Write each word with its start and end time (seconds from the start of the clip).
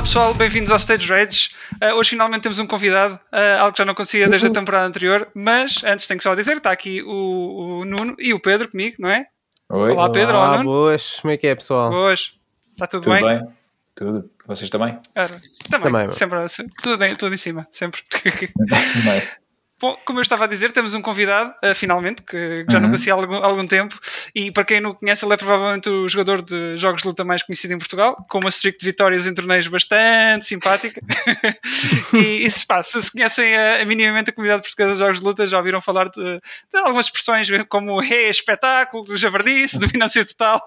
Olá 0.00 0.06
pessoal, 0.06 0.32
bem-vindos 0.32 0.70
ao 0.70 0.78
Stage 0.78 1.06
Rage. 1.06 1.50
Uh, 1.74 1.94
hoje 1.94 2.10
finalmente 2.10 2.40
temos 2.40 2.58
um 2.58 2.66
convidado, 2.66 3.20
uh, 3.30 3.60
algo 3.60 3.72
que 3.72 3.78
já 3.78 3.84
não 3.84 3.92
acontecia 3.92 4.26
desde 4.30 4.46
a 4.46 4.50
temporada 4.50 4.86
anterior, 4.86 5.28
mas 5.34 5.84
antes 5.84 6.06
tenho 6.06 6.22
só 6.22 6.32
a 6.32 6.34
dizer 6.34 6.52
que 6.52 6.56
está 6.56 6.72
aqui 6.72 7.02
o, 7.02 7.80
o, 7.80 7.84
Nuno 7.84 8.16
e 8.18 8.32
o 8.32 8.40
Pedro 8.40 8.70
comigo, 8.70 8.96
não 8.98 9.10
é? 9.10 9.26
Oi. 9.68 9.92
Olá 9.92 10.10
Pedro, 10.10 10.38
olá, 10.38 10.48
olá 10.48 10.56
Nuno. 10.56 10.70
boas, 10.70 11.18
como 11.20 11.34
é 11.34 11.36
que 11.36 11.46
é 11.46 11.54
pessoal? 11.54 11.90
Boas. 11.90 12.32
Está 12.70 12.86
tudo, 12.86 13.02
Tudo 13.02 13.12
bem? 13.12 13.24
bem? 13.24 13.48
Tudo. 13.94 14.30
Vocês 14.46 14.70
também? 14.70 14.98
Ora, 15.14 15.28
também, 15.70 15.90
Também, 15.90 16.48
sempre, 16.48 16.74
tudo, 16.82 17.04
em, 17.04 17.14
tudo 17.14 17.34
em 17.34 17.38
cima, 17.38 17.68
sempre. 17.70 18.00
Bom, 19.80 19.96
como 20.04 20.18
eu 20.18 20.22
estava 20.22 20.44
a 20.44 20.46
dizer, 20.46 20.72
temos 20.72 20.92
um 20.92 21.00
convidado, 21.00 21.54
uh, 21.64 21.74
finalmente, 21.74 22.22
que, 22.22 22.64
que 22.64 22.72
já 22.72 22.78
não 22.78 22.88
Uhum. 22.88 22.92
conhecia 22.92 23.14
há 23.14 23.16
algum, 23.16 23.36
algum 23.36 23.66
tempo, 23.66 23.98
e 24.34 24.50
para 24.50 24.64
quem 24.64 24.78
não 24.78 24.90
o 24.90 24.94
conhece, 24.94 25.24
ele 25.24 25.32
é 25.32 25.36
provavelmente 25.38 25.88
o 25.88 26.06
jogador 26.06 26.42
de 26.42 26.76
jogos 26.76 27.00
de 27.00 27.08
luta 27.08 27.24
mais 27.24 27.42
conhecido 27.42 27.72
em 27.72 27.78
Portugal, 27.78 28.14
com 28.28 28.40
uma 28.40 28.50
streak 28.50 28.78
de 28.78 28.84
vitórias 28.84 29.26
em 29.26 29.32
torneios 29.32 29.66
bastante 29.68 30.44
simpática. 30.44 31.00
e, 32.12 32.44
e 32.44 32.50
se, 32.50 32.66
pá, 32.66 32.82
se 32.82 33.10
conhecem 33.10 33.56
a, 33.56 33.80
a 33.80 33.84
minimamente 33.86 34.28
a 34.28 34.32
comunidade 34.34 34.62
portuguesa 34.62 34.92
de 34.92 34.98
jogos 34.98 35.20
de 35.20 35.24
luta, 35.24 35.46
já 35.46 35.56
ouviram 35.56 35.80
falar 35.80 36.10
de, 36.10 36.22
de 36.22 36.78
algumas 36.78 37.06
expressões 37.06 37.48
como 37.68 38.02
hey, 38.02 38.28
espetáculo, 38.28 39.04
do 39.04 39.16
javardice, 39.16 39.78
dominância 39.78 40.24
total. 40.26 40.60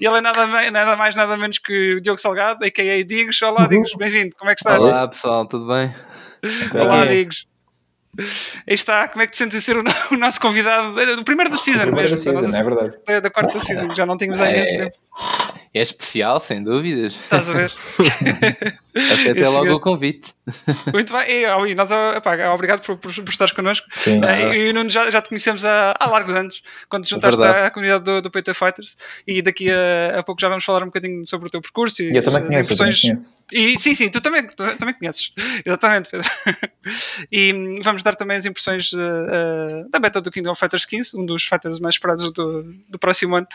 E 0.00 0.06
ele 0.06 0.18
é 0.18 0.20
nada, 0.20 0.46
nada 0.70 0.96
mais, 0.96 1.14
nada 1.14 1.36
menos 1.36 1.58
que 1.58 1.94
o 1.94 2.00
Diogo 2.00 2.20
Salgado, 2.20 2.64
a.k.a. 2.64 3.04
Digos. 3.04 3.40
Olá, 3.42 3.66
Digos, 3.66 3.94
bem-vindo, 3.94 4.34
como 4.36 4.50
é 4.50 4.54
que 4.54 4.60
estás? 4.60 4.82
Olá 4.82 5.08
pessoal, 5.08 5.46
tudo 5.46 5.66
bem? 5.66 5.94
Olá. 6.74 7.06
Digos. 7.06 7.46
Aí 8.18 8.74
está, 8.74 9.08
como 9.08 9.22
é 9.22 9.26
que 9.26 9.32
te 9.32 9.38
sentes 9.38 9.56
em 9.56 9.60
ser 9.62 9.78
o, 9.78 9.82
no- 9.82 9.90
o 10.12 10.16
nosso 10.18 10.38
convidado? 10.38 11.00
É 11.00 11.16
do 11.16 11.24
primeiro 11.24 11.50
da 11.50 11.56
season 11.56 11.86
mesmo, 11.92 11.96
da 11.96 12.02
da, 12.02 12.16
season, 12.18 12.32
nossa- 12.42 12.58
é 12.58 12.62
verdade. 12.64 12.98
da- 13.06 13.20
da 13.20 13.30
quarta 13.30 13.58
season, 13.58 13.94
já 13.94 14.04
não 14.04 14.18
tínhamos 14.18 14.38
há 14.40 14.50
imenso 14.50 14.74
É, 14.74 14.78
tempo. 14.84 14.96
É 15.74 15.80
especial, 15.82 16.38
sem 16.40 16.62
dúvidas. 16.62 17.14
Estás 17.14 17.48
a 17.48 17.52
ver? 17.54 17.72
Esse 18.94 19.32
logo 19.44 19.62
senhor- 19.64 19.76
o 19.76 19.80
convite. 19.80 20.34
Muito 20.92 21.12
bem, 21.12 21.30
e, 21.30 21.46
oh, 21.46 21.66
e 21.66 21.74
nós, 21.74 21.88
oh, 21.90 22.16
epá, 22.16 22.50
obrigado 22.52 22.82
por, 22.84 22.96
por, 22.98 23.14
por 23.14 23.30
estares 23.30 23.52
connosco. 23.54 23.86
Sim. 23.94 24.20
Eh, 24.22 24.56
e 24.56 24.70
o 24.70 24.74
Nuno 24.74 24.90
já, 24.90 25.08
já 25.10 25.22
te 25.22 25.28
conhecemos 25.30 25.64
há, 25.64 25.94
há 25.98 26.06
largos 26.08 26.34
anos, 26.34 26.62
quando 26.90 27.04
te 27.04 27.10
juntaste 27.10 27.36
Verdade. 27.38 27.58
à, 27.60 27.66
à 27.66 27.70
comunidade 27.70 28.04
do, 28.04 28.20
do 28.20 28.30
PT 28.30 28.52
Fighters, 28.52 28.96
e 29.26 29.40
daqui 29.40 29.70
a, 29.70 30.18
a 30.18 30.22
pouco 30.22 30.40
já 30.40 30.48
vamos 30.48 30.64
falar 30.64 30.82
um 30.82 30.86
bocadinho 30.86 31.26
sobre 31.26 31.46
o 31.48 31.50
teu 31.50 31.62
percurso 31.62 32.02
e, 32.02 32.12
E 32.12 32.16
eu 32.16 32.22
também 32.22 32.42
as 32.42 32.48
conheço, 32.48 32.72
eu 32.72 32.76
também 32.76 32.92
impressões. 32.92 33.00
conheço. 33.00 33.42
E 33.52 33.78
sim, 33.78 33.94
sim, 33.94 34.08
tu 34.10 34.20
também, 34.20 34.46
tu 34.48 34.76
também 34.76 34.94
conheces. 34.94 35.32
Exatamente, 35.64 36.10
Pedro. 36.10 36.28
E 37.30 37.52
hum, 37.52 37.76
vamos 37.82 38.02
dar 38.02 38.16
também 38.16 38.36
as 38.36 38.44
impressões 38.44 38.92
uh, 38.92 38.98
uh, 38.98 39.88
da 39.90 40.00
beta 40.00 40.20
do 40.20 40.32
Kingdom 40.32 40.52
Fighters 40.56 40.84
15, 40.84 41.16
um 41.16 41.24
dos 41.24 41.44
fighters 41.44 41.78
mais 41.78 41.94
esperados 41.94 42.32
do, 42.32 42.64
do 42.88 42.98
próximo 42.98 43.36
ano. 43.36 43.46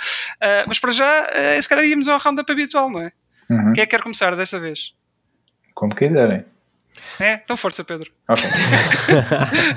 Uh, 0.41 0.63
mas 0.65 0.79
para 0.79 0.93
já, 0.93 1.23
uh, 1.27 1.61
se 1.61 1.67
calhar 1.67 1.83
íamos 1.85 2.06
ao 2.07 2.19
roundup 2.19 2.51
habitual, 2.51 2.89
não 2.89 3.01
é? 3.01 3.11
Uhum. 3.49 3.73
Quem 3.73 3.83
é 3.83 3.85
que 3.85 3.91
quer 3.91 4.01
começar 4.01 4.35
desta 4.35 4.59
vez? 4.59 4.93
Como 5.73 5.95
quiserem. 5.95 6.43
É? 7.19 7.33
Então 7.33 7.55
força, 7.55 7.83
Pedro. 7.83 8.11
Ok. 8.27 8.43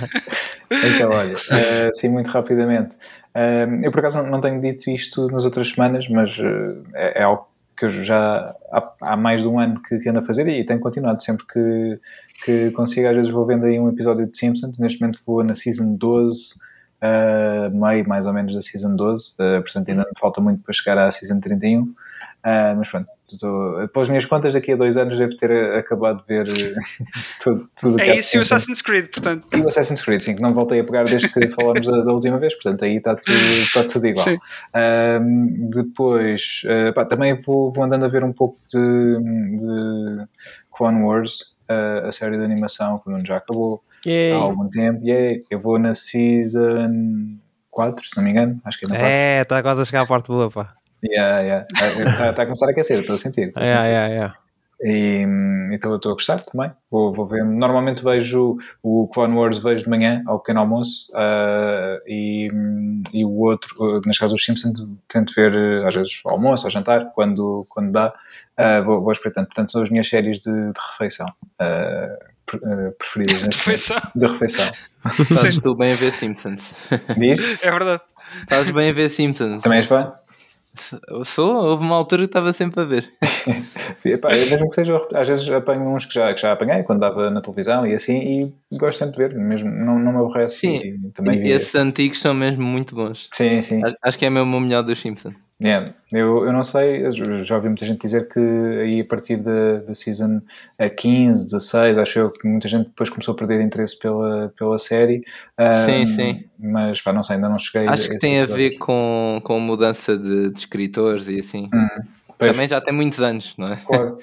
então, 0.70 1.10
olha, 1.10 1.34
eh, 1.50 1.90
sim, 1.92 2.08
muito 2.08 2.28
rapidamente. 2.30 2.96
Eh, 3.34 3.66
eu, 3.82 3.90
por 3.90 4.00
acaso, 4.00 4.22
não- 4.22 4.40
tenho 4.40 4.60
dito 4.60 4.90
isto 4.90 5.26
nas 5.28 5.44
outras 5.44 5.68
semanas, 5.68 6.08
mas 6.08 6.38
eh, 6.40 6.74
é, 6.94 7.20
é 7.20 7.22
algo 7.22 7.48
que 7.78 7.86
eu 7.86 7.92
já 7.92 8.54
há, 9.00 9.16
mais 9.16 9.42
de 9.42 9.48
um 9.48 9.58
ano 9.58 9.80
que, 9.82 9.98
que 9.98 10.08
ando 10.08 10.18
a 10.18 10.22
fazer 10.22 10.46
e 10.48 10.64
tenho 10.64 10.80
continuado 10.80 11.22
sempre 11.22 11.46
que, 11.46 12.00
que 12.44 12.70
consigo. 12.72 13.08
Às 13.08 13.16
vezes 13.16 13.32
vou 13.32 13.46
vendo 13.46 13.64
aí 13.64 13.78
um 13.80 13.88
episódio 13.88 14.26
de 14.26 14.36
Simpsons. 14.36 14.78
Neste 14.78 15.00
momento 15.00 15.18
vou 15.26 15.42
na 15.42 15.54
Season 15.54 15.94
12, 15.94 16.54
eh, 17.02 17.68
meio 17.72 18.08
mais 18.08 18.26
ou 18.26 18.32
menos 18.32 18.54
da 18.54 18.62
Season 18.62 18.94
12, 18.96 19.32
eh, 19.40 19.60
portanto 19.60 19.88
ainda 19.88 20.02
me 20.02 20.20
falta 20.20 20.40
muito 20.40 20.62
para 20.62 20.72
chegar 20.74 20.98
à 20.98 21.10
Season 21.10 21.40
31. 21.40 21.90
Ah, 22.42 22.74
mas 22.74 22.88
pronto, 22.88 23.06
estou- 23.30 23.86
pelas 23.88 24.08
minhas 24.08 24.24
contas, 24.24 24.54
daqui 24.54 24.72
a 24.72 24.76
dois 24.76 24.96
anos 24.96 25.18
devo 25.18 25.36
ter 25.36 25.50
eh, 25.50 25.78
acabado 25.78 26.22
de 26.22 26.26
ver 26.26 26.48
eh, 26.48 26.74
tudo, 27.42 27.68
tudo 27.78 27.96
que 27.96 28.02
É 28.02 28.18
isso 28.18 28.34
e 28.36 28.38
o. 28.38 28.42
Assassin's 28.42 28.80
Creed, 28.80 29.10
portanto. 29.12 29.46
E 29.54 29.60
o 29.60 29.68
Assassin's 29.68 30.00
Creed, 30.00 30.20
sim, 30.22 30.36
que 30.36 30.40
não 30.42 30.54
voltei 30.54 30.80
a 30.80 30.84
pegar 30.84 31.04
desde 31.04 31.28
que 31.28 31.48
falámos 31.54 31.86
da, 31.86 32.00
da 32.02 32.12
última 32.12 32.38
vez, 32.38 32.54
portanto 32.54 32.82
aí 32.84 32.96
está 32.96 33.14
tudo, 33.14 33.36
está 33.36 33.84
tudo 33.84 34.06
igual. 34.06 34.24
Sim. 34.24 34.36
Ahm, 34.74 35.68
depois, 35.70 36.62
pá, 36.94 37.04
também 37.04 37.38
vou, 37.42 37.70
vou 37.70 37.84
andando 37.84 38.06
a 38.06 38.08
ver 38.08 38.24
um 38.24 38.32
pouco 38.32 38.58
de, 38.72 38.78
de 38.78 40.24
Clone 40.74 41.02
Wars, 41.02 41.54
a 41.68 42.10
série 42.10 42.36
de 42.38 42.42
animação 42.44 42.98
que 42.98 43.08
o 43.08 43.12
Nuno 43.12 43.24
já 43.26 43.34
acabou 43.34 43.82
Yay. 44.06 44.32
há 44.32 44.36
algum 44.36 44.68
tempo. 44.68 45.00
E 45.02 45.10
é, 45.10 45.38
eu 45.50 45.60
vou 45.60 45.78
na 45.78 45.94
Season 45.94 47.36
4, 47.70 48.04
se 48.04 48.16
não 48.16 48.24
me 48.24 48.30
engano, 48.30 48.60
acho 48.64 48.78
que 48.78 48.86
é 48.86 48.88
na 48.88 48.94
4. 48.96 49.10
É, 49.10 49.42
está 49.42 49.62
quase 49.62 49.82
a 49.82 49.84
chegar 49.84 50.02
à 50.02 50.06
parte 50.06 50.28
boa, 50.28 50.50
pá. 50.50 50.74
Yeah, 51.04 51.40
yeah. 51.40 51.66
Está, 51.72 52.30
está 52.30 52.42
a 52.42 52.46
começar 52.46 52.66
a 52.66 52.70
aquecer, 52.70 53.00
estou 53.00 53.14
a 53.14 53.18
sentir. 53.18 53.48
estou 53.48 53.62
a 53.62 53.66
sentir. 53.66 53.78
é, 53.78 54.18
é. 54.18 54.32
E 54.82 55.26
hum, 55.26 55.68
então 55.72 55.90
eu 55.90 55.96
estou 55.96 56.12
a 56.12 56.14
gostar 56.14 56.42
também. 56.42 56.70
Vou, 56.90 57.12
vou 57.12 57.26
ver. 57.26 57.44
Normalmente 57.44 58.02
vejo 58.02 58.56
o 58.82 59.06
Clone 59.08 59.36
Wars 59.36 59.58
vejo 59.58 59.84
de 59.84 59.90
manhã 59.90 60.22
ao 60.26 60.38
pequeno 60.40 60.60
almoço 60.60 61.10
ah, 61.14 61.98
e, 62.06 62.50
e 63.12 63.24
o 63.24 63.40
outro, 63.40 63.68
uh, 63.78 64.00
neste 64.06 64.20
caso 64.20 64.34
os 64.34 64.44
Simpsons, 64.44 64.82
tento 65.06 65.34
ver 65.34 65.52
eh, 65.54 65.86
às 65.86 65.94
vezes 65.94 66.20
ao 66.24 66.32
almoço, 66.32 66.66
ao 66.66 66.70
jantar, 66.70 67.12
quando, 67.12 67.62
quando 67.68 67.92
dá, 67.92 68.14
ah, 68.56 68.80
vou, 68.80 69.02
vou 69.02 69.12
espreitando. 69.12 69.48
Portanto, 69.48 69.70
são 69.70 69.82
as 69.82 69.90
minhas 69.90 70.08
séries 70.08 70.38
de, 70.38 70.50
de 70.50 70.80
refeição 70.92 71.26
ah, 71.58 72.18
preferidas 72.98 73.42
neste 73.42 73.58
Refeição. 73.58 74.00
De 74.14 74.26
refeição. 74.26 74.72
Estás 75.30 75.58
tu 75.58 75.74
bem 75.74 75.92
a 75.92 75.96
ver 75.96 76.12
Simpsons. 76.12 76.72
Diz? 77.16 77.62
É 77.62 77.70
verdade. 77.70 78.02
Estás 78.42 78.70
bem 78.70 78.90
a 78.90 78.92
ver 78.92 79.08
Simpsons. 79.08 79.62
Também 79.62 79.78
és 79.78 79.86
fã? 79.86 80.12
Eu 81.08 81.24
Sou, 81.24 81.52
houve 81.52 81.82
uma 81.82 81.96
altura 81.96 82.22
que 82.22 82.26
estava 82.26 82.52
sempre 82.52 82.80
a 82.80 82.84
ver. 82.84 83.10
Sim, 83.98 84.10
epá, 84.10 84.28
mesmo 84.28 84.68
que 84.68 84.74
seja, 84.76 85.00
às 85.14 85.26
vezes 85.26 85.48
apanho 85.50 85.82
uns 85.94 86.04
que 86.04 86.14
já, 86.14 86.32
que 86.32 86.40
já 86.40 86.52
apanhei 86.52 86.84
quando 86.84 87.00
dava 87.00 87.28
na 87.28 87.40
televisão 87.40 87.84
e 87.84 87.92
assim, 87.94 88.52
e 88.70 88.76
gosto 88.78 88.98
sempre 88.98 89.28
de 89.28 89.34
ver, 89.34 89.40
mesmo, 89.40 89.68
não, 89.68 89.98
não 89.98 90.12
me 90.12 90.18
aborrece. 90.18 90.58
Sim, 90.58 90.76
e 90.76 91.10
também 91.12 91.44
E 91.44 91.50
esses 91.50 91.74
antigos 91.74 92.20
são 92.20 92.32
mesmo 92.32 92.62
muito 92.62 92.94
bons. 92.94 93.28
Sim, 93.32 93.60
sim. 93.62 93.84
Acho- 93.84 93.96
Acho 94.02 94.18
que 94.18 94.24
é 94.26 94.30
mesmo 94.30 94.56
o 94.56 94.60
melhor 94.60 94.82
dos 94.82 95.00
Simpsons. 95.00 95.34
Yeah. 95.62 95.92
Eu, 96.10 96.46
eu 96.46 96.52
não 96.52 96.64
sei, 96.64 97.04
eu 97.06 97.12
já 97.44 97.56
ouvi 97.56 97.68
muita 97.68 97.84
gente 97.84 98.00
dizer 98.00 98.28
que 98.28 98.38
aí 98.38 99.00
a 99.00 99.04
partir 99.04 99.36
da, 99.36 99.80
da 99.80 99.94
season 99.94 100.40
eh, 100.78 100.88
15, 100.88 101.44
16, 101.44 101.98
acho 101.98 102.18
eu 102.18 102.30
que 102.30 102.48
muita 102.48 102.66
gente 102.66 102.86
depois 102.86 103.10
começou 103.10 103.34
a 103.34 103.36
perder 103.36 103.60
interesse 103.60 103.98
pela, 103.98 104.52
pela 104.58 104.78
série. 104.78 105.22
Sim, 105.84 106.02
Ahm, 106.02 106.06
sim. 106.06 106.44
Mas 106.58 107.00
pá, 107.02 107.12
não 107.12 107.22
sei, 107.22 107.36
ainda 107.36 107.48
não 107.50 107.58
cheguei 107.58 107.86
Acho 107.88 108.08
que 108.08 108.18
tem 108.18 108.38
a 108.38 108.42
episódio. 108.44 108.70
ver 108.70 108.78
com, 108.78 109.40
com 109.44 109.60
mudança 109.60 110.16
de, 110.16 110.50
de 110.50 110.58
escritores 110.58 111.28
e 111.28 111.38
assim. 111.40 111.66
Pois, 112.38 112.50
Também 112.52 112.66
já 112.68 112.80
tem 112.80 112.94
muitos 112.94 113.20
anos, 113.20 113.54
não 113.58 113.68
é? 113.68 113.76
claro. 113.76 114.16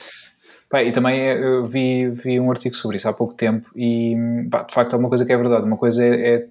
Pá, 0.70 0.84
e 0.84 0.92
também 0.92 1.20
eh, 1.22 1.38
eu 1.42 1.66
vi, 1.66 2.10
vi 2.10 2.40
um 2.40 2.52
artigo 2.52 2.76
sobre 2.76 2.98
isso 2.98 3.08
há 3.08 3.14
pouco 3.14 3.34
tempo 3.36 3.70
e 3.76 4.16
pá, 4.52 4.64
de 4.64 4.74
facto 4.74 4.96
é 4.96 5.00
uma 5.00 5.08
coisa 5.08 5.24
que 5.26 5.32
é 5.32 5.38
verdade. 5.38 5.66
Uma 5.66 5.78
coisa 5.78 6.04
é, 6.04 6.34
é- 6.36 6.48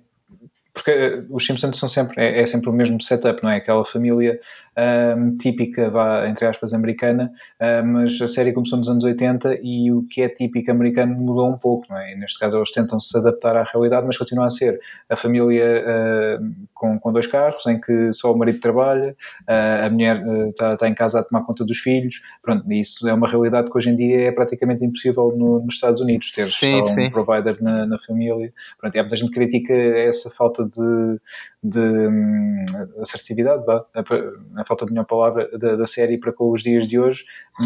porque 0.72 0.90
eh, 0.90 1.18
os 1.30 1.44
Simpsons 1.44 1.76
são 1.78 1.88
sempre, 1.88 2.20
é, 2.22 2.40
é 2.42 2.46
sempre 2.46 2.68
o 2.68 2.72
mesmo 2.72 3.00
setup, 3.00 3.42
não 3.42 3.50
é? 3.50 3.56
Aquela 3.56 3.84
família 3.84 4.38
ahm, 4.76 5.34
típica, 5.36 5.88
vá, 5.90 6.28
entre 6.28 6.46
aspas, 6.46 6.74
americana, 6.74 7.32
ah, 7.58 7.82
mas 7.82 8.20
a 8.20 8.28
série 8.28 8.52
começou 8.52 8.78
nos 8.78 8.88
anos 8.88 9.04
80 9.04 9.58
e 9.62 9.90
o 9.90 10.02
que 10.08 10.22
é 10.22 10.28
típico 10.28 10.70
americano 10.70 11.16
mudou 11.18 11.48
um 11.48 11.58
pouco, 11.58 11.86
não 11.90 11.98
é? 11.98 12.12
E 12.12 12.16
neste 12.16 12.38
caso 12.38 12.56
eles 12.58 12.70
tentam 12.70 13.00
se 13.00 13.16
adaptar 13.18 13.56
à 13.56 13.62
realidade, 13.64 14.06
mas 14.06 14.16
continua 14.16 14.46
a 14.46 14.50
ser 14.50 14.78
a 15.08 15.16
família 15.16 15.84
ah, 15.86 16.38
com, 16.74 16.98
com 16.98 17.12
dois 17.12 17.26
carros, 17.26 17.66
em 17.66 17.80
que 17.80 18.12
só 18.12 18.32
o 18.32 18.38
marido 18.38 18.60
trabalha, 18.60 19.16
ah, 19.46 19.86
a 19.86 19.90
mulher 19.90 20.22
está 20.50 20.74
está 20.74 20.88
em 20.88 20.94
casa 20.94 21.20
a 21.20 21.22
tomar 21.22 21.44
conta 21.44 21.64
dos 21.64 21.78
filhos, 21.78 22.20
pronto, 22.44 22.70
isso 22.72 23.08
é 23.08 23.14
uma 23.14 23.28
realidade 23.28 23.70
que 23.70 23.76
hoje 23.78 23.90
em 23.90 23.96
dia 23.96 24.28
é 24.28 24.32
praticamente 24.32 24.84
impossível 24.84 25.34
no- 25.36 25.60
nos 25.64 25.74
Estados 25.74 26.00
Unidos, 26.00 26.32
ter 26.32 26.44
Sim, 26.46 26.80
só 26.82 26.90
um 26.90 26.94
sim. 26.94 27.10
provider 27.10 27.62
na, 27.62 27.86
na 27.86 27.98
família. 27.98 28.48
Pronto, 28.78 28.94
e 28.94 28.98
há 28.98 29.02
muita 29.02 29.16
gente 29.16 29.28
que 29.30 29.34
critica 29.34 29.72
essa 29.72 30.30
falta 30.30 30.64
de, 30.64 31.20
de 31.62 31.80
hum, 31.80 32.64
assertividade, 33.00 33.64
vá, 33.64 33.82
a, 33.94 34.60
a 34.60 34.64
falta 34.66 34.84
de 34.84 34.92
melhor 34.92 35.06
palavra 35.06 35.48
da, 35.58 35.76
da 35.76 35.86
série 35.86 36.18
para 36.18 36.32
com 36.32 36.50
os 36.50 36.62
dias 36.62 36.86
de 36.86 36.98
hoje, 36.98 37.24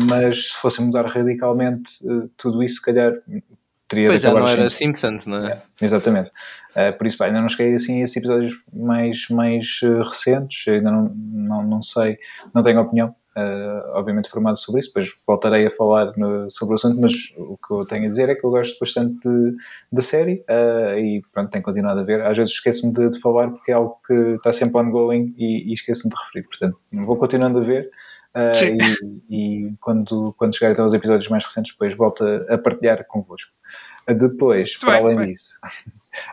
mas 0.09 0.49
se 0.49 0.57
fosse 0.57 0.83
mudar 0.83 1.07
radicalmente 1.07 1.93
eh, 2.05 2.29
tudo 2.37 2.63
isso, 2.63 2.77
se 2.77 2.83
calhar 2.83 3.13
teria 3.91 4.05
Depois 4.05 4.21
de 4.21 4.27
já 4.27 4.33
não 4.33 4.49
era 4.49 4.71
Simpsons. 4.71 5.23
Simpsons, 5.23 5.27
não 5.27 5.47
é? 5.47 5.63
Exatamente. 5.83 6.31
Uh, 6.71 6.97
por 6.97 7.07
isso, 7.07 7.23
ainda 7.25 7.41
não 7.41 7.49
cheguei 7.49 7.75
assim 7.75 8.01
a 8.01 8.05
esses 8.05 8.17
episódios 8.17 8.55
mais, 8.73 9.29
mais 9.29 9.81
uh, 9.83 10.03
recentes, 10.03 10.69
ainda 10.69 10.91
não, 10.91 11.13
não, 11.15 11.63
não 11.65 11.83
sei, 11.83 12.17
não 12.55 12.63
tenho 12.63 12.81
opinião, 12.81 13.15
uh, 13.37 13.91
obviamente, 13.95 14.29
formada 14.31 14.57
sobre 14.57 14.81
isso, 14.81 14.91
depois 14.95 15.13
voltarei 15.27 15.67
a 15.67 15.71
falar 15.71 16.13
no- 16.17 16.51
sobre 16.51 16.73
o 16.73 16.77
assunto, 16.77 17.01
mas 17.01 17.13
o 17.37 17.57
que 17.57 17.75
eu 17.75 17.87
tenho 17.87 18.07
a 18.07 18.11
dizer 18.11 18.29
é 18.29 18.35
que 18.35 18.45
eu 18.45 18.51
gosto 18.51 18.79
bastante 18.79 19.29
da 19.93 20.03
série 20.03 20.45
uh, 20.49 20.99
e 20.99 21.21
pronto, 21.33 21.51
tenho 21.51 21.65
continuado 21.65 22.01
a 22.01 22.05
ver. 22.05 22.21
Às 22.23 22.37
vezes 22.37 22.53
esqueço-me 22.53 22.93
de, 22.93 23.09
de 23.11 23.21
falar 23.21 23.51
porque 23.51 23.71
é 23.71 23.75
algo 23.75 23.97
que 24.07 24.13
está 24.15 24.53
sempre 24.53 24.81
ongoing 24.81 25.35
e, 25.37 25.71
e 25.71 25.75
esqueço-me 25.75 26.13
de 26.15 26.21
referir, 26.21 26.47
portanto, 26.49 26.79
vou 27.07 27.17
continuando 27.17 27.59
a 27.59 27.63
ver. 27.63 27.85
uh, 28.35 29.21
e, 29.31 29.69
e 29.69 29.73
quando, 29.81 30.35
quando 30.39 30.55
chegar 30.57 30.73
até 30.73 30.83
aos 30.83 30.95
episódios 30.95 31.29
mais 31.29 31.45
recentes, 31.45 31.73
depois 31.73 31.97
volto 31.97 32.25
a, 32.25 32.55
a 32.55 32.59
partilhar 32.59 33.05
convosco. 33.07 33.51
Depois, 34.09 34.71
Muito 34.71 34.81
para 34.81 34.95
bem, 34.97 35.05
além 35.05 35.17
bem. 35.19 35.27
disso, 35.35 35.55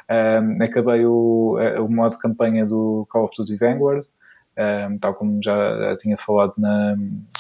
um, 0.09 0.57
acabei 0.63 1.05
o, 1.05 1.57
o 1.79 1.89
modo 1.89 2.17
campanha 2.17 2.65
do 2.65 3.05
Call 3.09 3.25
of 3.25 3.35
Duty 3.37 3.55
Vanguard. 3.57 4.03
Um, 4.57 4.97
tal 4.97 5.13
como 5.13 5.39
já 5.43 5.95
tinha 5.97 6.17
falado 6.17 6.53
na, 6.57 6.95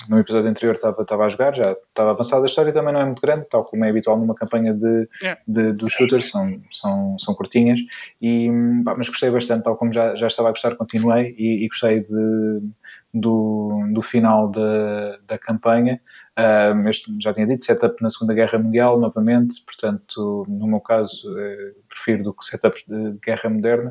no 0.09 0.19
episódio 0.19 0.49
anterior, 0.49 0.75
estava, 0.75 1.01
estava 1.01 1.25
a 1.25 1.29
jogar, 1.29 1.55
já 1.55 1.71
estava 1.71 2.11
avançada 2.11 2.43
a 2.43 2.45
história, 2.45 2.71
também 2.71 2.93
não 2.93 3.01
é 3.01 3.05
muito 3.05 3.21
grande, 3.21 3.49
tal 3.49 3.63
como 3.63 3.83
é 3.85 3.89
habitual 3.89 4.17
numa 4.17 4.35
campanha 4.35 4.73
de, 4.73 5.07
Yeah. 5.21 5.41
de, 5.47 5.73
dos 5.73 5.93
shooters, 5.93 6.29
são, 6.29 6.45
são, 6.69 7.17
são 7.17 7.33
curtinhas, 7.33 7.79
e, 8.21 8.49
pá, 8.85 8.93
mas 8.97 9.07
gostei 9.07 9.31
bastante, 9.31 9.63
tal 9.63 9.75
como 9.75 9.91
já, 9.91 10.15
já 10.15 10.27
estava 10.27 10.49
a 10.49 10.51
gostar, 10.51 10.75
continuei 10.75 11.35
e, 11.37 11.65
e 11.65 11.67
gostei 11.67 12.01
de, 12.01 12.59
do, 13.13 13.83
do 13.93 14.01
final 14.01 14.49
da, 14.49 15.17
da 15.27 15.37
campanha. 15.37 15.99
Um, 16.39 16.87
este, 16.87 17.11
já 17.19 17.33
tinha 17.33 17.47
dito, 17.47 17.65
setup 17.65 17.99
na 17.99 18.11
Segunda 18.11 18.35
Guerra 18.35 18.59
Mundial, 18.59 18.99
novamente, 18.99 19.55
portanto, 19.65 20.43
no 20.47 20.67
meu 20.67 20.79
caso, 20.79 21.35
eh, 21.35 21.71
prefiro 21.89 22.25
do 22.25 22.31
que 22.31 22.45
setups 22.45 22.83
de 22.87 23.13
guerra 23.25 23.49
moderna. 23.49 23.89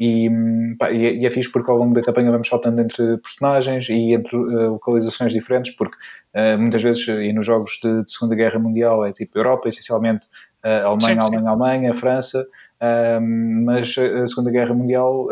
E, 0.00 0.28
hum, 0.28 0.74
pá, 0.76 0.90
e, 0.90 1.06
é- 1.06 1.14
e 1.14 1.24
é 1.24 1.30
fixe 1.30 1.52
porque 1.52 1.70
ao 1.70 1.78
longo 1.78 1.94
da 1.94 2.00
campanha 2.00 2.32
vamos 2.32 2.48
saltando 2.48 2.80
entre 2.80 3.16
personagens 3.18 3.88
e 3.88 4.12
entre 4.12 4.36
eh, 4.36 4.66
localizações 4.66 5.32
diferentes, 5.32 5.72
porque 5.76 5.96
eh, 6.32 6.56
muitas 6.56 6.82
vezes, 6.82 7.06
e 7.06 7.32
nos 7.32 7.46
jogos 7.46 7.78
de, 7.80 8.02
de 8.02 8.10
Segunda 8.10 8.34
Guerra 8.34 8.58
Mundial, 8.58 9.06
é 9.06 9.12
tipo 9.12 9.38
Europa, 9.38 9.68
essencialmente 9.68 10.26
eh, 10.64 10.80
Alemanha. 10.80 11.20
Alemanha, 11.22 11.48
Alemanha, 11.50 11.94
França. 11.94 12.44
Um, 12.82 13.64
mas 13.66 13.94
a 13.96 14.26
Segunda 14.26 14.50
Guerra 14.50 14.74
Mundial, 14.74 15.28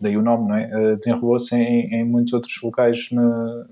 daí 0.00 0.16
o 0.16 0.22
nome, 0.22 0.48
não 0.48 0.56
é? 0.56 0.96
Desenrolou-se 0.96 1.54
em, 1.54 1.86
em 1.94 2.02
muitos 2.04 2.32
outros 2.32 2.58
locais 2.62 3.08
no, 3.12 3.66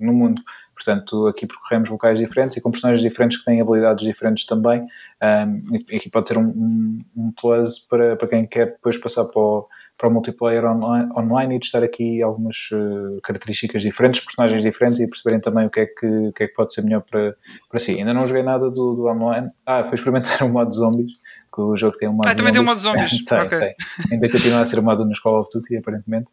no 0.00 0.12
mundo. 0.14 0.40
Portanto, 0.74 1.26
aqui 1.28 1.46
percorremos 1.46 1.88
locais 1.88 2.18
diferentes 2.18 2.56
e 2.56 2.60
com 2.60 2.70
personagens 2.70 3.02
diferentes 3.02 3.38
que 3.38 3.44
têm 3.44 3.60
habilidades 3.60 4.04
diferentes 4.04 4.44
também. 4.44 4.82
Um, 5.22 5.76
e 5.90 5.96
aqui 5.96 6.10
pode 6.10 6.28
ser 6.28 6.36
um, 6.36 6.48
um, 6.48 6.98
um 7.16 7.32
plus 7.32 7.78
para, 7.78 8.16
para 8.16 8.28
quem 8.28 8.46
quer 8.46 8.66
depois 8.66 8.96
passar 8.96 9.24
para 9.24 9.40
o, 9.40 9.68
para 9.96 10.08
o 10.08 10.12
multiplayer 10.12 10.64
online, 10.64 11.08
online 11.16 11.56
e 11.56 11.60
testar 11.60 11.84
aqui 11.84 12.20
algumas 12.20 12.68
eh, 12.72 13.20
características 13.22 13.82
diferentes, 13.82 14.20
personagens 14.20 14.62
diferentes 14.62 14.98
e 14.98 15.06
perceberem 15.06 15.40
também 15.40 15.66
o 15.66 15.70
que 15.70 15.80
é 15.80 15.86
que, 15.86 16.06
o 16.06 16.32
que, 16.32 16.42
é 16.42 16.48
que 16.48 16.54
pode 16.54 16.74
ser 16.74 16.82
melhor 16.82 17.02
para, 17.02 17.36
para 17.68 17.78
si. 17.78 17.92
Ainda 17.92 18.12
não 18.12 18.26
joguei 18.26 18.42
nada 18.42 18.70
do, 18.70 18.94
do 18.94 19.06
online. 19.06 19.48
Ah, 19.64 19.84
foi 19.84 19.94
experimentar 19.94 20.42
o 20.42 20.48
modo 20.48 20.74
zombies, 20.74 21.12
que 21.54 21.60
o 21.60 21.76
jogo 21.76 21.96
tem 21.96 22.08
um 22.08 22.12
modo 22.12 22.28
Ah, 22.28 22.34
também 22.34 22.52
tem 22.52 22.60
um 22.60 22.64
modo 22.64 22.80
zombies. 22.80 23.22
tem, 23.24 23.38
Ok. 23.38 23.58
tem. 23.58 23.74
Ainda 24.10 24.28
continua 24.28 24.60
a 24.60 24.64
ser 24.64 24.80
modo 24.80 25.04
nos 25.04 25.20
Call 25.20 25.40
of 25.40 25.50
Duty, 25.52 25.76
aparentemente. 25.76 26.26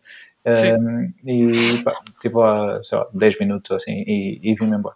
Sim. 0.55 0.73
Um, 0.73 1.13
e 1.23 1.83
pá, 1.83 1.93
tipo 2.19 2.39
lá, 2.39 2.79
sei 2.79 2.97
lá, 2.97 3.07
10 3.13 3.39
minutos 3.39 3.69
ou 3.69 3.77
assim 3.77 4.03
e, 4.07 4.39
e 4.41 4.55
vim-me 4.55 4.75
embora. 4.75 4.95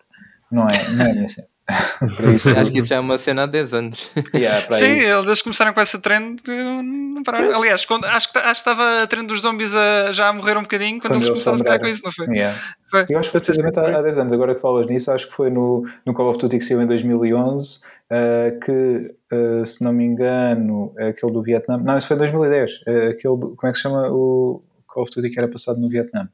Não 0.52 0.68
é, 0.68 0.92
não 0.92 1.06
é 1.06 1.14
minha 1.14 1.30
cena. 1.30 1.48
Acho 1.68 2.72
que 2.72 2.78
isso 2.80 2.86
já 2.86 2.98
é 2.98 3.00
uma 3.00 3.18
cena 3.18 3.44
há 3.44 3.46
10 3.46 3.74
anos. 3.74 4.12
yeah, 4.36 4.62
Sim, 4.78 5.00
eles 5.00 5.42
começaram 5.42 5.74
com 5.74 5.82
essa 5.82 5.98
trend 5.98 6.40
não- 6.48 6.84
não 6.84 7.24
pararam. 7.24 7.56
Aliás, 7.60 7.86
quando- 7.86 8.06
acho, 8.06 8.32
que, 8.32 8.38
acho 8.38 8.64
que 8.64 8.70
estava 8.70 9.02
a 9.04 9.08
trend 9.08 9.28
dos 9.28 9.42
zombies 9.42 9.74
a, 9.74 10.12
já 10.12 10.28
a 10.30 10.34
morrer 10.34 10.58
um 10.58 10.62
bocadinho 10.62 11.00
quando, 11.00 11.14
Quando 11.14 11.24
eles 11.24 11.30
começaram 11.30 11.56
a 11.56 11.60
tocar 11.60 11.80
com 11.80 11.88
isso, 11.88 12.02
não 12.06 12.12
foi? 12.12 12.28
Yeah. 12.28 12.58
Foi. 12.92 13.06
Eu 13.10 13.20
acho 13.20 13.30
que 13.30 13.32
foi 13.32 13.42
precisamente 13.42 13.80
há, 13.80 13.98
há 13.98 14.02
10 14.02 14.18
anos. 14.20 14.34
Agora 14.34 14.54
que 14.54 14.62
falas 14.62 14.86
nisso, 14.88 15.12
acho 15.12 15.28
que 15.28 15.34
foi 15.34 15.50
no, 15.50 15.84
no 16.06 16.14
Call 16.14 16.30
of 16.30 16.38
Duty 16.40 16.60
que 16.60 16.66
saiu 16.66 16.82
em 16.82 16.86
2011, 16.88 17.80
eh, 18.12 18.58
que, 18.64 19.16
eh, 19.32 19.66
se 19.66 19.84
não 19.84 19.92
me 19.92 20.04
engano, 20.06 20.94
é 21.00 21.08
aquele 21.10 21.32
do 21.32 21.42
Vietnã. 21.42 21.78
Não, 21.78 21.98
isso 21.98 22.08
foi 22.08 22.16
em 22.16 22.20
2010. 22.20 22.72
eh, 22.88 23.08
aquele 23.08 23.38
como 23.38 23.58
é 23.64 23.72
que 23.72 23.76
se 23.78 23.82
chama 23.82 24.08
o 24.12 24.62
Call 24.88 25.04
of 25.04 25.12
Duty 25.16 25.30
que 25.32 25.40
era 25.40 25.48
passado 25.48 25.80
no 25.80 25.90
Vietnã? 25.90 26.30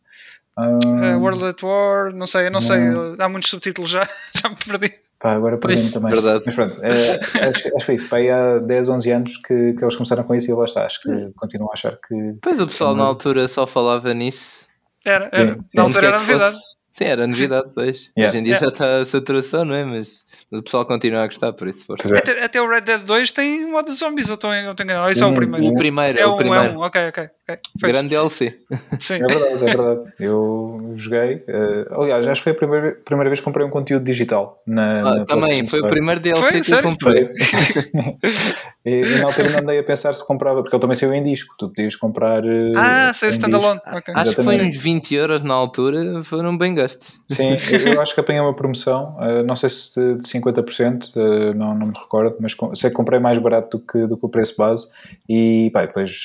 Ah, 0.61 1.17
Uh, 1.17 1.19
World 1.21 1.43
at 1.45 1.61
War, 1.63 2.13
não 2.13 2.27
sei, 2.27 2.47
eu 2.47 2.51
não, 2.51 2.61
sei, 2.61 2.79
Não. 2.79 3.15
há 3.19 3.27
muitos 3.29 3.49
subtítulos 3.49 3.89
já, 3.89 4.07
já 4.35 4.49
me 4.49 4.55
perdi. 4.55 4.93
Pá, 5.19 5.33
agora 5.33 5.57
Pois, 5.57 5.91
também. 5.91 6.11
verdade. 6.11 6.43
Mas 6.45 6.55
pronto, 6.55 6.83
eh, 6.83 7.19
acho, 7.21 7.37
acho 7.39 7.63
que 7.63 7.81
foi 7.85 7.95
isso. 7.95 8.09
Pá, 8.09 8.17
aí 8.17 8.29
há 8.29 8.57
10, 8.57 8.89
11 8.89 9.11
anos 9.11 9.37
que, 9.37 9.73
que 9.73 9.83
eles 9.83 9.95
começaram 9.95 10.23
com 10.23 10.33
isso 10.35 10.49
e 10.49 10.53
lá 10.53 10.65
está. 10.65 10.85
Acho 10.85 11.01
que 11.01 11.31
continuam 11.35 11.69
a 11.69 11.73
achar 11.73 11.91
que. 12.07 12.35
Pois 12.41 12.59
o 12.59 12.65
pessoal 12.67 12.93
na 12.95 13.03
Não. 13.03 13.09
altura 13.09 13.47
só 13.47 13.67
falava 13.67 14.13
nisso. 14.13 14.65
Era, 15.05 15.29
era. 15.31 15.53
Sim, 15.55 15.61
Na 15.75 15.83
altura 15.83 16.07
era 16.07 16.17
novidade. 16.19 16.57
Sim, 16.91 17.05
era 17.05 17.25
novidade, 17.27 17.69
pois. 17.73 18.09
Yeah. 18.17 18.29
Hoje 18.31 18.37
em 18.39 18.43
dia 18.43 18.53
Yeah. 18.55 18.65
já 18.65 18.71
está 18.71 19.01
a 19.01 19.05
saturação, 19.05 19.63
não 19.63 19.75
é? 19.75 19.85
Mas, 19.85 20.25
mas 20.51 20.59
o 20.59 20.63
pessoal 20.63 20.85
continua 20.85 21.21
a 21.21 21.25
gostar, 21.27 21.53
por 21.53 21.67
isso 21.67 21.85
força. 21.85 22.13
É. 22.13 22.17
Até, 22.17 22.43
até 22.43 22.61
o 22.61 22.67
Red 22.67 22.81
Dead 22.81 23.01
2 23.03 23.31
tem 23.31 23.65
modo 23.67 23.91
de 23.91 23.97
zombies, 23.97 24.27
ou 24.27 24.35
estou 24.35 24.53
enganado? 24.53 25.05
Ou 25.05 25.11
Isso 25.11 25.23
é 25.23 25.27
o 25.27 25.29
Hum, 25.29 25.33
primeiro. 25.35 25.67
O 25.67 25.75
primeiro, 25.77 26.17
É 26.19 26.21
é 26.23 26.27
um, 26.27 26.31
o 26.33 26.37
primeiro. 26.37 26.65
é 26.65 26.69
um, 26.71 26.79
ok, 26.81 27.07
ok. 27.09 27.29
Ok. 27.53 27.61
Pois, 27.79 27.91
Grande 27.91 28.09
DLC. 28.09 28.57
Sim. 28.99 29.15
É 29.15 29.27
verdade, 29.27 29.53
é 29.55 29.57
verdade. 29.75 30.13
Eu 30.19 30.93
joguei. 30.97 31.43
eh, 31.47 31.85
aliás, 31.91 32.27
acho 32.27 32.41
que 32.41 32.43
foi 32.45 32.51
a 32.53 32.55
primeira, 32.55 32.91
primeira 33.05 33.29
vez 33.29 33.39
que 33.39 33.45
comprei 33.45 33.65
um 33.65 33.69
conteúdo 33.69 34.03
digital. 34.03 34.61
Na, 34.65 34.99
Ah, 34.99 35.15
na 35.17 35.25
também, 35.25 35.65
foi 35.67 35.79
o 35.81 35.87
primeiro 35.87 36.19
DLC 36.19 36.41
Foi? 36.41 36.51
que 36.51 36.57
eu 36.59 36.63
Sério? 36.75 36.89
comprei. 36.89 37.29
e, 38.85 38.89
e 39.01 39.17
na 39.19 39.25
altura 39.27 39.49
não 39.51 39.59
andei 39.59 39.79
a 39.79 39.83
pensar 39.83 40.13
se 40.15 40.25
comprava, 40.25 40.61
porque 40.61 40.75
ele 40.75 40.81
também 40.81 40.95
saiu 40.95 41.13
em 41.13 41.23
disco. 41.23 41.53
Tu 41.57 41.67
podias 41.67 41.95
comprar. 41.95 42.43
eh, 42.45 42.73
Ah, 42.75 43.11
saiu 43.13 43.31
standalone. 43.31 43.79
disco. 43.83 43.97
Ok. 43.97 44.13
Acho 44.15 44.35
que 44.35 44.43
foi 44.43 44.61
uns 44.61 44.77
20 44.77 45.15
euros 45.15 45.41
na 45.41 45.53
altura, 45.53 46.21
foram 46.23 46.57
bem 46.57 46.73
gastos. 46.75 47.19
Sim, 47.29 47.49
eu 47.71 47.91
eu 47.93 48.01
acho 48.01 48.13
que 48.13 48.19
apanhei 48.19 48.41
uma 48.41 48.53
promoção, 48.55 49.17
eh, 49.21 49.43
não 49.43 49.55
sei 49.55 49.69
se 49.69 49.99
de, 49.99 50.21
de 50.21 50.27
50%, 50.29 51.09
eh, 51.15 51.53
não, 51.53 51.73
não 51.75 51.87
me 51.87 51.93
recordo, 51.93 52.35
mas 52.39 52.53
com- 52.53 52.75
sei 52.75 52.89
que 52.89 52.95
comprei 52.95 53.19
mais 53.19 53.37
barato 53.39 53.77
do 53.77 53.83
que, 53.85 54.05
do 54.07 54.17
que 54.17 54.25
o 54.25 54.29
preço 54.29 54.55
base 54.57 54.87
e 55.27 55.69
pá, 55.73 55.85
depois 55.85 56.23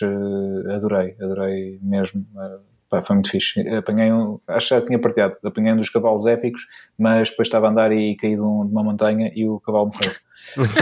adorei, 0.74 1.15
adorei 1.20 1.78
mesmo. 1.82 2.24
pá, 2.90 3.02
foi 3.02 3.16
muito 3.16 3.30
fixe. 3.30 3.60
Apanhei 3.68 4.12
um, 4.12 4.36
acho 4.48 4.68
que 4.68 4.74
já 4.74 4.80
tinha 4.80 4.98
partilhado, 4.98 5.36
apanhei 5.44 5.72
um 5.72 5.76
dos 5.76 5.88
cavalos 5.90 6.26
épicos, 6.26 6.62
mas 6.98 7.30
depois 7.30 7.46
estava 7.48 7.66
a 7.66 7.70
andar 7.70 7.92
e 7.92 8.16
caí 8.16 8.34
de, 8.36 8.40
um- 8.40 8.64
de 8.66 8.72
uma 8.72 8.84
montanha 8.84 9.30
e 9.34 9.48
o 9.48 9.58
cavalo 9.60 9.86
morreu. 9.94 10.12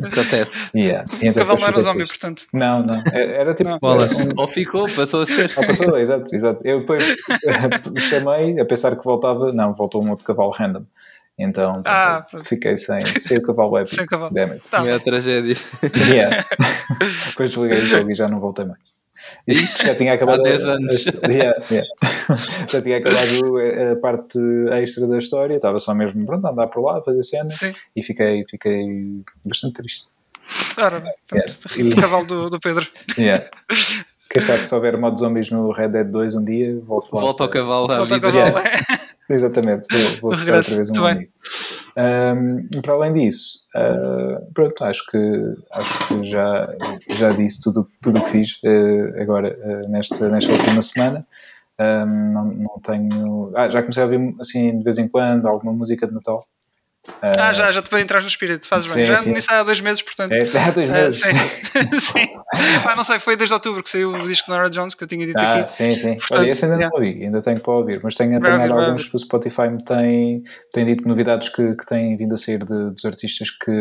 Eh, 0.00 0.06
Acontece. 0.06 0.70
yeah. 0.76 1.04
E 1.20 1.26
O 1.26 1.30
então 1.30 1.42
cavalo 1.46 1.60
não 1.60 1.68
era 1.68 1.80
zombie, 1.80 2.06
portanto. 2.06 2.42
Não, 2.52 2.82
não, 2.86 3.02
era 3.12 3.52
tipo. 3.54 3.68
Não. 3.70 3.78
Um- 3.78 4.32
Ou 4.40 4.46
ficou, 4.46 4.86
passou 4.94 5.22
a 5.22 5.26
ser. 5.26 5.50
ah, 5.56 5.66
passou, 5.66 5.96
exato, 5.98 6.32
exato. 6.34 6.60
Eu 6.64 6.80
depois 6.80 7.02
chamei 8.08 8.60
a 8.60 8.64
pensar 8.64 8.94
que 8.96 9.04
voltava, 9.04 9.50
não, 9.52 9.74
voltou 9.74 10.04
um 10.04 10.10
outro 10.10 10.24
cavalo 10.24 10.50
random. 10.52 10.84
Então 11.38 11.82
Ah, 11.84 12.24
pronto, 12.30 12.48
fiquei 12.48 12.76
sem, 12.76 13.00
sem 13.18 13.38
o 13.38 13.42
cavalo 13.42 13.78
épico. 13.78 13.96
Sem 13.96 14.06
cavalo. 14.06 14.32
Damn 14.34 14.52
it. 14.52 14.62
Tá. 14.70 14.86
É 14.86 14.94
a 14.94 15.00
tragédia. 15.00 15.56
Yeah. 16.08 16.44
depois 17.30 17.50
desliguei 17.50 17.78
o 17.78 17.80
jogo 17.80 18.10
e 18.10 18.14
já 18.14 18.28
não 18.28 18.38
voltei 18.38 18.64
mais. 18.66 18.78
Isto 19.48 19.86
já 19.86 19.94
tinha 19.94 20.12
acabado. 20.12 20.40
Há 20.40 20.42
10 20.42 20.64
anos. 20.66 21.04
Yeah, 21.28 21.64
yeah. 21.70 21.88
Já 22.68 22.82
tinha 22.82 22.98
acabado 22.98 23.56
a, 23.56 23.92
a 23.92 23.96
parte 23.96 24.38
extra 24.72 25.06
da 25.06 25.18
história, 25.18 25.56
estava 25.56 25.78
só 25.78 25.94
mesmo 25.94 26.24
pronto, 26.26 26.46
a 26.46 26.50
andar 26.50 26.66
por 26.66 26.82
lá, 26.84 26.98
a 26.98 27.02
fazer 27.02 27.24
cena 27.24 27.50
Sim. 27.50 27.72
e 27.96 28.02
fiquei, 28.02 28.44
fiquei 28.50 29.22
bastante 29.46 29.76
triste. 29.76 30.06
Ora, 30.76 31.00
pronto. 31.26 31.56
Yeah. 31.76 31.94
O 31.96 32.00
cavalo 32.00 32.26
do, 32.26 32.50
do 32.50 32.60
Pedro. 32.60 32.86
Yeah. 33.18 33.48
Quem 34.38 34.46
sabe 34.46 34.66
se 34.66 34.74
houver 34.74 34.96
modo 34.96 35.18
zombies 35.18 35.50
no 35.50 35.72
Red 35.72 35.88
Dead 35.88 36.06
2 36.06 36.34
um 36.36 36.44
dia, 36.44 36.80
volto 36.86 37.14
lá. 37.14 37.20
Volta 37.20 37.42
ao 37.44 37.48
cavalo 37.48 37.90
ao 37.90 38.04
vida. 38.04 38.20
cavalo. 38.20 38.64
Exatamente, 39.30 39.86
vou, 39.90 40.30
vou 40.30 40.38
Regresso, 40.38 40.70
outra 40.70 40.76
vez 40.76 40.90
um 40.90 41.06
amigo. 41.06 41.32
Um, 41.98 42.80
para 42.80 42.94
além 42.94 43.12
disso, 43.12 43.58
uh, 43.76 44.52
pronto, 44.54 44.84
acho 44.84 45.04
que, 45.10 45.54
acho 45.72 46.08
que 46.08 46.26
já, 46.26 46.74
já 47.10 47.30
disse 47.30 47.60
tudo 47.60 47.86
tudo 48.00 48.18
o 48.18 48.24
que 48.24 48.30
fiz 48.30 48.52
uh, 48.64 49.20
agora 49.20 49.54
uh, 49.60 49.88
nesta, 49.90 50.28
nesta 50.30 50.52
última 50.52 50.80
semana. 50.80 51.26
Um, 51.78 52.32
não, 52.32 52.44
não 52.44 52.80
tenho. 52.82 53.52
Ah, 53.54 53.68
já 53.68 53.82
comecei 53.82 54.02
a 54.02 54.06
ouvir 54.06 54.34
assim 54.40 54.78
de 54.78 54.84
vez 54.84 54.96
em 54.96 55.08
quando 55.08 55.46
alguma 55.46 55.72
música 55.72 56.06
de 56.06 56.14
Natal. 56.14 56.46
Ah, 57.20 57.52
já, 57.52 57.72
já 57.72 57.82
te 57.82 57.90
veio 57.90 58.02
entrar 58.02 58.20
no 58.22 58.28
espírito, 58.28 58.66
fazes 58.66 58.92
bem. 58.92 59.04
Sim, 59.04 59.12
Já 59.12 59.18
sim. 59.18 59.32
nisso 59.32 59.48
há 59.50 59.64
dois 59.64 59.80
meses, 59.80 60.02
portanto. 60.02 60.30
É, 60.32 60.38
há 60.58 60.70
dois 60.70 60.88
Ah, 60.88 60.92
meses. 60.92 61.20
sim. 61.20 61.98
sim. 62.00 62.26
Ah, 62.88 62.94
não 62.94 63.02
sei, 63.02 63.18
foi 63.18 63.36
desde 63.36 63.52
outubro 63.54 63.82
que 63.82 63.90
saiu 63.90 64.10
o 64.10 64.26
disco 64.26 64.46
de 64.46 64.56
Nora 64.56 64.70
Jones 64.70 64.94
que 64.94 65.02
eu 65.02 65.08
tinha 65.08 65.26
dito 65.26 65.36
Ah, 65.38 65.60
aqui. 65.60 65.72
sim, 65.72 65.90
sim. 65.90 66.14
Portanto, 66.14 66.38
Olha, 66.40 66.50
esse 66.50 66.64
ainda 66.64 66.76
yeah. 66.76 66.90
não 66.96 67.04
ouvi, 67.04 67.24
ainda 67.24 67.42
tenho 67.42 67.58
para 67.60 67.72
ouvir, 67.72 68.00
mas 68.04 68.14
tenho 68.14 68.36
apanhado 68.38 68.72
alguns 68.72 69.04
que 69.04 69.16
o 69.16 69.18
Spotify 69.18 69.68
me 69.68 69.82
tem, 69.84 70.42
tem 70.72 70.84
dito 70.86 71.08
novidades 71.08 71.48
que, 71.48 71.74
que 71.74 71.86
têm 71.86 72.16
vindo 72.16 72.34
a 72.34 72.38
sair 72.38 72.58
de- 72.64 72.90
dos 72.90 73.04
artistas 73.04 73.50
que, 73.50 73.72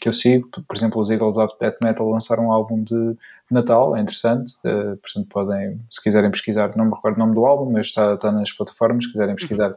que 0.00 0.08
eu 0.08 0.12
sigo. 0.14 0.48
Por 0.66 0.76
exemplo, 0.76 1.00
os 1.02 1.10
Eagles 1.10 1.36
of 1.36 1.54
Death 1.60 1.76
Metal 1.82 2.08
lançaram 2.08 2.46
um 2.46 2.52
álbum 2.52 2.82
de 2.82 3.16
Natal, 3.50 3.96
é 3.96 4.00
interessante. 4.00 4.54
eh, 4.64 4.96
portanto, 5.00 5.26
podem, 5.30 5.80
se 5.88 6.02
quiserem 6.02 6.30
pesquisar, 6.32 6.70
não 6.76 6.86
me 6.86 6.90
recordo 6.94 7.16
o 7.16 7.18
nome 7.20 7.34
do 7.34 7.46
álbum, 7.46 7.70
mas 7.70 7.86
está, 7.86 8.14
está 8.14 8.32
nas 8.32 8.50
plataformas, 8.52 9.04
se 9.04 9.12
quiserem 9.12 9.36
pesquisar, 9.36 9.70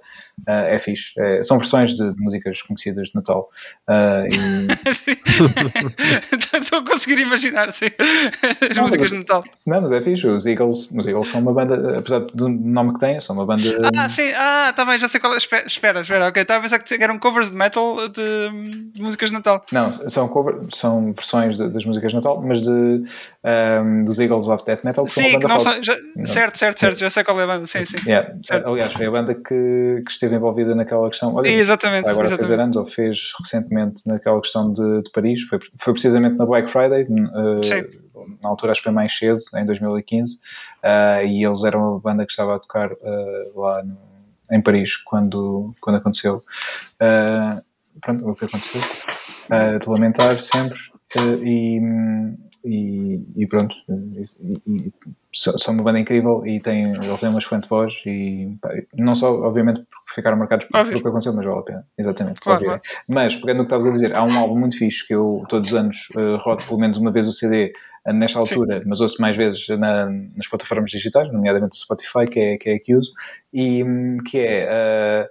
eh, 0.48 0.76
é 0.76 0.80
fixe. 0.80 1.12
É- 1.20 1.42
são 1.44 1.58
versões 1.58 1.96
de, 1.96 2.14
de 2.14 2.22
músicas 2.22 2.62
conhecidas 2.62 3.08
de 3.10 3.16
Natal. 3.16 3.48
Eh, 3.88 4.28
e- 4.32 4.68
Estou 6.62 6.80
a 6.80 6.86
conseguir 6.86 7.20
imaginar, 7.20 7.72
sim. 7.72 7.88
As 8.70 8.76
Não, 8.78 8.84
músicas 8.84 9.02
mas- 9.02 9.10
de 9.12 9.18
Natal. 9.18 9.44
não, 9.68 9.82
mas 9.82 9.92
é 9.92 10.02
fixe. 10.02 10.28
Os 10.28 10.46
Eagles, 10.46 10.90
os 10.92 11.08
Eagles 11.08 11.30
são 11.30 11.42
uma 11.42 11.54
banda, 11.54 11.98
apesar 12.00 12.20
do 12.20 12.50
nome 12.50 12.94
que 12.94 13.00
têm, 13.00 13.20
são 13.20 13.36
uma 13.36 13.46
banda. 13.46 13.64
Ah, 13.98 14.10
sim, 14.10 14.32
ah, 14.36 14.72
tá 14.76 14.86
bem, 14.86 14.98
já 14.98 15.08
sei 15.08 15.20
qual 15.20 15.34
é. 15.34 15.38
Espera, 15.38 15.66
espera, 15.68 16.02
espera, 16.02 16.28
ok. 16.28 16.42
Estava 16.42 16.60
a 16.60 16.62
pensar 16.64 16.80
que 16.80 17.04
eram 17.04 17.18
covers 17.20 17.50
de 17.50 17.56
metal 17.56 18.10
de, 18.10 18.92
de 18.94 19.02
músicas 19.02 19.30
de 19.30 19.36
Natal. 19.36 19.64
Não, 19.72 19.92
são, 19.92 20.28
cover, 20.28 20.56
são 20.74 21.12
versões 21.12 21.56
de- 21.58 21.70
das 21.70 21.86
músicas 21.86 22.12
de 22.12 22.16
Natal, 22.18 22.42
mas 22.46 22.62
de, 22.62 22.70
um, 22.72 24.04
dos 24.06 24.20
Eagles 24.20 24.48
of 24.48 24.64
Death 24.66 24.84
Metal. 24.84 25.06
Que 25.06 25.12
são 25.12 25.24
uma 25.24 25.30
Sim, 25.30 25.40
que 25.40 25.48
banda 25.48 25.54
não 25.54 25.60
são. 25.60 25.84
já- 25.84 25.98
certo, 26.26 26.58
certo, 26.58 26.80
certo. 26.80 27.00
Já 27.00 27.10
sei 27.10 27.24
qual 27.24 27.40
é 27.40 27.44
a 27.44 27.48
banda. 27.48 27.66
Sim, 27.66 27.86
sim. 27.86 27.98
Yeah. 28.06 28.34
Certo. 28.44 28.68
Aliás, 28.68 28.94
foi 28.94 29.06
a 29.06 29.12
banda 29.12 29.34
que, 29.36 30.02
que 30.06 30.12
esteve 30.12 30.29
envolvida 30.36 30.74
naquela 30.76 31.10
questão. 31.10 31.34
Olha, 31.36 31.48
Exatamente. 31.50 32.08
agora 32.08 32.28
a 32.28 32.30
fazer 32.30 32.44
exatamente. 32.44 32.62
anos, 32.62 32.76
ou 32.78 32.88
fez 32.88 33.32
recentemente 33.40 34.02
naquela 34.06 34.40
questão 34.42 34.72
de, 34.74 35.04
de 35.04 35.12
Paris, 35.12 35.42
foi, 35.44 35.60
foi 35.82 35.94
precisamente 35.94 36.38
na 36.38 36.46
Black 36.46 36.70
Friday, 36.72 37.04
uh, 37.04 38.40
na 38.42 38.50
altura 38.50 38.72
acho 38.72 38.82
que 38.82 38.86
foi 38.86 38.94
mais 38.94 39.16
cedo, 39.18 39.40
em 39.56 39.66
2015, 39.66 40.36
uh, 40.36 41.26
e 41.28 41.44
eles 41.46 41.64
eram 41.64 41.92
uma 41.92 42.00
banda 42.00 42.26
que 42.26 42.32
estava 42.32 42.56
a 42.56 42.60
tocar 42.60 42.92
uh, 42.92 43.60
lá 43.60 43.84
no- 43.84 43.98
em 44.52 44.62
Paris 44.62 44.98
quando, 44.98 45.74
quando 45.80 45.98
aconteceu. 45.98 46.40
Pronto, 48.02 48.30
o 48.30 48.36
que 48.36 48.46
aconteceu? 48.46 48.82
De 49.80 49.88
lamentar 49.90 50.34
sempre, 50.42 50.80
e, 51.44 51.80
e, 52.66 53.22
e 53.36 53.48
pronto, 53.48 53.76
e, 53.88 54.24
e- 54.68 54.94
são 55.34 55.74
uma 55.74 55.84
banda 55.84 56.00
incrível 56.00 56.46
e 56.48 56.60
têm, 56.60 56.86
eles 56.92 57.20
têm 57.20 57.30
uma 57.30 57.40
excelente 57.40 57.68
voz 57.70 57.94
e 58.06 58.58
pá, 58.62 58.70
não 58.96 59.14
só, 59.16 59.28
obviamente, 59.42 59.86
ficaram 60.16 60.38
marcados 60.38 60.66
por, 60.66 60.72
pelo 60.90 61.02
que 61.02 61.08
aconteceu, 61.08 61.34
mas 61.34 61.46
vale 61.46 61.60
a 61.60 61.64
pena, 61.64 61.88
exatamente. 61.98 62.42
Claro, 62.42 62.60
ouvirem. 62.62 62.82
Mas, 63.10 63.36
pegando 63.36 63.58
no 63.58 63.64
que 63.64 63.74
estavas 63.76 63.86
a 63.88 63.92
dizer, 63.92 64.16
há 64.18 64.24
um 64.24 64.38
álbum 64.38 64.60
muito 64.60 64.78
fixe 64.78 65.06
que 65.08 65.14
eu 65.16 65.44
todos 65.50 65.68
os 65.72 65.76
anos 65.76 66.08
eh, 66.18 66.38
rodo 66.42 66.64
pelo 66.66 66.80
menos 66.80 66.98
uma 66.98 67.12
vez 67.12 67.28
o 67.28 67.32
CD 67.32 67.72
eh, 68.06 68.14
nesta 68.14 68.40
altura, 68.40 68.82
mas 68.86 69.00
ouço 69.00 69.22
mais 69.22 69.36
vezes 69.38 69.68
na- 69.70 70.10
nas 70.36 70.48
plataformas 70.48 70.92
digitais, 70.92 71.32
nomeadamente 71.32 71.74
o 71.74 71.80
Spotify, 71.80 72.26
que 72.32 72.40
é, 72.40 72.58
que 72.58 72.70
é 72.70 72.76
a 72.76 72.80
que 72.80 72.96
uso, 72.96 73.12
e 73.54 73.84
hum, 73.84 74.18
que 74.26 74.40
é 74.40 75.28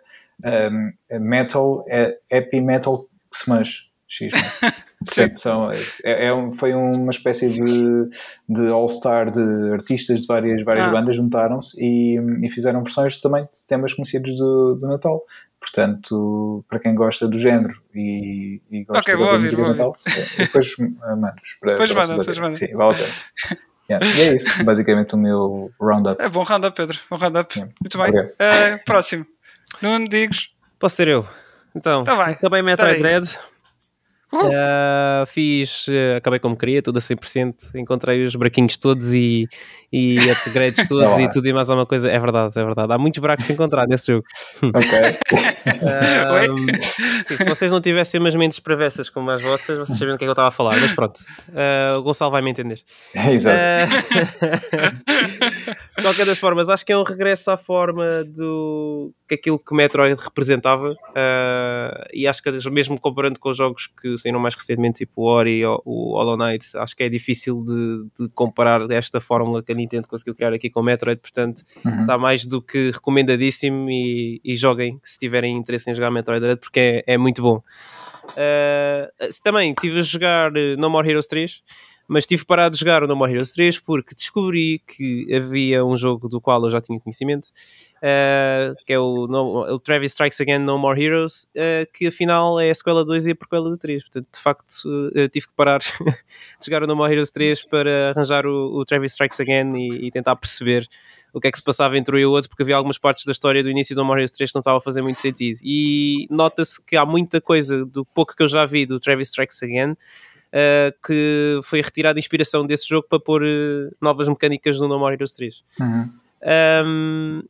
um, 0.70 1.18
Metal, 1.20 1.84
é, 1.88 2.16
Happy 2.32 2.60
Metal 2.60 2.96
Smash. 3.32 3.87
X, 4.08 4.32
né? 4.32 4.72
Portanto, 5.04 5.36
são, 5.38 5.70
é, 5.70 6.26
é 6.28 6.34
um- 6.34 6.52
foi 6.52 6.72
uma 6.74 7.10
espécie 7.10 7.48
de, 7.48 8.08
de 8.48 8.68
all-star 8.68 9.30
de 9.30 9.72
artistas 9.72 10.22
de 10.22 10.26
várias, 10.26 10.62
várias 10.64 10.86
Ah. 10.86 10.90
bandas, 10.90 11.14
juntaram-se 11.16 11.76
e, 11.78 12.16
e 12.42 12.50
fizeram 12.50 12.82
versões 12.82 13.20
também 13.20 13.44
de 13.44 13.66
temas 13.68 13.92
conhecidos 13.94 14.34
do, 14.36 14.74
do 14.76 14.88
Natal. 14.88 15.22
Portanto, 15.60 16.64
para 16.68 16.78
quem 16.78 16.94
gosta 16.94 17.28
do 17.28 17.38
género 17.38 17.74
e, 17.94 18.60
e 18.70 18.84
gosta 18.84 19.00
Ok, 19.00 19.14
de 19.14 19.20
vou 19.22 19.32
ouvir 19.32 19.54
vou 19.54 19.68
Natal, 19.68 19.94
é, 20.06 20.42
depois 20.44 20.72
uh, 20.78 21.16
mandos 21.16 21.56
para, 21.60 21.72
Depois 21.72 21.92
para 21.92 22.06
manda, 22.06 22.18
depois 22.18 22.38
ouvirem. 22.38 22.56
Sim, 22.68 22.74
vale 22.76 22.94
a 22.94 22.96
pena. 22.96 23.58
Yeah, 23.90 24.06
E 24.06 24.20
é 24.22 24.36
isso, 24.36 24.64
basicamente 24.64 25.14
o 25.14 25.18
meu 25.18 25.70
roundup. 25.80 26.22
É 26.22 26.28
bom 26.28 26.42
roundup, 26.44 26.76
Pedro. 26.76 26.98
Bom 27.10 27.16
roundup. 27.16 27.52
Sim. 27.54 27.68
Muito 27.80 27.98
bem. 27.98 28.12
Eh, 28.38 28.76
próximo. 28.78 29.26
Nuno, 29.82 30.08
digos. 30.08 30.50
Posso 30.78 30.96
ser 30.96 31.08
eu? 31.08 31.26
Então, 31.74 32.04
Tá 32.04 32.14
bem. 32.24 32.34
acabei 32.34 32.62
Metroid 32.62 32.96
Tá. 32.96 33.00
Dread. 33.02 33.38
Ah, 34.32 35.24
fiz, 35.26 35.86
eh, 35.88 36.16
acabei 36.16 36.38
como 36.38 36.56
queria, 36.56 36.82
tudo 36.82 36.98
a 36.98 37.00
100%. 37.00 37.54
Encontrei 37.76 38.22
os 38.24 38.34
buraquinhos 38.34 38.76
todos 38.76 39.14
e, 39.14 39.48
e 39.90 40.18
upgrades 40.30 40.84
todos 40.88 41.06
lá. 41.16 41.22
e 41.22 41.30
tudo 41.30 41.46
e 41.48 41.52
mais 41.52 41.70
alguma 41.70 41.86
coisa. 41.86 42.10
É 42.10 42.18
verdade, 42.18 42.58
é 42.58 42.62
verdade. 42.64 42.92
Há 42.92 42.98
muitos 42.98 43.18
buracos 43.20 43.46
para 43.46 43.54
encontrar 43.54 43.86
nesse 43.88 44.12
jogo. 44.12 44.24
Ok. 44.68 44.88
Ah, 45.82 46.32
Oi? 46.34 46.48
sim, 47.24 47.36
se 47.36 47.44
vocês 47.44 47.72
não 47.72 47.80
tivessem 47.80 48.20
umas 48.20 48.34
mentes 48.34 48.58
perversas 48.58 49.08
como 49.10 49.30
as 49.30 49.42
vossas, 49.42 49.78
vocês 49.78 49.98
sabiam 49.98 50.14
do 50.14 50.18
que 50.18 50.24
é 50.24 50.26
que 50.26 50.30
eu 50.30 50.32
estava 50.32 50.48
a 50.48 50.52
falar. 50.52 50.78
Mas 50.78 50.92
pronto, 50.92 51.20
Ah, 51.54 51.96
o 51.98 52.02
Gonçalo 52.02 52.30
vai 52.30 52.42
me 52.42 52.50
entender. 52.50 52.80
Exato. 53.32 53.56
De 55.96 56.02
qualquer 56.02 56.26
das 56.26 56.38
formas, 56.38 56.68
acho 56.68 56.84
que 56.84 56.92
é 56.92 56.96
um 56.96 57.02
regresso 57.02 57.50
à 57.50 57.56
forma 57.56 58.24
do 58.24 59.12
que 59.28 59.34
aquilo 59.34 59.58
que 59.58 59.74
Metroid 59.74 60.20
representava. 60.20 60.94
ah, 61.14 62.06
e 62.12 62.26
acho 62.26 62.42
que 62.42 62.50
mesmo 62.70 62.98
comparando 63.00 63.38
com 63.38 63.50
os 63.50 63.56
jogos 63.56 63.88
que 64.00 64.16
saíram 64.18 64.40
mais 64.40 64.54
recentemente, 64.54 64.98
tipo 65.04 65.22
o 65.22 65.24
Ori 65.24 65.64
ou 65.64 65.82
o 65.84 66.16
Hollow 66.16 66.36
Knight, 66.36 66.66
acho 66.76 66.96
que 66.96 67.02
é 67.02 67.08
difícil 67.08 67.64
de, 67.64 68.24
de 68.24 68.30
comparar 68.34 68.90
esta 68.90 69.20
fórmula 69.20 69.62
que 69.62 69.72
a 69.72 69.74
Nintendo 69.74 70.08
conseguiu 70.08 70.34
criar 70.34 70.52
aqui 70.52 70.70
com 70.70 70.80
o 70.80 70.82
Metroid. 70.82 71.20
Portanto, 71.20 71.62
Uhum. 71.84 72.00
está 72.02 72.18
mais 72.18 72.44
do 72.46 72.60
que 72.60 72.90
recomendadíssimo 72.90 73.90
e, 73.90 74.40
e 74.44 74.56
joguem 74.56 74.98
se 75.02 75.18
tiverem 75.18 75.56
interesse 75.56 75.90
em 75.90 75.94
jogar 75.94 76.10
Metroid 76.10 76.40
Dread 76.40 76.60
porque 76.60 77.02
é, 77.06 77.14
é 77.14 77.18
muito 77.18 77.42
bom. 77.42 77.62
Uh, 78.32 79.28
também 79.42 79.70
estive 79.70 79.98
a 79.98 80.02
jogar 80.02 80.52
uh, 80.52 80.76
No 80.78 80.90
More 80.90 81.08
Heroes 81.08 81.26
3, 81.26 81.62
mas 82.08 82.24
tive 82.24 82.44
parado 82.46 82.72
de 82.72 82.80
jogar 82.80 83.02
o 83.02 83.06
No 83.06 83.14
More 83.14 83.30
Heroes 83.30 83.50
3 83.50 83.78
porque 83.80 84.14
descobri 84.14 84.78
que 84.86 85.28
havia 85.34 85.84
um 85.84 85.94
jogo 85.94 86.26
do 86.26 86.40
qual 86.40 86.64
eu 86.64 86.70
já 86.70 86.80
tinha 86.80 86.98
conhecimento, 86.98 87.48
uh, 87.98 88.74
que 88.86 88.94
é 88.94 88.98
o, 88.98 89.26
no, 89.26 89.74
o 89.74 89.78
Travis 89.78 90.12
Strikes 90.12 90.40
Again 90.40 90.60
No 90.60 90.78
More 90.78 91.00
Heroes, 91.00 91.50
uh, 91.54 91.86
que 91.92 92.06
afinal 92.06 92.58
é 92.58 92.70
a 92.70 92.74
sequela 92.74 93.04
2 93.04 93.26
e 93.26 93.30
a 93.32 93.36
prequela 93.36 93.68
do 93.68 93.76
3. 93.76 94.02
Portanto, 94.04 94.26
de 94.32 94.40
facto, 94.40 94.74
uh, 94.86 95.28
tive 95.28 95.48
que 95.48 95.54
parar 95.54 95.80
de 96.58 96.64
jogar 96.64 96.82
o 96.82 96.86
No 96.86 96.96
More 96.96 97.12
Heroes 97.12 97.30
3 97.30 97.66
para 97.66 98.10
arranjar 98.10 98.46
o, 98.46 98.74
o 98.74 98.84
Travis 98.86 99.12
Strikes 99.12 99.38
Again 99.38 99.76
e, 99.76 100.06
e 100.06 100.10
tentar 100.10 100.34
perceber 100.36 100.88
o 101.34 101.40
que 101.40 101.48
é 101.48 101.50
que 101.50 101.58
se 101.58 101.62
passava 101.62 101.98
entre 101.98 102.16
um 102.16 102.18
e 102.18 102.24
o 102.24 102.30
outro, 102.30 102.48
porque 102.48 102.62
havia 102.62 102.76
algumas 102.76 102.96
partes 102.96 103.26
da 103.26 103.32
história 103.32 103.62
do 103.62 103.68
início 103.68 103.94
do 103.94 104.00
No 104.00 104.06
More 104.06 104.20
Heroes 104.20 104.32
3 104.32 104.50
que 104.50 104.56
não 104.56 104.60
estava 104.60 104.78
a 104.78 104.80
fazer 104.80 105.02
muito 105.02 105.20
sentido. 105.20 105.58
E 105.62 106.26
nota-se 106.30 106.82
que 106.82 106.96
há 106.96 107.04
muita 107.04 107.38
coisa 107.38 107.84
do 107.84 108.02
pouco 108.02 108.34
que 108.34 108.42
eu 108.42 108.48
já 108.48 108.64
vi 108.64 108.86
do 108.86 108.98
Travis 108.98 109.28
Strikes 109.28 109.62
Again 109.62 109.94
uh, 110.52 111.06
que 111.06 111.60
foi 111.64 111.80
retirada 111.80 112.18
inspiração 112.18 112.66
desse 112.66 112.88
jogo 112.88 113.06
para 113.08 113.20
pôr 113.20 113.42
uh, 113.42 113.94
novas 114.00 114.28
mecânicas 114.28 114.78
no 114.78 114.88
No 114.88 114.98
More 114.98 115.14
Heroes 115.14 115.32
3. 115.32 115.54
Uhum. 115.80 116.12
Um, 116.86 117.42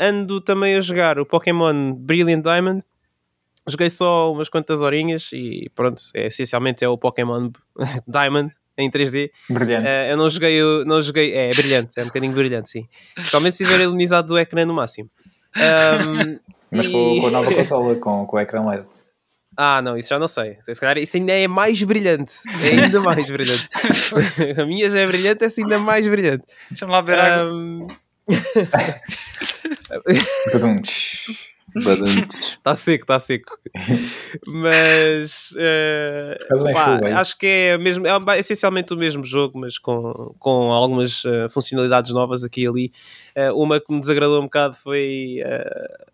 ando 0.00 0.40
também 0.40 0.74
a 0.76 0.80
jogar 0.80 1.18
o 1.18 1.26
Pokémon 1.26 1.92
Brilliant 1.94 2.42
Diamond. 2.42 2.82
Joguei 3.66 3.90
só 3.90 4.32
umas 4.32 4.48
quantas 4.48 4.80
horinhas 4.80 5.30
e 5.32 5.70
pronto, 5.74 6.00
é, 6.14 6.28
essencialmente 6.28 6.84
é 6.84 6.88
o 6.88 6.96
Pokémon 6.96 7.50
Diamond 8.06 8.52
em 8.78 8.90
3D. 8.90 9.30
Brilhante. 9.50 9.88
Uh, 9.88 10.10
eu 10.10 10.16
não 10.16 10.28
joguei, 10.28 10.60
não 10.84 11.02
joguei, 11.02 11.34
é, 11.34 11.48
brilhante, 11.48 11.92
é 11.96 12.02
um 12.02 12.06
bocadinho 12.06 12.32
brilhante, 12.32 12.70
sim. 12.70 12.86
Principalmente 13.14 13.56
se 13.56 13.64
tiver 13.64 13.82
iluminizado 13.82 14.28
do 14.28 14.38
ecrã 14.38 14.64
no 14.64 14.74
máximo. 14.74 15.10
Um, 15.56 16.38
Mas 16.70 16.86
e- 16.86 16.92
com, 16.92 17.20
com 17.20 17.26
a 17.26 17.30
nova 17.30 17.54
consola, 17.54 17.94
com, 17.96 18.26
com 18.26 18.36
o 18.36 18.40
ecrã 18.40 18.64
LED. 18.68 18.84
Ah, 19.56 19.80
não, 19.80 19.96
isso 19.96 20.10
já 20.10 20.18
não 20.18 20.28
sei. 20.28 20.58
Se 20.60 20.78
calhar 20.78 20.98
isso 20.98 21.16
ainda 21.16 21.32
é 21.32 21.48
mais 21.48 21.82
brilhante. 21.82 22.34
É 22.62 22.82
ainda 22.82 23.00
mais 23.00 23.30
brilhante. 23.30 23.68
a 24.60 24.66
minha 24.66 24.90
já 24.90 24.98
é 24.98 25.06
brilhante, 25.06 25.44
essa 25.44 25.60
ainda 25.60 25.76
é 25.76 25.78
mais 25.78 26.06
brilhante. 26.06 26.44
Deixa-me 26.70 26.92
lá 26.92 26.98
água. 26.98 27.52
Um. 27.52 27.86
Está 32.26 32.74
seco, 32.74 33.04
está 33.04 33.18
seco. 33.18 33.58
Mas 34.46 35.54
pá, 36.74 37.00
aí. 37.04 37.12
acho 37.12 37.38
que 37.38 37.46
é, 37.46 37.78
mesmo, 37.78 38.06
é 38.06 38.38
essencialmente 38.38 38.92
o 38.92 38.96
mesmo 38.96 39.24
jogo, 39.24 39.58
mas 39.58 39.78
com, 39.78 40.34
com 40.38 40.72
algumas 40.72 41.24
eh, 41.24 41.48
funcionalidades 41.48 42.12
novas 42.12 42.44
aqui 42.44 42.62
e 42.62 42.66
ali. 42.66 42.92
Eh, 43.34 43.52
uma 43.52 43.78
que 43.78 43.92
me 43.92 44.00
desagradou 44.00 44.40
um 44.40 44.44
bocado 44.44 44.74
foi 44.74 45.42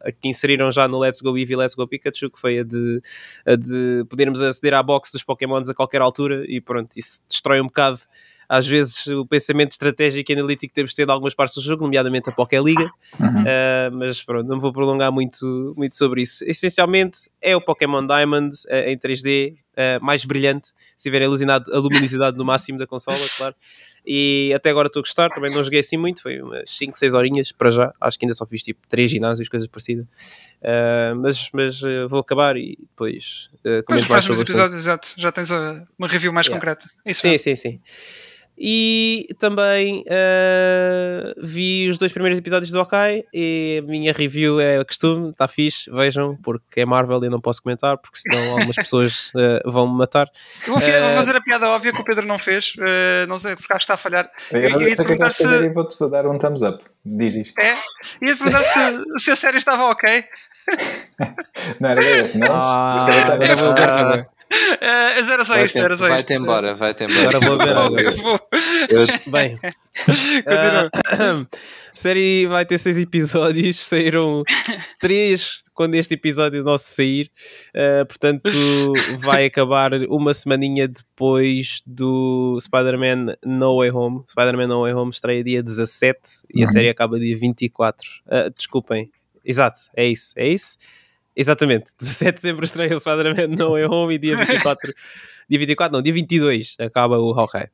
a 0.00 0.12
que 0.12 0.28
inseriram 0.28 0.70
já 0.70 0.88
no 0.88 0.98
Let's 0.98 1.20
Go 1.20 1.36
Eevee 1.38 1.54
e 1.54 1.56
Let's 1.56 1.74
Go 1.74 1.86
Pikachu, 1.86 2.30
que 2.30 2.40
foi 2.40 2.58
a 2.58 2.64
de, 2.64 3.00
a 3.46 3.56
de 3.56 4.04
podermos 4.08 4.42
aceder 4.42 4.74
à 4.74 4.82
box 4.82 5.12
dos 5.12 5.22
Pokémons 5.22 5.70
a 5.70 5.74
qualquer 5.74 6.02
altura 6.02 6.44
e 6.48 6.60
pronto, 6.60 6.96
isso 6.96 7.22
destrói 7.28 7.60
um 7.60 7.66
bocado. 7.66 8.00
Às 8.54 8.66
vezes 8.66 9.06
o 9.06 9.24
pensamento 9.24 9.70
estratégico 9.70 10.30
e 10.30 10.34
analítico 10.34 10.68
que 10.68 10.74
temos 10.74 10.90
de 10.90 10.96
ter 10.96 11.08
em 11.08 11.10
algumas 11.10 11.34
partes 11.34 11.56
do 11.56 11.62
jogo, 11.62 11.84
nomeadamente 11.84 12.28
a 12.28 12.32
Poké 12.34 12.60
Liga. 12.60 12.84
Uhum. 13.18 13.26
Uh, 13.28 13.96
mas 13.96 14.22
pronto, 14.22 14.46
não 14.46 14.60
vou 14.60 14.70
prolongar 14.74 15.10
muito, 15.10 15.72
muito 15.74 15.96
sobre 15.96 16.20
isso. 16.20 16.44
Essencialmente 16.44 17.30
é 17.40 17.56
o 17.56 17.62
Pokémon 17.62 18.06
Diamond 18.06 18.54
uh, 18.66 18.88
em 18.90 18.98
3D, 18.98 19.54
uh, 19.54 20.04
mais 20.04 20.26
brilhante, 20.26 20.68
se 20.98 21.04
tiver 21.08 21.22
a 21.22 21.28
luminosidade, 21.28 21.72
a 21.72 21.78
luminosidade 21.78 22.36
no 22.36 22.44
máximo 22.44 22.78
da 22.78 22.86
consola, 22.86 23.16
claro. 23.38 23.54
E 24.04 24.52
até 24.54 24.68
agora 24.68 24.88
estou 24.88 25.00
a 25.00 25.02
gostar, 25.02 25.30
também 25.30 25.50
não 25.54 25.64
joguei 25.64 25.80
assim 25.80 25.96
muito, 25.96 26.20
foi 26.20 26.42
umas 26.42 26.70
5, 26.76 26.98
6 26.98 27.14
horinhas 27.14 27.52
para 27.52 27.70
já. 27.70 27.94
Acho 27.98 28.18
que 28.18 28.26
ainda 28.26 28.34
só 28.34 28.44
fiz 28.44 28.62
tipo 28.64 28.80
3 28.88 29.10
ginásios, 29.10 29.48
coisas 29.48 29.68
parecidas. 29.68 30.04
Mas 31.16 31.48
mas 31.52 31.80
vou 32.10 32.18
acabar 32.20 32.56
e 32.56 32.76
depois 32.80 33.48
uh, 33.64 33.82
comento 33.84 34.10
mais 34.10 34.24
sobre 34.24 34.42
episódios, 34.42 34.80
exato. 34.80 35.14
Já 35.16 35.30
tens 35.30 35.50
uma 35.50 36.08
review 36.08 36.32
mais 36.32 36.46
Yeah. 36.48 36.60
concreta. 36.60 36.90
Isso 37.06 37.20
Sim, 37.20 37.34
é. 37.34 37.38
sim, 37.38 37.56
sim. 37.56 37.80
E 38.64 39.26
também 39.40 40.04
uh, 40.06 41.34
vi 41.42 41.88
os 41.88 41.98
dois 41.98 42.12
primeiros 42.12 42.38
episódios 42.38 42.70
do 42.70 42.78
Okai 42.80 43.24
e 43.34 43.80
a 43.82 43.90
minha 43.90 44.12
review 44.12 44.60
é 44.60 44.78
a 44.78 44.84
costume, 44.84 45.30
está 45.30 45.48
fixe, 45.48 45.90
vejam, 45.90 46.38
porque 46.44 46.82
é 46.82 46.86
Marvel 46.86 47.20
e 47.24 47.26
eu 47.26 47.30
não 47.32 47.40
posso 47.40 47.60
comentar, 47.60 47.98
porque 47.98 48.18
senão 48.20 48.52
algumas 48.52 48.76
pessoas 48.76 49.32
uh, 49.34 49.68
vão 49.68 49.88
me 49.90 49.98
matar. 49.98 50.28
Eu 50.64 50.74
vou, 50.74 50.80
vou 50.80 50.88
Eh, 50.88 51.14
fazer 51.16 51.34
a 51.34 51.40
piada 51.40 51.68
óbvia 51.70 51.90
que 51.90 52.00
o 52.00 52.04
Pedro 52.04 52.24
não 52.24 52.38
fez. 52.38 52.74
uh, 52.78 53.26
não 53.28 53.36
sei 53.40 53.56
porque 53.56 53.72
acho 53.72 53.78
que 53.78 53.82
está 53.92 53.94
a 53.94 53.96
falhar. 53.96 54.30
Eu, 54.52 54.60
eu 54.60 54.80
ia 54.82 54.88
eu 54.90 55.30
se- 55.32 55.64
e 55.64 55.68
vou-te 55.70 55.96
dar 56.08 56.24
um 56.28 56.38
thumbs 56.38 56.62
up. 56.62 56.84
Diz 57.04 57.34
isto. 57.34 57.58
É? 57.60 57.72
Ia 58.24 58.36
perguntar 58.36 58.62
se, 58.62 58.78
se 59.18 59.30
a 59.32 59.36
série 59.36 59.56
estava 59.58 59.86
ok. 59.90 60.24
Não 61.80 61.90
era 61.90 62.04
esse, 62.04 62.38
mas. 62.38 62.48
Ah, 62.52 64.24
era- 64.80 65.18
agora. 65.18 65.28
Uh, 65.28 65.32
era 65.32 65.44
só 65.44 65.62
isto, 65.64 65.78
era 65.78 65.96
só 65.96 66.04
isto. 66.04 66.10
Vai-te 66.12 66.34
embora, 66.34 66.74
vai-te 66.74 67.04
embora. 67.04 67.36
Agora 67.36 67.40
vou 67.40 67.58
ver 67.58 67.76
agora. 67.76 68.02
Eu 68.02 68.16
vou- 68.16 68.40
Eu- 68.90 69.06
Bem, 69.30 69.58
Continua. 70.04 70.90
Ah, 71.10 71.46
série 71.94 72.46
vai 72.46 72.64
ter 72.64 72.78
seis 72.78 72.98
episódios, 72.98 73.76
saíram 73.78 74.42
três 74.98 75.60
quando 75.74 75.94
este 75.94 76.14
episódio 76.14 76.62
nosso 76.62 76.84
sair, 76.86 77.30
uh, 77.74 78.04
portanto 78.06 78.50
vai 79.20 79.46
acabar 79.46 79.92
uma 80.08 80.34
semaninha 80.34 80.86
depois 80.86 81.82
do 81.86 82.58
Spider-Man 82.60 83.36
No 83.44 83.78
Way 83.78 83.90
Home. 83.90 84.22
Spider-Man 84.30 84.66
No 84.66 84.82
Way 84.82 84.92
Home 84.94 85.10
estreia 85.10 85.42
dia 85.42 85.62
17 85.62 86.18
e 86.54 86.62
a 86.62 86.66
Uhum. 86.66 86.72
série 86.72 86.88
acaba 86.90 87.18
dia 87.18 87.36
24. 87.36 88.06
Uh, 88.26 88.50
desculpem, 88.56 89.10
exato, 89.44 89.80
é 89.96 90.06
isso, 90.06 90.32
é 90.36 90.46
isso. 90.48 90.76
Exatamente, 91.34 91.92
17 91.98 92.30
de 92.36 92.42
dezembro 92.42 92.64
estreia 92.64 92.94
o 92.94 93.00
Spider-Man 93.00 93.56
No 93.56 93.72
Way 93.72 93.84
Home 93.86 94.14
e 94.14 94.18
dia 94.18 94.36
24, 94.44 94.92
dia 95.48 95.58
24 95.58 95.92
não, 95.96 96.02
dia 96.02 96.12
22 96.12 96.76
acaba 96.78 97.18
o 97.18 97.32
Hawkeye. 97.38 97.68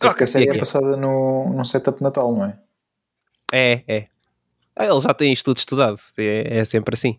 Porque 0.00 0.24
a 0.24 0.26
série 0.26 0.50
é 0.50 0.58
passada 0.58 0.96
no, 0.96 1.50
num 1.50 1.64
setup 1.64 1.98
de 1.98 2.04
Natal, 2.04 2.30
não 2.32 2.44
é? 2.44 2.58
É, 3.52 3.82
é. 3.88 4.06
Ah, 4.76 4.84
ele 4.86 5.00
já 5.00 5.14
tem 5.14 5.32
isto 5.32 5.44
tudo 5.46 5.56
estudado, 5.56 5.98
é, 6.18 6.58
é 6.58 6.64
sempre 6.64 6.94
assim. 6.94 7.18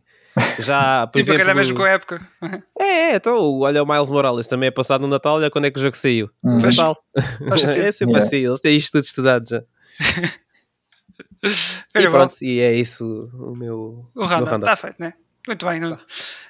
Já, 0.59 1.07
por 1.11 1.13
calhar 1.25 1.39
exemplo, 1.39 1.55
mesmo 1.55 1.75
com 1.77 1.83
a 1.83 1.89
época. 1.89 2.29
É, 2.79 2.85
é, 2.85 3.15
então, 3.15 3.59
olha 3.59 3.81
o 3.81 3.85
Miles 3.85 4.09
Morales, 4.11 4.47
também 4.47 4.67
é 4.67 4.71
passado 4.71 5.01
no 5.01 5.07
Natal, 5.07 5.35
olha 5.35 5.49
quando 5.49 5.65
é 5.65 5.71
que 5.71 5.79
o 5.79 5.81
jogo 5.81 5.97
saiu. 5.97 6.29
Pois. 6.41 6.77
Natal. 6.77 7.03
É 7.85 7.91
sempre 7.91 8.13
Yeah. 8.13 8.17
assim, 8.19 8.37
eles 8.37 8.61
têm 8.61 8.77
isto 8.77 8.91
tudo 8.91 9.03
estudado 9.03 9.49
já. 9.49 9.63
E 11.95 12.09
pronto, 12.09 12.37
e 12.41 12.59
é 12.59 12.73
isso 12.73 13.29
o 13.33 13.55
meu, 13.55 14.05
O 14.15 14.25
roundup. 14.25 14.55
está 14.55 14.75
feito, 14.75 14.97
né? 14.99 15.13
Muito 15.47 15.65
bem. 15.65 15.79
Nuno. 15.79 15.99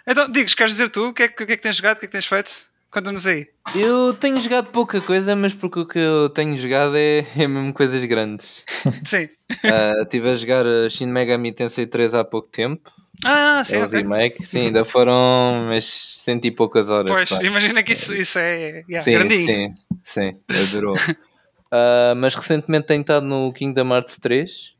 Então, 0.05 0.29
Digos, 0.29 0.53
queres 0.53 0.73
dizer 0.73 0.89
tu 0.89 1.09
o 1.09 1.13
que, 1.13 1.23
é 1.23 1.27
que, 1.27 1.43
o 1.43 1.47
que 1.47 1.53
é 1.53 1.55
que 1.55 1.61
tens 1.61 1.75
jogado, 1.75 1.97
o 1.97 1.99
que 1.99 2.05
é 2.05 2.07
que 2.07 2.11
tens 2.11 2.25
feito? 2.25 2.69
Conta-nos 2.91 3.27
aí. 3.27 3.47
Eu 3.75 4.15
tenho 4.15 4.35
jogado 4.37 4.71
pouca 4.71 4.99
coisa, 4.99 5.35
mas 5.35 5.53
porque 5.53 5.79
o 5.79 5.85
que 5.85 5.99
eu 5.99 6.27
tenho 6.29 6.57
jogado 6.57 6.97
é, 6.97 7.19
é 7.37 7.47
mesmo 7.47 7.71
coisas 7.71 8.03
grandes. 8.05 8.65
Sim. 9.05 9.29
Ah, 9.63 10.01
Estive 10.01 10.29
a 10.29 10.35
jogar 10.35 10.65
uh, 10.65 10.89
Shin 10.89 11.05
Megami 11.05 11.51
Tensei 11.51 11.85
3 11.85 12.15
há 12.15 12.23
pouco 12.23 12.47
tempo. 12.47 12.91
Ah, 13.23 13.63
sim, 13.65 13.75
é 13.75 13.79
o 13.79 13.83
ok. 13.83 13.99
remake. 13.99 14.43
Sim, 14.43 14.67
ainda 14.67 14.85
foram 14.85 15.65
umas 15.65 15.83
cento 16.23 16.45
e 16.45 16.51
poucas 16.51 16.89
horas. 16.89 17.11
Pois, 17.11 17.29
pá. 17.29 17.43
imagina 17.43 17.83
que 17.83 17.91
isso, 17.91 18.15
isso 18.15 18.39
é 18.39 18.85
yeah, 18.87 18.99
sim, 18.99 19.11
grandinho. 19.11 19.45
sim, 19.45 19.75
sim, 20.03 20.39
adorou. 20.49 20.95
Ah, 21.71 22.15
mas 22.17 22.33
recentemente 22.33 22.87
tenho 22.87 23.01
estado 23.01 23.27
no 23.27 23.53
Kingdom 23.53 23.93
Hearts 23.93 24.17
3. 24.17 24.75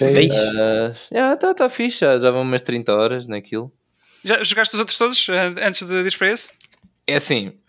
Ei. 0.00 0.30
Ah, 0.32 0.92
já 1.10 1.34
está 1.34 1.54
tá 1.54 1.68
fixe, 1.68 1.98
já, 2.00 2.18
já 2.18 2.30
vão 2.30 2.42
umas 2.42 2.62
30 2.62 2.94
horas 2.94 3.26
naquilo. 3.26 3.70
Já 4.24 4.42
jogaste 4.42 4.74
os 4.74 4.80
outros 4.80 4.96
todos 4.96 5.28
eh, 5.28 5.66
antes 5.66 5.86
de 5.86 5.94
ir 5.94 6.16
para 6.16 6.30
esse? 6.30 6.48
É 7.04 7.16
assim, 7.16 7.52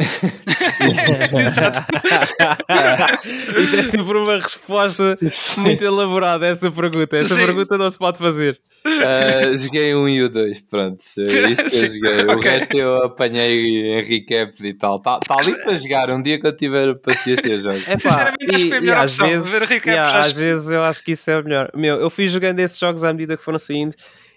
Isto 3.57 3.75
é 3.75 3.83
sempre 3.83 4.17
uma 4.17 4.37
resposta 4.39 5.17
muito 5.57 5.83
elaborada, 5.83 6.45
essa 6.45 6.69
pergunta. 6.69 7.17
Essa 7.17 7.33
Sim. 7.35 7.45
pergunta 7.45 7.77
não 7.77 7.89
se 7.89 7.97
pode 7.97 8.19
fazer. 8.19 8.59
ah, 8.85 9.51
joguei 9.57 9.95
um 9.95 10.07
e 10.07 10.21
o 10.21 10.29
dois, 10.29 10.61
pronto. 10.61 11.03
É 11.17 11.23
isso 11.23 11.63
que 11.69 11.75
eu 11.85 11.89
joguei. 11.89 12.25
O 12.25 12.37
ok. 12.37 12.51
resto 12.51 12.77
eu 12.77 13.03
apanhei 13.03 13.99
em 13.99 14.03
recaps 14.03 14.59
e 14.61 14.73
tal. 14.73 14.97
Está 14.97 15.19
tá 15.19 15.35
ali 15.39 15.55
para 15.63 15.79
jogar. 15.79 16.11
Um 16.11 16.21
dia 16.21 16.39
que 16.39 16.45
eu 16.45 16.55
tiver 16.55 16.95
paciência, 16.99 17.61
jogo. 17.61 17.77
Epá, 17.77 17.95
Sinceramente, 17.95 18.55
acho 18.55 18.63
que 18.63 18.69
foi 18.69 18.77
a 18.77 18.81
melhor 18.81 18.97
às 18.97 19.13
opção, 19.13 19.27
vezes, 19.27 19.51
ver 19.51 19.61
recaps, 19.61 19.87
yeah, 19.87 20.19
às 20.21 20.31
vezes 20.33 20.71
eu 20.71 20.83
acho 20.83 21.03
que 21.03 21.11
isso 21.13 21.31
é 21.31 21.39
o 21.39 21.43
melhor. 21.43 21.71
Meu, 21.75 21.99
eu 21.99 22.09
fui 22.09 22.27
jogando 22.27 22.59
esses 22.59 22.77
jogos 22.77 23.03
à 23.03 23.11
medida 23.11 23.35
que 23.35 23.43
foram 23.43 23.57
saindo. 23.57 23.95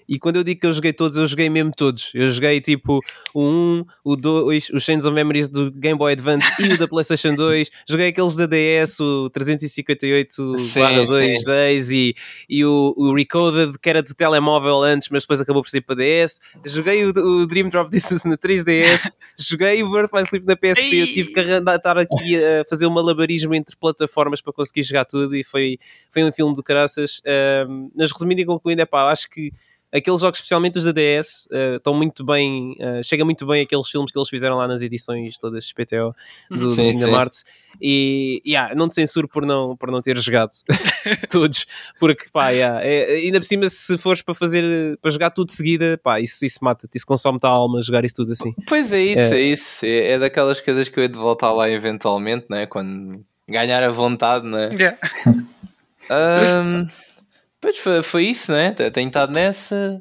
E 0.09 0.19
quando 0.19 0.37
eu 0.37 0.45
digo 0.45 0.61
que 0.61 0.67
eu 0.67 0.73
joguei 0.73 0.93
todos, 0.93 1.17
eu 1.17 1.27
joguei 1.27 1.51
mesmo 1.51 1.73
todos. 1.77 2.11
Eu 2.15 2.29
joguei 2.31 2.61
tipo 2.61 3.01
o 3.35 3.43
1, 3.43 3.85
o 4.05 4.17
2, 4.17 4.71
os 4.71 4.83
Chains 4.83 5.05
of 5.05 5.15
Memories 5.15 5.49
do 5.49 5.71
Game 5.71 5.99
Boy 5.99 6.13
Advance 6.13 6.47
e 6.61 6.73
o 6.73 6.79
da 6.79 6.87
PlayStation 6.87 7.35
2. 7.37 7.71
Joguei 7.89 8.09
aqueles 8.09 8.35
da 8.35 8.47
DS, 8.47 9.01
o 9.01 9.31
358 9.31 10.59
Sim, 10.61 11.07
2 11.07 11.39
sim. 11.39 11.45
Days 11.45 11.91
e, 11.91 12.15
e 12.49 12.65
o, 12.65 12.95
o 12.97 13.15
Recoded, 13.15 13.79
que 13.81 13.91
era 13.91 14.03
de 14.03 14.15
telemóvel 14.15 14.83
antes, 14.83 15.09
mas 15.11 15.23
depois 15.23 15.41
acabou 15.41 15.63
por 15.63 15.71
ser 15.71 15.81
para 15.81 15.97
DS. 15.97 16.41
Joguei 16.65 17.05
o, 17.05 17.11
o 17.11 17.47
Dream 17.47 17.69
Drop 17.69 17.91
Distance 17.91 18.29
na 18.29 18.37
3DS. 18.37 19.11
joguei 19.39 19.83
o 19.83 19.91
Birth 19.91 20.11
by 20.13 20.23
Sleep 20.23 20.47
na 20.47 20.57
PSP. 20.57 20.97
Eu 20.97 21.07
tive 21.07 21.33
que 21.33 21.41
estar 21.41 21.99
aqui 21.99 22.37
a 22.37 22.65
fazer 22.69 22.87
um 22.87 22.91
malabarismo 22.91 23.55
entre 23.55 23.77
plataformas 23.77 24.41
para 24.41 24.53
conseguir 24.53 24.83
jogar 24.83 25.05
tudo 25.05 25.35
e 25.35 25.45
foi, 25.45 25.79
foi 26.11 26.25
um 26.25 26.33
filme 26.33 26.55
do 26.55 26.63
caraças. 26.63 27.21
Um, 27.69 27.91
mas 27.95 28.13
resumindo 28.13 28.41
e 28.41 28.47
concluindo, 28.47 28.83
é 28.83 28.87
pá, 28.87 29.11
acho 29.11 29.29
que 29.29 29.53
aqueles 29.97 30.21
jogos, 30.21 30.39
especialmente 30.39 30.79
os 30.79 30.85
da 30.85 30.93
DS, 30.93 31.47
uh, 31.51 31.77
estão 31.77 31.95
muito 31.95 32.25
bem, 32.25 32.77
uh, 32.81 33.03
chega 33.03 33.25
muito 33.25 33.47
bem 33.47 33.63
aqueles 33.63 33.89
filmes 33.89 34.11
que 34.13 34.19
eles 34.19 34.29
fizeram 34.29 34.57
lá 34.57 34.69
nas 34.69 34.83
edições 34.83 35.39
todas 35.39 35.65
XPTO 35.65 36.15
do, 36.51 36.57
do 36.61 36.69
Sim, 36.69 36.91
Kingdom 36.93 37.07
sim. 37.07 37.13
Hearts 37.15 37.45
e 37.81 38.41
yeah, 38.47 38.75
não 38.75 38.89
te 38.89 38.95
censuro 38.95 39.29
por 39.29 39.45
não, 39.45 39.77
por 39.77 39.91
não 39.91 40.01
ter 40.01 40.17
jogado 40.19 40.51
todos, 41.31 41.67
porque 42.01 42.27
pá, 42.33 42.49
yeah, 42.51 42.81
é- 42.83 43.17
ainda 43.17 43.39
por 43.39 43.47
cima 43.47 43.69
se 43.69 43.99
fores 43.99 44.23
para 44.23 44.35
fazer 44.35 44.99
para 45.03 45.11
jogar 45.11 45.31
tudo 45.31 45.49
de 45.49 45.55
seguida, 45.55 45.99
pá, 46.03 46.21
isso, 46.21 46.45
isso 46.47 46.59
mata-te, 46.63 46.97
isso 46.97 47.07
consome-te 47.07 47.45
a 47.47 47.51
alma 47.51 47.83
jogar 47.83 48.05
isso 48.05 48.17
tudo 48.17 48.33
assim. 48.33 48.55
Pois 48.67 48.93
é 48.93 49.01
isso, 49.03 49.35
É. 49.35 49.41
é, 49.41 49.43
isso. 49.43 49.85
É, 49.85 50.13
é 50.13 50.19
daquelas 50.19 50.61
coisas 50.61 50.89
que 50.89 50.99
eu 50.99 51.03
hei 51.03 51.09
de 51.09 51.19
voltar 51.19 51.53
lá 51.53 51.69
eventualmente, 51.69 52.47
né? 52.49 52.67
Quando 52.67 53.25
ganhar 53.49 53.83
a 53.83 53.91
vontade, 53.91 54.47
né? 54.47 54.67
Yeah. 54.73 54.99
Ahm, 56.11 56.87
pois 57.67 57.79
foi, 57.79 58.03
foi 58.03 58.25
isso, 58.27 58.53
né? 58.53 58.71
Te- 58.71 58.91
Tenho 58.93 59.09
estado 59.09 59.33
nessa. 59.33 60.01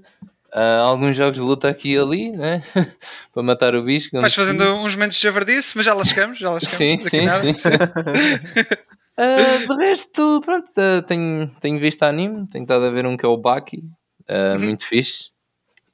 Ah, 0.53 0.81
alguns 0.81 1.17
jogos 1.17 1.37
de 1.37 1.41
luta 1.43 1.67
aqui 1.67 1.93
e 1.93 1.97
ali, 1.97 2.31
né? 2.31 2.61
Para 3.33 3.41
matar 3.43 3.73
o 3.75 3.83
bicho. 3.83 4.09
Vais 4.13 4.35
fazendo 4.35 4.63
uns 4.75 4.93
momentos 4.93 5.17
de 5.17 5.23
javardice, 5.23 5.75
mas 5.75 5.85
já 5.85 5.93
lá 5.93 6.03
chegamos, 6.03 6.37
já 6.37 6.51
lá 6.51 6.59
Sim, 6.59 6.97
chegamos. 6.97 7.03
daqui 7.05 7.17
sim, 7.17 7.25
nada. 7.25 7.53
sim. 7.53 7.55
Ah, 9.17 9.57
de 9.65 9.75
resto, 9.85 10.41
pronto, 10.43 10.69
ah, 10.77 11.01
tenho, 11.01 11.47
tenho 11.61 11.79
visto 11.79 12.03
anime, 12.03 12.45
tenho 12.47 12.63
estado 12.63 12.83
a 12.85 12.89
ver 12.89 13.05
um 13.05 13.15
que 13.15 13.25
é 13.25 13.29
o 13.29 13.37
Baki, 13.37 13.81
Uhum. 14.29 14.59
muito 14.59 14.85
fixe. 14.85 15.29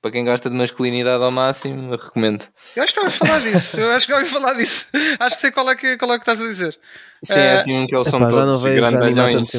Para 0.02 0.10
quem 0.12 0.26
gosta 0.26 0.50
de 0.50 0.56
masculinidade 0.56 1.24
ao 1.24 1.32
máximo, 1.32 1.94
eu 1.94 1.98
recomendo. 2.00 2.44
Eu 2.76 2.82
acho 2.84 2.94
que 2.96 3.00
já 3.00 3.06
ouvi 3.06 3.18
falar 3.20 3.40
disso, 3.42 3.80
eu 3.80 3.92
acho 3.92 4.06
que 4.08 4.12
já 4.12 4.18
ouvi 4.18 4.30
falar 4.30 4.54
disso. 4.56 4.88
Acho 5.20 5.36
que 5.36 5.42
sei 5.42 5.52
qual 5.52 5.70
é 5.70 5.76
que, 5.76 5.98
qual 5.98 6.12
é 6.14 6.18
que 6.18 6.24
estás 6.24 6.42
a 6.42 6.48
dizer. 6.48 6.80
Sim, 7.24 7.34
é 7.40 7.54
assim 7.54 7.78
um 7.78 7.86
que 7.86 7.96
eles 7.96 8.08
são 8.08 8.20
Epá, 8.22 8.30
todos 8.30 8.64
grandalhões. 8.64 9.52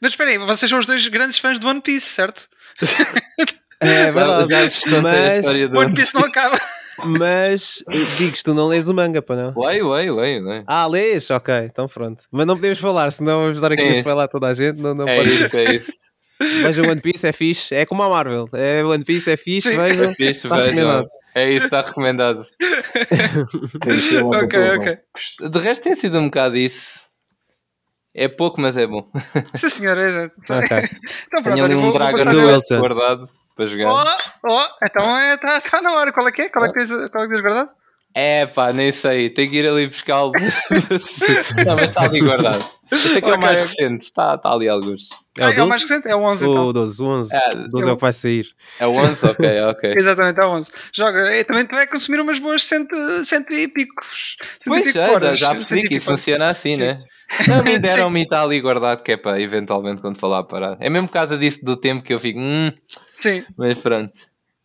Mas 0.00 0.12
espera 0.12 0.30
aí, 0.30 0.38
vocês 0.38 0.68
são 0.68 0.78
os 0.78 0.86
dois 0.86 1.06
grandes 1.08 1.38
fãs 1.38 1.58
de 1.58 1.66
One 1.66 1.80
Piece, 1.80 2.06
certo? 2.06 2.46
É 3.78 4.10
verdade, 4.10 4.48
já 4.48 4.62
vos 4.64 4.82
mas, 5.02 5.44
One 5.74 5.94
Piece 5.94 6.14
não 6.14 6.22
acaba. 6.22 6.58
mas 7.04 7.84
digo 8.16 8.34
tu 8.42 8.54
não 8.54 8.68
lês 8.68 8.88
o 8.88 8.94
manga, 8.94 9.20
pá 9.20 9.36
não? 9.36 9.52
Leio, 9.54 9.92
leio, 9.92 10.16
leio, 10.16 10.42
leio. 10.42 10.64
Ah, 10.66 10.86
lês? 10.86 11.28
Ok, 11.30 11.52
então 11.64 11.86
pronto. 11.86 12.24
Mas 12.32 12.46
não 12.46 12.56
podemos 12.56 12.78
falar, 12.78 13.10
senão 13.10 13.42
vamos 13.42 13.60
dar 13.60 13.70
aqui 13.70 13.82
Sim. 13.82 13.88
a 13.90 13.96
spoiler 13.96 14.24
a 14.24 14.28
toda 14.28 14.46
a 14.46 14.54
gente. 14.54 14.80
Não, 14.80 14.94
não 14.94 15.06
É 15.06 15.16
pode 15.18 15.30
ser. 15.30 15.44
isso, 15.44 15.56
é 15.58 15.74
isso. 15.74 15.92
Vejam 16.62 16.86
One 16.88 17.00
Piece, 17.02 17.26
é 17.26 17.32
fixe. 17.34 17.74
É 17.74 17.84
como 17.84 18.02
a 18.02 18.08
Marvel. 18.08 18.48
É 18.54 18.82
One 18.82 19.04
Piece, 19.04 19.30
é 19.30 19.36
fixe. 19.36 19.70
Sim. 19.70 19.76
Vejam. 19.76 20.08
Fixe, 20.14 20.46
Está 20.46 20.56
vejam. 20.56 21.06
É 21.34 21.50
isso, 21.50 21.64
está 21.66 21.82
recomendado. 21.82 22.46
É 23.86 24.22
Ok, 24.22 24.58
ok. 24.78 24.98
De 25.50 25.58
resto 25.58 25.82
tem 25.82 25.94
sido 25.94 26.18
um 26.18 26.24
bocado 26.26 26.56
isso. 26.56 27.05
É 28.18 28.28
pouco, 28.28 28.58
mas 28.58 28.78
é 28.78 28.86
bom. 28.86 29.06
Sim, 29.54 29.68
senhor, 29.68 29.98
é 29.98 30.08
exato. 30.08 30.34
Ok. 30.48 30.76
Então 31.26 31.42
pronto, 31.42 31.54
Tenho 31.54 31.64
ali 31.66 31.74
um 31.74 31.90
Dragon 31.92 32.80
guardado 32.80 33.28
para 33.54 33.66
jogar. 33.66 33.92
Oh, 33.92 34.48
oh, 34.50 34.66
então 34.82 35.18
é, 35.18 35.36
tá, 35.36 35.60
tá 35.60 35.82
na 35.82 35.92
hora. 35.92 36.12
Qual 36.12 36.26
é 36.26 36.32
que 36.32 36.42
é? 36.42 36.48
Qual 36.48 36.64
é 36.64 36.68
que 36.72 36.78
tens, 36.78 36.88
qual 37.10 37.24
é 37.24 37.26
que 37.26 37.32
tens 37.34 37.42
guardado? 37.42 37.70
É 38.18 38.46
pá, 38.46 38.72
nem 38.72 38.90
sei. 38.92 39.28
Tenho 39.28 39.50
que 39.50 39.58
ir 39.58 39.68
ali 39.68 39.86
buscá-lo. 39.86 40.32
Mas 40.72 41.82
está 41.88 42.04
ali 42.04 42.20
guardado. 42.20 42.64
Esse 42.90 43.18
aqui 43.18 43.28
é 43.28 43.32
o 43.32 43.34
Ok, 43.34 43.42
mais 43.42 43.60
recente. 43.60 44.04
Está, 44.06 44.36
está 44.36 44.52
ali 44.54 44.70
alguns. 44.70 45.10
É 45.38 45.48
o 45.48 45.52
é 45.52 45.62
o 45.62 45.68
mais 45.68 45.82
12? 45.82 45.92
recente? 45.92 46.08
É 46.08 46.16
o 46.16 46.20
11 46.22 46.46
O 46.46 46.52
então. 46.52 46.72
12, 46.72 47.02
o 47.02 47.06
11. 47.06 47.36
Ah, 47.36 47.48
O 47.56 47.68
12 47.68 47.88
é 47.90 47.92
o 47.92 47.96
que 47.96 48.00
vai 48.00 48.12
sair. 48.14 48.46
É 48.80 48.86
o 48.86 48.90
11? 48.92 49.26
Ok, 49.28 49.60
ok. 49.68 49.94
Exatamente, 49.98 50.40
é 50.40 50.44
o 50.46 50.48
11. 50.48 50.70
Joga, 50.96 51.36
e 51.36 51.44
também 51.44 51.66
tu 51.66 51.74
vai 51.74 51.86
consumir 51.86 52.18
umas 52.20 52.38
boas 52.38 52.64
cento, 52.64 52.96
cento 53.26 53.52
e 53.52 53.68
picos. 53.68 54.36
Cento 54.60 54.62
e 54.62 54.68
Pois 54.68 54.82
pico 54.86 54.94
já, 54.94 55.06
já, 55.06 55.12
horas, 55.12 55.38
já 55.38 55.48
cento 55.48 55.58
percebi 55.58 55.80
e 55.80 55.82
que 55.82 55.88
pico 55.96 56.04
funciona 56.06 56.48
assim, 56.48 56.72
Sim. 56.72 56.80
né? 56.80 56.98
Não, 57.48 57.62
me 57.62 57.78
deram-me 57.78 58.22
está 58.22 58.42
ali 58.42 58.58
guardado 58.62 59.02
que 59.02 59.12
é 59.12 59.16
para 59.18 59.38
eventualmente 59.42 60.00
quando 60.00 60.16
falar 60.16 60.44
parar. 60.44 60.78
É 60.80 60.88
mesmo 60.88 61.06
por 61.08 61.12
causa 61.14 61.36
disso 61.36 61.62
do 61.62 61.76
tempo 61.76 62.02
que 62.02 62.14
eu 62.14 62.18
fico, 62.18 62.40
hum, 62.40 62.72
Sim. 63.20 63.44
mas 63.58 63.78
pronto. 63.78 64.12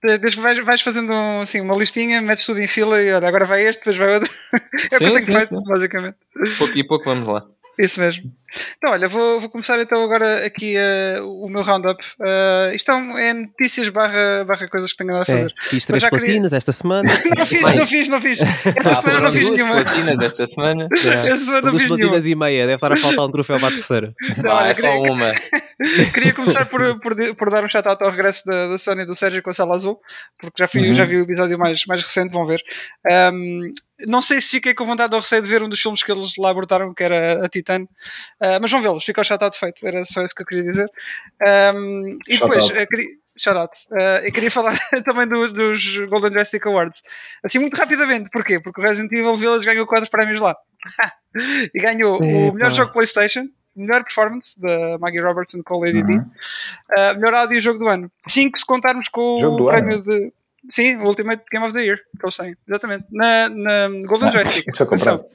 Que 0.01 0.17
vais, 0.37 0.57
vais 0.57 0.81
fazendo 0.81 1.13
um, 1.13 1.41
assim, 1.41 1.61
uma 1.61 1.75
listinha, 1.75 2.21
metes 2.21 2.45
tudo 2.45 2.59
em 2.59 2.67
fila 2.67 2.99
e 3.01 3.13
olha, 3.13 3.27
agora 3.27 3.45
vai 3.45 3.61
este, 3.67 3.79
depois 3.79 3.97
vai 3.97 4.15
outro. 4.15 4.33
é 4.51 4.57
o 4.57 4.59
que 4.89 4.95
eu 4.95 4.99
Sim, 4.99 5.13
tenho 5.13 5.25
sim, 5.25 5.33
feito, 5.33 5.63
basicamente. 5.63 6.17
Pouco 6.57 6.77
e 6.77 6.83
pouco 6.83 7.05
vamos 7.05 7.27
lá. 7.27 7.45
Isso 7.83 7.99
mesmo. 7.99 8.31
Então, 8.77 8.91
olha, 8.91 9.07
vou, 9.07 9.39
vou 9.39 9.49
começar 9.49 9.79
então 9.79 10.03
agora 10.03 10.45
aqui 10.45 10.75
eh, 10.75 11.19
o 11.21 11.47
meu 11.47 11.61
roundup. 11.63 12.03
Uh, 12.19 12.75
isto 12.75 12.91
é, 12.91 12.95
um- 12.95 13.17
é 13.17 13.33
notícias 13.33 13.87
barra, 13.87 14.43
barra 14.45 14.67
coisas 14.67 14.91
que 14.91 14.97
tenho 14.97 15.09
andado 15.11 15.29
a 15.29 15.33
É, 15.33 15.37
fazer. 15.37 15.53
fiz 15.61 15.85
três 15.85 16.03
já 16.03 16.09
queria- 16.09 16.25
platinas 16.25 16.51
esta 16.53 16.71
semana. 16.73 17.09
Não 17.37 17.45
fiz, 17.45 17.75
não 17.77 17.87
fiz, 17.87 18.09
não 18.09 18.19
fiz. 18.21 18.41
Esta 18.41 18.91
Ah, 18.91 18.95
semana 18.95 19.19
não 19.21 19.31
fiz 19.31 19.47
duas 19.47 19.57
nenhuma. 19.59 19.81
platinas 19.83 20.19
esta 20.21 20.47
semana. 20.47 20.87
Esta 20.93 21.35
semana 21.37 21.61
não 21.61 21.71
duas 21.71 21.81
fiz 21.81 21.91
nenhuma. 21.91 21.97
platinas 21.97 22.27
e 22.27 22.35
meia. 22.35 22.61
Deve 22.63 22.75
estar 22.75 22.91
a 22.91 22.97
faltar 22.97 23.25
um 23.25 23.31
troféu 23.31 23.57
para 23.59 23.67
a 23.69 23.71
terceira. 23.71 24.13
Não, 24.43 24.51
Ah, 24.51 24.55
olha, 24.57 24.67
é 24.69 24.73
só 24.73 24.81
queria, 24.81 25.11
uma. 25.13 25.31
queria 26.13 26.33
começar 26.33 26.65
por, 26.65 26.99
por, 26.99 27.35
por 27.35 27.49
dar 27.49 27.63
um 27.63 27.69
shout-out 27.69 28.03
ao 28.03 28.11
regresso 28.11 28.45
da, 28.45 28.67
da 28.67 28.77
Sony 28.77 29.03
e 29.03 29.05
do 29.05 29.15
Sérgio 29.15 29.41
com 29.41 29.49
a 29.49 29.53
Sala 29.53 29.75
Azul, 29.75 29.97
porque 30.41 30.61
já, 30.61 30.67
fui, 30.67 30.89
Uhum. 30.89 30.95
já 30.95 31.05
vi 31.05 31.17
o 31.17 31.23
episódio 31.23 31.57
mais, 31.57 31.85
mais 31.87 32.03
recente, 32.03 32.33
vão 32.33 32.45
ver. 32.45 32.61
Um, 33.33 33.71
não 34.07 34.21
sei 34.21 34.39
se 34.41 34.49
fiquei 34.51 34.73
com 34.73 34.85
vontade 34.85 35.13
ou 35.15 35.21
receio 35.21 35.41
de 35.41 35.49
ver 35.49 35.63
um 35.63 35.69
dos 35.69 35.79
filmes 35.81 36.03
que 36.03 36.11
eles 36.11 36.33
lá 36.37 36.49
abordaram, 36.49 36.93
que 36.93 37.03
era 37.03 37.45
a 37.45 37.49
Titan. 37.49 37.83
Uh, 37.83 38.59
mas 38.61 38.71
vão 38.71 38.81
vê-los, 38.81 39.03
fica 39.03 39.21
o 39.21 39.23
shout-out 39.23 39.57
feito. 39.57 39.85
Era 39.87 40.03
só 40.05 40.23
isso 40.23 40.35
que 40.35 40.41
eu 40.41 40.45
queria 40.45 40.63
dizer. 40.63 40.87
Um, 41.75 42.17
e 42.27 42.35
Shout 42.35 42.51
depois, 42.53 42.69
out. 42.71 42.79
eu 42.81 42.87
queria, 42.87 43.07
shout 43.37 43.57
out. 43.57 43.73
Uh, 43.91 44.25
eu 44.25 44.31
queria 44.31 44.51
falar 44.51 44.77
também 45.05 45.27
do- 45.27 45.51
dos 45.53 45.97
Golden 46.09 46.33
Joystick 46.33 46.65
Awards. 46.67 47.01
Assim, 47.43 47.59
muito 47.59 47.75
rapidamente. 47.77 48.29
Porquê? 48.31 48.59
Porque 48.59 48.79
o 48.81 48.83
Resident 48.83 49.11
Evil 49.11 49.35
Village 49.35 49.65
ganhou 49.65 49.85
4 49.87 50.09
prémios 50.09 50.39
lá. 50.39 50.55
e 51.73 51.79
ganhou 51.79 52.19
o 52.21 52.23
Epa. 52.47 52.53
melhor 52.55 52.71
jogo 52.71 52.91
PlayStation, 52.93 53.45
melhor 53.75 54.03
performance 54.03 54.59
da 54.59 54.97
Maggie 54.99 55.21
Robertson 55.21 55.61
com 55.63 55.75
o 55.77 55.79
Lady 55.81 56.03
D, 56.03 56.13
Uhum. 56.13 56.19
uh, 56.19 57.15
melhor 57.15 57.33
áudio 57.35 57.61
jogo 57.61 57.79
do 57.79 57.87
ano. 57.87 58.11
5 58.25 58.59
se 58.59 58.65
contarmos 58.65 59.07
com 59.09 59.37
Jogo 59.39 59.63
o 59.65 59.69
ano? 59.69 59.77
prémio 59.87 60.03
de. 60.03 60.33
Sim, 60.69 60.97
o 60.97 61.07
Ultimate 61.07 61.43
Game 61.51 61.65
of 61.65 61.73
the 61.73 61.83
Year, 61.83 61.97
que 62.19 62.25
eles 62.25 62.37
têm, 62.37 62.55
exatamente. 62.67 63.05
Na, 63.11 63.49
na 63.49 63.89
Golden 64.05 64.29
Ah, 64.29 64.33
Joystick. 64.33 64.67
Isso 64.67 64.77
foi 64.77 64.87
comprado. 64.87 65.25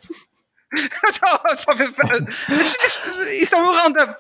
Isto, 2.60 2.78
isto- 2.86 3.22
isto 3.30 3.54
é 3.54 3.58
o 3.58 3.62
meu 3.62 3.72
roundup. 3.74 4.14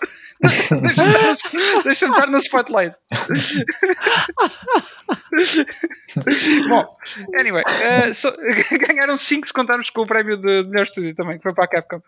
Deixa-me 1.84 2.12
estar 2.14 2.30
no- 2.30 2.38
spotlight. 2.38 2.96
Bom, 6.68 6.96
anyway, 7.38 7.62
eh, 7.82 8.12
só- 8.12 8.32
ganharam 8.88 9.16
5 9.18 9.46
se 9.46 9.52
contarmos 9.52 9.90
com 9.90 10.02
o 10.02 10.06
prémio 10.06 10.36
de 10.36 10.64
melhor 10.64 10.84
estúdio 10.84 11.14
também, 11.14 11.36
que 11.38 11.42
foi 11.42 11.54
para 11.54 11.64
a 11.64 11.68
Capcom. 11.68 12.00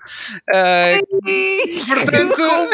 Eh, 0.55 0.99
portanto, 1.87 2.71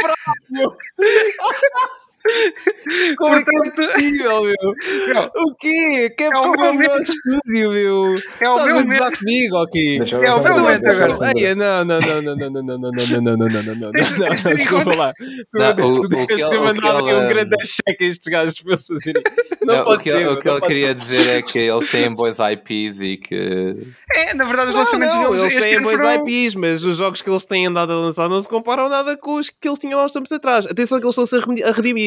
Como 3.19 3.35
é 3.35 3.43
que 3.45 3.51
é 3.57 3.59
Portanto- 3.61 3.93
possível, 3.93 4.43
meu? 4.43 5.15
não, 5.15 5.25
O 5.37 5.55
quê? 5.57 6.11
Que 6.17 6.25
é 6.25 6.27
É 6.27 6.39
o 6.39 6.75
meu 6.75 7.01
estúdio, 7.03 7.71
meu? 7.71 8.15
é 8.41 8.51
o 8.51 8.57
Estás 8.57 8.67
meu 8.67 8.79
a 8.79 8.83
gozar 8.83 8.99
momento. 9.01 9.19
comigo, 9.19 9.57
ok? 9.57 9.99
É 10.25 10.33
o 10.33 10.43
meu 10.43 10.59
momento 10.59 10.87
agora. 10.89 11.19
Ai, 11.23 11.55
não, 11.55 11.85
não, 11.85 12.01
não, 12.01 12.23
não, 12.23 12.37
não, 12.37 12.51
não, 12.51 12.63
não, 12.63 12.79
não, 12.79 12.79
não, 12.79 12.91
não, 12.93 13.21
não, 13.21 13.37
não, 13.37 13.49
não, 13.49 13.63
não, 13.63 13.75
não, 13.77 13.93
Tens- 13.93 14.19
não, 14.19 14.29
tens 14.29 14.37
de 14.37 14.43
ter 14.45 14.53
em 14.53 14.57
desculpa 14.57 14.97
lá. 14.97 15.13
Não, 15.53 15.77
Tu 15.77 15.83
o- 15.83 16.09
tu 16.09 16.23
o 16.23 16.27
que 16.27 16.27
deves 16.37 16.45
ter 16.49 16.61
mandado 16.61 17.05
um 17.05 17.29
grande 17.29 17.55
hum, 17.57 17.65
cheque 17.65 18.05
a 18.05 18.07
estes 18.09 18.29
gajos 18.29 18.61
para 18.61 18.73
eles 18.73 18.87
fazerem. 18.87 19.23
Não, 19.63 19.77
Não, 19.77 19.85
pode 19.85 20.01
o 20.01 20.05
que, 20.05 20.11
ser. 20.11 20.29
o 20.29 20.39
que 20.39 20.47
não 20.47 20.57
ele 20.57 20.67
queria 20.67 20.95
dizer 20.95 21.29
é 21.39 21.43
que 21.43 21.59
eles 21.59 21.91
têm 21.91 22.15
bons 22.15 22.37
IPs 22.39 23.01
e 23.01 23.17
que. 23.17 23.75
É, 24.15 24.35
na 24.35 24.45
verdade, 24.45 24.69
os 24.71 24.75
Não, 24.75 24.83
lançamentos 24.83 25.17
não, 25.17 25.31
deles 25.31 25.55
eles 25.55 25.67
têm 25.67 25.83
bons 25.83 25.93
foram... 25.93 26.15
IPs, 26.29 26.55
mas 26.55 26.85
os 26.85 26.97
jogos 26.97 27.23
que 27.23 27.31
eles 27.31 27.45
têm 27.47 27.67
andado 27.67 27.93
a 27.93 27.97
lançar 27.97 28.29
não 28.29 28.41
se 28.41 28.49
comparam 28.49 28.89
nada 28.91 29.17
com 29.17 29.37
os 29.37 29.49
que 29.49 29.67
eles 29.67 29.79
tinham 29.79 29.99
há 30.01 30.05
uns 30.05 30.13
tempos 30.13 30.31
atrás. 30.33 30.67
Atenção 30.67 30.99
que 30.99 31.07
eles 31.07 31.17
estão-se 31.17 31.37
a 31.37 31.41
remi- 31.41 31.63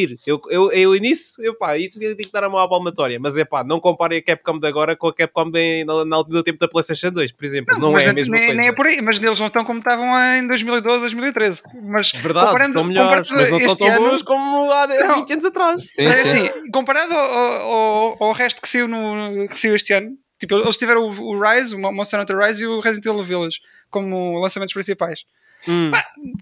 redimir. 0.07 0.23
Eu, 0.25 0.41
eu, 0.49 0.71
eu 0.71 0.95
início, 0.95 1.43
eu 1.43 1.55
pá, 1.55 1.77
isso 1.77 1.99
tinha 1.99 2.15
que 2.15 2.31
dar 2.31 2.43
a 2.43 2.49
mão 2.49 2.59
à 2.59 2.67
palmatória, 2.67 3.19
mas 3.19 3.37
é 3.37 3.45
pá, 3.45 3.63
não 3.63 3.79
comparem 3.79 4.19
a 4.19 4.21
Capcom 4.23 4.59
de 4.59 4.67
agora 4.67 4.95
com 4.95 5.07
a 5.07 5.13
Capcom 5.13 5.49
de, 5.49 5.83
na, 5.85 6.05
na, 6.05 6.17
no 6.27 6.43
tempo 6.43 6.59
da 6.59 6.67
PlayStation 6.67 7.11
2, 7.11 7.31
por 7.31 7.45
exemplo. 7.45 7.77
Não, 7.79 7.91
mas 7.91 8.03
é 8.03 8.09
a 8.09 8.13
mesma 8.13 8.35
nem, 8.35 8.45
coisa. 8.45 8.61
nem 8.61 8.69
é 8.69 8.71
por 8.71 8.85
aí, 8.85 9.01
mas 9.01 9.21
eles 9.21 9.39
não 9.39 9.47
estão 9.47 9.63
como 9.65 9.79
estavam 9.79 10.07
em 10.37 10.47
2012, 10.47 10.99
2013. 11.01 11.61
Mas 11.83 12.11
Verdade, 12.11 12.47
comparando, 12.47 12.69
estão 12.71 12.83
melhores, 12.83 13.29
comparando 13.29 13.51
mas 13.51 13.61
não 13.61 13.69
estão 13.69 13.87
tão 13.87 13.95
ano, 13.95 14.09
bons 14.09 14.21
como 14.21 14.71
há 14.71 14.87
Não. 14.87 15.15
20 15.15 15.33
anos 15.33 15.45
atrás. 15.45 15.91
Sim, 15.93 16.05
É 16.05 16.11
sim. 16.11 16.47
assim, 16.47 16.71
comparado 16.71 17.13
ao, 17.13 17.21
ao, 17.21 18.23
ao 18.23 18.31
resto 18.33 18.61
que 18.61 18.69
saiu, 18.69 18.87
no, 18.87 19.47
que 19.47 19.57
saiu 19.59 19.75
este 19.75 19.93
ano, 19.93 20.11
tipo, 20.39 20.55
eles 20.55 20.77
tiveram 20.77 21.03
o, 21.03 21.21
o 21.21 21.39
Rise, 21.39 21.75
o 21.75 21.79
Monster 21.79 22.19
Hunter 22.19 22.37
Rise 22.37 22.63
e 22.63 22.67
o 22.67 22.79
Resident 22.79 23.05
Evil 23.05 23.23
Village 23.23 23.57
como 23.89 24.39
lançamentos 24.39 24.73
principais. 24.73 25.21
Hum. 25.67 25.91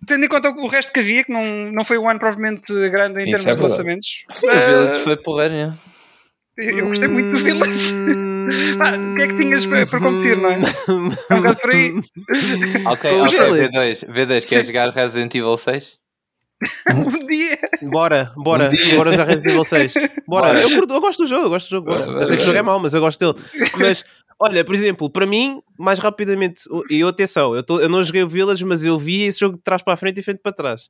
Tendo 0.07 0.25
em 0.25 0.27
conta 0.27 0.49
o 0.49 0.67
resto 0.67 0.91
que 0.93 0.99
havia, 0.99 1.23
que 1.23 1.31
não, 1.31 1.71
não 1.71 1.83
foi 1.83 1.97
um 1.97 2.07
ano 2.09 2.19
provavelmente 2.19 2.71
grande 2.89 3.21
em 3.23 3.31
Isso 3.31 3.43
termos 3.43 3.47
é 3.47 3.55
de 3.55 3.61
lançamentos, 3.61 4.07
Sim, 4.39 4.47
o 4.47 4.51
eh, 4.51 4.65
Village 4.65 4.99
foi 5.03 5.17
porreiro, 5.17 5.53
né? 5.53 5.73
eu, 6.57 6.77
eu 6.79 6.87
gostei 6.87 7.07
muito 7.09 7.35
do 7.35 7.43
Village. 7.43 7.93
Hum. 7.93 8.47
Pá, 8.77 8.91
o 8.95 9.15
que 9.15 9.21
é 9.23 9.27
que 9.27 9.37
tinhas 9.39 9.65
para, 9.65 9.87
para 9.87 9.99
competir, 9.99 10.37
não 10.37 10.51
é? 10.51 10.59
É 11.29 11.33
um 11.33 11.37
bocado 11.37 11.55
por 11.59 11.69
aí. 11.71 11.93
Ok, 12.85 13.11
ok, 13.21 13.39
Village. 13.39 13.69
V2. 13.75 14.07
V2, 14.07 14.45
queres 14.45 14.65
Sim. 14.67 14.73
jogar 14.73 14.89
Resident 14.91 15.33
Evil 15.33 15.57
6? 15.57 15.97
Um 16.95 17.27
dia. 17.27 17.57
Bora, 17.81 18.31
bora, 18.37 18.65
Um 18.65 18.69
dia. 18.69 18.95
bora 18.95 19.11
jogar 19.11 19.25
Resident 19.25 19.51
Evil 19.53 19.63
6. 19.65 19.93
Bora. 20.27 20.47
Bora. 20.47 20.61
Eu, 20.61 20.69
curto- 20.69 20.93
eu 20.93 21.01
gosto 21.01 21.23
do 21.23 21.27
jogo, 21.29 21.45
eu 21.45 21.49
gosto 21.49 21.67
do 21.67 21.71
jogo. 21.71 21.87
Bora, 21.87 22.19
eu 22.21 22.25
sei 22.25 22.37
que 22.37 22.43
o 22.43 22.45
jogo 22.45 22.57
é 22.57 22.61
mau, 22.61 22.79
mas 22.79 22.93
eu 22.93 23.01
gosto 23.01 23.19
dele. 23.33 23.45
Mas, 23.77 24.05
olha, 24.39 24.63
por 24.65 24.73
exemplo, 24.75 25.09
para 25.09 25.25
mim, 25.25 25.61
mais 25.77 25.99
rapidamente, 25.99 26.63
e 26.89 26.99
eu, 26.99 27.07
atenção, 27.07 27.55
eu, 27.55 27.63
tô- 27.63 27.79
eu 27.79 27.89
não 27.89 28.03
joguei 28.03 28.23
o 28.23 28.27
Village, 28.27 28.63
mas 28.65 28.83
eu 28.85 28.97
vi 28.99 29.23
esse 29.23 29.39
jogo 29.39 29.57
de 29.57 29.63
trás 29.63 29.81
para 29.81 29.93
a 29.93 29.97
frente 29.97 30.19
e 30.19 30.23
frente 30.23 30.39
para 30.41 30.51
trás. 30.51 30.89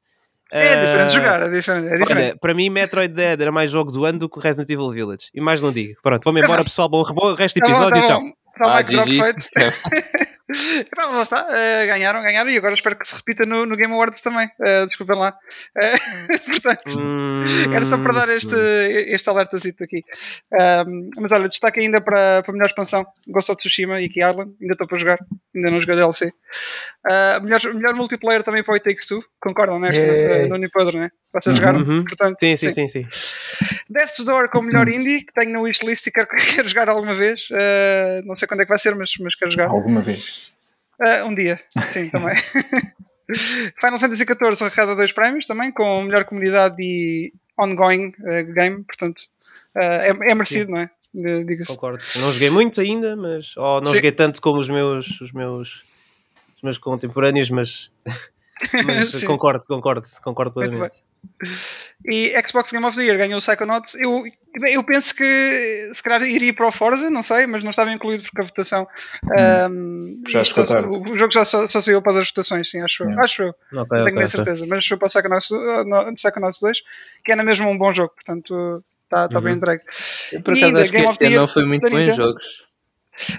É 0.52 0.86
diferente 0.86 1.06
Ah, 1.06 1.10
jogar, 1.10 1.42
é 1.42 1.50
diferente. 1.50 1.88
É 1.88 1.98
diferente. 1.98 2.26
Olha, 2.28 2.38
para 2.38 2.54
mim, 2.54 2.70
Metroid 2.70 3.12
Dead 3.14 3.42
era 3.42 3.52
mais 3.52 3.72
jogo 3.72 3.92
do 3.92 4.06
ano 4.06 4.20
do 4.20 4.30
que 4.30 4.38
o 4.38 4.42
Resident 4.42 4.70
Evil 4.70 4.92
Village. 4.92 5.26
E 5.34 5.42
mais 5.42 5.60
não 5.60 5.72
digo. 5.72 6.00
Pronto, 6.04 6.24
vamos 6.24 6.42
embora, 6.42 6.64
pessoal. 6.64 6.88
Bom, 6.88 7.04
bom 7.04 7.34
resto 7.34 7.60
do 7.60 7.62
Tá 7.64 7.68
bom, 7.68 7.74
episódio. 7.74 8.02
tá 8.02 8.08
tchau. 8.08 8.22
bom. 8.22 8.32
Tá 8.58 8.78
Ah, 8.78 8.82
GG. 8.84 9.20
feito. 10.54 10.88
Epá, 10.92 11.06
lá 11.06 11.22
está, 11.22 11.48
eh, 11.52 11.86
ganharam, 11.88 12.22
ganharam 12.22 12.50
e 12.50 12.58
agora 12.58 12.74
espero 12.74 12.96
que 12.96 13.08
se 13.08 13.16
repita 13.16 13.46
no, 13.46 13.66
no 13.66 13.76
Game 13.76 13.94
Awards 13.94 14.22
também. 14.22 14.50
Eh, 14.66 14.86
desculpem 14.86 15.18
lá. 15.18 15.36
Eh, 15.82 15.96
portanto, 16.46 17.00
Hum, 17.00 17.44
era 17.74 17.86
só 17.86 17.98
para 17.98 18.14
dar 18.14 18.30
este, 18.30 18.56
este 19.08 19.30
alertazito 19.30 19.84
aqui. 19.84 20.02
Mas 21.20 21.32
olha, 21.32 21.48
destaque 21.48 21.80
ainda 21.80 22.02
para, 22.02 22.42
para 22.44 22.52
a 22.52 22.54
melhor 22.54 22.68
expansão: 22.68 23.06
Ghost 23.28 23.52
of 23.52 23.60
Tsushima 23.60 24.02
e 24.02 24.10
Key 24.10 24.20
Island. 24.22 24.54
Ainda 24.62 24.74
estou 24.74 24.88
para 24.88 24.98
jogar, 24.98 25.20
ainda 25.56 25.72
não 25.72 25.80
joguei 25.82 25.96
DLC. 25.96 26.32
Ah, 27.10 27.40
melhor, 27.42 27.60
melhor 27.74 27.96
multiplayer 27.96 28.44
também 28.44 28.64
para 28.64 28.72
o 28.72 28.76
It 28.76 28.84
Takes 28.84 29.06
Two, 29.06 29.24
concordam, 29.40 29.80
né? 29.80 29.90
Yes. 29.94 30.50
No 30.50 30.56
Unipodro, 30.56 31.00
né? 31.00 31.10
Vocês 31.34 31.48
Uhum. 31.54 31.56
jogaram? 31.62 31.80
Uhum. 31.82 32.04
Portanto, 32.06 32.38
Sim, 32.40 32.56
sim, 32.56 32.70
sim, 32.72 32.88
sim. 32.88 33.06
Death's 33.90 34.24
Door 34.24 34.50
com 34.50 34.60
o 34.60 34.64
melhor 34.64 34.88
indie 34.88 35.22
que 35.26 35.34
tenho 35.34 35.52
no 35.54 35.62
wishlist 35.64 36.08
e 36.08 36.12
quero, 36.12 36.28
quero 36.56 36.68
jogar 36.68 36.90
alguma 36.90 37.14
vez. 37.14 37.50
Ah, 37.52 38.22
não 38.26 38.36
sei 38.36 38.48
quando 38.48 38.62
é 38.62 38.64
que 38.64 38.70
vai 38.70 38.80
ser, 38.80 38.96
mas, 38.96 39.12
mas 39.20 39.36
quero 39.36 39.52
jogar. 39.52 39.68
Alguma 39.68 40.02
vez. 40.02 40.45
Ah, 41.02 41.26
um 41.26 41.34
dia, 41.36 41.60
sim, 41.92 42.10
também. 42.10 42.36
Final 43.80 44.00
Fantasy 44.00 44.24
XIV 44.24 44.64
arrecada 44.64 44.96
dois 44.96 45.12
prémios 45.12 45.46
também, 45.46 45.72
com 45.72 46.04
melhor 46.04 46.26
comunidade 46.26 46.76
e 46.80 47.34
ongoing 47.60 48.14
eh, 48.26 48.44
game, 48.44 48.84
portanto 48.84 49.24
ah, 49.76 50.06
é, 50.06 50.10
é 50.10 50.36
merecido, 50.36 50.72
não 50.72 50.80
é? 50.80 50.90
Diga-se. 51.16 51.72
Concordo. 51.72 52.04
Não 52.18 52.32
joguei 52.32 52.50
muito 52.50 52.82
ainda, 52.82 53.16
mas. 53.16 53.56
Ou 53.56 53.80
não 53.80 53.88
Sim. 53.88 53.96
joguei 53.96 54.12
tanto 54.12 54.42
como 54.42 54.60
os 54.60 54.68
meus. 54.68 55.22
Os 55.22 55.32
meus, 55.32 55.84
os 56.58 56.62
meus 56.62 56.78
contemporâneos, 56.78 57.50
mas. 57.50 57.92
Mas 58.86 59.10
Sim. 59.10 59.28
concordo, 59.28 59.66
concordo, 59.68 60.08
concordo 60.24 60.54
plenamente. 60.54 60.96
E 62.08 62.34
Xbox 62.48 62.72
Game 62.72 62.86
of 62.86 62.96
the 62.96 63.04
Year 63.04 63.18
ganhou 63.18 63.40
o 63.40 63.42
Psychonauts. 63.42 63.96
Eu, 63.96 64.24
eu 64.68 64.84
penso 64.84 65.14
que 65.16 65.90
se 65.94 66.04
calhar 66.04 66.22
iria 66.24 66.54
para 66.54 66.68
o 66.68 66.72
Forza, 66.72 67.10
não 67.10 67.24
sei, 67.24 67.48
mas 67.48 67.64
não 67.64 67.72
estava 67.72 67.92
incluído 67.92 68.24
porque 68.24 68.42
a 68.42 68.44
votação. 68.44 68.88
isto 70.42 70.62
estou 70.62 70.66
tarde. 70.66 70.88
o 71.12 71.18
jogo 71.18 71.34
já 71.34 71.44
só, 71.46 71.68
só 71.68 71.82
saiu 71.82 72.02
para 72.02 72.20
as 72.22 72.28
votações, 72.28 72.70
sim, 72.70 72.82
acho 72.82 73.04
eu. 73.04 73.08
Yeah. 73.08 73.26
Acho 73.26 73.44
eu. 73.44 73.50
Ok, 73.50 73.58
não 73.72 73.82
ok, 73.84 73.90
tenho 74.04 74.16
bem 74.16 74.26
ok. 74.26 74.28
certeza, 74.30 74.66
mas 74.68 74.86
foi 74.86 74.98
para 74.98 75.06
o 75.08 75.10
Psychonauts, 75.10 75.50
uh, 75.52 75.84
no- 75.84 76.14
Psychonauts 76.14 76.60
2, 76.60 76.78
que 77.24 77.32
é 77.32 77.36
na 77.36 77.44
mesmo 77.44 77.68
um 77.70 77.78
bom 77.78 77.94
jogo, 77.94 78.14
portanto 78.14 78.84
está 79.06 79.28
tá 79.30 79.40
bem 79.40 79.52
Uhum. 79.52 79.58
entregue. 79.58 79.84
Eu, 80.32 80.42
por 80.42 80.56
E 80.56 80.64
acaso 80.64 80.78
acho 80.78 80.92
que 80.92 80.98
este 80.98 81.26
ano 81.26 81.48
foi 81.48 81.66
muito 81.66 81.90
bom 81.90 81.98
em 82.00 82.12
jogos. 82.12 82.66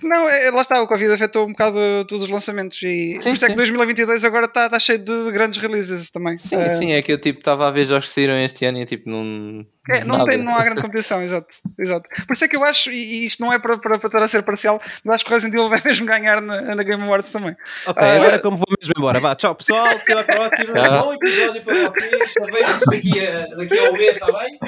Não, 0.03 0.29
é, 0.29 0.51
lá 0.51 0.63
está, 0.63 0.81
o 0.81 0.87
Covid 0.87 1.13
afetou 1.13 1.45
um 1.47 1.51
bocado 1.53 1.77
todos 2.09 2.25
os 2.25 2.31
lançamentos 2.31 2.79
e 2.83 3.17
Sim, 3.19 3.31
por 3.31 3.35
isso 3.35 3.45
é 3.45 3.49
que 3.49 3.53
sim. 3.53 3.57
2022 3.57 4.25
agora 4.25 4.47
está 4.47 4.71
tá 4.71 4.79
cheio 4.79 4.99
de 4.99 5.31
grandes 5.33 5.59
releases 5.59 6.11
também. 6.11 6.39
Sim, 6.39 6.57
Eh, 6.57 6.75
sim, 6.75 6.93
é 6.93 7.03
que 7.03 7.13
eu 7.13 7.21
tipo 7.21 7.41
estava 7.41 7.69
a 7.69 7.71
ver 7.71 7.85
jogos 7.85 8.07
que 8.07 8.15
saíram 8.15 8.35
este 8.39 8.65
ano 8.65 8.79
e 8.79 8.87
tipo 8.87 9.11
não. 9.11 9.67
É, 9.89 10.03
não, 10.05 10.25
tem, 10.25 10.39
não 10.39 10.57
há 10.57 10.65
grande 10.65 10.83
competição, 10.83 11.23
exato, 11.23 11.55
exato. 11.79 12.09
Por 12.27 12.33
isso 12.33 12.45
é 12.45 12.49
que 12.49 12.57
eu 12.57 12.65
acho, 12.65 12.91
e 12.91 13.25
isto 13.27 13.41
não 13.41 13.53
é 13.53 13.59
para, 13.59 13.79
para, 13.79 13.99
para 13.99 14.09
estar 14.09 14.23
a 14.23 14.29
ser 14.29 14.43
parcial, 14.43 14.83
mas 15.05 15.17
acho 15.17 15.25
que 15.25 15.31
o 15.31 15.35
Resident 15.35 15.55
Evil 15.55 15.69
vai 15.69 15.81
mesmo 15.85 16.07
ganhar 16.07 16.41
na, 16.41 16.75
na 16.75 16.83
Game 16.83 17.03
Awards 17.05 17.31
também. 17.31 17.57
Ok, 17.87 18.03
Ah, 18.07 18.15
agora 18.17 18.33
mas- 18.33 18.43
como 18.43 18.57
vou 18.57 18.67
mesmo 18.81 18.95
embora. 18.97 19.21
Vá, 19.21 19.35
tchau 19.37 19.55
pessoal, 19.55 19.87
até 19.87 20.13
à 20.19 20.25
próxima. 20.25 20.65
Tchau. 20.73 21.05
Bom 21.05 21.13
episódio 21.15 21.63
para 21.65 21.75
vocês. 21.91 22.35
Talvez 22.35 22.81
daqui 22.91 23.21
a, 23.27 23.41
daqui 23.57 23.79
a 23.79 23.91
um 23.91 23.93
mês, 23.93 24.17
está 24.17 24.27
bem? 24.33 24.59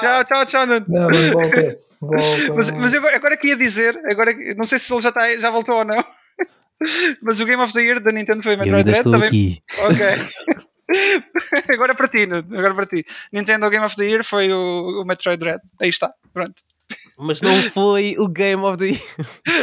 Tchau, 0.00 0.24
tchau, 0.24 0.46
tchau, 0.46 0.66
Nuno. 0.66 0.86
Não, 0.88 1.08
não 1.08 1.32
volta. 1.32 1.76
volta. 2.00 2.54
Mas, 2.54 2.70
mas 2.70 2.92
eu 2.92 3.00
agora, 3.00 3.16
agora 3.16 3.36
queria 3.36 3.56
dizer, 3.56 3.98
agora, 4.10 4.32
não 4.56 4.66
sei 4.66 4.78
se 4.78 4.92
ele 4.92 5.00
já, 5.02 5.08
está, 5.08 5.36
já 5.36 5.50
voltou 5.50 5.78
ou 5.78 5.84
não, 5.84 6.04
mas 7.22 7.40
o 7.40 7.44
Game 7.44 7.62
of 7.62 7.72
the 7.72 7.80
Year 7.80 8.00
da 8.00 8.12
Nintendo 8.12 8.42
foi 8.42 8.56
Metroid 8.56 8.84
Dread 8.84 9.02
também. 9.04 9.28
aqui. 9.28 9.62
Ok. 9.78 10.58
agora 11.68 11.94
para 11.94 12.08
ti, 12.08 12.22
agora 12.22 12.74
para 12.74 12.86
ti. 12.86 13.04
Nintendo 13.32 13.68
Game 13.70 13.84
of 13.84 13.96
the 13.96 14.04
Year 14.06 14.24
foi 14.24 14.52
o, 14.52 15.02
o 15.02 15.04
Metroid 15.04 15.38
Dread. 15.38 15.60
Aí 15.80 15.88
está, 15.88 16.12
pronto. 16.32 16.54
Mas 17.20 17.42
não 17.42 17.52
foi 17.70 18.14
o 18.16 18.28
Game 18.28 18.62
of 18.64 18.78
the 18.78 18.86
Year. 18.86 19.00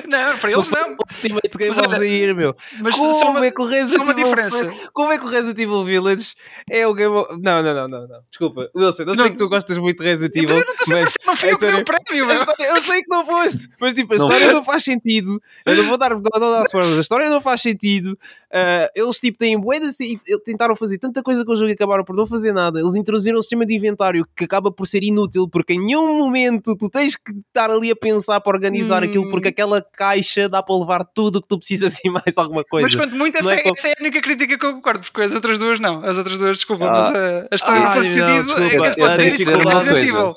Não, 0.07 0.37
para 0.37 0.51
eles 0.51 0.69
não. 0.69 0.89
Ultimate 0.91 1.57
Game 1.57 1.73
Mas 1.75 1.79
of 1.87 1.99
the 1.99 2.05
Year, 2.05 2.35
meu. 2.35 2.55
Mas 2.81 2.93
Como 2.95 3.13
só 3.13 3.31
uma, 3.31 3.45
é 3.45 3.49
que 3.49 3.61
o 3.61 3.65
só 3.65 3.71
Resident 3.71 4.03
uma 4.03 4.11
Evil 4.11 4.23
diferença. 4.25 4.57
foi- 4.65 4.87
Como 4.93 5.11
é 5.13 5.17
que 5.17 5.23
o 5.23 5.27
Resident 5.29 5.59
Evil 5.59 5.83
Village 5.85 6.33
é 6.69 6.85
o 6.85 6.93
Game 6.93 7.15
of... 7.15 7.29
Não, 7.41 7.63
não, 7.63 7.73
não, 7.73 7.87
não, 7.87 8.07
não. 8.07 8.19
Desculpa. 8.29 8.69
Wilson, 8.75 9.03
eu 9.03 9.15
sei 9.15 9.29
que 9.31 9.37
tu 9.37 9.47
gostas 9.49 9.77
muito 9.77 9.97
de 9.97 10.03
Resident 10.09 10.35
Evil, 10.35 10.49
Mas 10.49 10.57
eu 10.57 10.95
não 10.95 11.01
mas... 11.01 11.13
não 11.25 11.35
fui 11.37 11.51
eu 11.51 11.57
que 11.57 11.65
dei 11.65 11.81
o 11.81 11.85
prémio, 11.85 12.25
meu. 12.27 12.35
história- 12.39 12.65
eu 12.67 12.81
sei 12.81 13.01
que 13.01 13.09
não 13.09 13.25
foste, 13.25 13.69
mas 13.79 13.93
tipo, 13.95 14.13
a 14.13 14.17
Não 14.17 14.25
história 14.27 14.53
não 14.53 14.65
faz 14.65 14.83
sentido. 14.83 15.41
Eu 15.65 15.75
não 15.77 15.83
vou 15.85 15.97
dar, 15.97 16.09
não, 16.11 16.17
não 16.21 16.51
dar 16.51 16.63
spoilers, 16.65 16.97
a 16.97 17.01
história 17.01 17.29
não 17.29 17.41
faz 17.41 17.61
sentido. 17.61 18.19
Uh, 18.55 18.87
eles 18.95 19.19
tipo 19.19 19.37
têm 19.37 19.59
de- 19.59 20.19
e 20.33 20.39
tentaram 20.45 20.77
fazer 20.77 20.97
tanta 20.97 21.21
coisa 21.21 21.43
com 21.43 21.51
o 21.51 21.55
jogo 21.57 21.69
e 21.69 21.73
acabaram 21.73 22.05
por 22.05 22.15
não 22.15 22.25
fazer 22.25 22.53
nada. 22.53 22.79
Eles 22.79 22.95
introduziram 22.95 23.37
um 23.37 23.41
sistema 23.41 23.65
de 23.65 23.75
inventário 23.75 24.25
que 24.33 24.45
acaba 24.45 24.71
por 24.71 24.87
ser 24.87 25.03
inútil 25.03 25.49
porque 25.49 25.73
em 25.73 25.79
nenhum 25.85 26.17
momento 26.19 26.73
tu 26.77 26.89
tens 26.89 27.17
que 27.17 27.33
estar 27.47 27.69
ali 27.69 27.91
a 27.91 27.95
pensar 27.97 28.39
para 28.39 28.55
organizar 28.55 29.03
Hum. 29.03 29.07
aquilo 29.07 29.29
porque 29.29 29.49
aquela 29.49 29.81
caixa 29.81 30.47
dá 30.47 30.63
para 30.63 30.73
levar 30.73 31.03
tudo 31.03 31.39
o 31.39 31.41
que 31.41 31.49
tu 31.49 31.57
precisas 31.59 31.97
e 32.05 32.09
mais 32.09 32.37
alguma 32.37 32.63
coisa. 32.63 32.87
Mas 32.87 32.95
quanto 32.95 33.13
muito, 33.17 33.35
essa, 33.35 33.43
Não 33.43 33.51
é 33.51 33.55
é, 33.55 33.61
como- 33.61 33.75
essa 33.77 33.87
é 33.89 33.91
a 33.91 33.95
única 33.99 34.21
crítica 34.21 34.57
que 34.57 34.65
eu 34.65 34.73
concordo, 34.75 35.01
porque 35.01 35.21
as 35.23 35.35
outras 35.35 35.59
duas 35.59 35.79
não. 35.81 36.05
As 36.05 36.17
outras 36.17 36.37
duas, 36.37 36.55
desculpa, 36.55 36.85
Ah. 36.85 36.91
mas 36.91 37.11
a, 37.13 37.47
a 37.51 37.55
história 37.55 37.81
Ai, 37.81 37.93
faz 37.93 38.07
não, 38.07 38.13
sentido. 38.13 38.31
É 38.31 38.43
desculpa. 38.43 38.69
que 38.69 38.75
Eu 38.75 38.79
pode 39.05 39.15
ser 39.15 39.33
isso. 39.33 40.35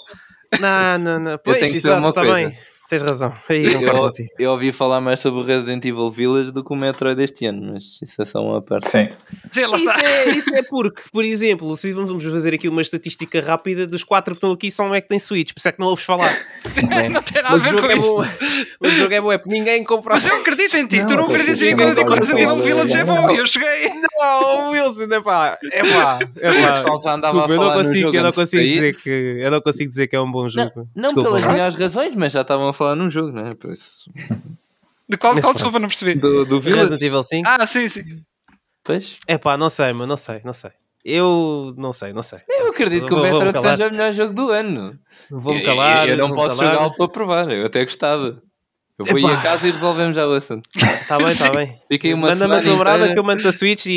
Não, 0.60 0.98
não, 0.98 1.20
não. 1.20 1.38
Pois, 1.44 1.58
tenho 1.58 1.70
que 1.70 1.76
dizer 1.76 1.88
exato, 1.90 2.00
uma 2.04 2.12
tá 2.12 2.22
coisa. 2.22 2.34
bem. 2.48 2.58
Tens 2.88 3.02
razão. 3.02 3.34
Aí 3.48 3.66
Eu, 3.70 3.92
contigo. 3.92 4.28
eu 4.38 4.50
ouvi 4.52 4.72
falar 4.72 5.00
mais 5.00 5.20
sobre 5.20 5.40
o 5.40 5.42
Resident 5.44 5.84
Evil 5.84 6.08
Village 6.10 6.50
do 6.52 6.64
que 6.64 6.72
o 6.72 6.76
Metroid 6.76 7.22
este 7.22 7.44
ano, 7.46 7.72
mas 7.74 8.00
isso 8.02 8.22
é 8.22 8.24
só 8.24 8.40
uma 8.42 8.62
parte. 8.62 8.88
Sim. 8.90 9.08
Isso 9.52 9.90
é, 10.00 10.28
isso 10.30 10.54
é 10.54 10.62
porque, 10.62 11.02
por 11.12 11.22
exemplo, 11.24 11.74
se 11.76 11.92
vamos 11.92 12.22
fazer 12.24 12.54
aqui 12.54 12.66
uma 12.68 12.80
estatística 12.80 13.40
rápida, 13.42 13.86
dos 13.86 14.02
quatro 14.04 14.32
que 14.34 14.38
estão 14.38 14.52
aqui 14.52 14.70
só 14.70 14.84
um 14.84 14.94
é 14.94 15.00
que 15.02 15.08
tem 15.08 15.18
Switch, 15.18 15.52
por 15.52 15.58
isso 15.60 15.68
é 15.68 15.72
que 15.72 15.78
não 15.80 15.88
ouves 15.88 16.04
falar. 16.04 16.34
Não 17.10 17.22
tem 17.22 17.42
nada 17.42 17.48
a 17.48 17.50
Mas 17.52 17.64
ver 17.64 17.70
jogo 17.70 17.82
com 17.82 17.88
é 17.88 17.94
isso. 17.94 18.02
bom. 18.12 18.24
Mas 18.80 18.92
o 18.92 18.96
jogo 18.96 19.14
é 19.14 19.20
bom, 19.20 19.32
é 19.32 19.38
porque 19.38 19.50
ninguém 19.58 19.84
compra 19.84 20.14
Mas 20.14 20.26
eu 20.28 20.36
acredito 20.36 20.74
em 20.76 20.86
ti, 20.86 21.04
tu 21.06 21.10
Não, 21.14 21.16
não 21.16 21.28
mas 21.28 21.40
acreditas 21.42 21.62
em 21.62 21.70
não 21.74 21.76
mim, 21.76 21.82
eu 21.90 21.94
digo 21.94 21.94
que 21.96 22.02
o 22.02 22.06
pode 22.16 22.20
Resident 22.20 22.50
Evil 22.50 22.62
Village 22.64 22.96
é 22.96 23.04
bom 23.04 23.30
e 23.30 23.36
eu 23.36 23.46
cheguei. 23.46 23.90
Não, 24.18 24.70
Wilson, 24.70 25.04
é 25.14 25.20
pá, 25.20 25.58
é 25.72 25.80
pá, 25.82 26.18
é 26.40 26.50
O 26.50 26.62
pá. 26.62 26.68
pessoal 26.72 27.02
já 27.02 27.14
andava 27.14 27.46
Desculpa, 27.46 27.52
a 27.52 27.54
eu 27.54 27.68
não 27.68 27.84
consigo, 27.84 28.14
eu 28.16 28.22
não 28.22 28.32
consigo 28.32 28.62
dizer 28.62 28.96
que 28.96 29.10
eu 29.10 29.50
não 29.50 29.60
consigo 29.60 29.88
dizer 29.90 30.06
que 30.06 30.16
é 30.16 30.20
um 30.20 30.30
bom 30.30 30.48
jogo. 30.48 30.88
Não 30.96 31.14
pelas 31.14 31.44
melhores 31.44 31.74
razões, 31.74 32.14
mas 32.16 32.32
já 32.32 32.40
estavam 32.40 32.68
a 32.68 32.72
falar 32.78 32.96
num 32.96 33.10
jogo, 33.10 33.32
não 33.32 33.46
é? 33.46 33.50
Por 33.50 33.72
isso, 33.72 34.10
De 35.08 35.16
qual, 35.16 35.34
Mas 35.34 35.42
qual 35.42 35.52
pronto. 35.52 35.54
desculpa, 35.54 35.78
não 35.78 35.88
percebi. 35.88 36.14
do, 36.14 36.44
do 36.44 36.58
Resident. 36.58 37.00
Evil 37.02 37.22
5? 37.22 37.48
Ah, 37.48 37.66
sim, 37.66 37.88
sim. 37.88 38.22
Pois. 38.84 39.18
É 39.26 39.36
pá, 39.36 39.56
não 39.56 39.68
sei, 39.68 39.92
mas 39.92 40.08
não 40.08 40.16
sei, 40.16 40.40
não 40.44 40.52
sei. 40.52 40.70
Eu 41.04 41.74
não 41.78 41.92
sei, 41.92 42.12
não 42.12 42.22
sei. 42.22 42.40
Eu 42.48 42.68
acredito 42.70 43.06
que 43.06 43.14
o 43.14 43.22
Metroid 43.22 43.58
seja 43.60 43.88
o 43.88 43.90
melhor 43.90 44.12
jogo 44.12 44.34
do 44.34 44.50
ano. 44.50 44.98
Vou-me 45.30 45.62
calar. 45.62 46.06
Eu, 46.08 46.16
eu 46.16 46.18
não 46.18 46.32
posso 46.32 46.58
calar. 46.58 46.74
jogá-lo 46.74 46.96
para 46.96 47.08
provar, 47.08 47.50
eu 47.50 47.64
até 47.66 47.82
gostava. 47.84 48.42
Eu 48.98 49.04
vou 49.06 49.18
ir 49.18 49.26
a 49.32 49.36
casa 49.40 49.68
e 49.68 49.70
resolvemos 49.70 50.16
já 50.16 50.26
o 50.26 50.32
assunto. 50.32 50.68
Tá 51.06 51.18
bem, 51.18 51.26
tá 51.26 51.32
Sim. 51.34 51.50
bem. 51.52 51.80
Fiquei 51.88 52.12
uma 52.14 52.28
Manda-me 52.28 52.54
a 52.54 52.60
semana 52.60 52.62
tua 52.62 52.72
namorada 52.72 52.96
inteira- 52.98 53.12
que 53.14 53.18
eu 53.20 53.24
mando 53.24 53.48
a 53.48 53.52
Switch 53.52 53.86
e, 53.86 53.90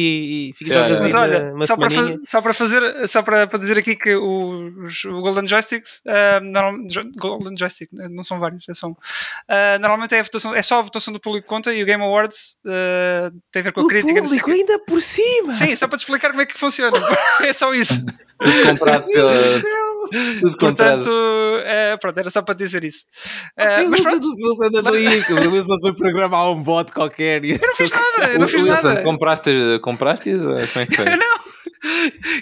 e 0.52 0.54
fica 0.56 0.72
Yeah, 0.74 1.04
aí 1.06 1.14
olha, 1.14 1.54
uma, 1.56 1.66
só 1.66 1.76
para, 1.76 1.90
semaninha. 1.90 2.20
só 2.28 2.42
para 2.42 2.54
fazer, 2.54 3.08
só 3.08 3.22
para, 3.24 3.48
para 3.48 3.58
dizer 3.60 3.80
aqui 3.80 3.96
que 3.96 4.16
os, 4.16 5.04
o 5.06 5.22
Golden 5.22 5.48
Joysticks, 5.48 6.02
normal- 6.44 6.86
jo- 6.88 7.12
Golden 7.18 7.58
Joystick, 7.58 7.92
né, 7.92 8.08
não 8.12 8.22
são 8.24 8.40
vários, 8.40 8.64
é 8.70 8.74
só 8.76 8.88
um. 8.90 8.96
Ah, 9.50 9.78
normalmente 9.80 10.14
é, 10.14 10.20
a 10.20 10.24
votação, 10.24 10.54
é 10.56 10.62
só 10.62 10.80
a 10.80 10.84
votação 10.84 11.12
do 11.12 11.20
público 11.20 11.46
que 11.46 11.50
conta 11.50 11.74
e 11.74 11.82
o 11.82 11.86
Game 11.86 12.04
Awards 12.04 12.58
ah, 12.68 13.32
tem 13.52 13.62
a 13.62 13.64
ver 13.64 13.72
com 13.72 13.82
a 13.82 13.88
crítica. 13.88 14.20
o 14.20 14.24
público 14.24 14.52
ainda 14.52 14.78
por 14.86 15.02
cima. 15.02 15.54
Sim, 15.54 15.76
só 15.76 15.88
para 15.88 15.98
te 15.98 16.02
explicar 16.02 16.30
como 16.30 16.42
é 16.44 16.46
que 16.46 16.58
funciona. 16.58 16.96
é 17.42 17.52
só 17.54 17.74
isso. 17.74 18.06
Tudo 18.40 18.64
comprado 18.66 19.06
pela. 19.08 19.34
Tudo. 20.40 20.58
Portanto, 20.58 21.10
eh, 21.66 21.98
pronto, 21.98 22.18
era 22.18 22.30
só 22.30 22.42
para 22.42 22.56
dizer 22.56 22.84
isso. 22.84 23.06
Eh, 23.58 23.78
Ok, 23.80 23.88
mas 23.90 24.02
pronto, 24.02 24.26
o 24.28 24.48
Wilson 24.50 24.78
andou 24.80 24.94
aí, 24.94 25.24
que 25.24 25.34
o 25.34 25.52
Wilson 25.52 25.78
foi 25.82 25.94
programar 25.96 26.52
um 26.52 26.62
bot 26.62 26.92
qualquer. 26.94 27.44
eu 27.44 27.58
não 27.62 27.76
fiz 27.76 27.90
nada, 28.18 28.34
eu 28.34 28.40
não 28.40 28.48
fiz 28.48 28.64
Wilson, 28.64 28.88
nada. 28.90 29.04
Compraste, 29.04 29.80
compraste 29.82 30.32
como 30.38 30.58
é 30.58 30.86
que 30.86 30.96
foi? 30.96 31.08
Eu 31.08 31.18
não. 31.18 31.42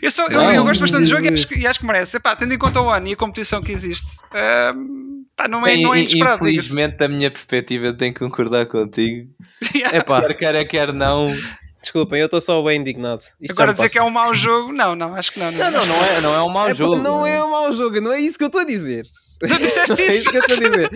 Eu, 0.02 0.12
só, 0.12 0.28
Não, 0.28 0.52
eu 0.54 0.64
gosto 0.66 0.82
bastante 0.82 1.04
do 1.04 1.10
jogo 1.10 1.24
e 1.26 1.30
acho, 1.34 1.48
que- 1.48 1.56
e 1.56 1.66
acho 1.68 1.80
que 1.80 1.86
merece. 1.86 2.18
Epá, 2.18 2.36
tendo 2.36 2.54
em 2.54 2.58
conta 2.58 2.82
o 2.82 2.90
ano 2.90 3.08
e 3.08 3.14
a 3.14 3.16
competição 3.16 3.62
que 3.62 3.72
existe, 3.72 4.06
ehm, 4.34 5.24
pá, 5.36 5.48
não, 5.48 5.66
é, 5.66 5.78
não 5.78 5.94
é 5.94 6.00
in- 6.00 6.02
inesperado. 6.02 6.44
Infelizmente, 6.48 6.98
da 6.98 7.08
minha 7.08 7.32
perspectiva, 7.32 7.86
eu 7.88 7.96
tenho 7.96 8.14
que 8.14 8.20
concordar 8.20 8.66
contigo. 8.66 9.30
É 9.94 10.02
pá, 10.02 10.22
Quer 10.24 10.34
queira, 10.36 10.66
quer 10.66 10.94
não. 10.94 11.32
Desculpem, 11.82 12.20
eu 12.20 12.26
estou 12.26 12.42
só 12.42 12.62
bem 12.64 12.80
indignado. 12.80 13.24
Isto 13.42 13.54
Agora 13.54 13.72
dizer 13.74 13.84
passa. 13.84 13.94
que 13.94 14.00
é 14.00 14.04
um 14.04 14.10
mau 14.10 14.34
jogo, 14.36 14.72
não, 14.74 14.96
não, 14.96 15.16
acho 15.16 15.32
que 15.32 15.40
não. 15.40 15.52
Não, 15.52 15.72
não, 15.72 15.86
não 15.86 16.06
é, 16.06 16.22
não 16.22 16.36
é 16.36 16.44
um 16.44 16.50
mau 16.54 16.68
É 16.70 16.74
jogo. 16.74 16.96
não 16.98 17.26
é 17.28 17.44
um 17.44 17.50
mau 17.52 17.72
jogo, 17.72 18.02
não 18.02 18.12
é 18.12 18.20
isso 18.20 18.38
que 18.38 18.44
eu 18.44 18.48
estou 18.48 18.62
a 18.62 18.66
dizer. 18.66 19.06
Tu 19.40 19.48
disseste 19.58 19.88
Não 19.96 19.96
é 19.98 20.06
isso. 20.06 20.16
isso 20.18 20.32
que 20.32 20.38
eu 20.38 20.42
estou 20.42 20.58
a 20.58 20.70
dizer. 20.70 20.90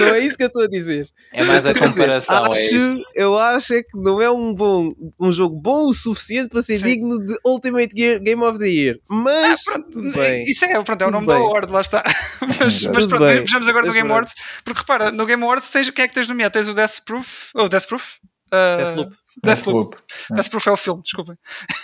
Não 0.00 0.06
é 0.08 0.18
isso 0.18 0.36
que 0.36 0.42
eu 0.42 0.46
estou 0.48 0.62
a 0.64 0.66
dizer. 0.66 1.08
É 1.32 1.44
mais 1.44 1.64
a 1.64 1.72
comparação. 1.72 2.36
é 2.46 2.50
acho, 2.52 3.02
eu 3.14 3.38
acho 3.38 3.72
é 3.74 3.82
que 3.84 3.96
não 3.96 4.20
é 4.20 4.28
um 4.28 4.52
bom 4.52 4.92
um 5.20 5.30
jogo 5.30 5.54
bom 5.60 5.86
o 5.86 5.94
suficiente 5.94 6.48
para 6.48 6.60
ser 6.60 6.78
Sim. 6.78 6.84
digno 6.86 7.24
de 7.24 7.36
Ultimate 7.46 7.94
Gear- 7.96 8.18
Game 8.20 8.42
of 8.42 8.58
the 8.58 8.66
Year. 8.68 8.96
Mas 9.08 9.60
Ah, 9.60 9.62
Pronto, 9.72 9.90
tudo 9.92 10.10
bem. 10.12 10.42
Isso 10.42 10.64
é, 10.64 10.82
pronto, 10.82 11.02
é 11.02 11.06
o 11.06 11.10
nome 11.12 11.26
bem. 11.28 11.36
da 11.36 11.40
award, 11.42 11.70
lá 11.72 11.80
está. 11.82 12.02
Mas, 12.58 12.82
mas 12.84 13.06
pronto, 13.06 13.24
bem. 13.24 13.38
vejamos 13.40 13.68
agora 13.68 13.86
no 13.86 13.92
Game. 13.92 14.10
Awards. 14.10 14.34
Porque 14.64 14.80
repara, 14.80 15.12
no 15.12 15.24
Game 15.24 15.42
Awards 15.44 15.68
tens, 15.70 15.88
quem 15.90 16.04
é 16.04 16.08
que 16.08 16.14
tens 16.14 16.26
nomeado? 16.26 16.52
Tens 16.52 16.68
o 16.68 16.74
Death 16.74 16.96
Proof? 17.06 17.50
Ou 17.54 17.68
Death 17.68 17.86
Proof? 17.86 18.14
Uh, 18.52 18.76
Deathloop. 18.76 19.16
Deathloop. 19.42 19.90
Deathloop. 19.96 19.96
Deathproof 20.30 20.66
é 20.68 20.72
o 20.72 20.76
filme, 20.76 21.02
desculpem. 21.02 21.36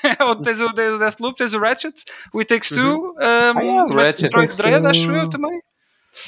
tens, 0.45 0.61
o, 0.61 0.73
tens 0.73 0.93
o 0.93 0.99
Deathloop, 0.99 1.37
tens 1.39 1.53
o 1.55 1.59
Ratchet, 1.59 2.05
o 2.33 2.39
It 2.39 2.49
Takes 2.55 2.69
Two, 2.71 3.13
um, 3.13 3.15
Ah, 3.19 3.53
é, 3.57 3.83
o 3.83 3.95
Ratchet. 3.95 4.23
Metroid 4.23 4.57
Dread, 4.57 4.87
acho 4.87 5.13
eu 5.13 5.29
também. 5.29 5.63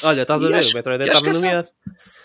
Olha, 0.03 0.23
estás 0.23 0.45
a 0.45 0.49
ver, 0.49 0.55
acho- 0.57 0.73
o 0.73 0.75
Metroid 0.75 0.99
Dread 1.05 1.17
estava 1.17 1.31
é 1.31 1.35
nomeado. 1.35 1.69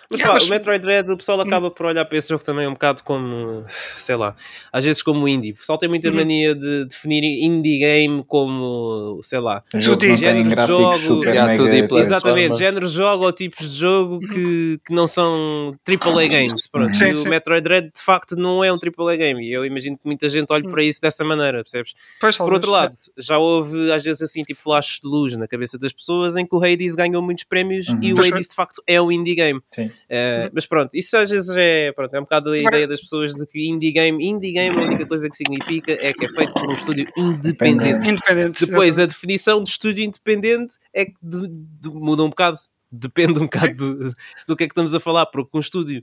Mas 0.09 0.19
Yeah, 0.19 0.27
pá, 0.27 0.33
mas- 0.39 0.47
o 0.47 0.49
Metroid 0.49 0.81
Dread, 0.81 1.11
o 1.11 1.17
pessoal 1.17 1.41
acaba 1.41 1.69
por 1.69 1.85
olhar 1.85 2.05
para 2.05 2.17
esse 2.17 2.29
jogo 2.29 2.43
também 2.43 2.65
um 2.67 2.73
bocado 2.73 3.03
como, 3.03 3.65
sei 3.67 4.15
lá, 4.15 4.35
às 4.71 4.83
vezes 4.83 5.01
como 5.03 5.27
indie. 5.27 5.51
O 5.51 5.55
pessoal 5.57 5.77
tem 5.77 5.89
muita 5.89 6.09
Uhum. 6.09 6.15
mania 6.15 6.55
de 6.55 6.85
definir 6.85 7.23
indie 7.43 7.79
game 7.79 8.23
como, 8.25 9.19
sei 9.23 9.39
lá, 9.39 9.61
não 9.73 9.81
género 9.81 10.43
de 10.55 10.67
jogo. 10.67 11.23
Yeah, 11.25 11.53
Exatamente, 11.99 12.57
géneros 12.57 12.91
de 12.91 12.97
jogo 12.97 13.25
ou 13.25 13.31
tipos 13.33 13.69
de 13.69 13.75
jogo 13.79 14.19
que, 14.19 14.79
que 14.85 14.93
não 14.93 15.07
são 15.07 15.71
AAA 15.85 16.27
games. 16.27 16.67
Pronto. 16.67 16.95
Sim, 16.95 17.05
e 17.05 17.13
o 17.13 17.17
sim. 17.17 17.29
Metroid 17.29 17.61
Dread 17.63 17.91
de 17.93 18.01
facto 18.01 18.35
não 18.35 18.63
é 18.63 18.71
um 18.71 18.77
AAA 18.77 19.15
game 19.17 19.43
e 19.47 19.51
eu 19.53 19.65
imagino 19.65 19.97
que 19.97 20.05
muita 20.05 20.29
gente 20.29 20.51
olhe 20.51 20.67
para 20.69 20.83
isso 20.83 21.01
dessa 21.01 21.23
maneira, 21.23 21.57
percebes? 21.63 21.93
Pois, 22.19 22.37
Por 22.37 22.53
outro 22.53 22.71
lado, 22.71 22.93
já 23.17 23.37
houve 23.37 23.91
às 23.91 24.03
vezes 24.03 24.21
assim 24.21 24.43
tipo 24.43 24.61
flashes 24.61 24.99
de 25.01 25.07
luz 25.07 25.35
na 25.37 25.47
cabeça 25.47 25.77
das 25.77 25.91
pessoas 25.91 26.35
em 26.37 26.45
que 26.45 26.55
o 26.55 26.63
Hades 26.63 26.95
ganhou 26.95 27.21
muitos 27.21 27.43
prémios 27.43 27.87
Uhum. 27.89 27.99
e 28.01 28.13
o 28.13 28.19
Hades 28.19 28.47
de 28.47 28.55
facto 28.55 28.81
é 28.87 29.01
um 29.01 29.11
indie 29.11 29.35
game. 29.35 29.59
Sim. 29.73 29.91
Uh, 30.05 30.49
mas 30.53 30.65
pronto, 30.65 30.95
isso 30.95 31.17
às 31.17 31.29
vezes 31.29 31.49
é, 31.57 31.91
pronto, 31.91 32.13
é 32.15 32.19
um 32.19 32.23
bocado 32.23 32.51
a 32.51 32.57
ideia 32.57 32.87
das 32.87 33.01
pessoas 33.01 33.33
de 33.33 33.45
que 33.45 33.67
indie 33.67 33.91
game, 33.91 34.23
indie 34.25 34.53
game 34.53 34.73
a 34.75 34.81
única 34.81 35.05
coisa 35.05 35.29
que 35.29 35.35
significa 35.35 35.91
é 35.91 36.13
que 36.13 36.25
é 36.25 36.27
feito 36.29 36.53
por 36.53 36.69
um 36.69 36.71
estúdio 36.73 37.05
independente. 37.17 38.09
Independente. 38.09 38.65
Depois, 38.65 38.97
a 38.99 39.05
definição 39.05 39.63
de 39.63 39.69
estúdio 39.69 40.03
independente 40.03 40.77
é 40.93 41.05
que 41.05 41.13
de- 41.21 41.47
de- 41.49 41.89
muda 41.89 42.23
um 42.23 42.29
bocado, 42.29 42.57
depende 42.91 43.39
um 43.39 43.43
bocado 43.43 43.75
do, 43.75 44.15
do 44.47 44.55
que 44.55 44.63
é 44.63 44.67
que 44.67 44.71
estamos 44.71 44.95
a 44.95 44.99
falar, 44.99 45.25
porque 45.25 45.57
um 45.57 45.59
estúdio 45.59 46.01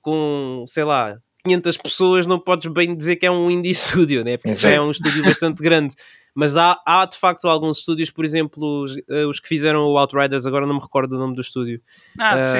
com, 0.00 0.64
sei 0.66 0.84
lá, 0.84 1.18
500 1.44 1.76
pessoas 1.76 2.26
não 2.26 2.38
podes 2.38 2.70
bem 2.72 2.96
dizer 2.96 3.16
que 3.16 3.26
é 3.26 3.30
um 3.30 3.50
indie 3.50 3.74
studio, 3.74 4.24
né? 4.24 4.36
porque 4.38 4.54
já 4.58 4.70
é 4.70 4.80
um 4.80 4.90
estúdio 4.90 5.22
bastante 5.24 5.62
grande. 5.62 5.94
Mas 6.34 6.56
há, 6.56 6.80
há 6.84 7.04
de 7.04 7.16
facto 7.16 7.48
alguns 7.48 7.78
estúdios, 7.78 8.10
por 8.10 8.24
exemplo, 8.24 8.82
os, 8.82 8.96
eh, 9.08 9.24
os 9.24 9.38
que 9.38 9.48
fizeram 9.48 9.86
o 9.86 9.96
Outriders, 9.96 10.46
agora 10.46 10.66
não 10.66 10.74
me 10.74 10.80
recordo 10.80 11.10
do 11.10 11.18
nome 11.18 11.34
do 11.34 11.40
estúdio. 11.40 11.80
Ah, 12.18 12.44
sim. 12.44 12.58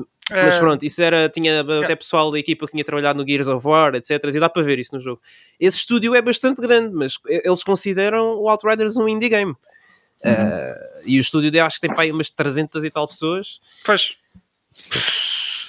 Uh, 0.00 0.06
mas 0.30 0.54
Eh, 0.54 0.58
pronto, 0.58 0.82
isso 0.84 1.02
era, 1.02 1.28
tinha 1.28 1.60
até 1.60 1.94
pessoal 1.94 2.30
da 2.30 2.38
equipa 2.38 2.66
que 2.66 2.72
tinha 2.72 2.84
trabalhado 2.84 3.22
no 3.22 3.28
Gears 3.28 3.46
of 3.48 3.66
War, 3.66 3.94
etc. 3.94 4.10
E 4.24 4.40
dá 4.40 4.48
para 4.48 4.62
ver 4.62 4.78
isso 4.78 4.94
no 4.94 5.00
jogo. 5.00 5.20
Esse 5.60 5.76
estúdio 5.76 6.14
é 6.14 6.22
bastante 6.22 6.60
grande, 6.62 6.94
mas 6.94 7.18
eles 7.28 7.62
consideram 7.62 8.38
o 8.38 8.48
Outriders 8.48 8.96
um 8.96 9.06
indie 9.06 9.28
game. 9.28 9.52
Uh, 9.52 11.06
e 11.06 11.18
o 11.18 11.20
estúdio 11.20 11.50
de, 11.50 11.60
acho 11.60 11.76
que 11.76 11.86
tem 11.86 11.94
para 11.94 12.04
aí 12.04 12.10
umas 12.12 12.30
300 12.30 12.84
e 12.84 12.90
tal 12.90 13.06
pessoas. 13.06 13.60
Pois. 13.84 14.16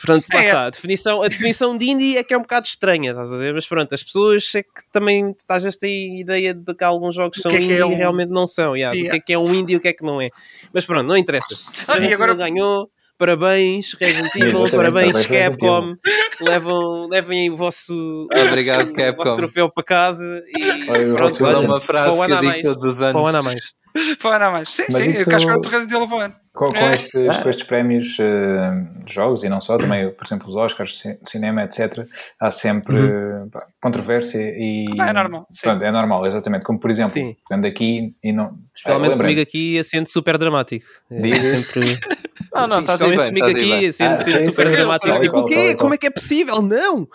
Pronto, 0.06 0.26
lá 0.34 0.40
É. 0.42 0.46
está. 0.46 0.66
A 0.66 0.70
definição, 0.70 1.22
a 1.24 1.28
definição 1.28 1.78
de 1.78 1.90
indie 1.90 2.18
é 2.18 2.24
que 2.24 2.34
é 2.34 2.38
um 2.38 2.42
bocado 2.42 2.68
estranha, 2.68 3.12
estás 3.12 3.34
a 3.34 3.38
ver? 3.38 3.54
Mas 3.54 3.66
pronto, 3.66 3.94
as 3.94 4.04
pessoas 4.04 4.54
é 4.56 4.64
que 4.64 4.70
também 4.92 5.34
vezes 5.64 5.78
têm 5.80 6.20
ideia 6.20 6.54
de 6.54 6.74
que 6.76 6.84
alguns 6.84 7.16
jogos 7.16 7.38
O 7.38 7.42
são 7.42 7.52
que 7.52 7.58
é 7.58 7.60
que 7.60 7.66
indie 7.66 7.78
é 7.80 7.86
um- 7.86 7.92
e 7.92 7.96
realmente 7.96 8.30
não 8.30 8.46
são. 8.48 8.76
Yeah, 8.76 8.96
Yeah. 8.96 9.12
que 9.12 9.18
é 9.18 9.26
que 9.26 9.34
é 9.34 9.38
um 9.40 9.54
indie 9.54 9.74
e 9.74 9.78
o 9.78 9.82
que 9.82 9.88
é 9.88 9.94
que 9.94 10.04
não 10.04 10.22
é. 10.22 10.30
Mas 10.74 10.86
pronto, 10.86 11.06
não 11.08 11.18
interessa. 11.18 11.56
Ah, 11.88 11.98
e 12.00 12.14
agora- 12.14 12.34
ganhou. 12.36 12.90
Parabéns, 13.18 13.94
Resident 13.94 14.36
Evil, 14.36 14.70
parabéns, 14.70 15.26
Capcom. 15.26 15.96
Levam, 16.42 17.08
levem 17.10 17.50
o 17.50 17.56
vosso, 17.56 18.28
Obrigado, 18.50 18.82
o 18.82 18.86
vosso 18.88 18.96
Capcom. 18.96 19.36
troféu 19.38 19.70
para 19.72 19.84
casa 19.86 20.44
e 20.50 20.64
Olha, 20.92 21.14
o 21.14 21.16
pronto, 21.16 21.46
Olha, 21.46 21.60
uma 21.68 21.80
frase 21.80 22.04
para 22.04 22.12
o 22.14 22.16
que 22.18 22.22
ano 22.24 22.34
eu 22.34 22.38
a 22.38 22.42
digo 22.42 22.52
mais. 22.52 22.62
todos 22.64 22.86
os 22.86 22.98
para 22.98 23.18
o 23.18 23.26
ano 23.26 23.38
a 23.38 23.40
anos. 23.40 23.44
mais. 23.46 24.18
Para 24.22 24.46
não 24.48 24.52
mais. 24.52 24.70
Sim, 24.70 24.84
Mas 24.92 25.04
sim, 25.04 25.10
isso- 25.12 25.30
eu 25.30 25.36
acho 25.38 25.46
que 25.46 25.52
é 25.52 25.56
outro 25.56 25.72
Resident 25.72 25.94
Evil 25.96 26.08
para 26.10 26.18
o 26.18 26.20
ano. 26.20 26.36
Com, 26.56 26.68
com 26.68 26.78
É. 26.78 26.94
estes, 26.94 27.14
Ah. 27.30 27.44
com 27.44 27.50
estes 27.50 27.66
prémios 27.68 28.18
eh, 28.20 29.04
de 29.06 29.14
jogos 29.14 29.44
e 29.44 29.50
não 29.50 29.60
só, 29.60 29.78
também, 29.78 30.10
por 30.10 30.26
exemplo, 30.26 30.48
os 30.50 30.56
Oscars 30.56 31.04
de 31.04 31.30
cinema, 31.30 31.64
etc., 31.64 32.08
há 32.40 32.50
sempre 32.50 32.96
Uhum. 32.98 33.50
pá, 33.50 33.62
controvérsia 33.82 34.40
e. 34.40 34.86
Ah, 35.00 35.10
é 35.10 35.14
normal, 35.14 35.46
sim. 35.50 35.62
Pronto, 35.64 35.84
é 35.84 35.92
normal, 35.92 36.26
exatamente. 36.26 36.64
Como 36.64 36.80
por 36.80 36.90
exemplo, 36.90 37.12
Sim. 37.12 37.36
ando 37.52 37.68
aqui 37.68 38.14
e 38.24 38.32
não. 38.32 38.58
Especialmente 38.74 39.16
Ah, 39.16 39.18
comigo 39.18 39.42
aqui, 39.42 39.78
acende 39.78 40.10
super 40.10 40.38
dramático. 40.38 40.86
É 41.12 41.22
Diz. 41.22 41.38
sempre. 41.48 41.82
Ah, 42.54 42.68
não, 42.68 42.78
Sim, 42.78 42.82
estás 42.84 43.02
especialmente 43.02 43.34
bem, 43.34 43.42
comigo 43.44 43.60
aqui, 43.60 43.80
bem. 43.80 43.88
acende, 43.88 44.14
Ah, 44.14 44.20
sim, 44.20 44.44
super 44.46 44.68
sim, 44.68 44.74
dramático. 44.74 45.20
Tipo, 45.20 45.38
o 45.40 45.46
quê? 45.46 45.76
Como 45.76 45.90
qual. 45.90 45.94
é 45.94 45.98
que 45.98 46.08
é 46.08 46.10
possível? 46.10 46.62
Não! 46.62 47.06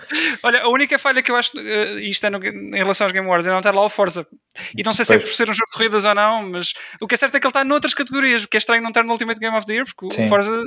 Olha, 0.42 0.62
a 0.62 0.68
única 0.68 0.98
falha 0.98 1.22
que 1.22 1.30
eu 1.30 1.36
acho, 1.36 1.52
eh, 1.58 2.00
isto 2.02 2.26
é 2.26 2.30
no- 2.30 2.44
em 2.44 2.76
relação 2.76 3.06
aos 3.06 3.12
Game 3.12 3.26
Awards, 3.26 3.46
é 3.46 3.50
não 3.50 3.58
estar 3.58 3.74
lá 3.74 3.82
o 3.82 3.88
Forza. 3.88 4.26
E 4.76 4.82
não 4.82 4.92
sei 4.92 5.04
se 5.06 5.14
é 5.14 5.18
Pois. 5.18 5.30
por 5.30 5.34
ser 5.36 5.48
um 5.48 5.54
jogo 5.54 5.70
de 5.70 5.76
corridas 5.78 6.04
ou 6.04 6.14
não, 6.14 6.50
mas 6.50 6.74
o 7.00 7.06
que 7.06 7.14
é 7.14 7.18
certo 7.18 7.36
é 7.36 7.40
que 7.40 7.46
ele 7.46 7.50
está 7.50 7.64
noutras 7.64 7.94
categorias, 7.94 8.44
o 8.44 8.48
que 8.48 8.56
é 8.56 8.58
estranho 8.58 8.82
não 8.82 8.90
estar 8.90 9.02
no 9.02 9.12
Ultimate 9.30 9.40
Game 9.40 9.56
of 9.56 9.66
the 9.66 9.72
Year, 9.74 9.84
porque 9.86 10.14
Sim. 10.14 10.24
o 10.24 10.28
Forza 10.28 10.62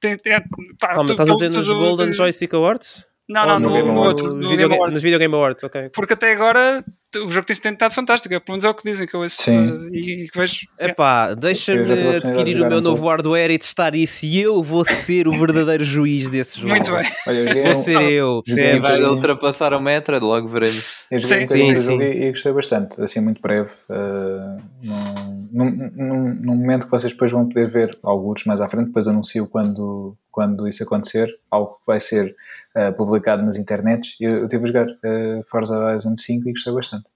tem. 0.00 0.16
tem 0.16 0.40
pá, 0.80 0.88
Ah, 0.90 0.96
mas 0.98 1.06
tu- 1.06 1.12
estás 1.12 1.28
a 1.28 1.32
tu- 1.32 1.38
dizer 1.38 1.50
nos 1.50 1.66
Golden 1.66 2.12
Joystick 2.12 2.54
Awards? 2.54 3.04
Não, 3.26 3.46
não, 3.46 3.58
no 3.58 3.70
no, 3.86 3.94
outro, 4.00 4.26
no 4.28 4.34
nos, 4.34 4.46
Game 4.48 4.56
video, 4.62 4.76
Awards. 4.76 4.92
nos 4.92 5.02
Video 5.02 5.18
Game 5.18 5.34
Awards, 5.34 5.64
ok. 5.64 5.88
Porque 5.94 6.12
até 6.12 6.32
agora 6.32 6.84
o 7.16 7.30
jogo 7.30 7.46
tem 7.46 7.56
tentado 7.56 7.94
fantástico, 7.94 8.34
é, 8.34 8.38
pelo 8.38 8.52
menos 8.52 8.64
é 8.64 8.68
o 8.68 8.74
que 8.74 8.82
dizem 8.90 9.06
que 9.06 9.14
eu 9.16 9.20
ouço 9.20 9.40
Sim. 9.40 9.88
eh, 9.92 9.96
e 9.96 10.28
que 10.30 10.38
vejo. 10.38 10.56
Epá, 10.78 11.32
deixa-me 11.32 11.90
adquirir 12.16 12.60
o 12.60 12.68
meu 12.68 12.78
um 12.78 12.80
novo 12.82 12.96
pouco. 12.96 13.08
hardware 13.08 13.50
e 13.50 13.58
testar 13.58 13.94
isso 13.94 14.26
e 14.26 14.42
eu 14.42 14.62
vou 14.62 14.84
ser 14.84 15.26
o 15.26 15.38
verdadeiro 15.38 15.82
juiz 15.84 16.28
desse 16.28 16.60
jogo. 16.60 16.74
Muito 16.74 16.90
bem. 16.94 17.04
Olha, 17.26 17.62
Vou 17.62 17.70
um- 17.70 17.74
ser 17.74 18.02
eu, 18.02 18.42
um 18.46 18.80
vai 18.82 19.02
ultrapassar 19.02 19.72
o 19.72 19.80
metro, 19.80 20.18
logo 20.22 20.46
veremos. 20.46 21.06
Eu 21.10 21.18
joguei 21.18 21.38
Sim, 21.38 21.44
um 21.44 21.48
sim, 21.48 21.72
do 21.72 21.80
jogo 21.80 22.02
sim. 22.02 22.04
e, 22.06 22.24
e 22.26 22.30
gostei 22.30 22.52
bastante, 22.52 23.02
assim, 23.02 23.20
muito 23.20 23.40
breve. 23.40 23.70
uh, 23.88 24.62
num, 24.82 25.70
num, 25.70 25.90
num- 25.96 26.34
num 26.42 26.54
momento 26.56 26.84
que 26.84 26.90
vocês 26.90 27.12
depois 27.12 27.30
vão 27.32 27.48
poder 27.48 27.70
ver 27.70 27.96
alguns 28.02 28.44
mais 28.44 28.60
à 28.60 28.68
frente, 28.68 28.88
depois 28.88 29.08
anuncio 29.08 29.48
quando, 29.48 30.14
quando 30.30 30.68
isso 30.68 30.82
acontecer, 30.82 31.30
algo 31.50 31.70
que 31.70 31.86
vai 31.86 32.00
ser 32.00 32.34
uh, 32.76 32.92
publicado 32.96 33.42
nas 33.42 33.56
internets. 33.56 34.16
Eu, 34.20 34.40
eu 34.40 34.48
tive 34.48 34.64
a 34.64 34.66
jogar 34.66 34.86
uh, 34.86 35.44
Forza 35.50 35.76
Horizon 35.78 36.16
5 36.16 36.48
e 36.48 36.52
gostei 36.52 36.72
bastante. 36.72 37.13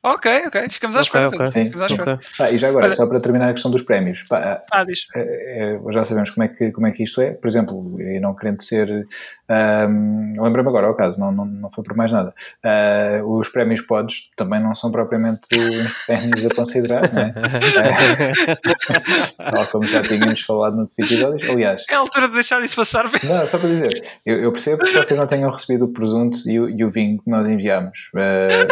Ok, 0.00 0.26
ok, 0.46 0.68
ficamos 0.70 0.96
à 0.96 1.00
espera. 1.00 1.26
ok. 1.28 1.50
Sim, 1.50 1.64
Ficamos 1.66 1.82
à 1.82 1.86
espera. 1.86 2.14
Ok. 2.14 2.26
Ah, 2.38 2.50
e 2.52 2.58
já 2.58 2.68
agora, 2.68 2.86
Olha- 2.86 2.94
só 2.94 3.06
para 3.06 3.20
terminar 3.20 3.48
a 3.48 3.52
questão 3.52 3.70
dos 3.70 3.82
prémios, 3.82 4.22
pá, 4.28 4.60
Ah, 4.70 4.84
diz. 4.84 5.06
é, 5.16 5.74
é, 5.74 5.92
já 5.92 6.04
sabemos 6.04 6.30
como 6.30 6.44
é, 6.44 6.48
que, 6.48 6.70
como 6.70 6.86
é 6.86 6.92
que 6.92 7.02
isto 7.02 7.20
é. 7.20 7.32
Por 7.32 7.48
exemplo, 7.48 7.78
e 8.00 8.20
não 8.20 8.34
querendo 8.34 8.62
ser. 8.62 9.08
Um, 9.50 10.32
Lembra-me 10.40 10.68
agora, 10.68 10.86
ao 10.86 10.94
caso, 10.94 11.18
não, 11.18 11.32
não, 11.32 11.44
não 11.44 11.70
foi 11.72 11.82
por 11.82 11.96
mais 11.96 12.12
nada. 12.12 12.32
Ah, 12.62 13.20
os 13.24 13.48
prémios 13.48 13.80
pods 13.80 14.28
também 14.36 14.60
não 14.60 14.74
são 14.74 14.92
propriamente 14.92 15.40
uns 15.58 15.92
prémios 16.06 16.46
a 16.46 16.54
considerar, 16.54 17.12
não 17.12 17.20
é? 17.20 17.34
Ah, 19.38 19.50
Tal 19.54 19.66
como 19.66 19.84
já 19.84 20.02
tínhamos 20.02 20.40
falado 20.42 20.76
noutros 20.76 20.98
episódios. 20.98 21.48
Aliás, 21.48 21.84
É 21.90 21.94
a 21.94 21.98
altura 21.98 22.28
de 22.28 22.34
deixar 22.34 22.62
isso 22.62 22.76
passar. 22.76 23.10
não, 23.24 23.46
só 23.46 23.58
para 23.58 23.68
dizer, 23.68 23.92
eu, 24.26 24.42
eu 24.42 24.52
percebo 24.52 24.84
que 24.84 24.92
vocês 24.92 25.18
não 25.18 25.26
tenham 25.26 25.50
recebido 25.50 25.86
o 25.86 25.92
presunto 25.92 26.38
e 26.48 26.60
o, 26.60 26.68
e 26.70 26.84
o 26.84 26.90
vinho 26.90 27.20
que 27.22 27.28
nós 27.30 27.46
enviámos. 27.48 28.10
Ah, 28.14 28.66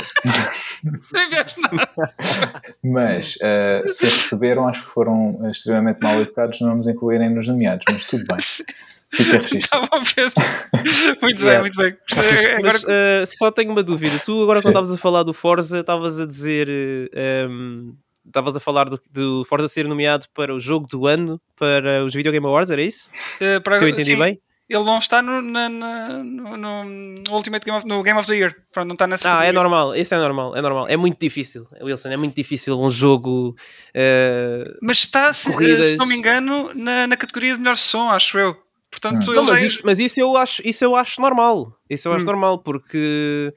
Nem 1.17 1.31
nada. 1.31 2.63
Mas 2.85 3.37
eh, 3.41 3.83
se 3.87 4.05
receberam, 4.05 4.69
acho 4.69 4.85
que 4.85 4.91
foram 4.93 5.39
extremamente 5.51 5.99
mal 6.03 6.21
educados 6.21 6.61
não 6.61 6.77
nos 6.77 6.87
incluírem 6.87 7.31
nos 7.31 7.49
nomeados, 7.49 7.85
mas 7.89 8.07
tudo 8.07 8.25
bem. 8.29 8.37
Fica 9.13 9.37
registro. 9.39 9.81
Tá 9.89 9.89
Pedro. 10.15 10.35
Muito 11.23 11.45
bem, 11.45 11.61
muito 11.61 11.77
bem. 11.77 11.97
Gostei. 12.13 12.53
Agora, 12.55 12.63
Mas 12.73 12.85
eh, 12.89 13.25
só 13.27 13.51
tenho 13.53 13.71
uma 13.71 13.83
dúvida. 13.83 14.19
Tu 14.19 14.43
agora 14.43 14.61
quando 14.61 14.73
estavas 14.73 14.93
a 14.93 14.99
falar 14.99 15.23
do 15.23 15.33
Forza, 15.33 15.79
estavas 15.81 16.21
a 16.21 16.27
dizer... 16.27 16.69
eh, 16.69 17.09
ehm, 17.45 17.93
Estavas 18.27 18.57
a 18.57 18.61
falar 18.61 18.89
do, 18.89 18.99
do 19.13 19.45
Forza 19.45 19.69
ser 19.69 19.87
nomeado 19.87 20.27
para 20.35 20.53
o 20.53 20.59
jogo 20.59 20.89
do 20.89 21.07
ano 21.07 21.41
para 21.57 22.05
os 22.05 22.13
Video 22.13 22.33
Game 22.33 22.45
Awards, 22.45 22.73
era 22.73 22.83
isso? 22.83 23.13
eh, 23.41 23.61
para- 23.61 23.79
Se 23.79 23.85
eu 23.85 23.89
entendi 23.89 24.11
sim, 24.15 24.19
bem? 24.19 24.41
Ele 24.69 24.83
não 24.83 24.99
está 24.99 25.23
no, 25.23 25.41
na- 25.41 25.69
na- 25.69 26.25
no, 26.25 26.57
no 26.57 27.33
Ultimate 27.33 27.65
Game 27.65 27.79
of, 27.79 27.87
no 27.87 28.03
Game 28.03 28.19
of 28.19 28.27
the 28.27 28.35
Year. 28.37 28.55
Pronto, 28.73 28.89
não 28.89 28.95
está 28.95 29.07
nessa 29.07 29.39
Ah, 29.39 29.45
é 29.45 29.53
normal, 29.53 29.95
isso 29.95 30.13
é 30.15 30.19
normal, 30.19 30.57
é 30.57 30.61
normal. 30.61 30.89
É 30.89 30.97
muito 30.97 31.21
difícil, 31.21 31.65
Wilson, 31.81 32.09
é 32.11 32.17
muito 32.17 32.35
difícil 32.35 32.77
um 32.81 32.91
jogo. 32.91 33.55
eh, 33.95 34.65
Mas 34.83 34.99
está, 34.99 35.33
se, 35.33 35.53
Corridas. 35.53 35.87
se 35.87 35.97
não 35.97 36.07
me 36.07 36.17
engano, 36.17 36.73
na, 36.75 37.07
na 37.07 37.17
categoria 37.17 37.53
de 37.55 37.61
melhor 37.61 37.77
som, 37.77 38.11
acho 38.11 38.37
eu. 38.39 38.57
Portanto, 38.91 39.29
ele 39.31 39.37
Não, 39.37 39.45
mas 39.45 39.63
é- 39.63 39.67
isso, 39.67 39.83
mas 39.85 39.99
isso 40.01 40.21
eu 40.21 40.37
acho, 40.37 40.63
isso 40.67 40.85
eu 40.85 40.97
acho 40.97 41.21
normal. 41.21 41.73
Isso 41.89 42.09
eu 42.09 42.13
acho 42.13 42.25
Hum. 42.25 42.27
normal, 42.27 42.59
porque 42.59 43.53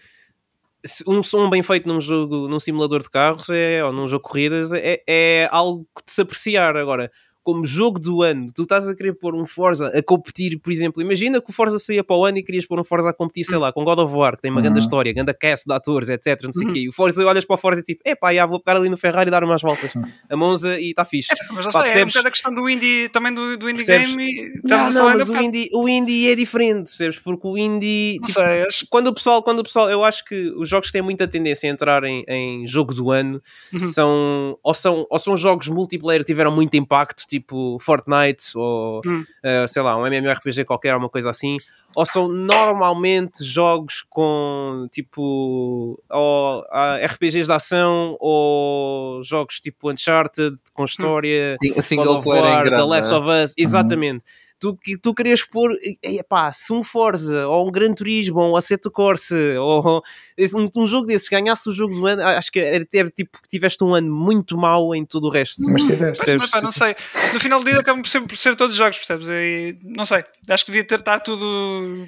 se 0.86 1.04
um 1.08 1.24
som 1.24 1.50
bem 1.50 1.64
feito 1.64 1.88
num 1.88 2.00
jogo, 2.00 2.48
num 2.48 2.60
simulador 2.60 3.02
de 3.02 3.10
carros 3.10 3.50
é, 3.50 3.84
ou 3.84 3.92
num 3.92 4.08
jogo 4.08 4.24
de 4.24 4.30
corridas 4.30 4.72
é, 4.74 5.02
é 5.08 5.50
algo 5.52 5.88
de 6.06 6.12
se 6.12 6.22
apreciar. 6.22 6.78
Agora, 6.78 7.12
como 7.50 7.66
jogo 7.66 7.98
do 8.00 8.22
ano, 8.22 8.52
tu 8.54 8.62
estás 8.62 8.88
a 8.88 8.96
querer 8.96 9.14
pôr 9.14 9.34
um 9.34 9.44
Forza 9.46 9.88
a 9.88 10.04
competir, 10.04 10.60
por 10.60 10.72
exemplo, 10.72 11.02
imagina 11.02 11.42
que 11.42 11.50
o 11.50 11.54
Forza 11.54 11.80
saía 11.80 12.04
para 12.04 12.16
o 12.16 12.24
ano 12.24 12.38
e 12.38 12.44
querias 12.44 12.64
pôr 12.66 12.80
um 12.80 12.84
Forza 12.84 13.10
a 13.10 13.14
competir, 13.14 13.44
sei 13.44 13.58
lá, 13.58 13.74
com 13.74 13.84
God 13.84 13.98
of 13.98 14.14
War, 14.14 14.36
que 14.36 14.44
tem 14.44 14.52
uma 14.52 14.62
grande 14.62 14.78
Uhum. 14.80 14.84
história, 14.86 15.12
grande 15.12 15.34
cast 15.34 15.66
de 15.68 15.74
atores, 15.74 16.10
etc. 16.10 16.44
Não 16.44 16.52
sei 16.52 16.64
o 16.64 16.68
Uhum. 16.68 16.74
quê. 16.74 16.80
E 16.82 16.90
o 16.90 16.92
Forza, 16.94 17.26
olhas 17.26 17.44
para 17.44 17.56
o 17.56 17.58
Forza 17.58 17.80
e 17.82 17.84
tipo, 17.84 18.02
epá, 18.06 18.32
já 18.34 18.46
vou 18.46 18.60
pegar 18.60 18.78
ali 18.78 18.88
no 18.90 18.98
Ferrari 18.98 19.30
e 19.30 19.32
dar 19.32 19.44
umas 19.44 19.62
voltas 19.64 19.92
a 20.30 20.38
Monza 20.38 20.80
e 20.80 20.92
está 20.92 21.04
fixe. 21.04 21.30
Mas 21.52 21.66
lá 21.66 21.72
Pá, 21.72 21.88
está, 21.88 22.00
é 22.00 22.04
um 22.04 22.28
a 22.28 22.32
questão 22.32 22.54
do 22.54 22.70
indie, 22.70 23.10
também 23.10 23.34
do, 23.34 23.58
do 23.58 23.68
indie 23.70 23.84
Percebes? 23.84 24.16
game. 24.16 24.32
E 24.32 24.52
Não, 24.64 24.92
não, 24.92 25.06
mas 25.06 25.24
o 25.24 25.26
bocado- 25.28 25.46
indie, 25.46 25.70
o 25.74 25.90
indie 25.90 26.30
é 26.32 26.36
diferente, 26.36 26.90
percebes? 26.90 27.18
Porque 27.18 27.48
o 27.48 27.58
indie, 27.58 28.18
Não 28.22 28.28
tipo, 28.28 28.40
sei, 28.40 28.62
acho 28.64 28.86
quando 28.90 29.08
o 29.08 29.14
pessoal, 29.14 29.42
quando 29.42 29.60
o 29.60 29.64
pessoal, 29.64 29.90
eu 29.90 30.04
acho 30.04 30.24
que 30.26 30.52
os 30.58 30.70
jogos 30.70 30.92
têm 30.92 31.02
muita 31.02 31.28
tendência 31.28 31.70
a 31.70 31.74
entrar 31.74 32.04
em, 32.04 32.24
em 32.28 32.68
jogo 32.68 32.94
do 32.94 33.10
ano, 33.12 33.42
Uhum. 33.74 33.88
são, 33.88 34.58
ou 34.62 34.74
são 34.74 35.06
ou 35.10 35.18
são 35.20 35.36
jogos 35.38 35.68
multiplayer 35.68 36.22
que 36.22 36.28
tiveram 36.28 36.52
muito 36.54 36.76
impacto, 36.76 37.24
tipo 37.28 37.39
Fortnite 37.80 38.56
ou 38.56 39.02
Hum. 39.06 39.24
eh, 39.44 39.68
sei 39.68 39.82
lá, 39.82 39.96
um 39.98 40.06
MMORPG 40.06 40.66
qualquer, 40.66 40.96
uma 40.96 41.10
coisa 41.10 41.30
assim, 41.30 41.58
ou 41.96 42.06
são 42.06 42.28
normalmente 42.28 43.44
jogos 43.44 44.04
com 44.10 44.88
tipo 44.92 46.00
ou, 46.10 46.66
ah, 46.72 46.98
RPGs 47.04 47.48
de 47.48 47.52
ação 47.54 48.16
ou 48.20 49.24
jogos 49.24 49.60
tipo 49.60 49.92
Uncharted 49.92 50.58
com 50.74 50.86
história. 50.86 51.56
A 51.62 51.74
God 51.76 51.84
single 51.84 52.16
of 52.18 52.24
player 52.24 52.44
War, 52.46 52.70
The. 52.70 52.84
Last 52.84 53.10
né? 53.10 53.18
of 53.18 53.28
Us, 53.28 53.54
exatamente. 53.58 54.24
Tu, 54.60 54.76
que- 54.76 54.98
tu 54.98 55.14
querias 55.14 55.42
pôr, 55.42 55.72
eh, 56.04 56.22
pá, 56.28 56.52
se 56.52 56.74
um 56.74 56.84
Forza, 56.84 57.48
ou 57.48 57.66
um 57.68 57.72
Gran 57.72 57.94
Turismo, 57.94 58.40
ou 58.42 58.52
um 58.52 58.56
Assetto 58.58 58.92
Corsa, 58.92 59.38
ou 59.58 60.04
esse- 60.38 60.54
um, 60.58 60.68
um 60.76 60.86
jogo 60.86 61.06
desses 61.08 61.30
ganhasse 61.30 61.70
o 61.70 61.72
jogo 61.72 61.96
do 61.96 62.06
ano, 62.06 62.22
acho 62.24 62.52
que 62.52 62.60
era 62.60 62.86
ter 62.86 63.10
tipo 63.10 63.42
que 63.42 63.48
tiveste 63.48 63.82
um 63.84 63.96
ano 63.96 64.12
muito 64.14 64.58
mau 64.58 64.94
em 64.94 65.06
todo 65.06 65.28
o 65.28 65.30
resto. 65.30 65.62
Mas 65.72 65.84
tiveste. 65.84 66.18
Mas, 66.18 66.18
Percebes? 66.18 66.50
pá, 66.52 66.62
não 66.62 66.72
sei. 66.74 66.94
No 67.34 67.40
final 67.40 67.60
do 67.62 67.66
dia 67.70 67.80
acabam 67.80 68.02
por 68.02 68.10
ser, 68.10 68.20
por 68.22 68.36
ser 68.36 68.56
todos 68.58 68.76
jogos, 68.76 68.98
percebes? 68.98 69.30
E, 69.30 69.78
não 69.86 70.04
sei. 70.04 70.26
Acho 70.50 70.66
que 70.66 70.72
devia 70.72 70.84
ter 70.86 71.00
estar 71.00 71.22
tudo. 71.22 72.06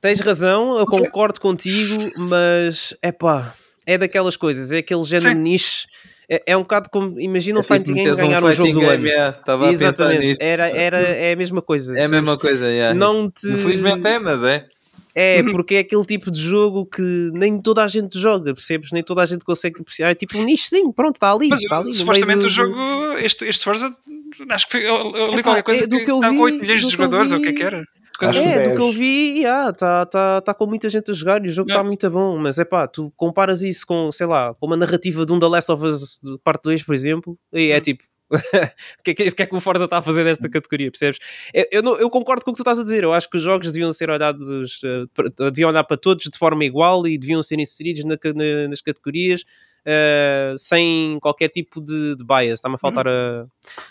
Tens 0.00 0.18
razão, 0.20 0.76
eu 0.76 0.86
concordo 0.86 1.40
contigo, 1.40 1.96
mas 2.18 2.92
é 3.00 3.12
pá, 3.12 3.54
é 3.86 3.96
daquelas 3.96 4.36
coisas, 4.36 4.72
é 4.72 4.78
aquele 4.78 5.04
género 5.04 5.30
Sim. 5.36 5.40
niche. 5.42 5.86
É, 6.28 6.42
é 6.46 6.56
um 6.56 6.62
bocado 6.62 6.88
como, 6.90 7.20
imagina 7.20 7.58
um 7.58 7.60
É 7.60 7.64
fighting 7.64 7.94
game 7.94 8.10
um 8.12 8.16
ganhar 8.16 8.42
o 8.42 8.52
jogo 8.52 8.68
fighting 8.68 8.72
do 8.74 8.80
game, 8.80 8.92
ano. 8.94 9.06
yeah, 9.08 9.38
Estava 9.38 9.64
a 9.66 9.68
pensar 9.70 9.88
Exatamente, 9.88 10.26
nisso. 10.26 10.42
era, 10.42 10.68
era, 10.68 10.98
é 11.00 11.32
a 11.32 11.36
mesma 11.36 11.60
coisa. 11.62 11.98
É 11.98 12.04
a 12.04 12.08
mesma 12.08 12.38
coisa, 12.38 12.66
yeah. 12.70 12.94
Não 12.98 13.30
te... 13.30 13.46
Infelizmente 13.50 14.06
é, 14.06 14.18
mas 14.18 14.42
é. 14.42 14.66
É, 15.16 15.42
porque 15.52 15.76
é 15.76 15.78
aquele 15.80 16.04
tipo 16.04 16.30
de 16.30 16.40
jogo 16.40 16.86
que 16.86 17.30
nem 17.34 17.60
toda 17.60 17.84
a 17.84 17.88
gente 17.88 18.18
joga, 18.18 18.52
percebes? 18.54 18.90
Nem 18.90 19.02
toda 19.02 19.22
a 19.22 19.26
gente 19.26 19.44
consegue 19.44 19.80
apreciar. 19.80 20.10
É 20.10 20.14
tipo 20.14 20.36
um 20.38 20.44
nichozinho, 20.44 20.92
pronto, 20.92 21.16
está 21.16 21.32
ali. 21.32 21.48
Mas 21.48 21.60
está 21.60 21.78
ali 21.78 21.92
supostamente 21.92 22.26
meio 22.26 22.38
o 22.38 22.42
do- 22.42 22.48
jogo, 22.48 23.18
este, 23.18 23.44
este 23.46 23.62
Forza, 23.64 23.92
acho 24.50 24.66
que 24.66 24.72
foi, 24.72 24.80
eu, 24.88 25.14
eu 25.14 25.26
li 25.30 25.34
Epá, 25.38 25.42
qualquer 25.44 25.62
coisa 25.62 25.84
é 25.84 25.86
do 25.86 25.98
que, 25.98 26.04
que 26.04 26.10
eu 26.10 26.20
com 26.20 26.30
vi, 26.30 26.38
8 26.38 26.58
milhões 26.60 26.80
do 26.82 26.86
de 26.88 26.92
jogadores, 26.92 27.30
ou 27.32 27.38
o 27.38 27.40
que 27.42 27.48
é 27.48 27.50
vi. 27.52 27.56
que 27.58 27.62
era? 27.62 27.84
Acho 28.20 28.38
É, 28.40 28.68
do 28.68 28.74
que 28.76 28.80
eu 28.80 28.86
10. 28.86 28.94
vi, 28.96 29.38
está 29.40 29.72
tá, 29.72 30.06
tá, 30.06 30.40
tá 30.40 30.54
com 30.54 30.66
muita 30.66 30.88
gente 30.88 31.10
a 31.10 31.14
jogar 31.14 31.44
e 31.44 31.48
o 31.48 31.52
jogo 31.52 31.68
está 31.68 31.74
Yeah. 31.80 31.86
muito 31.88 32.10
bom. 32.10 32.38
Mas 32.38 32.58
é 32.58 32.64
pá, 32.64 32.86
tu 32.86 33.12
comparas 33.16 33.62
isso 33.62 33.86
com, 33.86 34.10
sei 34.12 34.26
lá, 34.26 34.54
com 34.54 34.66
uma 34.66 34.76
narrativa 34.76 35.26
de 35.26 35.32
um 35.32 35.40
The 35.40 35.46
Last 35.46 35.72
of 35.72 35.84
Us 35.84 36.20
parte 36.44 36.62
2, 36.64 36.82
por 36.82 36.94
exemplo, 36.94 37.38
e 37.52 37.70
é 37.70 37.78
Hum. 37.78 37.80
tipo. 37.80 38.04
o, 38.98 39.02
que 39.04 39.10
é 39.10 39.14
que, 39.14 39.28
o 39.28 39.34
que 39.34 39.42
é 39.42 39.46
que 39.46 39.54
o 39.54 39.60
Forza 39.60 39.84
está 39.84 39.98
a 39.98 40.02
fazer 40.02 40.24
nesta 40.24 40.48
categoria, 40.48 40.90
percebes? 40.90 41.18
Eu, 41.52 41.66
eu, 41.70 41.82
não- 41.82 41.96
eu 41.96 42.08
concordo 42.08 42.42
com 42.44 42.50
o 42.50 42.54
que 42.54 42.58
tu 42.58 42.62
estás 42.62 42.78
a 42.78 42.82
dizer. 42.82 43.04
Eu 43.04 43.12
acho 43.12 43.28
que 43.28 43.36
os 43.36 43.42
jogos 43.42 43.66
deviam 43.70 43.92
ser 43.92 44.08
olhados, 44.10 44.80
para- 45.12 45.50
deviam 45.50 45.68
olhar 45.70 45.84
para 45.84 45.96
todos 45.96 46.24
de 46.30 46.38
forma 46.38 46.64
igual 46.64 47.06
e 47.06 47.18
deviam 47.18 47.42
ser 47.42 47.58
inseridos 47.60 48.02
na 48.04 48.16
na- 48.34 48.68
nas 48.68 48.80
categorias 48.80 49.44
eh, 49.84 50.54
sem 50.56 51.18
qualquer 51.20 51.48
tipo 51.48 51.80
de, 51.80 52.16
de 52.16 52.24
bias. 52.24 52.58
Está-me 52.58 52.76
a 52.76 52.78
faltar 52.78 53.06
a, 53.06 53.46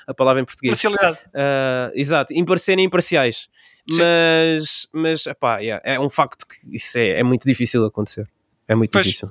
a 0.08 0.14
palavra 0.14 0.42
em 0.42 0.46
português. 0.46 0.72
Parcialidade. 0.74 1.18
Uh, 1.28 1.92
exato, 1.94 2.34
impar 2.34 2.60
serem 2.60 2.86
imparciais. 2.86 3.48
Sim. 3.90 4.00
Mas, 4.00 4.88
mas 4.94 5.26
epá, 5.26 5.60
yeah, 5.60 5.82
é 5.86 6.00
um 6.00 6.10
facto 6.10 6.48
que 6.48 6.76
isso 6.76 6.98
é, 6.98 7.20
é 7.20 7.24
muito 7.24 7.46
difícil 7.46 7.82
de 7.82 7.88
acontecer. 7.88 8.28
É 8.68 8.76
muito 8.76 8.92
Pois. 8.92 9.06
difícil. 9.06 9.30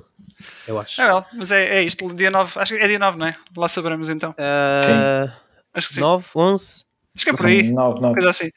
Eu 0.67 0.79
acho. 0.79 1.01
É, 1.01 1.11
well, 1.11 1.25
mas 1.33 1.51
é, 1.51 1.79
é 1.79 1.83
isto, 1.83 2.13
dia 2.13 2.29
9, 2.29 2.59
acho 2.59 2.75
que 2.75 2.79
é 2.79 2.87
dia 2.87 2.99
9, 2.99 3.17
não 3.17 3.27
é? 3.27 3.35
Lá 3.57 3.67
saberemos 3.67 4.09
então. 4.09 4.31
Uh, 4.31 5.31
Acho 5.73 5.87
que 5.87 5.93
sim. 5.95 6.01
9, 6.01 6.27
11. 6.35 6.85
Acho 7.15 7.25
que 7.25 7.29
é 7.29 7.33
por 7.33 7.45
aí. 7.45 7.71
9, 7.71 8.01
9. 8.01 8.13
Coisa 8.13 8.29
assim. 8.29 8.51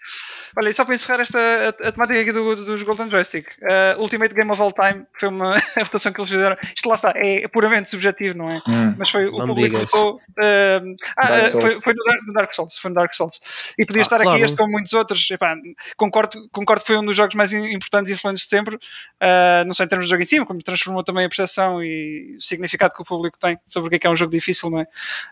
Olha, 0.59 0.71
e 0.71 0.75
só 0.75 0.85
para 0.85 0.95
encerrar 0.95 1.21
esta 1.21 1.39
a, 1.39 1.89
a 1.89 1.93
temática 1.93 2.21
aqui 2.21 2.33
do, 2.33 2.57
dos 2.65 2.83
Golden 2.83 3.11
Joystick, 3.11 3.47
uh, 3.63 4.01
Ultimate 4.01 4.35
Game 4.35 4.51
of 4.51 4.61
All 4.61 4.73
Time 4.73 5.05
foi 5.19 5.29
uma 5.29 5.57
a 5.57 5.85
votação 5.85 6.13
que 6.13 6.21
eles 6.21 6.31
fizeram. 6.31 6.57
Isto 6.75 6.89
lá 6.89 6.95
está, 6.95 7.13
é 7.15 7.47
puramente 7.49 7.91
subjetivo, 7.91 8.39
não 8.39 8.47
é? 8.47 8.57
Hum. 8.69 8.95
Mas 8.97 9.11
foi 9.11 9.27
o 9.27 9.37
público 9.37 9.77
votou. 9.79 10.15
uh, 10.15 10.97
ah, 11.19 11.47
uh, 11.55 11.61
foi, 11.61 11.81
foi 11.81 11.95
no, 11.95 12.05
Dark, 12.05 12.27
no 12.27 12.33
Dark 12.33 12.55
Souls. 12.55 12.79
Foi 12.79 12.89
no 12.91 12.95
Dark 12.95 13.13
Souls. 13.13 13.41
E 13.79 13.85
podia 13.85 14.01
Ah, 14.01 14.05
estar 14.05 14.17
claro. 14.17 14.31
aqui 14.31 14.45
este 14.45 14.57
como 14.57 14.73
muitos 14.73 14.93
outros. 14.95 15.31
Epá, 15.31 15.55
concordo, 15.97 16.49
concordo 16.51 16.83
que 16.83 16.87
foi 16.87 16.99
um 16.99 17.05
dos 17.05 17.17
jogos 17.17 17.35
mais 17.35 17.53
importantes 17.53 18.11
e 18.11 18.15
influentes 18.15 18.45
de 18.45 18.49
sempre. 18.49 18.77
Uh, 18.77 19.65
não 19.67 19.75
só 19.75 19.85
em 19.85 19.89
termos 19.89 20.07
de 20.07 20.11
jogo 20.11 20.23
em 20.23 20.27
cima, 20.27 20.47
como 20.47 20.63
transformou 20.63 21.05
também 21.05 21.27
a 21.27 21.29
percepção 21.29 21.83
e 21.83 22.37
o 22.39 22.41
significado 22.41 22.95
que 22.95 23.03
o 23.03 23.05
público 23.05 23.39
tem 23.39 23.59
sobre 23.69 23.89
o 23.89 23.91
que 23.91 23.97
é, 23.97 23.99
que 23.99 24.07
é 24.07 24.11
um 24.11 24.17
jogo 24.17 24.33
difícil, 24.33 24.71
não 24.71 24.81
é? 24.81 24.87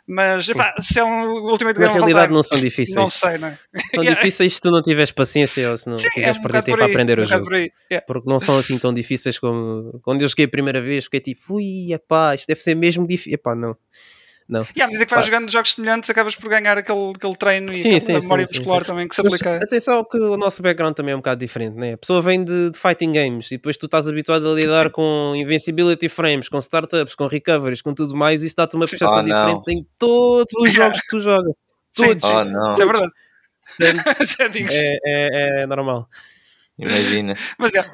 Mas 0.06 0.48
epá, 0.48 0.74
se 0.80 1.00
é 1.00 1.04
um 1.04 1.50
Ultimate 1.50 1.78
Na 1.78 1.86
Game 1.86 1.90
of 1.90 1.98
All 1.98 2.06
realidade 2.06 2.26
Time, 2.26 2.36
não 2.36 2.42
são 2.42 2.60
difíceis. 2.60 2.96
não 2.96 3.08
sei, 3.08 3.38
não 3.38 3.48
é? 3.48 3.58
São 3.94 4.04
difíceis 4.04 4.54
se 4.54 4.60
tu 4.60 4.70
não 4.70 4.82
tiveres 4.82 5.13
paciência 5.14 5.70
ou 5.70 5.76
se 5.76 5.88
não 5.88 5.98
Sim, 5.98 6.08
quiseres 6.10 6.38
um 6.38 6.42
perder 6.42 6.62
tempo 6.62 6.76
por 6.78 6.82
a 6.82 6.86
aí, 6.86 6.92
aprender 6.92 7.18
um 7.18 7.22
o 7.22 7.26
jogo. 7.26 7.44
por 7.44 7.54
aí. 7.54 7.70
Yeah. 7.90 8.06
Porque 8.06 8.28
não 8.28 8.38
são 8.40 8.56
assim 8.58 8.78
tão 8.78 8.92
difíceis 8.92 9.38
como 9.38 10.00
quando 10.02 10.22
eu 10.22 10.28
joguei 10.28 10.44
a 10.46 10.48
primeira 10.48 10.80
vez, 10.80 11.04
fiquei 11.04 11.20
tipo, 11.20 11.54
ui, 11.54 11.92
epá, 11.92 12.34
isto 12.34 12.46
deve 12.46 12.60
ser 12.62 12.74
mesmo 12.74 13.06
difícil. 13.06 13.34
Epá, 13.34 13.54
não. 13.54 13.76
Não. 14.46 14.66
E 14.76 14.82
à 14.82 14.86
medida 14.86 15.06
que 15.06 15.14
vais 15.14 15.24
jogando 15.24 15.50
jogos 15.50 15.72
semelhantes, 15.72 16.10
acabas 16.10 16.36
por 16.36 16.50
ganhar 16.50 16.76
aquele, 16.76 17.12
aquele 17.16 17.34
treino 17.34 17.72
e 17.72 17.76
Sim, 17.78 17.88
aquela 17.96 18.00
sim, 18.00 18.06
sim, 18.06 18.20
memória 18.20 18.46
sim, 18.46 18.56
muscular 18.58 18.82
sim. 18.82 18.86
também 18.88 19.08
que 19.08 19.14
se 19.14 19.22
Mas 19.22 19.32
aplica. 19.36 19.56
atenção 19.56 20.04
que 20.04 20.18
o 20.18 20.36
nosso 20.36 20.60
background 20.62 20.94
também 20.94 21.12
é 21.12 21.16
um 21.16 21.20
bocado 21.20 21.40
diferente, 21.40 21.76
né? 21.78 21.94
A 21.94 21.96
pessoa 21.96 22.20
vem 22.20 22.44
de, 22.44 22.68
de 22.70 22.78
fighting 22.78 23.12
games 23.12 23.46
e 23.46 23.50
depois 23.56 23.78
tu 23.78 23.86
estás 23.86 24.06
habituado 24.06 24.46
a 24.46 24.54
lidar 24.54 24.90
com 24.90 25.32
invincibility 25.34 26.10
frames, 26.10 26.50
com 26.50 26.58
startups, 26.58 27.14
com 27.14 27.26
recoveries, 27.26 27.80
com 27.80 27.94
tudo 27.94 28.14
mais, 28.14 28.42
e 28.42 28.46
isso 28.48 28.56
dá-te 28.56 28.76
uma 28.76 28.84
percepção 28.86 29.20
Oh, 29.20 29.22
diferente 29.22 29.72
em 29.72 29.86
todos 29.98 30.52
os 30.60 30.70
jogos 30.70 31.00
que 31.00 31.06
tu 31.08 31.20
jogas. 31.20 31.54
Sim. 31.96 32.08
Todos. 32.08 32.24
Oh 32.24 32.44
não, 32.44 32.70
Isso 32.72 32.82
é 32.82 32.84
verdade. 32.84 33.12
Portanto, 33.78 34.56
é, 34.72 34.98
é- 35.04 35.62
é 35.62 35.66
normal. 35.66 36.08
imagina. 36.78 37.34
Mas 37.58 37.74
é. 37.74 37.84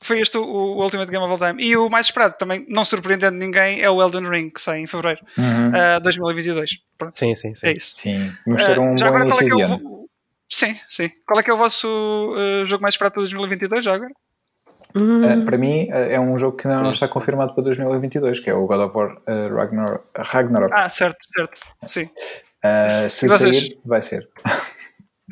Foi 0.00 0.20
este 0.20 0.36
o, 0.36 0.42
o 0.44 0.82
Ultimate 0.82 1.10
Game 1.10 1.24
of 1.24 1.32
All 1.32 1.38
Time. 1.50 1.64
E 1.66 1.74
o 1.78 1.88
mais 1.88 2.06
esperado, 2.06 2.36
também 2.36 2.66
não 2.68 2.84
surpreendendo 2.84 3.38
ninguém, 3.38 3.80
é 3.80 3.88
o 3.88 4.02
Elden 4.02 4.28
Ring, 4.28 4.50
que 4.50 4.60
sai 4.60 4.80
em 4.80 4.86
fevereiro 4.86 5.20
Uhum. 5.38 5.70
de 5.70 6.00
2022. 6.02 6.78
Pronto, 6.98 7.16
Sim, 7.16 7.34
sim, 7.34 7.54
sim. 7.54 7.66
é 7.68 7.72
isso. 7.72 7.96
Sim, 7.96 8.32
vamos 8.46 8.64
ter 8.64 8.76
Ah, 8.78 8.80
um 8.82 8.98
já 8.98 9.10
bom 9.10 9.16
agora, 9.16 9.30
qual 9.30 9.40
é 9.40 9.42
início 9.44 9.56
que 9.56 9.62
é 9.62 9.66
de 9.66 9.72
o. 9.72 9.74
ano. 9.76 9.88
vo- 9.88 10.08
Sim, 10.50 10.78
sim. 10.90 11.10
Qual 11.26 11.40
é 11.40 11.42
que 11.42 11.50
é 11.50 11.54
o 11.54 11.56
vosso 11.56 11.88
uh, 11.88 12.68
jogo 12.68 12.82
mais 12.82 12.94
esperado 12.94 13.14
para 13.14 13.22
2022 13.22 13.82
já 13.84 13.94
agora? 13.94 14.10
Uh, 14.94 15.44
para 15.46 15.56
mim, 15.56 15.88
uh, 15.90 15.94
é 15.96 16.20
um 16.20 16.36
jogo 16.36 16.58
que 16.58 16.68
não 16.68 16.90
está 16.90 17.08
confirmado 17.08 17.54
para 17.54 17.64
2022, 17.64 18.40
que 18.40 18.50
é 18.50 18.54
o 18.54 18.66
God 18.66 18.80
of 18.80 18.96
War 18.96 19.16
uh, 19.16 19.54
Ragnar- 19.56 20.00
Ragnarok. 20.16 20.72
Ah, 20.76 20.88
certo, 20.90 21.18
certo. 21.34 21.58
Sim, 21.88 22.10
Uh, 22.64 23.10
se 23.10 23.26
E 23.26 23.28
vocês? 23.28 23.58
sair, 23.58 23.78
vai 23.84 24.00
ser. 24.02 24.26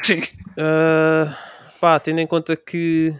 Sim. 0.00 0.20
Ah, 0.58 1.36
pá, 1.80 1.98
tendo 2.00 2.20
em 2.20 2.26
conta 2.26 2.56
que 2.56 3.14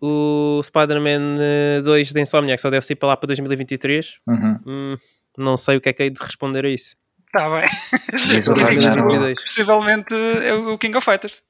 o 0.00 0.60
Spider-Man 0.64 1.38
eh, 1.40 1.80
2 1.82 2.12
da 2.12 2.20
Insomniac 2.20 2.60
só 2.60 2.70
deve 2.70 2.84
sair 2.86 2.96
para 2.96 3.08
lá 3.08 3.16
para 3.16 3.26
2023, 3.28 4.14
Uhum. 4.26 4.58
hum, 4.66 4.96
não 5.36 5.56
sei 5.56 5.76
o 5.76 5.80
que 5.80 5.88
é 5.88 5.92
que 5.92 6.02
hei 6.04 6.10
de 6.10 6.22
responder 6.22 6.64
a 6.64 6.68
isso. 6.68 6.96
Está 7.26 7.48
bem. 7.50 7.68
Diz 8.16 8.46
o 8.46 8.52
Eu 8.52 8.54
digo 8.54 8.66
Ragnarok. 8.68 8.96
2022. 9.06 9.42
Possivelmente 9.42 10.14
é 10.14 10.54
o 10.54 10.78
King 10.78 10.96
of 10.96 11.04
Fighters. 11.04 11.42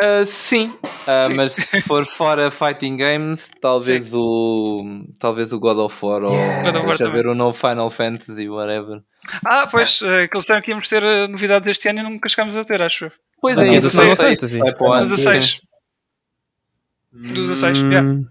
Ah, 0.00 0.24
sim, 0.26 0.76
Ah, 1.06 1.28
mas 1.28 1.52
se 1.52 1.80
for 1.82 2.04
fora 2.06 2.50
fighting 2.50 2.96
games, 2.96 3.50
talvez 3.60 4.12
o 4.12 4.78
talvez 5.20 5.52
o 5.52 5.60
God 5.60 5.78
of 5.78 6.04
War 6.04 6.24
ou 6.24 6.32
Yeah. 6.32 6.72
God 6.72 6.80
of 6.80 7.02
War 7.02 7.12
ver 7.12 7.26
o 7.28 7.34
novo 7.34 7.56
Final 7.56 7.88
Fantasy, 7.90 8.48
whatever. 8.48 9.02
Ah, 9.46 9.68
pois, 9.70 10.00
uh, 10.00 10.28
que 10.28 10.36
eles 10.36 10.40
disseram 10.40 10.62
que 10.62 10.70
íamos 10.72 10.88
ter 10.88 11.02
uh, 11.02 11.28
novidades 11.28 11.68
este 11.68 11.88
ano 11.88 12.00
e 12.00 12.02
nunca 12.02 12.28
chegámos 12.28 12.56
a 12.56 12.64
ter, 12.64 12.82
acho 12.82 13.04
eu. 13.06 13.12
Pois 13.40 13.56
é 13.56 13.64
do 13.64 13.72
isso, 13.72 13.90
Final 13.90 14.06
não 14.08 14.16
sei 14.16 14.30
Fantasy. 14.30 14.52
se 14.52 14.58
vai 14.58 14.74
para 14.74 14.88
o 14.88 14.92
ano. 14.92 15.08
16. 15.08 15.46
sim. 15.46 15.60
Do 17.12 17.46
16, 17.46 17.78
yeah. 17.78 18.02
Hum, 18.02 18.26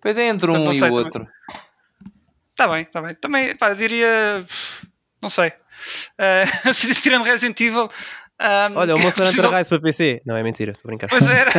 Pois 0.00 0.16
é 0.16 0.26
entre 0.28 0.50
um 0.50 0.72
e 0.72 0.82
o 0.82 0.92
outro. 0.92 1.28
Está 2.50 2.66
bem, 2.66 2.82
está 2.82 3.00
bem. 3.00 3.14
Também, 3.14 3.54
pá, 3.54 3.74
diria. 3.74 4.44
Não 5.22 5.28
sei. 5.28 5.52
Uh, 6.18 6.72
se 6.74 6.92
tirando 7.00 7.24
Resident 7.24 7.60
Evil. 7.60 7.88
Um, 8.40 8.76
Olha, 8.78 8.96
o 8.96 8.98
Monster 8.98 9.24
Hunter 9.26 9.36
possível- 9.36 9.58
Rise 9.58 9.68
para 9.68 9.80
PC. 9.80 10.22
Não, 10.24 10.34
é 10.36 10.42
mentira, 10.42 10.72
estou 10.72 10.88
a 10.88 10.90
brincar. 10.90 11.08
Pois 11.08 11.28
era. 11.28 11.50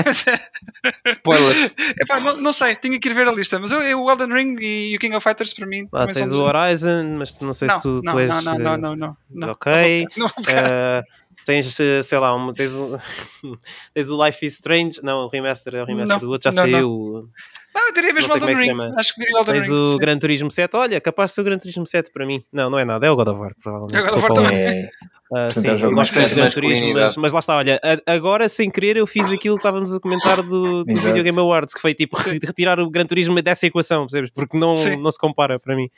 Spoilers. 1.14 1.76
Epá, 2.02 2.20
não, 2.20 2.38
não 2.42 2.52
sei, 2.52 2.76
tinha 2.76 3.00
que 3.00 3.10
ir 3.10 3.14
ver 3.14 3.28
a 3.28 3.32
lista. 3.32 3.60
Mas 3.60 3.72
eu, 3.72 3.82
eu, 3.82 4.02
o 4.02 4.10
Elden 4.12 4.34
Ring 4.34 4.58
e 4.60 4.96
o 4.96 5.00
King 5.00 5.16
of 5.16 5.24
Fighters 5.24 5.54
para 5.54 5.68
mim. 5.68 5.88
Ah, 5.94 6.00
também 6.00 6.16
tens 6.16 6.32
o 6.32 6.40
Horizon, 6.40 7.18
mas 7.18 7.40
não 7.40 7.54
sei 7.54 7.68
não, 7.68 7.80
se 7.80 7.84
tu, 7.84 8.02
não, 8.04 8.14
tu 8.14 8.20
és. 8.20 8.30
não, 8.30 8.42
não, 8.42 8.58
não, 8.58 8.74
eh, 8.74 8.78
não, 8.78 8.96
não, 8.96 9.18
não. 9.30 9.50
ok. 9.52 10.08
Não 10.18 10.28
vou. 10.28 10.46
Ah, 10.50 11.04
tens, 11.46 11.80
eh, 11.80 12.02
sei 12.04 12.18
lá, 12.18 12.36
um, 12.36 12.54
tens, 12.54 12.72
o, 12.74 13.00
tens 13.94 14.10
o 14.10 14.26
Life 14.26 14.46
is 14.46 14.54
Strange. 14.54 15.00
Não, 15.04 15.26
o 15.26 15.28
remaster 15.30 15.76
é 15.76 15.84
o 15.84 15.86
remaster 15.86 16.20
do 16.20 16.32
outro, 16.32 16.52
já 16.52 16.52
saiu. 16.52 17.30
Não, 17.74 17.88
eu 17.88 17.94
diria 17.94 18.14
mesmo 18.14 18.34
é 18.34 18.38
Elden 18.38 18.56
Ring. 18.56 18.92
Acho 18.98 19.14
que 19.14 19.22
diria 19.22 19.40
Elden 19.40 19.54
Tens 19.54 19.70
Ring. 19.70 19.76
o 19.76 19.90
sim. 19.92 19.98
Gran 19.98 20.18
Turismo 20.18 20.52
7. 20.52 20.76
Olha, 20.76 21.00
capaz 21.00 21.32
de 21.32 21.36
ser 21.36 21.42
o 21.42 21.44
Gran 21.44 21.58
Turismo 21.58 21.86
7 21.88 22.12
para 22.12 22.26
mim. 22.26 22.44
Não, 22.52 22.70
não 22.70 22.78
é 22.80 22.84
nada, 22.86 23.06
é 23.06 23.10
o 23.12 23.16
God 23.16 23.28
of 23.30 23.40
War, 23.40 23.56
provavelmente. 23.62 23.98
É 23.98 24.12
o 24.12 24.16
God 24.16 24.24
of 24.24 24.40
War 24.40 24.44
lá. 24.44 24.54
É, 24.54 24.90
Ah, 25.34 25.50
sim, 25.50 25.68
é 25.68 25.72
eu 25.74 25.92
gosto 25.92 26.14
muito 26.14 26.28
de 26.30 26.36
Gran 26.36 26.50
Turismo, 26.50 26.94
mas, 26.94 27.16
mas 27.16 27.32
lá 27.34 27.40
está, 27.40 27.56
olha, 27.56 27.80
agora 28.06 28.50
sem 28.50 28.70
querer 28.70 28.98
eu 28.98 29.08
fiz 29.08 29.32
aquilo 29.32 29.56
que 29.56 29.62
estávamos 29.62 29.94
a 29.96 30.00
comentar 30.00 30.44
do, 30.44 30.84
do. 30.84 30.94
Video 31.02 31.24
Game 31.24 31.40
Awards, 31.40 31.74
que 31.74 31.80
foi 31.80 31.94
tipo 31.94 32.18
re- 32.18 32.38
retirar 32.44 32.80
o 32.82 32.90
Gran 32.90 33.06
Turismo 33.06 33.42
dessa 33.42 33.66
equação, 33.66 34.02
percebes? 34.02 34.30
Porque 34.30 34.58
não, 34.58 34.76
Sim. 34.76 34.98
não 34.98 35.10
se 35.10 35.18
compara 35.18 35.58
para 35.58 35.76
mim. 35.76 35.90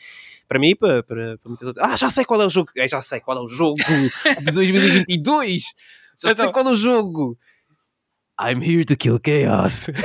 Para 0.47 0.59
mim 0.59 0.69
e 0.69 0.75
para, 0.75 1.01
para, 1.01 1.37
para 1.39 1.49
muitas 1.49 1.67
outras. 1.67 1.89
Ah, 1.91 1.95
já 1.95 2.09
sei 2.11 2.25
qual 2.25 2.41
é 2.41 2.45
o 2.45 2.49
jogo. 2.49 2.69
Já 2.87 3.01
sei 3.01 3.19
qual 3.21 3.37
é 3.37 3.41
o 3.41 3.47
jogo 3.47 3.77
de 4.41 4.51
2022. 4.53 5.63
Já 5.63 5.69
sei 6.19 6.31
Então. 6.33 6.51
qual 6.51 6.67
é 6.67 6.71
o 6.71 6.75
jogo. 6.75 7.35
I'm 8.39 8.61
here 8.61 8.83
to 8.85 8.95
kill 8.97 9.19
chaos. 9.25 9.87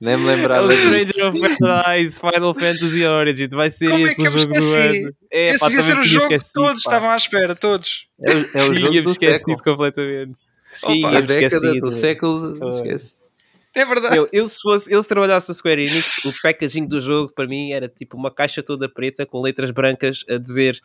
Nem 0.00 0.16
me 0.16 0.22
É 0.22 0.26
o 0.26 0.36
lembrava. 0.36 0.72
Stranger 0.72 1.26
of 1.28 1.58
Paradise 1.58 2.18
Final 2.20 2.54
Fantasy 2.54 3.04
Origin. 3.04 3.48
Vai 3.48 3.70
ser 3.70 3.90
Como 3.90 4.06
é 4.06 4.10
esse 4.10 4.16
que 4.22 4.28
o 4.28 4.38
jogo 4.38 4.54
do 4.54 4.74
ano. 4.74 5.14
É, 5.32 5.46
Esse 5.50 5.58
pá, 5.58 5.68
devia 5.68 5.82
ser 5.82 5.90
o 5.92 6.00
tinha 6.02 6.04
jogo 6.12 6.28
que 6.28 6.34
esquecido, 6.34 6.52
todos 6.54 6.82
pá. 6.82 6.90
estavam 6.90 7.10
à 7.10 7.16
espera, 7.16 7.54
todos. 7.56 8.06
É, 8.20 8.32
é 8.32 8.62
o 8.64 8.74
jogo 8.76 9.02
do 9.02 9.10
esquecido 9.10 9.38
século. 9.56 9.62
completamente. 9.76 10.34
Opa, 10.82 10.92
Tinha-me 10.92 11.16
A 11.16 11.20
década 11.20 11.56
esquecido. 11.56 11.80
do 11.80 11.90
século, 11.90 12.68
esquece. 12.70 13.14
É 13.74 13.84
verdade. 13.84 14.16
Eu, 14.16 14.28
eu, 14.32 14.48
se 14.48 14.60
fosse, 14.62 14.90
eu 14.90 15.02
se 15.02 15.08
trabalhasse 15.08 15.48
na 15.48 15.54
Square 15.54 15.82
Enix, 15.82 16.24
o 16.24 16.32
packaging 16.42 16.86
do 16.86 16.98
jogo 17.00 17.30
para 17.34 17.46
mim 17.46 17.72
era 17.72 17.88
tipo 17.88 18.16
uma 18.16 18.30
caixa 18.30 18.62
toda 18.62 18.88
preta 18.88 19.26
com 19.26 19.42
letras 19.42 19.70
brancas 19.70 20.24
a 20.30 20.38
dizer 20.38 20.78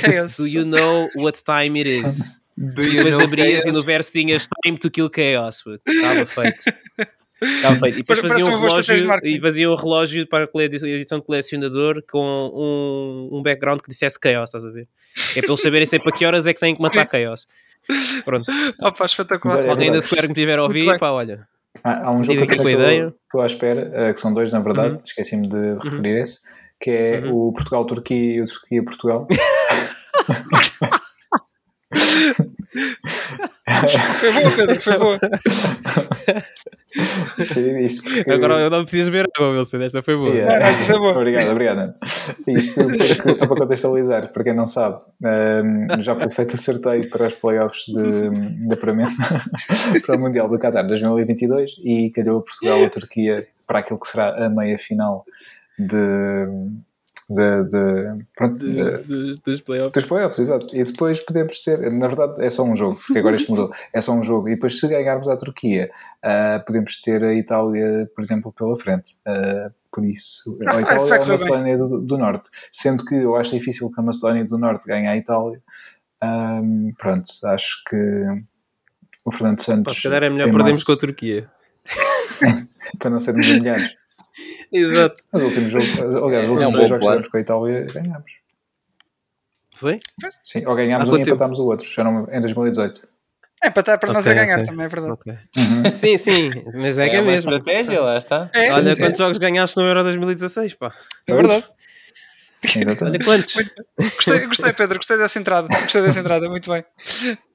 Chaos. 0.00 0.36
Do 0.36 0.46
you 0.46 0.64
know 0.64 1.08
what 1.16 1.42
time 1.44 1.78
it 1.78 1.88
is? 2.06 2.38
Do 2.56 2.82
E 2.82 2.96
depois 2.96 3.20
abrias 3.20 3.60
e 3.60 3.62
chaos? 3.64 3.76
no 3.76 3.82
verso 3.82 4.12
tinhas 4.12 4.48
Time 4.64 4.78
to 4.78 4.90
Kill 4.90 5.10
Chaos. 5.14 5.62
Estava 5.86 6.24
feito. 6.26 6.64
Estava 7.40 7.76
feito. 7.76 7.94
E 7.94 7.98
depois 8.02 8.18
faziam 8.20 8.48
um 8.48 8.60
relógio 8.60 8.96
e 9.24 9.40
faziam 9.40 9.72
um 9.72 9.76
relógio 9.76 10.26
para 10.26 10.44
a 10.52 10.62
edição 10.62 11.18
de 11.20 11.24
colecionador 11.24 12.02
com 12.10 12.18
um, 13.32 13.38
um 13.38 13.42
background 13.42 13.80
que 13.80 13.88
dissesse 13.90 14.18
Chaos, 14.22 14.48
estás 14.50 14.64
a 14.64 14.70
ver? 14.70 14.88
É 15.36 15.40
para 15.40 15.50
eles 15.50 15.60
saberem 15.62 15.86
sempre 15.86 16.08
a 16.08 16.12
que 16.12 16.24
horas 16.26 16.46
é 16.46 16.52
que 16.54 16.60
têm 16.60 16.74
que 16.74 16.82
matar 16.82 17.06
Chaos. 17.06 17.46
Pronto. 18.24 18.44
Opa, 18.80 19.06
espetacular. 19.06 19.54
Mas 19.56 19.64
Se 19.64 19.70
alguém 19.70 19.92
da. 19.92 20.00
Square 20.00 20.28
me 20.28 20.34
tiver 20.34 20.58
a 20.58 20.62
ouvir, 20.64 20.98
pá, 20.98 21.10
olha. 21.10 21.46
Há, 21.84 22.06
há 22.08 22.12
um 22.12 22.24
jogo 22.24 22.38
que 22.38 22.42
eu 22.42 22.46
com 22.48 22.54
a 22.54 22.56
também 22.56 22.74
ideia. 22.74 23.14
estou- 23.24 23.40
à 23.40 23.46
espera, 23.46 23.90
eh, 23.94 24.12
que 24.12 24.18
são 24.20 24.34
dois 24.34 24.52
na 24.52 24.60
verdade, 24.60 24.94
Uhum. 24.96 25.00
esqueci-me 25.04 25.48
de 25.48 25.74
referir 25.84 26.20
esse, 26.22 26.40
que 26.80 26.90
é 26.90 27.20
Uhum. 27.20 27.48
o 27.48 27.52
Portugal-Turquia 27.52 28.34
e 28.36 28.40
o 28.40 28.44
Turquia-Portugal. 28.46 29.28
Foi 34.18 34.32
boa, 34.32 34.50
Pedro, 34.56 34.80
foi 34.80 34.98
boa. 34.98 35.18
Sim, 37.44 37.78
isto 37.84 38.02
porque- 38.02 38.30
Agora 38.30 38.54
eu 38.60 38.70
não 38.70 38.82
precisas 38.82 39.08
ver 39.08 39.26
água, 39.36 39.50
Wilson. 39.52 39.80
Esta 39.82 40.02
foi 40.02 40.16
boa. 40.16 40.30
Yeah. 40.34 40.58
Não, 40.58 40.66
esta 40.66 40.84
foi 40.84 40.98
boa. 40.98 41.12
Obrigado, 41.16 41.50
obrigado. 41.50 41.94
Isto 42.46 42.84
porque, 42.84 43.34
só 43.34 43.46
para 43.46 43.56
contextualizar, 43.56 44.32
para 44.32 44.44
quem 44.44 44.54
não 44.54 44.66
sabe, 44.66 44.98
já 46.00 46.14
foi 46.16 46.30
feito 46.30 46.54
o 46.54 46.58
sorteio 46.58 47.08
para 47.10 47.26
os 47.28 47.34
playoffs 47.34 47.84
de, 47.86 48.66
de 48.66 48.74
apuramento 48.74 49.12
para 50.06 50.16
o 50.16 50.20
Mundial 50.20 50.48
do 50.48 50.58
Qatar 50.58 50.86
2022 50.86 51.76
e 51.84 52.10
calhou 52.10 52.38
a 52.38 52.42
Portugal 52.42 52.80
e 52.80 52.84
a 52.84 52.90
Turquia 52.90 53.46
para 53.66 53.78
aquilo 53.80 54.00
que 54.00 54.08
será 54.08 54.46
a 54.46 54.48
meia 54.48 54.78
final 54.78 55.24
de. 55.78 56.46
De, 57.30 57.64
de, 57.64 58.24
pronto, 58.34 58.58
de- 58.58 58.72
De- 58.72 59.02
de- 59.34 59.40
dos 59.44 59.60
playoffs. 59.60 59.92
dos 59.92 60.04
playoffs, 60.06 60.38
exato. 60.38 60.66
E 60.74 60.82
depois 60.82 61.20
podemos 61.20 61.60
ter, 61.62 61.78
na 61.92 62.06
verdade 62.06 62.42
é 62.44 62.48
só 62.48 62.62
um 62.62 62.74
jogo, 62.74 62.98
porque 63.06 63.18
agora 63.18 63.36
isto 63.36 63.50
mudou, 63.50 63.70
é 63.92 64.00
só 64.00 64.12
um 64.12 64.22
jogo. 64.24 64.48
E 64.48 64.54
depois 64.54 64.78
se 64.78 64.88
ganharmos 64.88 65.28
a 65.28 65.36
Turquia, 65.36 65.90
ah, 66.22 66.62
podemos 66.66 67.00
ter 67.00 67.22
a 67.22 67.34
Itália, 67.34 68.10
por 68.14 68.22
exemplo, 68.22 68.52
pela 68.52 68.78
frente. 68.78 69.14
Ah, 69.26 69.70
por 69.92 70.04
isso, 70.06 70.58
Ah, 70.66 70.76
a 70.76 70.80
Itália 70.80 71.04
vai 71.06 71.18
é 71.18 71.22
a 71.22 71.24
bem. 71.24 71.28
Macedónia 71.28 71.78
do, 71.78 72.00
do 72.00 72.18
Norte. 72.18 72.48
Sendo 72.72 73.04
que 73.04 73.14
eu 73.14 73.36
acho 73.36 73.50
difícil 73.58 73.90
que 73.90 74.00
a 74.00 74.02
Macedónia 74.02 74.44
do 74.44 74.56
Norte 74.58 74.86
ganhe 74.86 75.06
a 75.06 75.16
Itália. 75.16 75.60
Ahm, 76.22 76.92
pronto, 76.98 77.30
acho 77.44 77.82
que 77.88 77.96
o 79.24 79.30
Fernando 79.30 79.60
Santos. 79.60 79.96
se 79.96 80.02
calhar 80.02 80.22
é 80.22 80.30
melhor 80.30 80.46
perdermos 80.46 80.70
março, 80.80 80.86
com 80.86 80.92
a 80.92 80.96
Turquia. 80.96 81.46
para 82.98 83.10
não 83.10 83.20
sermos 83.20 83.48
humilhados. 83.48 83.97
Exato. 84.72 85.22
Mas 85.32 85.42
o 85.42 85.46
último 85.46 85.68
jogo, 85.68 85.84
aliás, 86.26 86.48
os 86.48 86.50
É 86.50 86.50
um 86.50 86.52
últimos 86.52 86.72
bom 86.72 86.78
dois 86.78 86.88
jogos 86.88 87.00
que 87.00 87.06
tivemos 87.06 87.28
com 87.28 87.36
a 87.36 87.40
Itália 87.40 87.86
ganhámos. 87.92 88.32
Foi? 89.76 90.00
Sim, 90.42 90.66
ou 90.66 90.74
ganhámos 90.74 91.08
Há 91.08 91.12
um 91.12 91.16
e 91.16 91.22
empatámos 91.22 91.58
o 91.58 91.64
outro, 91.64 91.88
já 91.88 92.02
não, 92.02 92.26
em 92.30 92.40
2018. 92.40 93.08
É 93.62 93.70
para 93.70 93.80
estar 93.80 93.98
para 93.98 94.12
nós 94.12 94.26
a 94.26 94.34
ganhar 94.34 94.56
ok. 94.56 94.66
também, 94.66 94.86
é 94.86 94.88
verdade. 94.88 95.12
Ok. 95.12 95.32
Uhum. 95.32 95.96
Sim, 95.96 96.16
sim, 96.18 96.50
mas 96.74 96.98
é, 96.98 97.08
que 97.08 97.16
é 97.16 97.20
uma 97.20 97.32
mesmo. 97.32 97.50
estratégia, 97.50 98.00
lá 98.00 98.16
está. 98.16 98.50
É, 98.54 98.72
Olha 98.72 98.94
sim, 98.94 99.02
quantos 99.02 99.18
jogos 99.18 99.38
ganhaste 99.38 99.76
no 99.76 99.82
Euro 99.84 100.04
2016, 100.04 100.74
pá. 100.74 100.92
é 101.26 101.34
verdade. 101.34 101.64
Olha 103.02 103.24
quantos. 103.24 103.54
Gostei, 103.98 104.46
gostei, 104.46 104.72
Pedro, 104.72 104.96
gostei 104.98 105.16
dessa 105.16 105.38
entrada. 105.38 105.68
Gostei 105.68 106.02
dessa 106.02 106.18
entrada, 106.20 106.48
muito 106.48 106.70
bem. 106.70 106.84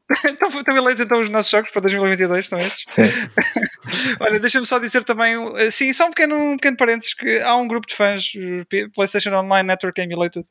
Então, 0.26 0.48
estão 0.50 0.76
eleitos 0.76 1.04
então 1.04 1.20
os 1.20 1.30
nossos 1.30 1.50
jogos 1.52 1.72
para 1.72 1.82
2022, 1.82 2.48
são 2.48 2.60
estes? 2.60 2.84
Sim. 2.88 3.02
Olha, 4.20 4.40
deixa-me 4.40 4.66
só 4.66 4.78
dizer 4.80 5.04
também, 5.04 5.36
eh, 5.58 5.72
sim, 5.72 5.92
só 5.94 6.06
um 6.08 6.10
pequeno, 6.10 6.36
um 6.36 6.56
pequeno 6.58 6.78
parênteses, 6.78 7.14
que 7.14 7.40
há 7.40 7.56
um 7.56 7.68
grupo 7.68 7.88
de 7.88 7.96
fãs, 7.96 8.32
eh, 8.36 8.88
PlayStation 8.94 9.32
Online 9.34 9.68
Network 9.68 10.00
Emulated. 10.02 10.46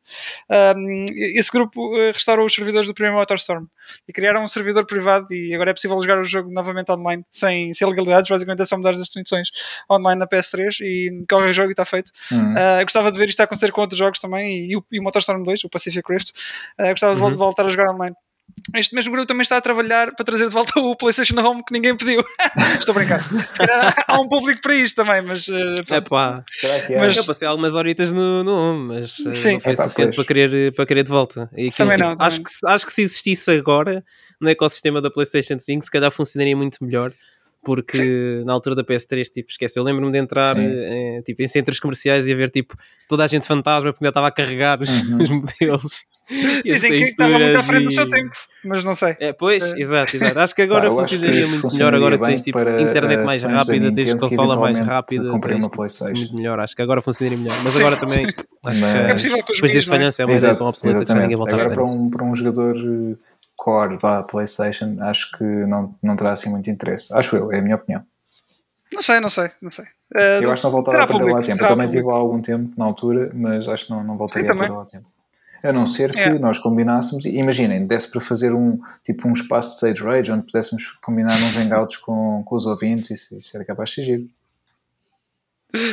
Um, 0.50 1.04
esse 1.10 1.50
grupo 1.50 1.96
eh, 1.96 2.12
restaurou 2.12 2.46
os 2.46 2.54
servidores 2.54 2.86
do 2.88 2.94
primeiro 2.94 3.16
MotorStorm 3.18 3.66
e 4.08 4.12
criaram 4.12 4.42
um 4.42 4.48
servidor 4.48 4.86
privado 4.86 5.26
e 5.32 5.54
agora 5.54 5.70
é 5.70 5.74
possível 5.74 6.00
jogar 6.00 6.18
o 6.20 6.24
jogo 6.24 6.50
novamente 6.50 6.90
online, 6.90 7.24
sem, 7.30 7.72
sem 7.74 7.86
ilegalidades, 7.86 8.30
basicamente 8.30 8.62
é 8.62 8.64
só 8.64 8.76
mudar 8.76 8.90
as 8.90 8.98
definições 8.98 9.48
online 9.90 10.18
na 10.18 10.26
PS3 10.26 10.80
e 10.80 11.24
corre 11.28 11.50
o 11.50 11.52
jogo 11.52 11.68
e 11.70 11.72
está 11.72 11.84
feito. 11.84 12.10
Hum. 12.32 12.54
Uh, 12.54 12.82
gostava 12.82 13.12
de 13.12 13.18
ver 13.18 13.28
isto 13.28 13.40
acontecer 13.40 13.70
com 13.70 13.80
outros 13.82 13.98
jogos 13.98 14.18
também 14.18 14.66
e, 14.70 14.76
o, 14.76 14.84
e 14.90 14.98
o 14.98 15.02
MotorStorm 15.02 15.42
2, 15.44 15.64
o 15.64 15.68
Pacific 15.68 16.02
Rift. 16.10 16.32
Uh, 16.80 16.88
gostava 16.90 17.14
de 17.14 17.20
Uhum. 17.22 17.36
voltar 17.36 17.64
a 17.66 17.68
jogar 17.68 17.92
online. 17.92 18.16
Este 18.76 18.94
mesmo 18.94 19.10
grupo 19.12 19.26
também 19.26 19.42
está 19.42 19.56
a 19.56 19.60
trabalhar 19.60 20.14
para 20.14 20.24
trazer 20.24 20.46
de 20.48 20.54
volta 20.54 20.78
o 20.80 20.94
PlayStation 20.96 21.38
Home 21.40 21.64
que 21.64 21.72
ninguém 21.72 21.96
pediu. 21.96 22.24
Estou 22.78 22.92
a 22.92 22.98
brincar. 22.98 23.20
Há 24.06 24.20
um 24.20 24.28
público 24.28 24.60
para 24.60 24.74
isto 24.74 24.96
também, 24.96 25.22
mas 25.22 25.48
uh, 25.48 25.74
É 25.90 26.00
pá. 26.00 26.44
Será 26.50 26.80
que 26.86 26.94
é? 26.94 26.98
Mas- 26.98 27.16
Eu 27.16 27.24
passei 27.24 27.46
algumas 27.48 27.74
horitas 27.74 28.12
no, 28.12 28.44
no 28.44 28.52
home, 28.54 28.88
mas 28.88 29.16
eh, 29.26 29.34
Sim. 29.34 29.52
não 29.54 29.60
foi 29.60 29.72
Epá, 29.72 29.82
suficiente 29.84 30.14
pois. 30.14 30.16
para 30.16 30.24
querer, 30.34 30.72
para 30.74 30.86
querer 30.86 31.02
de 31.02 31.10
volta. 31.10 31.50
E 31.56 31.68
aquilo, 31.68 31.76
Também 31.76 31.96
tipo, 31.96 32.08
não, 32.08 32.16
também 32.16 32.26
acho, 32.26 32.42
que, 32.42 32.50
se- 32.50 32.66
acho 32.66 32.86
que 32.86 32.92
se 32.92 33.02
existisse 33.02 33.50
agora 33.50 34.04
no 34.40 34.48
ecossistema 34.48 35.00
da 35.00 35.10
PlayStation 35.10 35.58
5, 35.58 35.84
se 35.84 35.90
calhar 35.90 36.10
funcionaria 36.10 36.56
muito 36.56 36.82
melhor. 36.84 37.12
Porque 37.64 38.42
na 38.44 38.52
altura 38.52 38.74
da 38.74 38.82
PS3, 38.82 39.24
tipo, 39.32 39.48
esquece, 39.50 39.78
eu 39.78 39.84
lembro-me 39.84 40.10
de 40.10 40.18
entrar 40.18 40.56
Sim. 40.56 40.66
eh, 40.66 41.22
tipo, 41.24 41.42
em 41.42 41.46
centros 41.46 41.78
comerciais 41.78 42.26
e 42.26 42.34
ver 42.34 42.50
tipo, 42.50 42.76
toda 43.08 43.22
a 43.22 43.26
gente 43.28 43.46
fantasma 43.46 43.92
porque 43.92 44.04
ainda 44.04 44.10
estava 44.10 44.26
a 44.26 44.32
carregar 44.32 44.82
os, 44.82 44.88
Uhum. 44.88 45.18
os 45.22 45.30
modelos. 45.30 46.04
Dizem 46.64 46.90
que 46.90 46.98
estava 46.98 47.38
muito 47.38 47.58
à 47.58 47.62
frente 47.62 47.84
do 47.84 47.92
seu 47.92 48.08
tempo, 48.08 48.30
mas 48.64 48.84
não 48.84 48.94
sei. 48.94 49.16
É, 49.18 49.32
pois, 49.32 49.62
Eh, 49.62 49.80
exato, 49.80 50.16
exato. 50.16 50.38
Acho 50.38 50.54
que 50.54 50.62
agora 50.62 50.90
funcionaria 50.90 51.46
muito 51.46 51.72
melhor. 51.72 51.94
Agora 51.94 52.18
que 52.18 52.26
tens 52.26 52.42
tipo, 52.42 52.58
internet 52.58 53.24
mais 53.24 53.42
da 53.42 53.48
rápida, 53.48 53.92
tens 53.92 54.14
consola 54.14 54.56
mais 54.56 54.78
rápida. 54.78 55.30
comprem 55.30 55.56
tens, 55.56 55.64
uma 55.64 55.70
PlayStation. 55.70 56.20
muito 56.20 56.36
melhor. 56.36 56.60
Acho 56.60 56.76
que 56.76 56.82
agora 56.82 57.02
funcionaria 57.02 57.38
melhor. 57.38 57.56
Mas 57.64 57.76
agora 57.76 57.96
também 57.96 58.26
acho 58.26 58.78
que 58.78 58.86
É 58.86 59.12
possível 59.12 59.42
que 59.42 59.52
os 59.52 59.60
depois 59.60 59.76
é? 59.76 59.80
falhança 59.82 60.22
é 60.22 60.24
uma 60.26 60.34
ideia 60.34 60.54
tão 60.54 60.66
obsoleta 60.66 61.04
que 61.04 61.12
já 61.12 61.14
ninguém 61.14 61.36
volta 61.36 61.54
a 61.54 61.58
Agora 61.58 61.68
ver 61.68 61.74
para 61.74 61.84
um, 61.84 62.10
para 62.10 62.24
um 62.24 62.34
jogador 62.34 62.76
eh, 62.76 63.16
core 63.56 63.96
vá 64.00 64.22
PlayStation, 64.22 64.96
acho 65.00 65.30
que 65.32 65.44
não, 65.44 65.94
não 66.02 66.16
terá 66.16 66.32
assim 66.32 66.50
muito 66.50 66.70
interesse. 66.70 67.12
Acho 67.14 67.36
eu, 67.36 67.52
é 67.52 67.58
a 67.58 67.62
minha 67.62 67.76
opinião. 67.76 68.04
Não 68.92 69.00
sei, 69.00 69.20
não 69.20 69.30
sei, 69.30 69.50
não 69.60 69.70
sei. 69.70 69.86
Uh, 70.14 70.42
Eu 70.42 70.50
acho 70.50 70.60
que 70.60 70.66
não 70.66 70.72
voltará 70.72 71.04
a 71.04 71.06
perder 71.06 71.20
público, 71.20 71.40
lá 71.40 71.46
tempo. 71.46 71.64
Eu 71.64 71.68
também 71.68 71.88
tive 71.88 72.02
lá 72.02 72.14
algum 72.14 72.42
tempo 72.42 72.72
na 72.76 72.84
altura, 72.84 73.30
mas 73.34 73.66
acho 73.66 73.86
que 73.86 73.90
não, 73.90 74.04
não 74.04 74.16
voltaria 74.18 74.52
Sim, 74.52 74.56
a 74.56 74.60
perder 74.60 74.76
lá 74.76 74.84
tempo. 74.84 75.11
A 75.62 75.72
não 75.72 75.86
ser 75.86 76.10
que 76.12 76.18
É. 76.18 76.38
nós 76.38 76.58
combinássemos, 76.58 77.24
e 77.24 77.36
imaginem, 77.36 77.86
desse 77.86 78.10
para 78.10 78.20
fazer 78.20 78.52
um 78.52 78.80
tipo 79.04 79.28
um 79.28 79.32
espaço 79.32 79.74
de 79.74 79.78
Sage 79.80 80.02
Rage 80.02 80.32
onde 80.32 80.44
pudéssemos 80.46 80.90
combinar 81.02 81.34
uns 81.34 81.56
hangouts 81.56 81.98
com, 81.98 82.42
com 82.44 82.56
os 82.56 82.66
ouvintes, 82.66 83.10
isso, 83.10 83.36
isso 83.36 83.56
era 83.56 83.64
capaz 83.64 83.90
de 83.90 83.94
ser 83.96 84.02
giro. 84.04 84.28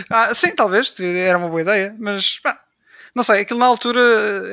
Ah, 0.09 0.33
sim, 0.33 0.51
talvez, 0.55 0.93
era 0.99 1.37
uma 1.37 1.47
boa 1.47 1.61
ideia, 1.61 1.95
mas 1.99 2.39
pá, 2.39 2.59
não 3.15 3.23
sei, 3.23 3.41
aquilo 3.41 3.59
na 3.59 3.65
altura 3.65 3.99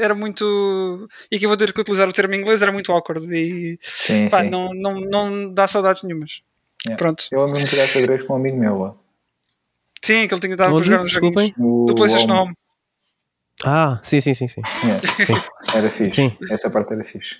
era 0.00 0.14
muito. 0.14 1.08
E 1.30 1.36
aqui 1.36 1.46
vou 1.46 1.56
ter 1.56 1.72
que 1.72 1.80
utilizar 1.80 2.08
o 2.08 2.12
termo 2.12 2.34
em 2.34 2.40
inglês, 2.40 2.62
era 2.62 2.70
muito 2.70 2.92
awkward 2.92 3.26
e 3.34 3.78
Sim, 3.82 4.28
pá, 4.28 4.42
sim. 4.42 4.50
não, 4.50 4.72
não, 4.74 5.00
não 5.00 5.52
dá 5.52 5.66
saudades 5.66 6.02
nenhumas. 6.02 6.42
Yeah. 6.86 6.98
Pronto. 7.02 7.24
Eu 7.32 7.42
amo 7.42 7.56
jogar 7.66 7.86
xadrez 7.88 8.22
com 8.24 8.34
um 8.34 8.36
amigo 8.36 8.56
meu 8.58 8.78
lá. 8.78 8.94
Sim, 10.02 10.22
aquele 10.22 10.40
tinha 10.40 10.52
estava 10.52 10.70
para 10.76 10.84
jogar 10.84 10.98
joguinhos. 10.98 11.12
Desculpem. 11.12 11.54
O 11.58 11.86
Do 11.86 11.94
PlayStation 11.96 12.32
Home. 12.32 12.54
Ah, 13.64 14.00
sim, 14.02 14.20
sim, 14.20 14.34
sim, 14.34 14.48
sim. 14.48 14.62
Yeah. 14.84 15.08
Sim. 15.08 15.32
Era 15.74 15.90
fixe. 15.90 16.14
Sim. 16.14 16.36
Essa 16.50 16.70
parte 16.70 16.92
era 16.92 17.04
fixe. 17.04 17.36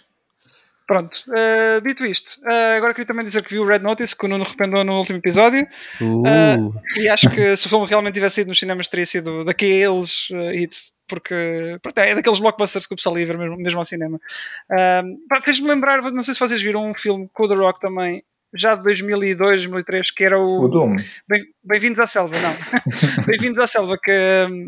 Pronto, 0.87 1.19
eh, 1.37 1.81
dito 1.81 2.07
isto, 2.07 2.41
eh, 2.49 2.77
agora 2.77 2.95
queria 2.95 3.09
também 3.09 3.25
dizer 3.25 3.43
que 3.43 3.53
vi 3.53 3.59
o 3.59 3.67
Red 3.67 3.81
Notice 3.81 4.17
que 4.17 4.25
o 4.25 4.29
Nuno 4.29 4.45
arrependeu 4.45 4.85
no 4.85 4.99
último 4.99 5.19
episódio 5.19 5.67
Uh, 6.01 6.73
e 6.97 7.09
acho 7.09 7.29
que 7.31 7.57
se 7.57 7.67
o 7.67 7.69
filme 7.69 7.89
realmente 7.89 8.15
tivesse 8.15 8.43
ido 8.43 8.49
nos 8.49 8.59
cinemas 8.61 8.87
teria 8.87 9.05
sido 9.05 9.45
daqueles 9.45 10.29
eh, 10.31 10.55
hits, 10.55 10.93
porque 11.09 11.77
pronto, 11.83 11.99
é 11.99 12.15
daqueles 12.15 12.39
blockbusters 12.39 12.87
que 12.87 12.95
o 12.95 12.97
pessoal 12.97 13.19
ia 13.19 13.27
ver 13.27 13.37
mesmo, 13.37 13.57
mesmo 13.57 13.81
ao 13.81 13.87
cinema. 13.87 14.21
Pá, 15.29 15.43
Fez-me 15.45 15.67
lembrar, 15.69 16.03
não 16.03 16.23
sei 16.23 16.35
se 16.35 16.41
vocês 16.41 16.63
viram 16.63 16.89
um 16.89 16.95
filme 16.95 17.29
com 17.33 17.45
o 17.45 17.49
The 17.49 17.55
Rock 17.57 17.81
também, 17.81 18.23
já 18.55 18.75
de 18.75 18.83
2002, 18.85 19.37
2003, 19.65 20.11
que 20.11 20.25
era 20.25 20.39
O 20.39 20.69
Doom. 20.69 20.97
Bem- 21.29 21.45
Bem-vindos 21.63 21.99
à 21.99 22.07
Selva, 22.07 22.37
não. 22.41 22.55
Bem-vindos 23.27 23.59
à 23.63 23.67
Selva, 23.67 23.99
que, 24.03 24.11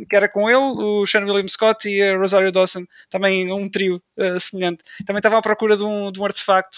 que 0.08 0.16
era 0.16 0.28
com 0.28 0.48
ele, 0.48 0.58
o 0.58 1.06
Sean 1.06 1.24
William 1.24 1.46
Scott 1.48 1.88
e 1.88 2.02
a 2.02 2.16
Rosario 2.16 2.52
Dawson, 2.52 2.84
também 3.10 3.50
um 3.52 3.68
trio 3.70 4.02
eh, 4.18 4.38
semelhante. 4.40 4.82
Também 5.06 5.18
estava 5.20 5.38
à 5.38 5.42
procura 5.42 5.76
de 5.76 5.84
um, 5.84 6.10
de 6.12 6.20
um 6.20 6.24
artefacto. 6.24 6.76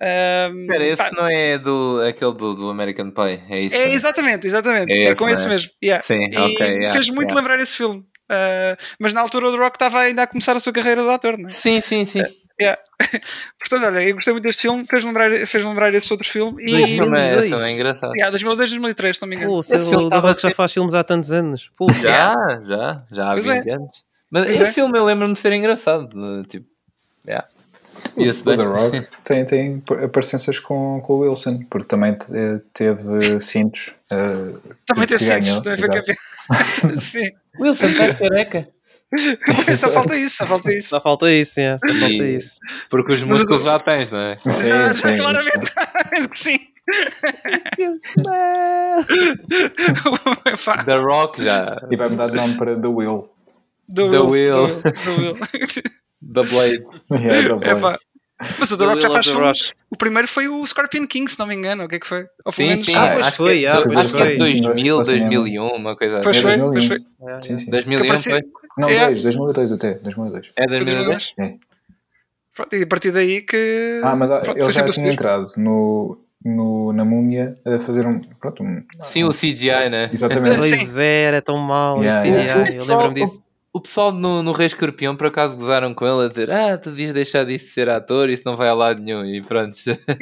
Um, 0.00 0.62
Espera, 0.62 0.84
esse 0.84 0.96
pá, 0.96 1.10
não 1.12 1.28
é 1.28 1.56
do, 1.58 2.00
aquele 2.08 2.34
do, 2.34 2.54
do 2.54 2.68
American 2.68 3.10
Pie, 3.10 3.40
é 3.48 3.60
isso? 3.60 3.76
é 3.76 3.92
exatamente, 3.92 4.46
exatamente. 4.46 4.92
É 4.92 4.96
É, 4.96 5.04
esse, 5.10 5.14
com 5.16 5.26
não 5.26 5.32
esse 5.32 5.46
é? 5.46 5.48
mesmo. 5.48 5.70
yeah. 5.82 6.02
Sim, 6.02 6.18
E 6.32 6.36
ok, 6.36 6.66
yeah, 6.66 6.92
fez 6.92 7.08
muito 7.08 7.30
yeah. 7.30 7.34
lembrar 7.40 7.62
esse 7.62 7.76
filme. 7.76 8.00
Uh, 8.00 8.76
mas 8.98 9.12
na 9.12 9.20
altura 9.20 9.48
o 9.48 9.52
The 9.52 9.58
Rock 9.58 9.76
estava 9.76 10.00
ainda 10.00 10.22
a 10.22 10.26
começar 10.26 10.56
a 10.56 10.60
sua 10.60 10.72
carreira 10.72 11.02
de 11.02 11.10
ator, 11.10 11.36
não 11.38 11.44
é? 11.44 11.48
Sim, 11.48 11.80
sim, 11.80 12.04
sim. 12.04 12.22
Yeah. 12.60 12.80
Portanto, 13.58 13.84
olha, 13.86 14.02
eu 14.08 14.14
gostei 14.14 14.32
muito 14.32 14.44
deste 14.44 14.62
filme, 14.62 14.86
fez 14.86 15.04
lembrar, 15.04 15.30
fez 15.46 15.64
lembrar 15.64 15.92
esse 15.94 16.12
outro 16.12 16.28
filme. 16.28 16.62
E, 16.62 16.70
Dois 16.70 16.84
Esse 16.84 16.92
filme 16.94 17.18
é, 17.18 17.34
2002. 17.34 17.40
esse 17.40 17.48
filme 17.48 17.64
é 17.64 17.72
engraçado. 17.72 18.12
yeah, 18.14 18.30
2002, 18.30 18.70
2003, 18.70 19.16
se 19.16 19.22
não 19.22 19.28
me 19.28 19.36
engano. 19.36 19.50
pô, 19.52 19.60
Esse 19.60 19.78
filme 19.80 19.96
o 19.96 20.08
The 20.08 20.14
tava 20.14 20.28
Rock 20.28 20.36
já 20.40 20.40
sempre- 20.42 20.56
faz 20.56 20.72
filmes 20.72 20.94
há 20.94 21.04
tantos 21.04 21.32
anos. 21.32 21.70
Pô, 21.76 21.90
Já, 21.92 22.34
já, 22.62 23.02
já 23.10 23.30
há 23.30 23.32
Pois 23.34 23.46
é. 23.46 23.54
20 23.60 23.70
anos. 23.70 24.04
Mas 24.30 24.44
Pois 24.46 24.56
esse 24.60 24.70
é. 24.70 24.72
filme 24.74 24.98
eu 24.98 25.04
lembro-me 25.04 25.32
de 25.32 25.38
ser 25.40 25.52
engraçado. 25.52 26.08
Tipo, 26.48 26.66
yeah. 27.26 27.46
Ia-se 28.16 28.42
O. 28.42 28.56
The 28.56 28.62
Rock 28.64 29.06
tem, 29.24 29.44
tem 29.44 29.82
aparências 30.04 30.58
com, 30.58 31.00
com 31.04 31.12
o 31.12 31.18
Wilson, 31.20 31.60
porque 31.70 31.86
também 31.88 32.14
te- 32.16 32.26
teve 32.72 33.40
cintos. 33.40 33.92
eh, 34.10 34.52
Também 34.86 35.06
teve 35.06 35.24
cintos, 35.24 35.46
ganhou, 35.48 35.62
também 35.62 35.78
foi 35.78 35.88
campeão. 35.88 36.16
Wilson, 37.60 37.86
estás 37.86 38.14
careca? 38.16 38.68
só 39.78 39.90
falta 39.92 40.16
isso, 40.16 40.36
só 40.36 40.46
falta 40.46 40.72
isso. 40.74 40.88
Só 40.88 41.00
falta 41.00 41.32
isso, 41.32 41.60
é, 41.60 41.78
só 41.78 41.86
falta 41.88 42.06
E- 42.14 42.36
isso. 42.36 42.58
Porque 42.90 43.12
os 43.14 43.22
músculos 43.22 43.62
já 43.62 43.78
tens, 43.78 44.10
não 44.10 44.20
é? 44.20 44.36
Sim, 44.50 44.66
já, 44.68 44.92
já, 44.92 44.94
sim, 44.94 45.16
claramente, 45.16 45.72
que 46.30 46.38
sim. 46.38 46.58
The 50.84 50.96
Rock 50.98 51.42
já. 51.42 51.80
E 51.90 51.96
vai 51.96 52.08
mudar 52.08 52.28
de 52.28 52.36
nome 52.36 52.54
para 52.56 52.78
The 52.78 52.86
Will. 52.88 53.28
do 53.88 54.10
The 54.10 54.18
Will, 54.18 54.62
Will. 54.62 54.66
do 54.66 55.20
Will. 55.22 55.34
The 56.32 56.42
Blade. 56.42 56.84
Yeah, 57.10 57.58
The 57.58 57.68
É 57.68 57.72
Will. 57.74 57.80
pá. 57.80 57.98
Mas 58.58 58.70
o 58.72 58.76
The 58.76 58.84
The 58.84 58.90
Rock 58.90 59.02
já 59.02 59.10
faz 59.10 59.26
the 59.26 59.32
filmes. 59.32 59.72
O 59.90 59.96
primeiro 59.96 60.28
foi 60.28 60.48
o 60.48 60.66
Scorpion 60.66 61.06
King, 61.06 61.30
se 61.30 61.38
não 61.38 61.46
me 61.46 61.54
engano. 61.54 61.84
O 61.84 61.88
que 61.88 61.96
é 61.96 62.00
que 62.00 62.06
foi? 62.06 62.24
Sim, 62.50 62.64
menos- 62.68 62.84
sim. 62.84 62.94
Ah, 62.94 63.10
pois 63.14 63.26
acho 63.26 63.36
foi, 63.36 63.58
que, 63.60 63.66
ah, 63.66 63.76
é- 63.76 63.82
pois 63.84 64.00
acho 64.00 64.14
que 64.16 64.22
é 64.22 64.26
foi. 64.26 64.36
2000, 64.38 64.96
Pois 64.96 65.08
foi. 65.08 65.18
2001, 65.20 65.66
uma 65.68 65.96
coisa 65.96 66.20
Pois 66.22 66.36
assim. 66.36 66.42
foi, 66.42 66.56
2001. 66.58 66.72
pois 66.72 66.86
foi. 66.86 66.98
Sim, 67.42 67.58
sim. 67.58 67.70
2001 67.70 68.06
parecia- 68.06 68.32
foi? 68.32 68.42
Não, 68.78 68.88
É. 68.88 69.06
2, 69.06 69.22
2002 69.22 69.72
até. 69.72 69.94
2002. 69.94 70.48
É 70.56 70.66
2002? 70.66 71.34
É. 71.38 71.54
Pronto, 72.54 72.76
e 72.76 72.82
a 72.82 72.86
partir 72.86 73.10
daí 73.10 73.40
que. 73.42 74.00
Ah, 74.04 74.14
mas 74.14 74.30
ah, 74.30 74.38
Pronto, 74.40 74.58
ele 74.58 74.70
já 74.72 74.84
tinha 74.88 75.10
entrado 75.12 75.46
no, 75.56 76.18
no, 76.44 76.92
na 76.92 77.04
múmia 77.04 77.56
a 77.66 77.78
fazer 77.80 78.06
um. 78.06 78.20
Pronto, 78.40 78.62
um, 78.62 78.84
Sim, 79.00 79.24
o 79.24 79.30
CGI, 79.30 79.88
né? 79.90 80.10
Exatamente. 80.12 80.56
Pois 80.58 80.98
é, 80.98 81.22
era 81.24 81.42
tão 81.42 81.58
mau 81.58 82.02
Yeah, 82.02 82.22
yeah. 82.24 82.64
CGI, 82.64 82.76
eu 82.76 82.84
lembro-me 82.86 83.14
disso. 83.22 83.44
O 83.72 83.80
pessoal 83.80 84.12
no, 84.12 84.40
no 84.40 84.52
Rei 84.52 84.66
Escorpião 84.66 85.16
por 85.16 85.26
acaso 85.26 85.56
gozaram 85.56 85.92
com 85.92 86.06
ele 86.06 86.26
a 86.26 86.28
dizer 86.28 86.48
Ah, 86.52 86.78
tu 86.78 86.90
devias 86.90 87.12
deixar 87.12 87.44
disso 87.44 87.64
de 87.64 87.70
ser 87.72 87.88
ator, 87.88 88.30
isso 88.30 88.44
não 88.46 88.54
vai 88.54 88.68
a 88.68 88.72
lado 88.72 89.02
nenhum. 89.02 89.24
E 89.24 89.42
pronto, 89.42 89.74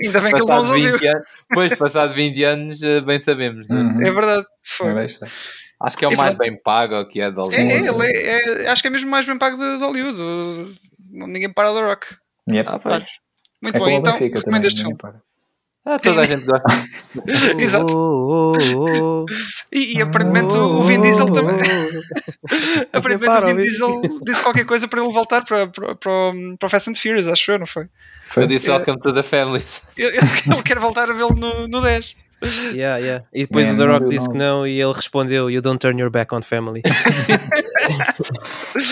Ainda 0.03 0.21
bem 0.23 0.33
que 0.33 0.41
ele 0.41 0.47
não 0.47 0.67
ouviu. 0.69 0.93
20 0.99 1.07
anos, 1.07 1.25
depois, 1.51 1.75
passado 1.75 2.15
20 2.15 2.45
anos, 2.45 2.83
eh, 2.83 3.03
bem 3.03 3.21
sabemos. 3.21 3.69
né? 3.69 3.77
Uhum. 3.77 4.01
É 4.01 4.11
verdade. 4.11 4.47
Foi. 4.63 5.05
Está. 5.05 5.27
Acho 5.83 5.97
que 5.99 6.05
é 6.05 6.09
o 6.09 6.13
E 6.13 6.17
mais 6.17 6.35
pronto. 6.35 6.49
bem 6.49 6.63
pago 6.63 7.07
que 7.09 7.21
é 7.21 7.31
de 7.31 7.37
Hollywood. 7.37 7.57
é, 7.73 7.83
sim. 7.83 7.89
ele 7.89 8.07
é, 8.07 8.63
é- 8.65 8.69
acho 8.69 8.83
que 8.83 8.89
é 8.89 8.91
mesmo 8.91 9.11
mais 9.11 9.27
bem 9.27 9.37
pago 9.39 9.57
de, 9.57 9.79
de 9.79 9.85
Hollywood. 9.85 10.21
O- 10.21 10.75
Ninguém 11.27 11.53
para 11.53 11.73
The 11.75 11.81
Rock. 11.83 12.07
Yep. 12.51 12.69
Ah, 12.71 12.79
pois. 12.79 13.05
Muito 13.61 13.77
É 13.87 13.93
então 13.95 14.13
recomendo 14.15 14.65
este 14.67 14.81
filme. 14.83 14.97
para. 14.97 15.21
Ah, 15.85 15.99
toda 15.99 16.21
a 16.21 16.25
gente 16.25 16.45
gosta. 16.45 16.65
Exato. 17.61 17.93
Oh, 17.97 18.57
oh, 18.57 19.25
oh, 19.25 19.27
E, 19.73 19.97
e 19.99 20.03
aparentemente 20.03 20.57
o 20.57 20.81
Vin 20.83 21.01
Diesel 21.01 21.27
também. 21.33 21.57
Aparentemente 22.93 23.37
o 23.37 23.47
Vin 23.47 23.57
Diesel 23.57 24.01
disse 24.25 24.43
qualquer 24.43 24.65
coisa 24.65 24.87
para 24.89 25.03
ele 25.03 25.13
voltar 25.13 25.45
para, 25.45 25.67
para, 25.67 25.95
para, 25.97 26.13
o- 26.13 26.57
para 26.59 26.67
o 26.67 26.71
Fast 26.71 26.91
and 26.91 26.95
Furious, 26.95 27.29
acho 27.29 27.51
eu, 27.53 27.59
não 27.59 27.67
foi? 27.67 27.89
Eu 28.37 28.47
disse 28.47 28.71
Welcome 28.71 28.99
to 29.01 29.13
the 29.13 29.23
Family. 29.23 29.63
Ele, 29.99 30.17
ele 30.17 30.63
quer 30.65 30.79
voltar 30.79 31.11
a 31.11 31.13
vê-lo 31.13 31.35
no, 31.35 31.69
no 31.69 31.81
10. 31.83 32.17
Yeah, 32.75 32.97
yeah. 32.99 33.25
E 33.33 33.43
depois 33.47 33.69
Man, 33.69 33.75
o 33.75 33.77
The 33.79 33.85
Rock 33.85 34.09
disse 34.09 34.25
não. 34.27 34.33
que 34.33 34.39
não 34.39 34.67
e 34.67 34.81
ele 34.81 34.93
respondeu 34.93 35.51
You 35.51 35.63
don't 35.63 35.79
turn 35.79 36.01
your 36.01 36.11
back 36.11 36.35
on 36.35 36.43
family. 36.43 36.83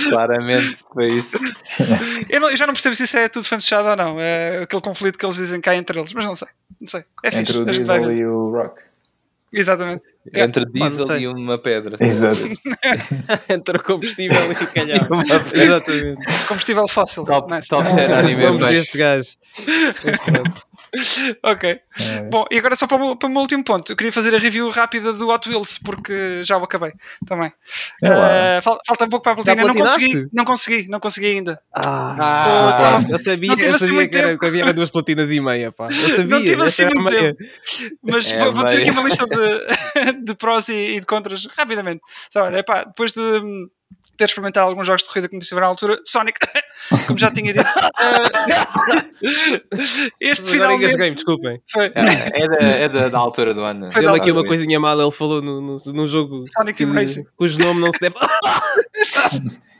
Claramente 0.08 0.78
foi 0.92 1.08
isso. 1.08 1.36
Eu, 2.28 2.40
não- 2.40 2.50
eu 2.50 2.56
já 2.56 2.66
não 2.66 2.74
percebo 2.74 2.94
se 2.94 3.04
isso 3.04 3.16
é 3.16 3.28
tudo 3.28 3.44
fanchado 3.46 3.88
ou 3.88 3.96
não. 3.96 4.20
É 4.20 4.62
aquele 4.62 4.82
conflito 4.82 5.18
que 5.18 5.24
eles 5.24 5.36
dizem 5.36 5.60
cá 5.60 5.74
entre 5.74 5.98
eles, 5.98 6.12
mas 6.12 6.26
não 6.26 6.34
sei. 6.34 6.48
Não 6.80 6.88
sei. 6.88 7.04
É 7.22 7.28
Entre 7.28 7.46
fixe. 7.46 7.58
o 7.58 7.64
Diesel 7.64 8.00
ver. 8.06 8.16
e 8.16 8.26
o 8.26 8.50
Rock. 8.50 8.82
Exatamente. 9.52 10.02
Entre 10.32 10.64
Pá, 10.64 10.88
não 10.88 10.96
diesel 10.96 11.18
e 11.18 11.26
uma 11.26 11.58
pedra. 11.58 11.96
Exato. 12.00 12.38
Entre 13.50 13.76
o 13.78 13.82
combustível 13.82 14.52
e 14.52 14.52
o 14.52 14.66
calhau. 14.68 15.08
Exatamente. 15.52 16.46
Combustível 16.46 16.86
fóssil. 16.86 17.24
Top, 17.24 17.52
Nice. 17.52 17.68
top 17.68 17.82
10 17.92 18.12
anime 18.12 18.42
Vamos 18.44 18.60
baixo. 18.60 18.76
destes 18.76 18.94
gajos. 18.94 19.38
Ok. 21.42 21.68
É. 21.70 22.22
Bom, 22.30 22.44
e 22.50 22.58
agora 22.58 22.76
só 22.76 22.86
para 22.86 23.02
o, 23.02 23.16
para 23.16 23.28
o 23.28 23.30
meu 23.32 23.42
último 23.42 23.62
ponto. 23.64 23.92
Eu 23.92 23.96
queria 23.96 24.12
fazer 24.12 24.34
a 24.34 24.38
review 24.38 24.68
rápida 24.70 25.12
do 25.12 25.28
Hot 25.28 25.48
Wheels, 25.48 25.78
porque 25.78 26.42
já 26.44 26.56
o 26.58 26.64
acabei 26.64 26.92
também. 27.26 27.52
É 28.02 28.08
lá. 28.10 28.30
Eh, 28.32 28.60
fal- 28.60 28.78
falta 28.86 29.04
um 29.04 29.08
pouco 29.08 29.22
para 29.22 29.32
a 29.32 29.36
platina. 29.36 29.64
Não 29.66 29.74
consegui, 29.74 30.28
não 30.32 30.44
consegui, 30.44 30.88
não 30.88 31.00
consegui 31.00 31.26
ainda. 31.26 31.60
Ah, 31.72 32.96
Tô- 33.06 33.12
eu 33.12 33.18
sabia, 33.18 33.50
eu 33.52 33.74
assim 33.74 33.78
sabia 33.78 33.94
muito 33.94 34.10
que, 34.10 34.18
era, 34.18 34.28
tempo. 34.28 34.40
que 34.40 34.46
havia 34.46 34.72
duas 34.72 34.90
platinas 34.90 35.30
e 35.32 35.40
meia, 35.40 35.72
pá. 35.72 35.86
Eu 35.86 35.92
sabia. 36.16 36.24
Não 36.26 36.40
tive 36.42 36.62
assim 36.62 36.84
muito 36.86 37.02
meia. 37.02 37.36
Mas 38.02 38.30
É, 38.30 38.38
vou, 38.38 38.52
vou 38.54 38.64
dizer 38.64 38.76
meio. 38.78 38.90
aqui 38.90 38.98
uma 38.98 39.08
lista 39.08 39.26
de, 39.26 40.12
de 40.24 40.34
prós 40.34 40.68
e, 40.68 40.74
e 40.96 41.00
de 41.00 41.06
contras 41.06 41.46
rapidamente. 41.56 42.00
Só, 42.30 42.44
olha, 42.44 42.58
epá, 42.58 42.84
depois 42.84 43.12
de 43.12 43.20
hum, 43.20 43.68
ter 44.20 44.26
experimentado 44.26 44.68
alguns 44.68 44.86
jogos 44.86 45.02
de 45.02 45.08
corrida 45.08 45.28
que 45.28 45.34
me 45.36 45.40
à 45.62 45.66
altura, 45.66 45.98
Sonic, 46.04 46.38
como 47.06 47.18
já 47.18 47.30
tinha 47.30 47.54
dito, 47.54 47.66
eh, 47.66 47.70
este 50.20 50.44
Mas 50.44 50.54
agora 50.54 50.68
finalmente 50.78 50.96
Game, 50.96 51.14
desculpem. 51.14 51.62
foi 51.72 51.86
É, 51.86 52.42
é 52.44 52.48
da, 52.48 52.66
é 52.66 52.88
da, 52.88 53.08
da 53.08 53.18
altura 53.18 53.54
do 53.54 53.62
ano. 53.62 53.90
Foi 53.90 54.02
Deu-me 54.02 54.18
aqui 54.18 54.30
uma 54.30 54.44
coisinha 54.44 54.78
mal, 54.78 55.00
ele 55.00 55.10
falou 55.10 55.40
no, 55.40 55.60
no, 55.60 55.76
num 55.86 56.06
jogo 56.06 56.44
Sonic 56.54 56.76
que- 56.76 56.84
Team 56.84 56.94
Racing. 56.94 57.24
cujo 57.34 57.58
nome 57.60 57.80
não 57.80 57.90
se 57.90 57.98
deve, 58.00 58.14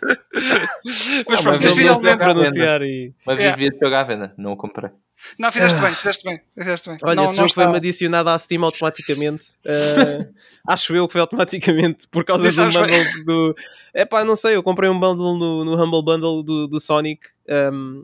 Mas 0.02 1.40
Ah, 1.40 1.42
pronto, 1.42 1.62
mas 1.62 1.74
finalmente. 1.74 2.16
pronunciar. 2.18 2.80
E... 2.82 3.12
Mas 3.26 3.36
devia 3.36 3.70
jogar 3.82 4.00
à 4.00 4.04
venda, 4.04 4.34
não 4.38 4.52
o 4.52 4.56
comprei. 4.56 4.90
Não, 5.38 5.50
fizeste 5.52 5.80
bem, 5.80 5.94
fizeste 5.94 6.24
bem. 6.24 6.40
Fizeste 6.56 6.88
bem. 6.90 6.98
Olha, 7.02 7.14
não, 7.16 7.24
esse 7.24 7.32
não 7.36 7.48
jogo 7.48 7.54
foi-me 7.54 7.76
adicionado 7.76 8.28
à 8.30 8.38
Steam 8.38 8.64
automaticamente. 8.64 9.48
Eh, 9.64 10.26
acho 10.66 10.94
eu 10.94 11.06
que 11.06 11.12
foi 11.12 11.20
automaticamente 11.20 12.06
por 12.08 12.24
causa 12.24 12.48
Isso 12.48 12.62
do 12.64 12.70
bundle 12.72 13.24
do. 13.24 13.56
É 13.94 14.04
pá, 14.04 14.24
não 14.24 14.36
sei, 14.36 14.56
eu 14.56 14.62
comprei 14.62 14.88
um 14.90 14.98
bundle 14.98 15.36
no, 15.38 15.64
no 15.64 15.82
Humble 15.82 16.02
Bundle 16.02 16.42
do, 16.42 16.66
do 16.68 16.80
Sonic. 16.80 17.28
ehm, 17.48 18.02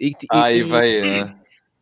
e, 0.00 0.08
e- 0.08 0.14
Ah, 0.30 0.52
e 0.52 0.58
e- 0.58 0.62
veio. 0.62 1.04
né? 1.26 1.34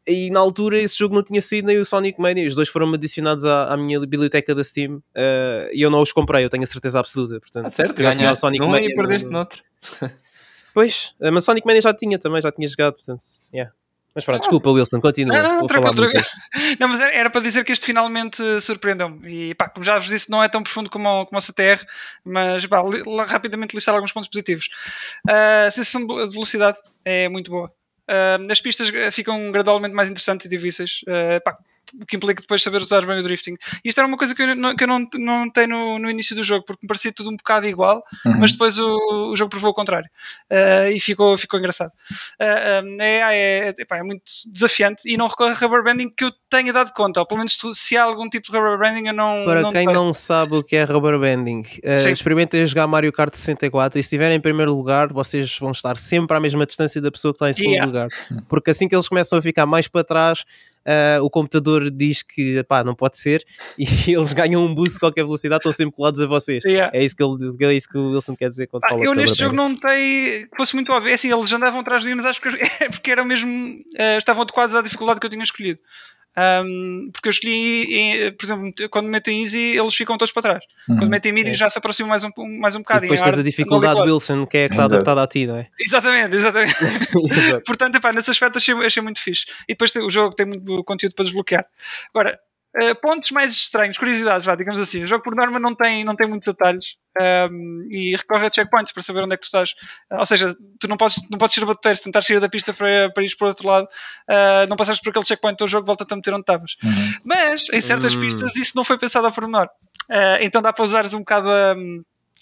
e 0.09 0.31
na 0.31 0.39
altura 0.39 0.79
esse 0.79 0.97
jogo 0.97 1.15
não 1.17 1.23
tinha 1.23 1.41
sido 1.43 1.67
nem 1.67 1.79
o 1.79 1.85
Sonic 1.85 2.21
Mania, 2.21 2.47
os 2.47 2.55
dois 2.55 2.69
foram 2.69 2.93
adicionados 2.95 3.45
à, 3.45 3.73
à 3.73 3.77
minha 3.77 3.99
biblioteca 3.99 4.55
da 4.55 4.63
Steam 4.63 5.03
eh, 5.15 5.69
e 5.75 5.83
eu 5.83 5.91
não 5.91 6.01
os 6.01 6.13
comprei, 6.13 6.45
eu 6.45 6.49
tenho 6.49 6.63
a 6.63 6.67
certeza 6.67 7.01
absoluta. 7.01 7.41
Portanto, 7.41 7.67
Ah, 7.67 7.71
certo, 7.71 7.95
ganhaste 7.97 8.41
Sonic 8.41 8.61
num 8.65 8.71
Mania 8.71 8.89
e 8.89 8.95
perdeste 8.95 9.27
no- 9.27 9.33
noutro. 9.33 9.63
Pois, 10.73 11.15
mas 11.33 11.43
Sonic 11.43 11.67
Mania 11.67 11.81
já 11.81 11.95
tinha 11.95 12.19
também, 12.19 12.41
já 12.43 12.53
tinha 12.53 12.69
jogado, 12.69 12.95
portanto, 12.95 13.23
yeah. 13.53 13.73
Mas 14.17 14.25
pronto, 14.25 14.41
desculpa 14.41 14.71
Wilson, 14.71 14.99
continua. 15.01 15.37
Não, 15.37 15.43
não, 15.45 15.57
muito. 15.59 15.69
tranquilo. 15.69 16.25
Não, 16.81 16.89
mas 16.89 17.01
era, 17.01 17.13
era 17.15 17.31
para 17.31 17.43
dizer 17.43 17.63
que 17.65 17.71
este 17.73 17.85
finalmente 17.87 18.43
surpreendeu-me. 18.63 19.51
E 19.51 19.55
pá, 19.55 19.69
como 19.69 19.85
já 19.85 19.99
vos 19.99 20.09
disse, 20.09 20.31
não 20.31 20.43
é 20.43 20.49
tão 20.49 20.63
profundo 20.63 20.89
como, 20.89 21.07
o- 21.23 21.27
como 21.27 21.39
o 21.39 21.41
CTR, 21.43 21.85
mas 22.25 22.65
pá, 22.67 22.83
li- 22.83 23.03
rapidamente 23.27 23.75
listar 23.75 23.95
alguns 23.95 24.13
pontos 24.13 24.29
positivos. 24.31 24.69
Ah, 25.29 25.67
a 25.67 25.71
sensação 25.71 26.07
de 26.07 26.33
velocidade 26.33 26.79
é 27.05 27.29
muito 27.29 27.51
boa. 27.51 27.71
Ah, 28.09 28.39
as 28.51 28.61
pistas 28.61 28.93
eh, 28.95 29.11
ficam 29.11 29.53
gradualmente 29.53 29.95
mais 29.95 30.09
interessantes 30.09 30.47
e 30.47 30.49
difíceis. 30.49 31.01
Ah, 31.07 31.41
pá, 31.45 31.59
o 32.01 32.07
que 32.07 32.17
implica 32.17 32.41
depois 32.41 32.63
saber 32.63 32.79
usar 32.79 33.05
bem 33.07 33.19
o 33.19 33.23
drifting. 33.23 33.57
E 33.85 33.89
isto 33.89 33.99
era 33.99 34.07
uma 34.09 34.17
coisa 34.17 34.35
que 34.35 34.43
eu 34.43 34.55
não, 34.57 34.75
que 34.77 34.85
eu 34.85 34.89
não, 34.89 35.07
não 35.19 35.51
tenho 35.51 35.69
no, 35.69 35.99
no 35.99 36.11
início 36.11 36.35
do 36.35 36.43
jogo, 36.43 36.65
porque 36.65 36.81
me 36.85 36.89
parecia 36.89 37.13
tudo 37.13 37.31
um 37.31 37.37
bocado 37.37 37.67
igual, 37.67 38.03
Uhum. 38.25 38.39
mas 38.41 38.53
depois 38.53 38.79
o, 38.79 39.31
o 39.33 39.37
jogo 39.37 39.51
provou 39.51 39.71
o 39.71 39.75
contrário. 39.75 40.09
Ah, 40.51 40.91
e 40.91 40.99
ficou, 41.01 41.37
ficou 41.37 41.59
engraçado. 41.59 41.93
Ah, 42.41 42.81
ah, 42.81 43.05
é, 43.05 43.69
é, 43.69 43.75
epá, 43.79 43.99
é 43.99 44.03
muito 44.03 44.23
desafiante 44.53 45.03
e 45.07 45.17
não 45.17 45.27
recorre 45.29 45.53
a 45.53 45.55
rubber 45.55 45.83
banding 45.85 46.11
que 46.11 46.25
eu 46.25 46.33
tenha 46.51 46.73
dado 46.73 46.93
conta, 46.93 47.21
ou 47.21 47.27
pelo 47.27 47.39
menos 47.39 47.57
se, 47.75 47.97
há 47.97 48.03
algum 48.05 48.29
tipo 48.29 48.51
de 48.51 48.59
rubber 48.59 48.79
banding 48.79 49.09
eu 49.09 49.15
não. 49.15 49.45
Para 49.45 49.61
não 49.63 49.73
quem 49.73 49.87
tenho. 49.87 49.93
não 49.99 50.13
sabe 50.13 50.57
o 50.57 50.63
que 50.63 50.77
é 50.77 50.85
rubber 50.85 51.19
banding, 51.19 51.63
uh, 51.85 52.09
experimentem 52.09 52.67
jogar 52.67 52.87
Mario 52.87 53.13
Kart 53.13 53.35
64 53.35 53.99
e 53.99 54.03
se 54.03 54.07
estiverem 54.07 54.37
em 54.37 54.41
primeiro 54.41 54.75
lugar, 54.75 55.13
vocês 55.13 55.57
vão 55.59 55.71
estar 55.73 55.97
sempre 55.99 56.37
à 56.37 56.41
mesma 56.41 56.65
distância 56.67 57.01
da 57.01 57.11
pessoa 57.11 57.33
que 57.33 57.37
está 57.37 57.51
em 57.51 57.55
segundo 57.55 57.67
Yeah. 57.77 57.87
lugar. 57.87 58.09
Porque 58.49 58.71
assim 58.71 58.89
que 58.89 58.95
eles 58.95 59.09
começam 59.09 59.39
a 59.39 59.43
ficar 59.43 59.67
mais 59.67 59.89
para 59.89 60.03
trás, 60.05 60.45
uh, 60.87 61.23
o 61.23 61.29
computador 61.29 61.91
diz 61.91 62.23
que 62.23 62.63
pá, 62.65 62.85
não 62.85 62.95
pode 62.95 63.19
ser 63.19 63.45
e 63.77 64.13
eles 64.13 64.33
ganham 64.33 64.65
um 64.65 64.75
boost 64.75 64.95
de 64.95 65.01
qualquer 65.01 65.25
velocidade, 65.25 65.59
estão 65.59 65.73
sempre 65.73 65.95
colados 65.95 66.21
a 66.21 66.27
vocês. 66.27 66.63
Yeah. 66.65 66.97
É 66.97 67.05
isso 67.05 67.17
que, 67.17 67.23
ele, 67.23 67.73
é 67.73 67.75
isso 67.75 67.89
que 67.89 67.99
o 67.99 68.13
Wilson 68.13 68.37
quer 68.37 68.49
dizer 68.49 68.67
quando 68.67 68.85
Ah, 68.85 68.89
fala 68.91 69.05
eu 69.05 69.15
neste 69.15 69.39
jogo 69.39 69.55
não 69.55 69.71
notei 69.71 70.47
que 70.47 70.57
fosse 70.57 70.75
muito 70.75 70.93
óbvio. 70.93 71.15
Assim, 71.15 71.33
eles 71.33 71.53
andavam 71.53 71.81
atrás 71.81 72.03
de 72.03 72.09
mim, 72.09 72.15
mas 72.15 72.27
acho 72.27 72.41
que 72.41 72.49
é 72.81 72.89
porque 72.89 73.11
eram 73.11 73.25
mesmo. 73.25 73.79
eh, 73.97 74.19
estavam 74.19 74.43
adequados 74.43 74.75
à 74.75 74.83
dificuldade 74.83 75.21
que 75.21 75.27
eu 75.27 75.31
tinha 75.31 75.43
escolhido. 75.43 75.81
Ahm, 76.39 77.09
porque 77.13 77.29
eu 77.29 77.31
escolhi, 77.31 77.85
em- 77.95 78.33
por 78.33 78.45
exemplo, 78.45 78.73
quando 78.91 79.07
meto 79.09 79.29
em 79.31 79.43
easy, 79.43 79.59
eles 79.79 79.95
ficam 79.95 80.19
todos 80.19 80.33
para 80.33 80.43
trás. 80.43 80.65
Uhum. 80.89 80.97
Quando 80.99 81.11
meto 81.11 81.27
em 81.27 81.33
midi, 81.33 81.51
É. 81.51 81.55
já 81.55 81.71
se 81.71 81.79
aproximam 81.79 82.11
mais 82.11 82.25
um, 82.25 82.31
mais 82.61 82.75
um 82.75 82.81
E 82.81 82.83
bocado. 82.83 83.01
depois 83.03 83.23
tens 83.23 83.39
a 83.39 83.43
dificuldade 83.43 84.01
Wilson, 84.01 84.47
que 84.47 84.59
é 84.59 84.69
que 84.69 84.75
está 84.75 84.83
Exato. 84.85 84.95
adaptada 84.97 85.23
a 85.23 85.27
ti, 85.27 85.47
não 85.47 85.57
é? 85.57 85.67
Exatamente, 85.81 86.37
exatamente. 86.37 86.75
Portanto, 87.67 87.95
epá, 87.97 88.13
nesse 88.13 88.31
aspecto 88.31 88.59
achei, 88.59 88.75
achei 88.75 89.03
muito 89.03 89.19
fixe. 89.21 89.47
E 89.69 89.73
depois 89.73 89.95
o 89.97 90.11
jogo 90.11 90.35
tem 90.35 90.45
muito 90.47 90.85
conteúdo 90.85 91.15
para 91.15 91.25
desbloquear. 91.25 91.65
Agora, 92.15 92.39
eh, 92.79 92.95
pontos 92.95 93.31
mais 93.31 93.53
estranhos, 93.53 93.97
curiosidades, 93.99 94.45
vá, 94.45 94.55
digamos 94.55 94.81
assim. 94.81 95.03
O 95.03 95.07
jogo 95.07 95.25
por 95.25 95.35
norma 95.35 95.59
não 95.59 95.75
tem, 95.75 96.05
não 96.05 96.15
tem 96.15 96.29
muitos 96.29 96.49
atalhos 96.49 96.97
ehm, 97.19 97.87
e 97.91 98.15
recorre 98.17 98.47
a 98.47 98.51
checkpoints 98.51 98.93
para 98.93 99.03
saber 99.03 99.23
onde 99.25 99.35
é 99.35 99.37
que 99.37 99.43
tu 99.43 99.47
estás. 99.47 99.71
Ah, 100.11 100.19
ou 100.19 100.27
seja, 100.27 100.55
tu 100.79 100.87
não 100.87 100.97
podes, 100.97 101.17
não 101.31 101.39
podes 101.39 101.57
ir 101.57 101.63
a 101.63 101.67
bater, 101.67 101.97
se 101.97 102.03
tentar 102.03 102.23
sair 102.23 102.41
da 102.41 102.49
pista 102.49 102.73
para, 102.73 103.11
para 103.13 103.25
ir 103.25 103.37
para 103.37 103.45
o 103.47 103.49
outro 103.49 103.67
lado, 103.67 103.89
ah, 104.29 104.67
não 104.69 104.77
passaste 104.77 105.03
por 105.03 105.11
aquele 105.11 105.25
checkpoint 105.25 105.57
do 105.57 105.67
jogo, 105.69 105.87
volta-te 105.87 106.13
a 106.13 106.17
meter 106.17 106.35
onde 106.35 106.43
estavas. 106.43 106.77
Uhum. 106.85 107.15
Mas 107.25 107.69
em 107.73 107.81
certas 107.81 108.15
Hum. 108.15 108.21
pistas 108.21 108.55
isso 108.57 108.73
não 108.77 108.85
foi 108.85 108.99
pensado 108.99 109.27
ao 109.27 109.33
pormenor. 109.33 109.69
Ah, 110.11 110.39
então 110.41 110.61
dá 110.61 110.73
para 110.73 110.85
usares 110.85 111.15
um 111.15 111.21
bocado 111.21 111.51
a, 111.51 111.75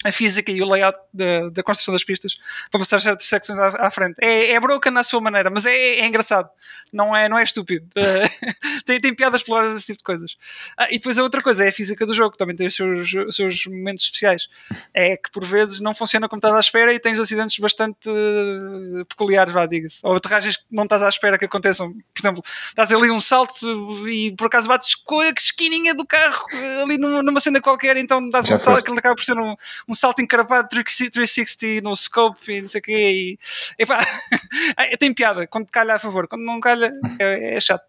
a 0.03 0.11
física 0.11 0.51
e 0.51 0.61
o 0.61 0.69
layout 0.69 0.97
da, 1.13 1.49
da 1.49 1.63
construção 1.63 1.93
das 1.93 2.03
pistas 2.03 2.37
para 2.69 2.79
passar 2.79 3.01
certas 3.01 3.27
secções 3.27 3.57
à, 3.57 3.87
à 3.87 3.91
frente. 3.91 4.15
É, 4.21 4.51
é 4.51 4.59
broken 4.59 4.91
na 4.91 5.03
sua 5.03 5.21
maneira, 5.21 5.49
mas 5.49 5.65
é, 5.65 5.75
é 5.75 6.05
engraçado. 6.05 6.49
Não 6.91 7.15
é, 7.15 7.27
não 7.27 7.37
é 7.37 7.43
estúpido. 7.43 7.87
Tem, 8.85 8.99
tem 8.99 9.15
piadas 9.15 9.41
explorar 9.41 9.67
esse 9.75 9.85
tipo 9.85 9.97
de 9.97 10.03
coisas. 10.03 10.37
Ah, 10.77 10.87
e 10.89 10.97
depois 10.97 11.17
a 11.17 11.23
outra 11.23 11.41
coisa 11.41 11.65
é 11.65 11.69
a 11.69 11.71
física 11.71 12.05
do 12.05 12.13
jogo, 12.13 12.37
também 12.37 12.55
tem 12.55 12.67
os 12.67 12.75
seus, 12.75 13.13
os 13.13 13.35
seus 13.35 13.65
momentos 13.65 14.05
especiais. 14.05 14.47
É 14.93 15.17
que 15.17 15.31
por 15.31 15.43
vezes 15.43 15.79
não 15.79 15.93
funciona 15.93 16.29
como 16.29 16.37
estás 16.37 16.53
à 16.53 16.59
espera 16.59 16.93
e 16.93 16.99
tens 16.99 17.19
acidentes 17.19 17.57
bastante 17.57 18.07
eh, 18.07 19.03
peculiares, 19.09 19.53
vá, 19.53 19.65
diga-se. 19.65 19.99
Ou 20.03 20.15
aterragens 20.15 20.57
que 20.57 20.63
não 20.71 20.83
estás 20.83 21.01
à 21.01 21.09
espera 21.09 21.37
que 21.37 21.45
aconteçam. 21.45 21.91
Por 21.91 22.21
exemplo, 22.21 22.43
estás 22.67 22.91
ali 22.91 23.09
um 23.09 23.19
salto 23.19 24.07
e 24.07 24.35
por 24.35 24.47
acaso 24.47 24.67
bates 24.67 24.93
com 24.95 25.19
a 25.19 25.29
esquininha 25.29 25.95
do 25.95 26.05
carro 26.05 26.45
eh, 26.53 26.83
ali 26.83 26.97
numa, 26.97 27.23
numa 27.23 27.39
cena 27.39 27.59
qualquer, 27.59 27.97
então 27.97 28.29
dás 28.29 28.45
Já 28.45 28.57
um 28.57 28.63
salto, 28.63 28.79
aquilo 28.79 28.99
acaba 28.99 29.15
por 29.15 29.23
ser 29.23 29.37
um, 29.37 29.55
um 29.87 29.93
salto 29.93 30.21
encarapado 30.21 30.67
360 30.69 31.81
no 31.81 31.95
scope 31.95 32.51
e 32.51 32.61
não 32.61 32.67
sei 32.67 32.79
o 32.79 32.83
quê. 32.83 32.93
E, 32.93 33.39
epá, 33.77 33.99
tem 34.99 35.13
piada 35.13 35.45
quando 35.47 35.69
calha 35.69 35.95
a 35.95 35.99
favor, 35.99 36.27
quando 36.27 36.43
não 36.43 36.59
calha 36.59 36.91
é, 37.19 37.55
é 37.55 37.59
chato. 37.59 37.83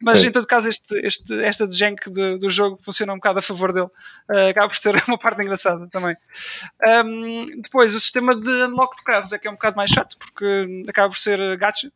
Mas 0.00 0.18
Ok. 0.18 0.28
em 0.28 0.32
todo 0.32 0.46
caso, 0.46 0.68
este, 0.68 0.94
este, 1.06 1.44
esta 1.44 1.70
jank 1.70 2.10
do, 2.10 2.38
do 2.38 2.50
jogo 2.50 2.78
funciona 2.82 3.12
um 3.12 3.16
bocado 3.16 3.38
a 3.38 3.42
favor 3.42 3.72
dele. 3.72 3.88
Eh, 4.30 4.50
acaba 4.50 4.68
por 4.68 4.76
ser 4.76 4.94
uma 5.08 5.18
parte 5.18 5.42
engraçada 5.42 5.88
também. 5.88 6.16
Um, 7.04 7.60
depois, 7.60 7.94
o 7.94 8.00
sistema 8.00 8.34
de 8.34 8.50
unlock 8.64 8.96
de 8.96 9.02
carros 9.02 9.32
é 9.32 9.38
que 9.38 9.46
é 9.46 9.50
um 9.50 9.54
bocado 9.54 9.76
mais 9.76 9.90
chato, 9.90 10.16
porque 10.18 10.84
acaba 10.88 11.08
por 11.10 11.18
ser 11.18 11.56
gacha. 11.56 11.90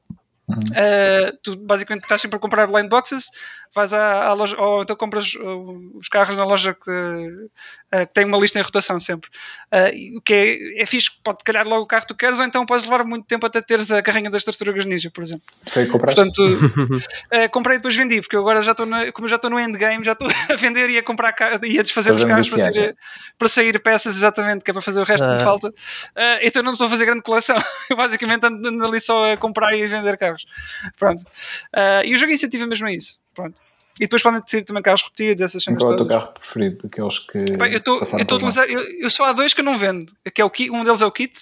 Uhum. 0.48 0.58
Uh, 0.60 1.36
tu 1.42 1.56
basicamente 1.56 2.04
estás 2.04 2.20
sempre 2.20 2.36
a 2.36 2.40
comprar 2.40 2.66
blind 2.68 2.88
boxes, 2.88 3.26
vais 3.74 3.92
à, 3.92 4.26
à 4.28 4.32
loja, 4.32 4.56
ou 4.60 4.82
então 4.82 4.94
compras 4.94 5.34
uh, 5.34 5.90
os 5.98 6.08
carros 6.08 6.36
na 6.36 6.44
loja 6.44 6.72
que, 6.72 6.88
uh, 6.90 8.06
que 8.06 8.14
tem 8.14 8.24
uma 8.24 8.38
lista 8.38 8.58
em 8.58 8.62
rotação 8.62 9.00
sempre. 9.00 9.28
Uh, 9.72 9.92
e 9.92 10.16
o 10.16 10.20
que 10.22 10.32
é, 10.32 10.82
é 10.82 10.86
fixe, 10.86 11.10
pode 11.24 11.42
calhar 11.42 11.66
logo 11.66 11.82
o 11.82 11.86
carro 11.86 12.02
que 12.02 12.08
tu 12.08 12.16
queres, 12.16 12.38
ou 12.38 12.44
então 12.44 12.64
podes 12.64 12.84
levar 12.84 13.04
muito 13.04 13.26
tempo 13.26 13.44
até 13.44 13.60
teres 13.60 13.90
a 13.90 14.00
carrinha 14.02 14.30
das 14.30 14.44
tartarugas 14.44 14.84
ninja, 14.84 15.10
por 15.10 15.24
exemplo. 15.24 15.44
Foi 15.68 15.86
comprar. 15.86 16.14
Portanto, 16.14 16.38
uh, 16.38 17.50
comprei 17.50 17.76
e 17.76 17.78
depois 17.78 17.96
vendi, 17.96 18.20
porque 18.20 18.36
eu 18.36 18.40
agora 18.40 18.62
já 18.62 18.70
estou 18.70 18.86
na- 18.86 19.10
como 19.12 19.26
eu 19.26 19.30
já 19.30 19.36
estou 19.36 19.50
no 19.50 19.58
endgame, 19.58 20.04
já 20.04 20.12
estou 20.12 20.28
a 20.50 20.54
vender 20.54 20.90
e 20.90 20.98
a 20.98 21.02
comprar 21.02 21.34
e 21.64 21.78
a 21.78 21.82
desfazer 21.82 22.12
os 22.14 22.22
carros 22.24 22.48
para 22.48 22.58
sair, 22.70 22.96
para 23.36 23.48
sair 23.48 23.82
peças 23.82 24.16
exatamente, 24.16 24.64
que 24.64 24.70
é 24.70 24.74
para 24.74 24.82
fazer 24.82 25.00
o 25.00 25.04
resto 25.04 25.24
que 25.24 25.30
me 25.34 25.40
Ah. 25.40 25.44
falta. 25.44 25.68
Uh, 25.68 26.38
então 26.40 26.62
não 26.62 26.72
estou 26.72 26.86
a 26.86 26.90
fazer 26.90 27.04
grande 27.04 27.22
coleção. 27.22 27.56
Eu 27.90 27.96
basicamente 27.96 28.46
ando, 28.46 28.68
ando 28.68 28.84
ali 28.86 29.00
só 29.00 29.32
a 29.32 29.36
comprar 29.36 29.74
e 29.74 29.82
a 29.84 29.88
vender 29.88 30.16
carros. 30.16 30.35
Pronto. 30.98 31.22
Uh, 31.22 32.04
e 32.04 32.14
o 32.14 32.16
jogo 32.18 32.32
incentiva 32.32 32.66
mesmo 32.66 32.86
a 32.86 32.92
isso. 32.92 33.18
Pronto. 33.34 33.56
E 33.98 34.00
depois 34.00 34.22
podem 34.22 34.42
sair 34.46 34.62
também 34.62 34.82
carros 34.82 35.02
repetidos, 35.02 35.42
essas 35.42 35.64
cenas 35.64 35.80
Qual 35.80 35.92
é 35.92 35.94
o 35.94 35.96
teu 35.96 36.06
carro 36.06 36.32
preferido? 36.32 36.82
Daqueles 36.82 37.18
que. 37.18 37.56
Pá, 37.56 37.66
eu 37.68 37.78
estou 37.78 37.98
passaram 37.98 38.22
eu 38.22 38.26
lá? 38.30 38.36
utilizar, 38.36 38.66
eu, 38.68 38.80
eu 39.00 39.10
só 39.10 39.24
há 39.24 39.32
dois 39.32 39.54
que 39.54 39.60
eu 39.62 39.64
não 39.64 39.78
vendo, 39.78 40.12
que 40.34 40.42
é 40.42 40.44
o 40.44 40.50
kit, 40.50 40.70
um 40.70 40.84
deles 40.84 41.00
é 41.00 41.06
o 41.06 41.10
kit 41.12 41.32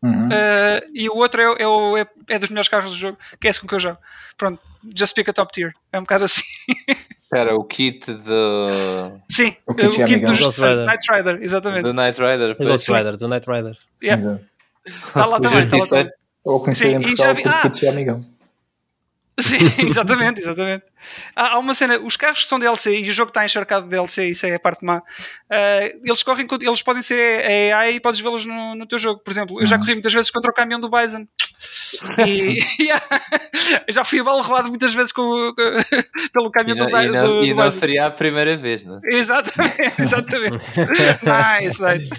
Uhum. 0.00 0.26
uh, 0.28 0.90
e 0.94 1.08
o 1.08 1.16
outro 1.16 1.40
é, 1.42 1.48
o- 1.50 1.56
é, 1.58 1.66
o- 1.66 1.96
é, 1.96 2.06
é 2.28 2.38
dos 2.38 2.48
melhores 2.50 2.68
carros 2.68 2.90
do 2.92 2.96
jogo, 2.96 3.18
que 3.40 3.46
é 3.48 3.50
esse 3.50 3.60
com 3.60 3.66
que 3.66 3.74
eu 3.74 3.80
jogo. 3.80 3.98
Pronto, 4.36 4.60
just 4.96 5.12
pick 5.14 5.28
a 5.28 5.32
top 5.32 5.52
tier. 5.52 5.72
É 5.92 5.98
um 5.98 6.02
bocado 6.02 6.24
assim. 6.24 6.42
Espera, 7.20 7.54
o 7.56 7.64
kit 7.64 8.14
de, 8.14 8.22
Sim, 9.28 9.56
O 9.66 9.74
kit 9.74 10.18
dos 10.20 10.38
Ghost 10.38 10.60
Rider. 10.60 10.84
Night 10.86 11.12
Rider, 11.12 11.38
exatamente. 11.42 11.82
do 11.82 11.92
Knight 11.92 12.20
Rider. 12.20 12.56
Do. 12.56 12.64
Ghost 12.64 12.90
Rider, 12.92 13.16
do 13.16 13.28
Rider. 13.28 13.76
Yeah. 14.02 14.38
Está 14.86 15.26
lá 15.26 15.36
O 15.36 15.40
também, 15.40 15.58
está 15.60 15.76
lá 15.76 15.80
justiceiro. 15.82 15.88
também. 15.88 16.10
Ou 16.44 16.60
conhecido 16.60 16.90
Sim, 16.90 16.96
em 16.96 17.02
Portugal 17.02 17.34
vi- 17.34 17.42
ah! 17.46 17.62
kit 17.62 17.80
de 17.80 17.88
amigão. 17.88 18.20
Sim, 19.40 19.58
exatamente, 19.86 20.40
exatamente. 20.40 20.86
Há, 21.34 21.54
há 21.54 21.58
uma 21.58 21.74
cena, 21.74 21.98
os 21.98 22.16
carros 22.16 22.42
que 22.42 22.48
são 22.48 22.58
DLC 22.58 22.98
e 23.00 23.08
o 23.08 23.12
jogo 23.12 23.30
está 23.30 23.44
encharcado 23.44 23.84
de 23.84 23.90
DLC, 23.90 24.26
isso 24.28 24.46
é 24.46 24.54
a 24.54 24.60
parte 24.60 24.84
má. 24.84 25.02
eh, 25.50 25.94
eles 26.04 26.22
correm, 26.22 26.46
eles 26.60 26.82
podem 26.82 27.02
ser 27.02 27.72
AI 27.72 27.94
e 27.94 28.00
podes 28.00 28.20
vê-los 28.20 28.44
no, 28.46 28.74
no 28.74 28.86
teu 28.86 28.98
jogo. 28.98 29.20
Por 29.22 29.30
exemplo, 29.30 29.60
eu 29.60 29.66
já 29.66 29.76
Uhum. 29.76 29.80
corri 29.82 29.94
muitas 29.94 30.12
vezes 30.12 30.30
contra 30.30 30.50
o 30.50 30.54
caminhão 30.54 30.80
do 30.80 30.90
Bison. 30.90 31.26
E 32.26 32.58
yeah, 32.82 33.04
eu 33.86 33.92
já 33.94 34.04
fui 34.04 34.20
a 34.20 34.24
bala 34.24 34.42
roubado 34.42 34.68
muitas 34.68 34.92
vezes 34.94 35.12
com, 35.12 35.52
pelo 36.32 36.48
E 36.48 36.50
caminhão 36.52 36.76
não, 36.78 36.86
do, 36.86 36.92
Bi- 36.96 37.04
e 37.04 37.08
não- 37.10 37.26
do, 37.26 37.44
e 37.44 37.54
não 37.54 37.64
Bison. 37.66 37.78
seria 37.80 38.06
a 38.06 38.10
primeira 38.10 38.56
vez, 38.56 38.84
não 38.84 38.96
é? 38.96 39.00
Exatamente, 39.16 39.94
exatamente. 40.02 40.58
nice, 41.24 41.82
nice. 41.82 42.10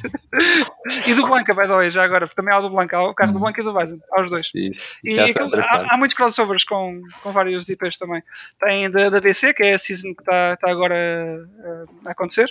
E 1.10 1.14
do 1.16 1.28
Blanca, 1.28 1.54
by 1.54 1.64
the 1.64 1.68
way, 1.76 1.90
já 1.90 2.04
agora, 2.04 2.26
porque 2.26 2.36
também 2.42 2.54
há 2.54 2.60
o 2.60 2.62
do 2.62 2.70
Blanca, 2.70 2.98
há 2.98 3.04
o 3.10 3.14
carro 3.14 3.34
do 3.34 3.40
Blanca 3.40 3.62
e 3.62 3.64
do 3.64 3.74
Bison, 3.74 3.98
há 4.14 4.22
os 4.22 4.30
dois. 4.32 4.52
Isso, 4.56 5.00
E 5.04 5.12
isso 5.12 5.22
aquilo- 5.22 5.56
há, 5.56 5.94
há 5.94 5.98
muitos 5.98 6.16
crossovers 6.16 6.64
com, 6.64 7.02
com 7.22 7.32
vários 7.32 7.68
IPs 7.70 7.98
também. 7.98 8.24
Tem 8.60 8.79
da, 8.88 9.10
da 9.10 9.20
DC, 9.20 9.54
que 9.56 9.64
é 9.64 9.74
a 9.74 9.80
season 9.80 10.14
que 10.14 10.22
está 10.22 10.56
tá 10.58 10.70
agora 10.70 10.96
uh, 10.96 12.08
a 12.08 12.12
acontecer, 12.12 12.48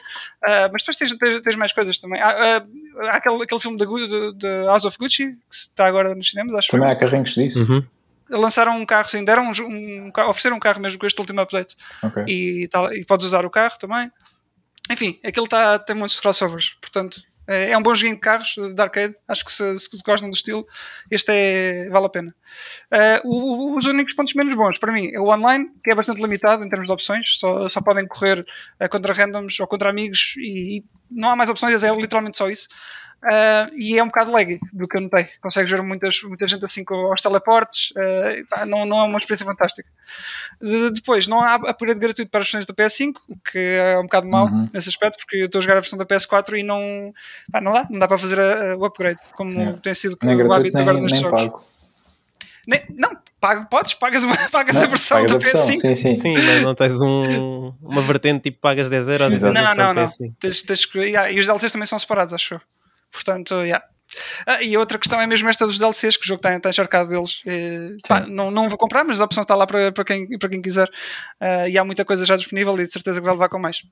Uh, 0.46 0.70
mas 0.72 0.82
depois 0.82 0.96
tens, 0.96 1.16
tens, 1.16 1.42
tens 1.42 1.56
mais 1.56 1.72
coisas 1.72 1.98
também. 1.98 2.20
Há, 2.20 2.62
uh, 2.62 3.06
há 3.06 3.16
aquele, 3.16 3.42
aquele 3.42 3.60
filme 3.60 3.76
da 3.76 3.84
de, 3.84 4.64
House 4.66 4.84
of 4.84 4.96
Gucci, 4.98 5.32
que 5.32 5.54
está 5.54 5.86
agora 5.86 6.14
nos 6.14 6.30
cinemas, 6.30 6.54
acho 6.54 6.68
Também 6.70 6.88
que 6.88 6.94
há 6.94 6.98
carrinhos 6.98 7.34
disso. 7.34 7.60
Uhum. 7.64 7.84
lançaram 8.30 8.76
um 8.78 8.86
carro, 8.86 9.08
sim, 9.08 9.24
deram 9.24 9.44
um, 9.50 9.50
um, 9.50 10.12
ofereceram 10.28 10.56
um 10.56 10.60
carro 10.60 10.80
mesmo 10.80 10.98
com 10.98 11.06
este 11.06 11.20
último 11.20 11.40
update 11.40 11.76
Ok. 12.02 12.24
e, 12.26 12.68
tá- 12.68 12.94
e 12.94 13.04
podes 13.04 13.26
usar 13.26 13.44
o 13.44 13.50
carro 13.50 13.78
também. 13.78 14.10
Enfim, 14.90 15.18
aquilo 15.24 15.46
tá, 15.46 15.78
tem 15.78 15.94
muitos 15.96 16.18
crossovers, 16.20 16.76
portanto 16.80 17.20
é, 17.49 17.70
é 17.72 17.78
um 17.78 17.82
bom 17.82 17.94
joguinho 17.94 18.14
de 18.16 18.20
carros 18.20 18.55
de 18.57 18.80
arcade. 18.82 19.14
Acho 19.26 19.44
que 19.44 19.53
se, 19.53 19.78
se 19.78 19.88
gostam 20.05 20.30
do 20.30 20.36
estilo, 20.36 20.66
este 21.11 21.32
é, 21.32 21.88
vale 21.90 22.07
a 22.07 22.11
pena. 22.11 22.34
O- 23.24 23.76
os 23.76 23.84
únicos 23.86 24.14
pontos 24.14 24.34
menos 24.34 24.55
bons 24.55 24.78
para 24.78 24.92
mim 24.92 25.11
é 25.12 25.20
o 25.20 25.28
online, 25.28 25.68
que 25.82 25.90
é 25.90 25.94
bastante 25.94 26.20
limitado 26.20 26.64
em 26.64 26.68
termos 26.68 26.86
de 26.86 26.92
opções, 26.92 27.38
só, 27.38 27.68
só 27.68 27.80
podem 27.80 28.07
correr 28.07 28.44
eh, 28.80 28.88
contra 28.88 29.12
randoms 29.14 29.59
ou 29.61 29.66
contra 29.66 29.90
amigos 29.90 30.34
e, 30.38 30.78
e 30.78 30.84
não 31.11 31.30
há 31.30 31.36
mais 31.36 31.51
opções, 31.51 31.82
é 31.82 31.94
literalmente 31.94 32.38
só 32.38 32.49
isso. 32.51 32.68
Uh, 33.20 33.74
e 33.76 33.98
é 33.98 34.02
um 34.02 34.06
bocado 34.06 34.30
laggy 34.30 34.60
do 34.72 34.86
que 34.86 34.96
eu 34.96 35.00
notei. 35.00 35.28
Consegues 35.40 35.72
ver 35.72 35.82
muitas, 35.82 36.22
muita 36.22 36.46
gente 36.46 36.64
assim 36.64 36.84
com 36.84 36.94
aos 36.94 37.20
teleportes, 37.20 37.90
uh, 37.90 38.46
pá, 38.48 38.64
não, 38.64 38.86
não 38.86 39.00
é 39.00 39.04
uma 39.04 39.18
experiência 39.18 39.44
fantástica. 39.44 39.88
De- 40.62 40.90
depois, 40.92 41.26
não 41.26 41.40
há 41.40 41.56
upgrade 41.56 41.98
gratuito 41.98 42.30
para 42.30 42.40
as 42.40 42.46
versões 42.46 42.64
da 42.64 42.72
PS5, 42.72 43.14
o 43.28 43.36
que 43.36 43.58
é 43.76 43.98
um 43.98 44.02
bocado 44.04 44.28
mau 44.28 44.46
Uhum. 44.46 44.66
nesse 44.72 44.88
aspecto, 44.88 45.18
porque 45.18 45.36
eu 45.36 45.46
estou 45.46 45.58
a 45.58 45.62
jogar 45.62 45.76
a 45.78 45.80
versão 45.80 45.98
da 45.98 46.06
PS4 46.06 46.58
e 46.60 46.62
não, 46.62 47.12
pá, 47.50 47.60
não 47.60 47.72
dá, 47.72 47.86
não 47.90 47.98
dá 47.98 48.06
para 48.06 48.18
fazer 48.18 48.38
a- 48.40 48.72
a- 48.72 48.76
o 48.76 48.84
upgrade, 48.84 49.18
como 49.34 49.50
Yeah. 49.50 49.78
tem 49.80 49.94
sido 49.94 50.16
Nem 50.22 50.34
o 50.34 50.38
gratuito, 50.38 50.60
hábito 50.60 50.78
agora 50.78 50.92
nem, 50.94 51.02
nestes 51.02 51.20
nem 51.22 51.30
jogos. 51.30 51.44
pago. 51.44 51.64
Nem- 52.68 52.84
não, 52.96 53.10
pago, 53.40 53.66
podes, 53.68 53.94
pagas, 53.94 54.22
uma, 54.22 54.36
pagas 54.52 54.76
a 54.76 54.80
Não, 54.82 54.88
versão 54.90 55.16
pagas 55.16 55.30
da 55.32 55.36
a 55.36 55.40
versão, 55.40 55.66
PS5. 55.66 55.80
Sim, 55.80 55.94
sim. 55.96 56.12
Sim, 56.14 56.34
mas 56.34 56.62
não 56.62 56.74
tens 56.74 57.00
um, 57.00 57.72
uma 57.82 58.02
vertente 58.02 58.42
tipo 58.44 58.60
pagas 58.60 58.88
10 58.88 59.08
euros 59.08 59.42
a 59.42 59.50
Não, 59.52 59.74
não, 59.74 59.92
não. 59.94 60.04
PS5. 60.04 60.34
Tens, 60.38 60.62
tens 60.62 60.94
yeah, 60.94 61.32
e 61.32 61.38
os 61.40 61.46
DLCs 61.46 61.72
também 61.72 61.86
são 61.86 61.98
separados, 61.98 62.32
acho 62.32 62.54
eu. 62.54 62.60
Portanto, 63.18 63.54
yeah. 63.62 63.84
Ah, 64.46 64.62
e 64.62 64.76
outra 64.76 64.98
questão 64.98 65.20
é 65.20 65.26
mesmo 65.26 65.48
esta 65.48 65.66
dos 65.66 65.78
DLCs, 65.78 66.16
que 66.16 66.24
o 66.24 66.26
jogo 66.26 66.38
está, 66.38 66.56
está 66.56 66.68
encharcado 66.70 67.10
deles. 67.10 67.42
Eh, 67.46 67.96
pá, 68.06 68.20
não, 68.20 68.50
não 68.50 68.68
vou 68.68 68.78
comprar, 68.78 69.04
mas 69.04 69.20
a 69.20 69.24
opção 69.24 69.42
está 69.42 69.54
lá 69.54 69.66
para, 69.66 69.92
para, 69.92 70.04
quem, 70.04 70.38
para 70.38 70.48
quem 70.48 70.62
quiser. 70.62 70.88
Ah, 71.40 71.68
e 71.68 71.76
há 71.76 71.84
muita 71.84 72.04
coisa 72.04 72.24
já 72.24 72.36
disponível 72.36 72.74
e 72.80 72.86
de 72.86 72.92
certeza 72.92 73.20
que 73.20 73.24
vai 73.24 73.34
levar 73.34 73.48
com 73.48 73.58
mais. 73.58 73.82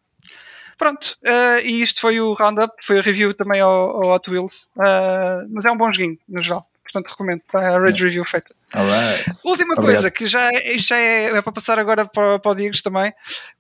Pronto, 0.79 1.17
ah, 1.25 1.61
e 1.61 1.83
isto 1.83 2.01
foi 2.01 2.21
o 2.21 2.35
Roundup, 2.35 2.73
foi 2.83 2.99
a 2.99 3.03
review 3.03 3.35
também 3.35 3.61
ao, 3.61 4.05
ao 4.05 4.15
Hot 4.15 4.31
Wheels. 4.31 4.69
Ah, 4.79 5.43
mas 5.51 5.65
é 5.65 5.71
um 5.71 5.77
bom 5.77 5.93
joguinho, 5.93 6.19
no 6.29 6.43
geral. 6.43 6.67
Portanto, 6.91 7.11
recomendo. 7.11 7.41
Está 7.45 7.75
a 7.75 7.79
Rage 7.79 8.03
Review 8.05 8.25
feita. 8.25 8.55
Alright. 8.75 9.25
Última 9.45 9.75
Obrigado. 9.75 9.85
coisa 9.95 10.11
que 10.11 10.27
já, 10.27 10.49
é- 10.53 10.79
já 10.79 10.97
é, 10.97 11.25
é 11.37 11.43
para 11.43 11.53
passar 11.53 11.79
agora 11.79 12.05
para, 12.07 12.39
para 12.39 12.51
o 12.53 12.55
Digos 12.55 12.81
também, 12.83 13.13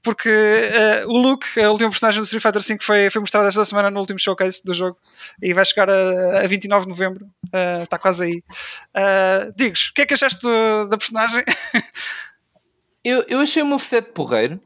porque 0.02 0.28
eh, 0.28 1.04
o 1.06 1.16
Luke, 1.16 1.60
a 1.60 1.70
última 1.70 1.90
personagem 1.90 2.20
do 2.20 2.24
Street 2.24 2.42
Fighter 2.42 2.62
V, 2.62 2.78
foi, 2.84 3.10
foi 3.10 3.20
mostrada 3.20 3.48
esta 3.48 3.64
semana 3.64 3.90
no 3.90 4.00
último 4.00 4.18
showcase 4.18 4.62
do 4.64 4.72
jogo 4.74 4.96
e 5.42 5.52
vai 5.52 5.64
chegar 5.64 5.90
a, 5.90 6.40
a 6.42 6.46
29 6.46 6.84
de 6.84 6.88
novembro. 6.90 7.26
Eh, 7.52 7.82
está 7.82 7.98
quase 7.98 8.24
aí. 8.24 8.42
Uh, 8.94 9.52
Digos, 9.56 9.88
o 9.90 9.94
que 9.94 10.02
é 10.02 10.06
que 10.06 10.14
achaste 10.14 10.40
do- 10.42 10.88
da 10.88 10.96
personagem? 10.96 11.44
Eu, 13.04 13.24
eu 13.28 13.38
achei 13.38 13.62
o 13.62 13.66
moveset 13.66 14.10
porreiro. 14.12 14.60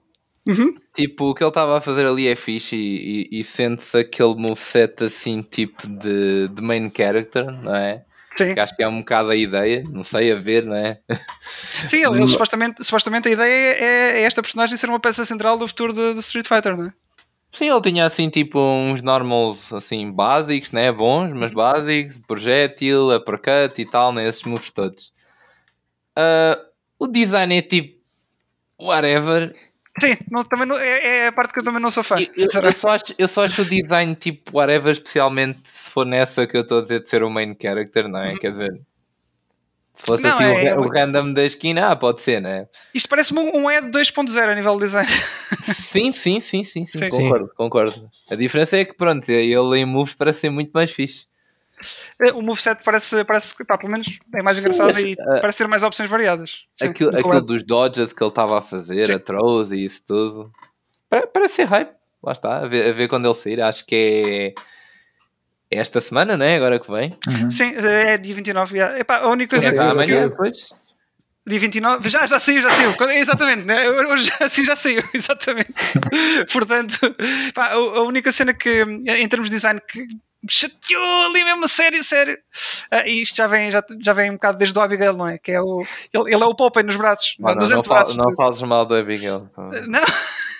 Uhum. 0.46 0.74
Tipo, 0.94 1.26
o 1.30 1.34
que 1.34 1.42
ele 1.44 1.50
estava 1.50 1.76
a 1.76 1.80
fazer 1.80 2.06
ali 2.06 2.26
é 2.26 2.34
fixe 2.34 2.74
e, 2.74 3.28
e, 3.30 3.40
e 3.40 3.44
sente-se 3.44 3.98
aquele 3.98 4.34
moveset 4.34 5.04
assim, 5.04 5.42
tipo 5.42 5.86
de, 5.86 6.48
de 6.48 6.62
main 6.62 6.90
character, 6.90 7.44
não 7.50 7.74
é? 7.74 8.02
Sim, 8.32 8.54
Que 8.54 8.60
acho 8.60 8.76
que 8.76 8.82
é 8.82 8.88
um 8.88 9.00
bocado 9.00 9.30
a 9.30 9.36
ideia, 9.36 9.82
não 9.88 10.04
sei, 10.04 10.32
a 10.32 10.36
ver, 10.36 10.64
não 10.64 10.76
é? 10.76 11.00
sim 11.40 12.04
ele, 12.04 12.26
supostamente, 12.28 12.84
supostamente 12.84 13.28
a 13.28 13.32
ideia 13.32 13.74
é, 13.74 14.20
é 14.20 14.22
esta 14.22 14.40
personagem 14.40 14.76
ser 14.76 14.88
uma 14.88 15.00
peça 15.00 15.24
central 15.24 15.58
do 15.58 15.66
futuro 15.66 15.92
do, 15.92 16.14
do 16.14 16.20
Street 16.20 16.46
Fighter, 16.46 16.76
não 16.76 16.86
é? 16.86 16.92
Sim, 17.52 17.68
ele 17.68 17.80
tinha 17.82 18.06
assim 18.06 18.28
tipo 18.28 18.60
uns 18.60 19.02
normals 19.02 19.72
assim 19.72 20.10
básicos, 20.12 20.70
né? 20.70 20.92
Bons, 20.92 21.32
mas 21.32 21.50
básicos, 21.50 22.18
projétil, 22.18 23.14
uppercut 23.14 23.80
e 23.80 23.84
tal, 23.84 24.12
né? 24.12 24.28
Esses 24.28 24.44
moves 24.44 24.70
todos. 24.70 25.12
Ah, 26.14 26.58
o 26.98 27.08
design 27.08 27.56
é 27.56 27.62
tipo 27.62 27.98
whatever. 28.78 29.52
Sim, 30.00 30.16
não, 30.30 30.44
também 30.44 30.66
não- 30.66 30.78
é, 30.78 31.24
é 31.24 31.26
a 31.28 31.32
parte 31.32 31.52
que 31.52 31.60
eu 31.60 31.64
também 31.64 31.80
não 31.80 31.90
sou 31.90 32.02
fã. 32.02 32.16
Eu, 32.36 32.48
eu- 32.62 32.72
só 32.72 32.88
acho, 32.88 33.14
eu 33.18 33.28
só 33.28 33.44
acho 33.44 33.62
o 33.62 33.64
design 33.64 34.14
tipo 34.14 34.56
whatever, 34.56 34.92
especialmente 34.92 35.60
se 35.64 35.90
for 35.90 36.06
nessa 36.06 36.46
que 36.46 36.56
eu 36.56 36.62
estou 36.62 36.78
a 36.78 36.82
dizer 36.82 37.02
de 37.02 37.08
ser 37.08 37.22
o 37.22 37.30
main 37.30 37.56
character, 37.60 38.08
não 38.08 38.20
é? 38.20 38.36
Quer 38.36 38.50
dizer, 38.50 38.80
se 39.94 40.06
fosse 40.06 40.22
Não, 40.22 40.30
assim 40.30 40.44
o, 40.44 40.58
é- 40.58 40.78
o 40.78 40.88
random 40.88 41.32
da 41.32 41.44
esquina, 41.44 41.88
ah, 41.88 41.96
pode 41.96 42.20
ser, 42.20 42.40
né? 42.40 42.66
Isto 42.94 43.08
parece-me 43.08 43.40
um, 43.40 43.64
um 43.64 43.70
ED 43.70 43.90
2.0 43.90 44.38
a 44.50 44.54
nível 44.54 44.78
de 44.78 44.86
design. 44.86 45.08
Sim, 45.60 46.10
sim, 46.12 46.40
sim, 46.40 46.64
sim, 46.64 46.84
sim, 46.84 46.98
Sim. 47.08 47.08
concordo, 47.08 47.50
concordo. 47.54 48.08
A 48.30 48.34
diferença 48.34 48.76
é 48.78 48.84
que, 48.84 48.94
pronto, 48.94 49.28
ele 49.28 49.76
em 49.78 49.84
moves 49.84 50.14
parece 50.14 50.40
ser 50.40 50.50
muito 50.50 50.70
mais 50.72 50.90
fixe. 50.90 51.26
Eh, 52.20 52.32
O 52.32 52.42
moveset 52.42 52.82
parece, 52.84 53.24
parece 53.24 53.56
que, 53.56 53.64
pá, 53.64 53.76
pelo 53.78 53.92
menos 53.92 54.18
é 54.34 54.42
mais 54.42 54.56
Sim, 54.56 54.62
engraçado 54.62 54.90
esse- 54.90 55.08
e 55.10 55.12
uh, 55.14 55.40
parece 55.40 55.58
ter 55.58 55.68
mais 55.68 55.82
opções 55.82 56.08
variadas. 56.10 56.60
Aquilo, 56.80 57.10
que 57.10 57.16
aquilo 57.18 57.40
dos 57.42 57.62
dodges 57.64 58.12
que 58.12 58.22
ele 58.22 58.28
estava 58.30 58.58
a 58.58 58.60
fazer, 58.62 59.06
Sim. 59.06 59.14
a 59.14 59.18
throws 59.20 59.72
e 59.72 59.84
isso 59.84 60.04
tudo. 60.06 60.50
Pa- 61.08 61.26
Parece 61.26 61.54
ser 61.54 61.64
hype. 61.66 61.90
Lá 62.22 62.32
está, 62.32 62.58
a 62.58 62.66
ver, 62.66 62.88
a 62.90 62.92
ver 62.92 63.08
quando 63.08 63.26
ele 63.26 63.34
sair. 63.34 63.60
Acho 63.62 63.86
que 63.86 63.94
é 63.94 64.54
é 65.72 65.78
esta 65.78 66.00
semana, 66.00 66.36
né? 66.36 66.56
Agora 66.56 66.78
que 66.80 66.90
vem. 66.90 67.10
Uhum. 67.28 67.50
Sim, 67.50 67.74
é 67.76 68.16
dia 68.18 68.34
29. 68.34 68.76
yeah. 68.76 68.98
Epá, 68.98 69.18
a 69.18 69.28
única 69.28 69.50
coisa 69.56 69.68
É, 69.68 69.70
que, 69.70 69.76
que 69.76 69.80
amanhã. 69.80 70.14
Amanhã 70.16 70.28
depois. 70.28 70.56
Dia 71.46 71.58
29, 71.58 72.08
já, 72.10 72.26
já 72.26 72.38
saiu, 72.38 72.60
já 72.60 72.70
saiu. 72.70 73.10
Exatamente, 73.12 73.64
né? 73.64 73.88
hoje 73.88 74.30
assim 74.40 74.62
já 74.64 74.76
saiu, 74.76 75.02
exatamente. 75.14 75.72
Portanto, 76.52 76.98
pá, 77.54 77.68
a 77.68 77.74
a 77.74 78.02
única 78.02 78.30
cena 78.30 78.52
que, 78.52 78.82
em 78.82 79.28
termos 79.28 79.48
de 79.48 79.56
design, 79.56 79.80
que 79.88 80.06
me 80.42 80.50
chateou 80.50 81.26
ali 81.26 81.44
mesmo, 81.44 81.68
sério, 81.68 82.02
sério. 82.02 82.38
Ah, 82.90 83.06
e 83.06 83.22
isto 83.22 83.36
já 83.36 83.46
vem, 83.46 83.70
já, 83.70 83.82
já 84.00 84.12
vem 84.12 84.30
um 84.30 84.34
bocado 84.34 84.58
desde 84.58 84.78
o 84.78 84.82
Abigail, 84.82 85.12
não 85.14 85.28
é? 85.28 85.38
Que 85.38 85.52
é 85.52 85.60
o, 85.60 85.82
ele, 86.12 86.34
ele 86.34 86.42
é 86.42 86.46
o 86.46 86.54
Popeye 86.54 86.84
nos 86.86 86.96
braços, 86.96 87.36
Não, 87.38 87.54
nos 87.54 87.64
não, 87.64 87.70
não, 87.70 87.78
antebraços. 87.80 88.16
fal- 88.16 88.24
não 88.26 88.34
fales 88.36 88.62
mal 88.62 88.86
do 88.86 88.94
Abigail. 88.94 89.48
Não. 89.86 90.00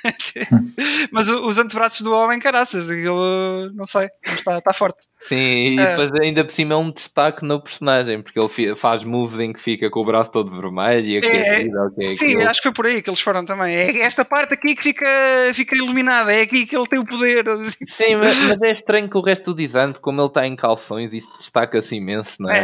Mas 1.12 1.28
os 1.28 1.58
antebraços 1.58 2.00
do 2.00 2.12
homem, 2.12 2.38
caraças, 2.38 2.88
aquilo 2.90 3.70
não 3.74 3.86
sei, 3.86 4.08
mas 4.26 4.38
está, 4.38 4.58
está 4.58 4.72
forte. 4.72 5.06
Sim, 5.20 5.36
e 5.74 5.78
É. 5.78 5.90
depois 5.90 6.10
ainda 6.20 6.44
por 6.44 6.50
cima 6.52 6.74
é 6.74 6.76
um 6.76 6.90
destaque 6.90 7.44
no 7.44 7.60
personagem, 7.62 8.22
porque 8.22 8.38
ele 8.38 8.74
faz 8.76 9.04
moves 9.04 9.38
em 9.40 9.52
que 9.52 9.60
fica 9.60 9.90
com 9.90 10.00
o 10.00 10.04
braço 10.04 10.30
todo 10.30 10.50
vermelho 10.50 11.06
e 11.06 11.18
aquecido. 11.18 11.78
ok, 11.86 12.16
Sim, 12.16 12.24
aquilo. 12.34 12.48
acho 12.48 12.60
que 12.62 12.68
foi 12.68 12.72
por 12.74 12.86
aí 12.86 13.02
que 13.02 13.10
eles 13.10 13.20
foram 13.20 13.44
também. 13.44 13.74
É 13.76 13.98
esta 14.00 14.24
parte 14.24 14.54
aqui 14.54 14.74
que 14.74 14.82
fica, 14.82 15.06
fica 15.54 15.76
iluminada, 15.76 16.32
é 16.32 16.42
aqui 16.42 16.64
que 16.66 16.76
ele 16.76 16.86
tem 16.86 16.98
o 16.98 17.04
poder. 17.04 17.44
Sim, 17.84 18.16
mas, 18.16 18.36
mas 18.44 18.62
é 18.62 18.70
estranho 18.70 19.08
que 19.08 19.18
o 19.18 19.20
resto 19.20 19.52
do 19.52 19.56
design, 19.56 19.92
porque 19.92 20.04
como 20.04 20.20
ele 20.20 20.28
está 20.28 20.46
em 20.46 20.56
calções, 20.56 21.12
isso 21.12 21.36
destaca-se 21.36 21.96
imenso, 21.96 22.42
não 22.42 22.50
é? 22.50 22.62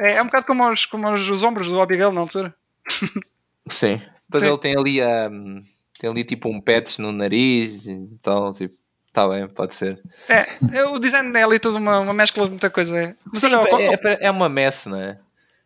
É, 0.00 0.12
é 0.14 0.22
um 0.22 0.26
bocado 0.26 0.46
como 0.46 0.70
os, 0.70 0.86
como 0.86 1.10
os, 1.12 1.28
os 1.28 1.42
ombros 1.42 1.68
do 1.68 1.80
Abigail 1.80 2.12
na 2.12 2.20
altura. 2.20 2.54
Sim. 3.66 4.00
Depois 4.30 4.42
Sim. 4.44 4.48
ele 4.50 4.58
tem 4.58 4.74
ali 4.78 5.02
a. 5.02 5.30
Tem 5.98 6.08
ali 6.08 6.24
tipo 6.24 6.48
um 6.48 6.60
patch 6.60 6.98
no 6.98 7.12
nariz, 7.12 7.86
então 7.86 8.52
tipo, 8.52 8.74
tá 9.12 9.28
bem, 9.28 9.48
pode 9.48 9.74
ser. 9.74 10.00
É, 10.28 10.44
é, 10.78 10.84
o 10.84 10.98
design 10.98 11.36
é 11.36 11.42
ali 11.42 11.58
toda 11.58 11.78
uma, 11.78 12.00
uma 12.00 12.14
mescla 12.14 12.44
de 12.44 12.50
muita 12.50 12.70
coisa. 12.70 12.96
É. 12.96 13.14
Mas 13.30 13.40
Sim, 13.40 13.54
olha, 13.54 13.68
é, 13.68 13.94
é, 13.94 14.26
é 14.26 14.30
uma 14.30 14.48
mess, 14.48 14.86
não 14.86 14.96
é? 14.96 15.18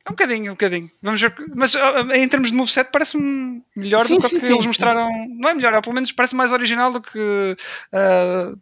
é 0.05 0.11
um 0.11 0.12
bocadinho, 0.12 0.53
um 0.53 0.55
bocadinho. 0.55 0.89
Vamos 1.03 1.20
ver. 1.20 1.35
Mas 1.55 1.74
em 2.14 2.28
termos 2.28 2.51
de 2.51 2.57
moveset 2.57 2.91
parece-me 2.91 3.62
melhor 3.76 4.07
Sim, 4.07 4.16
do 4.16 4.22
que 4.22 4.28
sim, 4.28 4.37
o 4.37 4.41
que 4.41 4.47
sim, 4.47 4.53
eles 4.53 4.62
sim. 4.62 4.68
mostraram. 4.68 5.09
Não 5.39 5.51
é 5.51 5.55
melhor, 5.55 5.74
é, 5.74 5.80
pelo 5.80 5.95
menos 5.95 6.11
parece 6.12 6.35
mais 6.35 6.53
original 6.53 6.93
do 6.93 7.01
que 7.01 7.57
ah, 7.93 8.53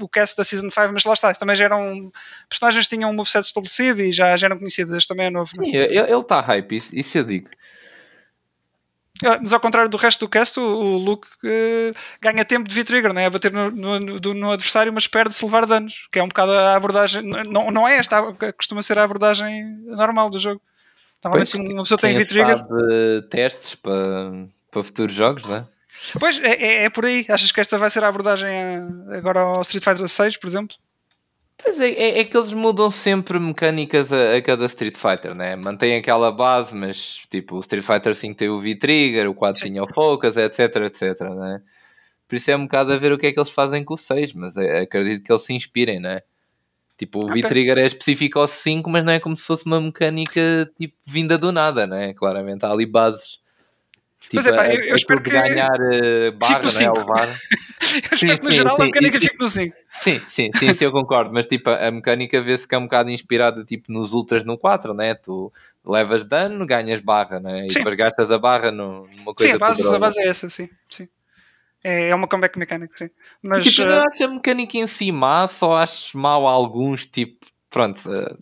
o 0.00 0.08
cast 0.08 0.36
da 0.36 0.44
Season 0.44 0.70
5, 0.70 0.92
mas 0.92 1.04
lá 1.04 1.12
está. 1.12 1.32
Também 1.34 1.56
já 1.56 1.66
eram. 1.66 2.10
Personagens 2.48 2.86
que 2.86 2.96
tinham 2.96 3.10
um 3.10 3.14
moveset 3.14 3.46
estabelecido 3.46 4.02
e 4.02 4.12
já, 4.12 4.36
já 4.36 4.46
eram 4.46 4.58
conhecidas, 4.58 5.06
também 5.06 5.26
é 5.26 5.30
novo. 5.30 5.50
é? 5.58 5.62
Sim, 5.62 5.70
ele 5.74 6.14
está 6.14 6.40
hype, 6.40 6.76
isso, 6.76 6.96
isso 6.96 7.18
eu 7.18 7.24
digo. 7.24 7.48
Ah, 9.24 9.38
Mas 9.40 9.52
ao 9.52 9.60
contrário 9.60 9.90
do 9.90 9.96
resto 9.96 10.20
do 10.20 10.28
cast, 10.28 10.58
o, 10.60 10.62
o 10.62 10.96
Luke 10.98 11.26
eh, 11.44 11.92
ganha 12.22 12.44
tempo 12.44 12.68
de 12.68 12.74
V-Trigger, 12.74 13.12
não 13.12 13.20
é? 13.20 13.26
A 13.26 13.30
bater 13.30 13.52
no, 13.52 13.70
no, 13.70 13.98
no- 14.00 14.50
adversário, 14.52 14.92
mas 14.92 15.06
perde 15.06 15.34
se 15.34 15.44
levar 15.44 15.66
danos, 15.66 16.06
que 16.12 16.18
é 16.18 16.22
um 16.22 16.28
bocado 16.28 16.52
a 16.52 16.74
abordagem. 16.76 17.22
Não, 17.22 17.70
não 17.70 17.86
é 17.88 17.96
esta, 17.96 18.20
costuma 18.56 18.82
ser 18.82 18.98
a 18.98 19.04
abordagem 19.04 19.64
normal 19.86 20.30
do 20.30 20.38
jogo. 20.38 20.60
Normalmente, 21.24 21.50
Pois, 21.58 21.72
uma 21.72 21.82
pessoa 21.82 21.98
tem 21.98 22.10
Quem 22.10 22.18
V-Trigger. 22.20 22.58
sabe 22.58 23.22
testes 23.30 23.74
para 23.74 24.30
para 24.70 24.82
futuros 24.82 25.14
jogos, 25.14 25.42
não 25.44 25.56
é? 25.56 25.66
Pois, 26.20 26.38
é, 26.40 26.52
é, 26.52 26.84
é 26.84 26.90
por 26.90 27.04
aí. 27.06 27.24
Achas 27.28 27.50
que 27.50 27.60
esta 27.60 27.76
vai 27.78 27.90
ser 27.90 28.04
a 28.04 28.08
abordagem 28.08 28.48
a- 28.48 29.16
agora 29.16 29.40
ao 29.40 29.62
Street 29.62 29.82
Fighter 29.82 30.06
6, 30.08 30.36
por 30.36 30.46
exemplo? 30.46 30.76
Pois 31.62 31.80
é, 31.80 31.90
é, 31.90 32.18
é 32.20 32.24
que 32.24 32.36
eles 32.36 32.52
mudam 32.52 32.88
sempre 32.90 33.38
mecânicas 33.38 34.12
a, 34.12 34.36
a 34.36 34.42
cada 34.42 34.64
Street 34.66 34.96
Fighter, 34.96 35.34
né? 35.34 35.56
Mantém 35.56 35.96
aquela 35.96 36.30
base, 36.30 36.74
mas 36.76 37.22
tipo, 37.28 37.56
o 37.56 37.60
Street 37.60 37.84
Fighter 37.84 38.14
5 38.14 38.36
tem 38.36 38.48
o 38.48 38.58
V-Trigger, 38.58 39.28
o 39.28 39.34
4 39.34 39.64
tinha 39.64 39.82
o 39.82 39.92
Focus, 39.92 40.36
etc, 40.36 40.76
etc, 40.86 41.20
né? 41.20 41.60
Por 42.28 42.36
isso 42.36 42.50
é 42.50 42.56
um 42.56 42.64
bocado 42.64 42.92
a 42.92 42.96
ver 42.96 43.12
o 43.12 43.18
que 43.18 43.26
é 43.26 43.32
que 43.32 43.38
eles 43.40 43.50
fazem 43.50 43.84
com 43.84 43.94
o 43.94 43.98
6, 43.98 44.34
mas 44.34 44.56
é- 44.56 44.80
acredito 44.82 45.24
que 45.24 45.32
eles 45.32 45.42
se 45.42 45.52
inspirem, 45.52 45.98
né? 46.00 46.18
Tipo, 46.96 47.24
o. 47.24 47.28
V-Trigger 47.28 47.78
é 47.78 47.86
específico 47.86 48.38
ao 48.38 48.46
5, 48.46 48.90
mas 48.90 49.04
não 49.04 49.12
é 49.12 49.20
como 49.20 49.36
se 49.36 49.46
fosse 49.46 49.64
uma 49.66 49.80
mecânica 49.80 50.70
tipo, 50.78 50.94
vinda 51.06 51.38
do 51.38 51.50
nada, 51.52 51.86
né? 51.86 52.12
Claramente 52.14 52.64
há 52.64 52.70
ali 52.70 52.86
bases. 52.86 53.40
Tipo, 54.28 54.48
é, 54.48 54.52
pá, 54.52 54.66
eu- 54.66 54.82
eu 54.82 54.96
espero 54.96 55.20
aquilo 55.20 55.22
de 55.22 55.42
que 55.42 55.48
ganhar 55.48 55.80
eh, 55.92 56.30
barra, 56.32 56.62
no 56.62 56.72
né? 56.72 56.86
a 56.86 56.92
levar. 56.92 57.28
Eu 57.28 58.14
espero 58.14 58.38
que 58.38 58.44
no 58.44 58.50
sim, 58.50 58.56
geral 58.56 58.76
sim. 58.76 58.82
a 58.82 58.84
mecânica 58.86 59.16
E- 59.16 59.20
fique 59.20 59.38
no 59.38 59.48
5. 59.48 59.76
Sim, 60.00 60.20
sim, 60.26 60.52
sim, 60.52 60.74
sim, 60.74 60.84
eu 60.84 60.92
concordo, 60.92 61.32
mas 61.32 61.46
tipo, 61.46 61.70
a 61.70 61.90
mecânica 61.90 62.40
vê-se 62.42 62.68
que 62.68 62.74
é 62.74 62.78
um 62.78 62.82
bocado 62.84 63.10
inspirada 63.10 63.64
tipo, 63.64 63.90
nos 63.90 64.12
Ultras 64.12 64.44
no 64.44 64.58
4, 64.58 64.92
né? 64.92 65.14
Tu 65.14 65.50
levas 65.84 66.24
dano, 66.24 66.66
ganhas 66.66 67.00
barra, 67.00 67.40
né? 67.40 67.66
E 67.66 67.72
Sim. 67.72 67.78
depois 67.78 67.94
gastas 67.94 68.30
a 68.30 68.38
barra 68.38 68.70
no- 68.70 69.06
numa 69.16 69.34
coisa 69.34 69.52
Sim, 69.52 69.56
a 69.56 69.58
base, 69.58 69.86
a 69.94 69.98
base 69.98 70.20
é 70.20 70.28
essa, 70.28 70.50
sim. 70.50 70.68
sim. 70.90 71.08
É, 71.82 72.08
é 72.10 72.14
uma 72.14 72.26
comeback 72.28 72.58
mecânica, 72.58 72.92
sim. 72.98 73.04
E, 73.06 73.10
Mas 73.48 73.62
tipo, 73.64 73.82
eu 73.82 73.86
não 73.86 74.02
eh, 74.02 74.04
acho 74.06 74.24
a 74.24 74.28
mecânica 74.28 74.76
em 74.76 74.86
si 74.86 75.10
má, 75.12 75.46
só 75.48 75.76
acho 75.76 76.18
mal 76.18 76.46
alguns, 76.46 77.06
tipo, 77.06 77.46
pronto, 77.70 78.00
eh, 78.12 78.36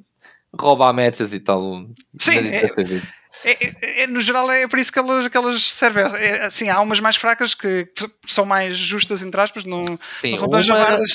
rouba 0.59 0.93
matches 0.93 1.33
e 1.33 1.41
tal. 1.41 1.87
Sim, 2.19 2.39
isso 2.39 2.49
é- 2.55 3.03
é 3.45 3.67
é- 3.67 4.03
é- 4.03 4.07
no 4.07 4.21
geral 4.21 4.51
é 4.51 4.67
por 4.67 4.79
isso 4.79 4.93
que 4.93 4.99
elas, 4.99 5.29
que 5.29 5.37
elas 5.37 5.63
servem. 5.63 6.05
É, 6.17 6.47
assim, 6.47 6.69
há 6.69 6.81
umas 6.81 7.01
mais 7.01 7.17
fracas 7.17 7.55
que 7.55 7.89
são 8.27 8.45
mais 8.45 8.77
justas, 8.77 9.23
entre 9.23 9.41
aspas, 9.41 9.65
não, 9.65 9.85
Sim, 10.09 10.33
não 10.33 10.39
são 10.39 10.47
uma, 10.49 10.53
tão 10.53 10.63
javardas. 10.63 11.11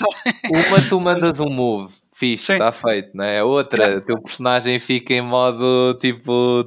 uma 0.49 0.81
tu 0.89 0.99
mandas 0.99 1.39
um 1.39 1.49
move, 1.49 1.93
fixe, 2.13 2.53
está 2.53 2.71
feito, 2.71 3.15
né? 3.15 3.39
A 3.39 3.45
outra, 3.45 3.97
o 3.97 4.01
teu 4.01 4.21
personagem 4.21 4.77
fica 4.79 5.13
em 5.13 5.21
modo 5.21 5.93
tipo 5.99 6.65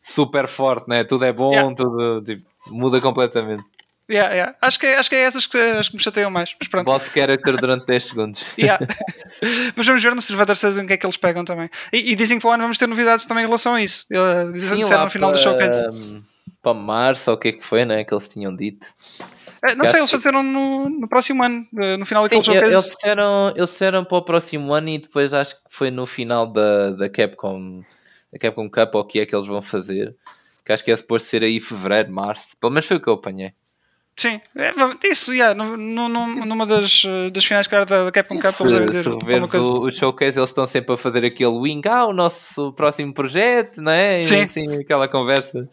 super 0.00 0.46
forte, 0.46 0.88
né? 0.88 1.04
Tudo 1.04 1.24
é 1.24 1.32
bom, 1.32 1.50
Yeah. 1.52 1.74
tudo 1.74 2.22
tipo, 2.22 2.42
muda 2.68 3.00
completamente. 3.00 3.62
Yeah, 4.08 4.32
yeah. 4.34 4.54
Acho, 4.60 4.78
que, 4.78 4.86
é- 4.86 4.96
acho 4.98 5.10
que 5.10 5.16
é 5.16 5.20
essas 5.22 5.46
que, 5.46 5.58
as 5.58 5.88
que 5.88 5.96
me 5.96 6.02
chateiam 6.02 6.30
mais. 6.30 6.54
Mas 6.60 6.68
pronto. 6.68 6.84
Boss 6.86 7.08
character 7.12 7.56
durante 7.56 7.86
10 7.86 8.04
segundos. 8.04 8.44
Yeah. 8.58 8.78
Mas 9.74 9.86
vamos 9.86 10.02
ver 10.02 10.14
no 10.14 10.22
Survivor 10.22 10.54
6 10.54 10.78
em 10.78 10.86
que 10.86 10.92
é 10.92 10.96
que 10.96 11.04
eles 11.06 11.16
pegam 11.16 11.44
também. 11.44 11.68
E, 11.92 12.12
e 12.12 12.14
dizem 12.14 12.38
que 12.38 12.42
para 12.42 12.50
o 12.50 12.52
ano 12.54 12.62
vamos 12.64 12.78
ter 12.78 12.86
novidades 12.86 13.26
também 13.26 13.42
em 13.42 13.46
relação 13.46 13.74
a 13.74 13.82
isso. 13.82 14.06
Eles 14.08 14.52
disseram 14.60 15.04
no 15.04 15.10
final 15.10 15.32
do 15.32 15.38
showcase. 15.38 16.22
Para 16.62 16.74
março, 16.74 17.30
ou 17.30 17.36
o 17.36 17.40
que 17.40 17.48
é 17.48 17.52
que 17.52 17.62
foi, 17.64 17.84
né? 17.84 18.04
Que 18.04 18.14
eles 18.14 18.28
tinham 18.28 18.54
dito. 18.54 18.86
Eh, 19.64 19.74
Não 19.74 19.82
acho 19.84 19.90
sei, 19.92 20.00
eles 20.00 20.10
que- 20.10 20.16
disseram 20.18 20.42
no, 20.42 20.88
no 20.88 21.08
próximo 21.08 21.42
ano, 21.42 21.66
eh, 21.80 21.96
no 21.96 22.06
final 22.06 22.28
Sim, 22.28 22.38
daquele 22.38 22.54
showcase. 22.60 22.74
eles 22.74 22.94
disseram, 22.94 23.52
eles 23.56 23.70
disseram 23.70 24.04
para 24.04 24.18
o 24.18 24.22
próximo 24.22 24.72
ano 24.72 24.88
e 24.88 24.98
depois 24.98 25.32
acho 25.34 25.56
que 25.56 25.62
foi 25.68 25.90
no 25.90 26.06
final 26.06 26.46
da, 26.46 26.90
da 26.90 27.08
Capcom, 27.08 27.82
da 28.32 28.38
Capcom 28.38 28.68
Cup, 28.70 28.94
ou 28.94 29.00
o 29.00 29.04
que 29.04 29.18
é 29.20 29.26
que 29.26 29.34
eles 29.34 29.46
vão 29.48 29.60
fazer. 29.62 30.14
Que 30.64 30.72
acho 30.72 30.84
que 30.84 30.90
é 30.90 30.96
suposto 30.96 31.28
ser 31.28 31.42
aí 31.44 31.58
fevereiro, 31.60 32.12
março. 32.12 32.56
Pelo 32.60 32.72
menos 32.72 32.86
foi 32.86 32.96
o 32.96 33.00
que 33.00 33.08
eu 33.08 33.14
apanhei. 33.14 33.52
Sim, 34.18 34.40
é, 34.54 34.72
vamos- 34.72 34.96
isso, 35.04 35.34
yeah, 35.34 35.54
no, 35.54 35.76
no, 35.76 36.08
numa 36.46 36.64
das, 36.64 37.02
eh, 37.04 37.28
das 37.28 37.44
finais 37.44 37.66
cara, 37.66 37.84
da, 37.84 38.10
Capcom 38.10 38.40
Cup, 38.40 38.60
eles 38.60 38.72
devem 38.72 39.02
Se, 39.02 39.10
reveres 39.10 39.50
coisa. 39.50 39.66
o, 39.66 39.80
o 39.82 39.92
showcase, 39.92 40.38
eles 40.38 40.48
estão 40.48 40.66
sempre 40.66 40.94
a 40.94 40.96
fazer 40.96 41.22
aquele 41.22 41.50
wing, 41.50 41.86
ah, 41.86 42.06
o 42.06 42.14
nosso 42.14 42.72
próximo 42.72 43.12
projeto, 43.12 43.82
não 43.82 43.92
é? 43.92 44.20
E 44.20 44.24
Sim. 44.24 44.40
Assim, 44.42 44.80
aquela 44.80 45.06
conversa. 45.06 45.68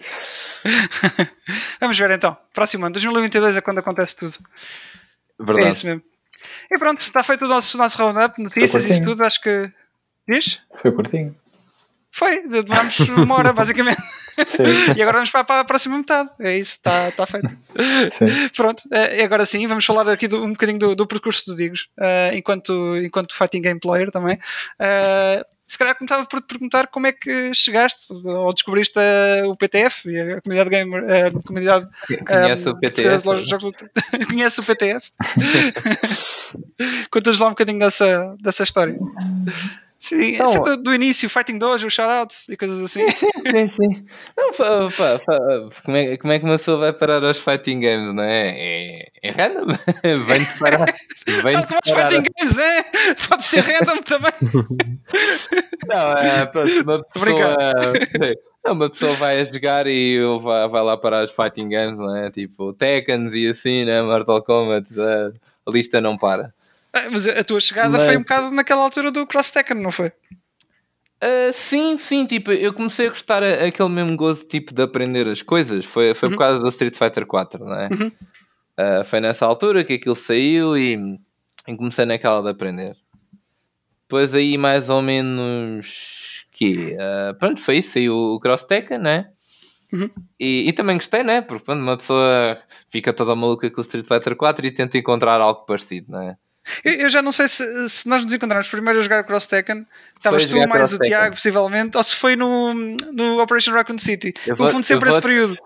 Vamos 1.80 1.98
ver 1.98 2.12
então. 2.12 2.36
Próximo 2.54 2.86
ano, 2.86 2.94
2022 2.94 3.56
é 3.58 3.62
quando 3.62 3.78
acontece 3.80 4.16
tudo. 4.18 4.36
É 5.40 5.44
Verdade. 5.46 5.72
isso 5.78 5.86
mesmo. 5.88 6.02
E 6.70 6.78
pronto, 6.78 7.00
está 7.00 7.24
feito 7.24 7.46
o 7.46 7.48
nosso, 7.48 7.78
nosso 7.78 7.98
roundup, 7.98 8.42
notícias 8.42 8.86
isso 8.90 9.04
tudo, 9.04 9.24
acho 9.24 9.42
que. 9.42 9.72
Diz? 10.28 10.60
Foi 10.82 10.92
curtinho. 10.92 11.34
Foi, 12.16 12.48
demorámos 12.48 13.00
uma 13.00 13.36
hora, 13.36 13.52
basicamente. 13.54 14.02
Sim, 14.46 14.64
E 14.96 15.02
agora 15.02 15.14
vamos 15.18 15.30
para, 15.32 15.60
a 15.60 15.64
próxima 15.66 15.98
metade. 15.98 16.30
É 16.40 16.58
isso, 16.58 16.72
está, 16.72 17.10
está 17.10 17.26
feito. 17.26 17.50
sim. 18.12 18.50
Pronto, 18.56 18.84
e 18.92 19.22
agora 19.22 19.46
sim, 19.46 19.66
vamos 19.68 19.84
falar 19.86 20.08
aqui 20.10 20.28
do- 20.28 20.44
um 20.44 20.52
bocadinho 20.52 20.80
do, 20.80 20.96
do 20.96 21.06
percurso 21.08 21.46
do 21.48 21.56
Digos, 21.58 21.88
eh, 22.00 22.32
enquanto, 22.36 22.98
enquanto 22.98 23.36
fighting 23.36 23.62
game 23.62 23.80
player 23.80 24.10
também. 24.12 24.40
Eh, 24.80 25.44
se 25.68 25.78
calhar 25.78 25.96
começava 25.96 26.26
por 26.26 26.40
te 26.42 26.48
perguntar 26.48 26.88
como 26.88 27.08
é 27.08 27.12
que 27.12 27.52
chegaste 27.54 28.14
ou 28.26 28.54
descobriste 28.54 28.98
eh, 29.00 29.44
o 29.46 29.56
PTF 29.56 30.10
e 30.10 30.20
a 30.20 30.42
comunidade 30.42 30.70
gamer, 30.70 31.04
a 31.28 31.44
comunidade 31.44 31.88
Conhece 32.26 32.68
eh, 32.68 32.72
o 32.72 32.76
PTS? 32.80 33.24
de. 33.24 34.26
Conhece 34.28 34.60
o 34.60 34.64
PTF? 34.64 35.12
Contas 37.12 37.40
lá 37.40 37.48
um 37.48 37.52
bocadinho 37.52 37.80
dessa, 37.80 38.36
dessa 38.42 38.64
história. 38.64 38.98
Sim, 40.04 40.34
Então- 40.36 40.64
do, 40.64 40.76
do 40.76 40.94
início, 40.94 41.30
Fighting 41.30 41.58
Dojo, 41.58 41.90
shoutouts 41.90 42.50
e 42.50 42.58
coisas 42.58 42.78
assim. 42.82 43.10
Sim, 43.10 43.66
sim. 43.68 44.06
Não, 44.36 44.52
fa- 44.52 44.90
fa- 44.92 45.18
fa- 45.18 45.70
como, 45.86 45.96
é, 45.96 46.18
como 46.18 46.34
é 46.34 46.40
que 46.40 46.44
uma 46.46 46.58
pessoa 46.58 46.78
vai 46.78 46.92
parar 46.92 47.24
aos 47.24 47.38
fighting 47.42 47.80
games, 47.80 48.14
não 48.14 48.22
é? 48.24 48.50
É, 48.50 49.08
é 49.24 49.32
random. 49.32 49.66
Vem-te 50.28 50.60
parar. 50.60 50.94
Vem 51.42 51.54
Tal 51.54 51.68
como 51.68 51.80
os 51.86 51.90
Fighting 51.90 52.24
Games, 52.38 52.58
é? 52.58 52.84
Pode 53.30 53.46
ser 53.46 53.62
random 53.62 54.02
também. 54.02 54.32
Não, 55.88 56.12
é, 56.18 56.46
pronto, 56.48 56.82
uma 56.84 57.04
pessoa. 57.04 57.58
Não, 58.66 58.74
uma 58.74 58.90
pessoa 58.90 59.14
vai 59.16 59.40
a 59.42 59.46
jogar 59.46 59.88
e 59.88 60.20
vai, 60.42 60.68
vai 60.70 60.82
lá 60.84 60.98
parar 60.98 61.24
os 61.24 61.32
fighting 61.32 61.70
games, 61.70 61.98
não 62.00 62.16
é? 62.16 62.30
Tipo 62.32 62.74
Tekken 62.74 63.30
e 63.34 63.48
assim, 63.50 63.86
né? 63.86 64.02
Mortal 64.02 64.42
Kombat, 64.44 64.88
a 65.00 65.32
lista 65.72 66.00
não 66.02 66.18
para. 66.18 66.52
Ah, 66.94 67.10
Mas 67.12 67.28
a 67.28 67.44
tua 67.44 67.60
chegada 67.60 67.90
Mas- 67.90 68.06
foi 68.06 68.18
um 68.18 68.22
bocado 68.22 68.52
naquela 68.52 68.84
altura 68.84 69.12
do 69.12 69.26
Cross 69.26 69.52
Tekken, 69.52 69.78
não 69.82 69.92
foi? 69.92 70.12
Ah, 71.22 71.52
sim, 71.54 71.98
sim, 71.98 72.26
tipo, 72.26 72.52
eu 72.52 72.74
comecei 72.74 73.08
a 73.08 73.10
gostar 73.10 73.42
a- 73.44 73.66
aquele 73.66 73.90
mesmo 73.90 74.16
gozo 74.16 74.48
tipo 74.48 74.74
de 74.74 74.82
aprender 74.82 75.28
as 75.28 75.42
coisas. 75.42 75.86
Foi, 75.86 76.14
foi 76.14 76.30
por 76.30 76.34
Uhum. 76.36 76.40
causa 76.40 76.60
do 76.60 76.70
Street 76.70 76.96
Fighter 76.96 77.26
4, 77.26 77.64
não 77.66 77.74
é? 77.76 77.90
Uhum. 77.92 78.12
Ah, 78.78 79.04
foi 79.04 79.20
nessa 79.20 79.46
altura 79.46 79.84
que 79.84 79.94
aquilo 79.94 80.16
saiu 80.16 80.78
e, 80.78 80.98
e 81.68 81.76
comecei 81.78 82.06
naquela 82.06 82.42
de 82.42 82.50
aprender. 82.50 82.96
Depois 84.04 84.36
aí 84.36 84.58
mais 84.58 84.90
ou 84.90 85.02
menos 85.02 86.46
que 86.52 86.96
pronto, 87.40 87.60
foi 87.60 87.78
isso, 87.78 87.94
saiu 87.94 88.16
o 88.16 88.40
Cross 88.40 88.64
Tekken, 88.66 89.00
né? 89.00 89.30
Uhum. 89.92 90.10
E, 90.40 90.68
e 90.70 90.74
também 90.74 90.98
gostei, 90.98 91.24
né? 91.24 91.42
Porque 91.42 91.64
pronto, 91.64 91.82
uma 91.82 91.98
pessoa 91.98 92.58
fica 92.90 93.14
toda 93.14 93.36
maluca 93.36 93.70
com 93.72 93.80
o 93.80 93.84
Street 93.84 94.06
Fighter 94.06 94.36
4 94.36 94.66
e 94.66 94.72
tenta 94.72 94.98
encontrar 94.98 95.40
algo 95.42 95.66
parecido, 95.66 96.12
não 96.12 96.22
é? 96.22 96.38
Eu, 96.84 96.94
eu 96.94 97.10
já 97.10 97.22
não 97.22 97.32
sei 97.32 97.48
se, 97.50 97.90
se 97.90 98.08
nós 98.08 98.24
nos 98.24 98.32
encontramos 98.34 98.70
primeiro 98.70 99.00
a 99.00 99.02
jogar 99.02 99.24
Cross 99.26 99.48
Tekken, 99.48 99.86
estavas 100.16 100.46
tu 100.46 100.68
mais 100.68 100.94
o. 100.94 101.00
Tiago, 101.00 101.36
possivelmente, 101.36 101.98
ou 101.98 102.04
se 102.04 102.16
foi 102.16 102.36
no, 102.36 102.74
no 102.74 103.42
Operation 103.42 103.74
Raccoon 103.74 103.98
City. 103.98 104.34
Eu 104.48 104.56
Confundo 104.56 104.72
vou- 104.74 104.84
sempre 104.84 105.10
eu 105.10 105.12
esse 105.14 105.22
vou-te- 105.22 105.24
período. 105.24 105.58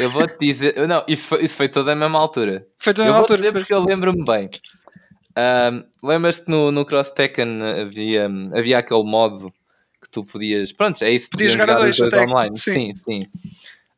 Eu 0.00 0.10
vou-te 0.10 0.36
dizer, 0.38 0.88
não, 0.88 1.04
isso 1.06 1.26
foi, 1.28 1.44
isso 1.44 1.54
foi 1.56 1.68
toda 1.68 1.92
a 1.92 1.96
mesma 1.96 2.18
altura. 2.18 2.66
Foi 2.78 2.94
toda 2.94 3.08
a 3.08 3.12
vou 3.12 3.20
altura. 3.20 3.38
dizer 3.38 3.52
porque 3.52 3.72
eu 3.74 3.80
lembro-me 3.84 4.24
bem. 4.24 4.48
Ahm, 5.36 5.84
Lembras-te 6.02 6.48
no, 6.50 6.72
no 6.72 6.84
Cross 6.84 7.10
Tekken 7.10 7.62
havia, 7.82 8.28
havia 8.54 8.78
aquele 8.78 9.04
modo 9.04 9.52
que 10.02 10.08
tu 10.10 10.24
podias. 10.24 10.72
Pronto, 10.72 11.02
é 11.04 11.10
isso. 11.12 11.28
Podias 11.30 11.52
jogar 11.52 11.74
dois, 11.74 11.96
que- 11.96 12.16
online. 12.16 12.58
sim. 12.58 12.72
Sim, 12.72 12.94
sim. 12.96 13.22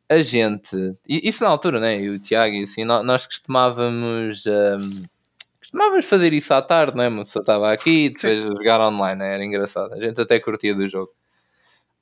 A 0.09 0.20
gente. 0.20 0.76
Isso 1.09 1.44
na 1.44 1.51
altura, 1.51 1.78
né? 1.78 2.01
E 2.03 2.09
o 2.11 2.18
Tiago 2.18 2.55
e 2.55 2.64
assim, 2.64 2.84
nó- 2.84 3.03
nós 3.03 3.24
costumávamos. 3.26 4.44
ahm, 4.46 5.03
costumávamos 5.71 6.05
fazer 6.07 6.33
isso 6.33 6.53
à 6.53 6.61
tarde, 6.61 6.97
né? 6.97 7.09
Uma 7.09 7.25
pessoa 7.25 7.43
estava 7.43 7.73
aqui 7.73 8.07
e 8.07 8.11
depois 8.11 8.41
jogar 8.43 8.81
online, 8.81 9.21
né? 9.21 9.35
Era 9.35 9.45
engraçado. 9.45 9.93
A 9.93 10.01
gente 10.01 10.21
até 10.21 10.41
curtia 10.41 10.75
do 10.75 10.89
jogo. 10.89 11.12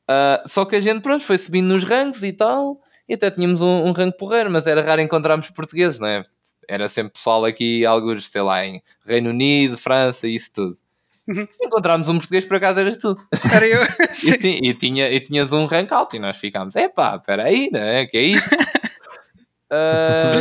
Ah, 0.09 0.43
só 0.47 0.65
que 0.65 0.75
a 0.75 0.81
gente, 0.81 1.03
pronto, 1.03 1.23
foi 1.23 1.37
subindo 1.37 1.67
nos 1.67 1.85
ranks 1.85 2.23
e 2.23 2.33
tal. 2.33 2.81
E 3.07 3.15
até 3.15 3.31
tínhamos 3.31 3.61
um, 3.61 3.87
um 3.87 3.93
rank 3.93 4.17
porreiro, 4.17 4.51
mas 4.51 4.67
era 4.67 4.83
raro 4.83 5.03
encontrarmos 5.03 5.51
portugueses, 5.51 6.01
né? 6.01 6.23
Era 6.67 6.89
sempre 6.89 7.13
pessoal 7.15 7.45
aqui, 7.45 7.85
alguns, 7.85 8.27
sei 8.27 8.43
lá, 8.43 8.65
em 8.65 8.83
Reino 9.07 9.31
Unido, 9.31 9.77
França 9.77 10.27
isso 10.27 10.51
tudo. 10.53 10.79
Uhum. 11.27 11.47
Encontrámos 11.63 12.09
um 12.09 12.17
português, 12.17 12.45
por 12.47 12.57
acaso 12.57 12.81
eras 12.81 12.97
tu. 12.97 13.15
Era 13.53 13.67
eu. 13.67 13.81
E, 14.43 14.71
e, 14.71 14.75
tinha, 14.75 15.11
e 15.11 15.21
tinhas 15.21 15.53
um 15.53 15.67
rank 15.67 15.93
alto 15.93 16.17
e 16.17 16.19
nós 16.19 16.39
ficámos, 16.39 16.75
epá, 16.75 17.17
espera 17.17 17.45
aí, 17.45 17.71
né? 17.71 18.07
Que 18.07 18.17
é 18.17 18.23
isto? 18.23 18.51
Ah, 19.71 20.33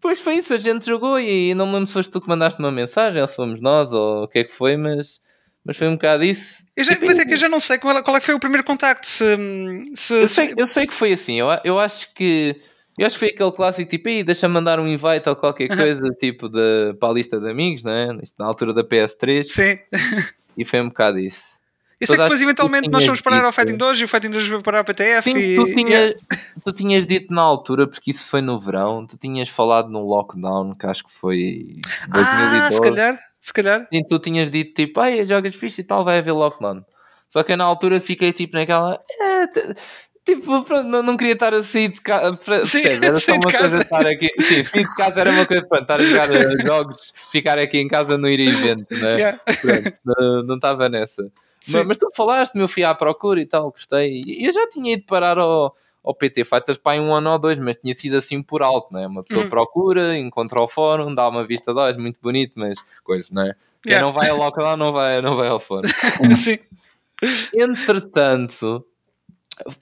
Pois 0.00 0.20
foi 0.20 0.36
isso, 0.36 0.54
a 0.54 0.58
gente 0.58 0.86
jogou 0.86 1.18
e 1.20 1.54
não 1.54 1.66
me 1.66 1.72
lembro 1.74 1.86
se 1.86 1.92
foste 1.92 2.10
tu 2.10 2.20
que 2.20 2.28
mandaste 2.28 2.58
uma 2.58 2.72
mensagem 2.72 3.20
ou 3.20 3.28
se 3.28 3.36
fomos 3.36 3.60
nós 3.60 3.92
ou 3.92 4.24
o 4.24 4.28
que 4.28 4.38
é 4.40 4.44
que 4.44 4.52
foi, 4.52 4.76
mas, 4.76 5.20
mas 5.64 5.76
foi 5.76 5.88
um 5.88 5.92
bocado 5.94 6.24
isso. 6.24 6.64
Eu 6.76 6.84
já, 6.84 6.92
Tipo, 6.94 7.06
pois 7.06 7.18
é 7.18 7.24
que 7.24 7.34
eu 7.34 7.36
já 7.36 7.48
não 7.48 7.60
sei 7.60 7.78
qual, 7.78 7.98
é- 7.98 8.02
qual 8.02 8.16
é 8.16 8.20
que 8.20 8.26
foi 8.26 8.34
o 8.34 8.40
primeiro 8.40 8.64
contacto. 8.64 9.06
Se, 9.06 9.24
se, 9.96 10.14
Eu 10.14 10.28
sei, 10.28 10.54
eu 10.56 10.66
sei 10.66 10.86
que 10.86 10.94
foi 10.94 11.12
assim, 11.12 11.34
eu, 11.38 11.48
eu 11.64 11.78
acho 11.78 12.14
que 12.14 12.56
eu 12.98 13.06
acho 13.06 13.14
que 13.16 13.20
foi 13.20 13.28
aquele 13.28 13.52
clássico 13.52 13.88
tipo, 13.90 14.08
aí 14.08 14.22
deixa-me 14.22 14.52
mandar 14.54 14.80
um 14.80 14.86
invite 14.86 15.28
ou 15.28 15.36
qualquer 15.36 15.70
Aham. 15.70 15.76
coisa 15.76 16.02
tipo 16.18 16.48
de, 16.48 16.94
para 16.98 17.08
a 17.10 17.12
lista 17.12 17.38
de 17.38 17.48
amigos, 17.50 17.84
né? 17.84 18.08
Na 18.38 18.46
altura 18.46 18.72
da 18.74 18.82
PS3 18.82 19.46
Sim. 19.52 19.78
e 20.56 20.64
foi 20.64 20.80
um 20.80 20.88
bocado 20.88 21.18
isso. 21.18 21.59
Eu 22.00 22.06
sei 22.06 22.16
que 22.16 22.22
depois 22.22 22.38
que 22.38 22.44
tu 22.44 22.48
eventualmente 22.48 22.88
nós 22.88 23.04
fomos 23.04 23.20
parar 23.20 23.44
ao 23.44 23.50
dito- 23.50 23.54
Fighting 23.60 23.76
2 23.76 24.00
e 24.00 24.04
o 24.04 24.08
Fighting 24.08 24.30
2 24.30 24.48
veio 24.48 24.62
parar 24.62 24.78
ao 24.78 24.84
PTF 24.84 25.30
Sim, 25.30 25.38
e. 25.38 25.56
tu, 25.56 25.66
tinhas, 25.66 26.14
tu 26.64 26.72
tinhas 26.72 27.06
dito 27.06 27.34
na 27.34 27.42
altura, 27.42 27.86
porque 27.86 28.10
isso 28.10 28.24
foi 28.24 28.40
no 28.40 28.58
verão, 28.58 29.06
tu 29.06 29.18
tinhas 29.18 29.48
falado 29.50 29.88
no 29.90 30.00
lockdown, 30.06 30.74
que 30.74 30.86
acho 30.86 31.04
que 31.04 31.12
foi 31.12 31.76
Ah, 32.10 32.68
2012. 32.70 32.74
se 32.74 32.80
calhar, 32.80 33.20
se 33.40 33.52
calhar. 33.52 33.88
Sim, 33.92 34.02
tu 34.08 34.18
tinhas 34.18 34.48
dito 34.50 34.72
tipo, 34.74 34.98
ai, 35.00 35.24
jogas 35.26 35.54
fixe 35.54 35.82
e 35.82 35.84
tal, 35.84 36.02
vai 36.02 36.18
haver 36.18 36.32
lockdown. 36.32 36.82
Só 37.28 37.42
que 37.42 37.52
eu 37.52 37.56
na 37.56 37.64
altura 37.64 38.00
fiquei 38.00 38.32
tipo 38.32 38.56
naquela. 38.56 38.98
"É, 39.20 39.46
tipo, 40.24 40.64
pronto, 40.64 40.88
não, 40.88 41.02
não 41.02 41.16
queria 41.16 41.34
estar 41.34 41.52
a 41.54 41.62
sair 41.62 41.88
de 41.92 42.00
casa. 42.00 42.32
Sim, 42.66 42.86
Era 42.86 43.18
só 43.20 43.32
uma 43.34 43.52
coisa 43.52 43.82
estar 43.82 44.06
aqui. 44.06 44.28
Sim, 44.40 44.64
sair 44.64 44.88
de 44.88 44.94
casa 44.96 45.20
era 45.20 45.30
uma 45.30 45.44
coisa, 45.46 45.64
pronto, 45.66 45.82
estar 45.82 46.00
a 46.00 46.02
jogar 46.02 46.30
eh, 46.34 46.62
jogos, 46.66 47.12
ficar 47.30 47.58
aqui 47.58 47.78
em 47.78 47.88
casa, 47.88 48.16
não 48.18 48.28
ir 48.28 48.40
a 48.40 48.50
evento, 48.52 48.86
né? 48.94 49.14
Yeah. 49.16 49.38
Pronto, 49.60 49.92
não- 50.04 50.42
não 50.44 50.54
estava 50.56 50.88
nessa. 50.88 51.30
Mas, 51.78 51.86
mas 51.86 51.98
tu 51.98 52.10
falaste, 52.14 52.54
meu 52.54 52.68
fui 52.68 52.84
à 52.84 52.94
procura 52.94 53.40
e 53.40 53.46
tal, 53.46 53.70
gostei. 53.70 54.22
E 54.26 54.46
eu 54.46 54.52
já 54.52 54.68
tinha 54.68 54.92
ido 54.94 55.04
parar 55.04 55.38
ao, 55.38 55.74
ao 56.04 56.14
PT 56.14 56.44
Fighters 56.44 56.78
para 56.78 56.96
em 56.96 57.00
um 57.00 57.14
ano 57.14 57.30
ou 57.30 57.38
dois, 57.38 57.58
mas 57.58 57.76
tinha 57.76 57.94
sido 57.94 58.16
assim 58.16 58.42
por 58.42 58.62
alto, 58.62 58.92
né? 58.92 59.06
Uma 59.06 59.22
pessoa 59.22 59.44
Uhum. 59.44 59.50
procura, 59.50 60.16
encontra 60.18 60.62
o 60.62 60.68
fórum, 60.68 61.14
dá 61.14 61.28
uma 61.28 61.44
vista 61.44 61.72
de 61.72 61.78
olhos, 61.80 61.96
muito 62.00 62.20
bonito, 62.20 62.58
mas 62.58 62.78
coisa, 63.02 63.28
não 63.32 63.42
é? 63.42 63.54
Quem 63.82 63.92
Yeah. 63.92 64.06
não 64.06 64.12
vai 64.12 64.28
ao 64.28 64.36
lockdown 64.36 64.76
não 64.76 64.92
vai, 64.92 65.22
não 65.22 65.36
vai 65.36 65.48
ao 65.48 65.58
fórum. 65.58 65.88
Sim. 66.36 66.58
Entretanto, 67.54 68.84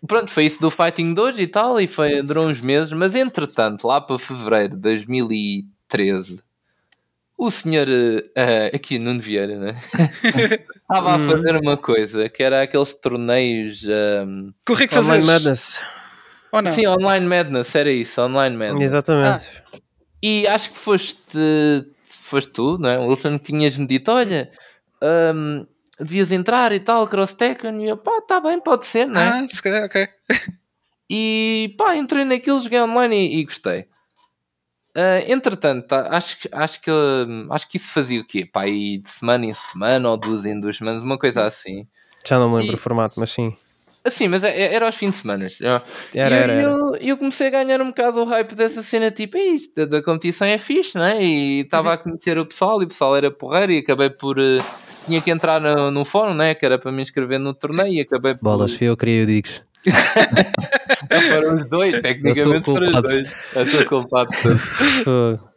pronto, 0.06 0.30
foi 0.30 0.44
isso 0.46 0.60
do 0.60 0.70
Fighting 0.70 1.14
2 1.14 1.38
e 1.38 1.46
tal, 1.46 1.80
e 1.80 1.86
foi, 1.86 2.20
durou 2.22 2.46
uns 2.46 2.60
meses, 2.60 2.92
mas 2.92 3.14
entretanto, 3.14 3.86
lá 3.86 4.00
para 4.00 4.18
fevereiro 4.18 4.74
de 4.74 4.82
2013, 4.82 6.42
o 7.38 7.50
senhor 7.50 7.86
eh, 8.34 8.70
aqui 8.74 8.98
Nuno 8.98 9.20
Vieira, 9.20 9.56
né? 9.56 9.80
Estava 10.90 11.14
a 11.14 11.18
Hum. 11.18 11.26
fazer 11.26 11.56
uma 11.56 11.76
coisa 11.76 12.28
que 12.28 12.42
era 12.42 12.62
aqueles 12.62 12.92
torneios. 12.94 13.86
ehm, 13.88 14.50
Que 14.66 14.72
Online 14.98 15.06
fazes. 15.06 15.26
Madness. 15.26 15.80
Ou 16.50 16.62
não? 16.62 16.72
Sim, 16.72 16.86
Online 16.86 17.26
Madness, 17.26 17.74
era 17.74 17.90
isso, 17.90 18.20
Online 18.22 18.56
Madness. 18.56 18.82
Exatamente. 18.82 19.46
E 20.22 20.46
acho 20.48 20.70
que 20.70 20.76
foste, 20.76 21.38
foste 22.04 22.52
tu, 22.52 22.76
não 22.78 22.88
é? 22.90 22.96
O 22.98 23.06
Wilson 23.08 23.38
que 23.38 23.44
tinhas-me 23.52 23.86
dito: 23.86 24.10
olha, 24.10 24.50
hum, 25.34 25.66
devias 26.00 26.32
entrar 26.32 26.72
e 26.72 26.80
tal, 26.80 27.06
Cross 27.06 27.34
Tekken. 27.34 27.84
E 27.84 27.88
eu, 27.88 27.96
pá, 27.98 28.20
tá 28.22 28.40
bem, 28.40 28.58
pode 28.60 28.86
ser, 28.86 29.06
não 29.06 29.20
é? 29.20 29.28
Ah, 29.28 29.46
se 29.48 29.62
calhar, 29.62 29.84
ok. 29.84 30.08
E 31.10 31.74
pá, 31.78 31.96
entrei 31.96 32.24
naquilo, 32.24 32.60
joguei 32.60 32.80
online 32.80 33.16
e, 33.16 33.40
e 33.40 33.44
gostei. 33.44 33.86
Ah, 35.00 35.20
entretanto, 35.28 35.92
acho, 35.92 36.40
que- 36.40 36.48
acho, 36.50 36.80
que, 36.80 36.90
hum, 36.90 37.46
acho 37.52 37.68
que 37.70 37.76
isso 37.76 37.92
fazia 37.92 38.20
o 38.20 38.24
quê? 38.24 38.44
Pá, 38.44 38.64
de 38.64 39.00
semana 39.06 39.46
em 39.46 39.54
semana 39.54 40.08
ou 40.10 40.16
duas 40.16 40.44
em 40.44 40.58
duas 40.58 40.76
semanas, 40.76 41.04
uma 41.04 41.16
coisa 41.16 41.44
assim. 41.46 41.86
Já 42.26 42.36
não 42.36 42.50
me 42.50 42.56
lembro 42.56 42.72
E- 42.72 42.74
o 42.74 42.82
formato, 42.82 43.14
mas 43.16 43.30
sim. 43.30 43.52
Assim, 44.08 44.28
mas 44.28 44.42
é- 44.42 44.50
é- 44.58 44.74
era 44.74 44.86
aos 44.86 44.96
fins 44.96 45.10
de 45.12 45.16
semana. 45.18 45.46
Era, 45.46 45.82
e 46.14 46.18
eu, 46.18 46.22
era, 46.22 46.34
era. 46.52 46.62
eu, 46.62 46.96
eu 47.00 47.16
comecei 47.16 47.46
a 47.46 47.50
ganhar 47.50 47.80
um 47.80 47.88
bocado 47.88 48.20
o 48.20 48.24
hype 48.24 48.54
dessa 48.54 48.82
cena, 48.82 49.10
tipo, 49.10 49.36
"Ei, 49.36 49.50
isto 49.54 49.74
da, 49.74 49.84
da 49.84 50.02
competição 50.02 50.46
é 50.46 50.58
fixe, 50.58 50.96
não 50.96 51.04
é? 51.04 51.22
E 51.22 51.60
estava 51.60 51.92
a 51.92 51.98
conhecer 51.98 52.38
o 52.38 52.44
pessoal 52.46 52.80
e 52.82 52.84
o 52.84 52.88
pessoal 52.88 53.16
era 53.16 53.30
porreiro 53.30 53.72
e 53.72 53.78
acabei 53.78 54.10
por. 54.10 54.38
eh, 54.38 54.62
tinha 55.06 55.20
que 55.20 55.30
entrar 55.30 55.60
no, 55.60 55.90
no 55.90 56.04
fórum, 56.04 56.34
né? 56.34 56.54
Que 56.54 56.64
era 56.66 56.78
para 56.78 56.90
me 56.92 57.02
inscrever 57.02 57.38
no 57.38 57.54
torneio 57.54 57.92
e 57.92 58.00
acabei 58.00 58.34
por. 58.34 58.42
Bolas, 58.42 58.74
fui 58.74 58.88
eu 58.88 58.96
que 58.96 59.04
queria, 59.06 59.22
eu 59.22 59.26
digo. 59.26 59.48
Para 61.08 61.54
os 61.54 61.68
dois, 61.68 62.00
tecnicamente 62.00 62.64
para 62.64 62.88
os 62.90 63.02
dois. 63.02 63.32
Eu 63.54 63.66
sou 63.66 63.84
culpado. 63.86 64.30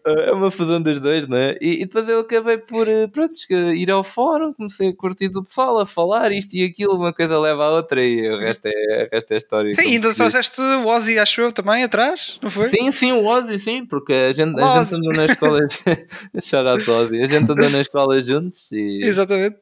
É 0.27 0.31
uma 0.31 0.49
fusão 0.49 0.81
dos 0.81 0.99
dois, 0.99 1.27
não 1.27 1.37
é? 1.37 1.57
E, 1.61 1.75
e 1.81 1.85
depois 1.85 2.07
eu 2.09 2.19
acabei 2.21 2.57
por 2.57 2.87
eh, 2.87 3.07
pronto, 3.07 3.33
ir 3.75 3.91
ao 3.91 4.03
fórum, 4.03 4.51
comecei 4.53 4.89
a 4.89 4.95
curtir 4.95 5.29
do 5.29 5.43
pessoal, 5.43 5.79
a 5.79 5.85
falar 5.85 6.31
isto 6.31 6.55
e 6.55 6.63
aquilo, 6.65 6.95
uma 6.95 7.13
coisa 7.13 7.39
leva 7.39 7.65
a 7.65 7.69
outra 7.71 8.03
e 8.03 8.27
o 8.29 8.37
resto 8.39 8.65
é, 8.67 9.07
o 9.07 9.15
resto 9.15 9.31
é 9.33 9.37
história. 9.37 9.75
Sim, 9.75 9.81
ainda 9.93 10.13
trouxeste 10.13 10.59
o 10.59 10.87
Ozzy, 10.87 11.19
acho 11.19 11.41
eu, 11.41 11.51
também 11.51 11.83
atrás, 11.83 12.39
não 12.41 12.49
foi? 12.49 12.65
Sim, 12.65 12.91
sim, 12.91 13.11
o 13.11 13.25
Ozzy, 13.25 13.59
sim, 13.59 13.85
porque 13.85 14.11
a 14.13 14.33
gente, 14.33 14.59
a 14.59 14.83
gente 14.83 14.95
andou 14.95 15.13
na 15.13 15.25
escola. 15.25 15.59
Shout 16.41 16.67
out 16.67 16.89
Ozzy. 16.89 17.21
A 17.23 17.27
gente 17.27 17.51
andou 17.51 17.69
na 17.69 17.81
escola 17.81 18.21
juntos 18.23 18.71
e. 18.71 19.01
Exatamente. 19.05 19.57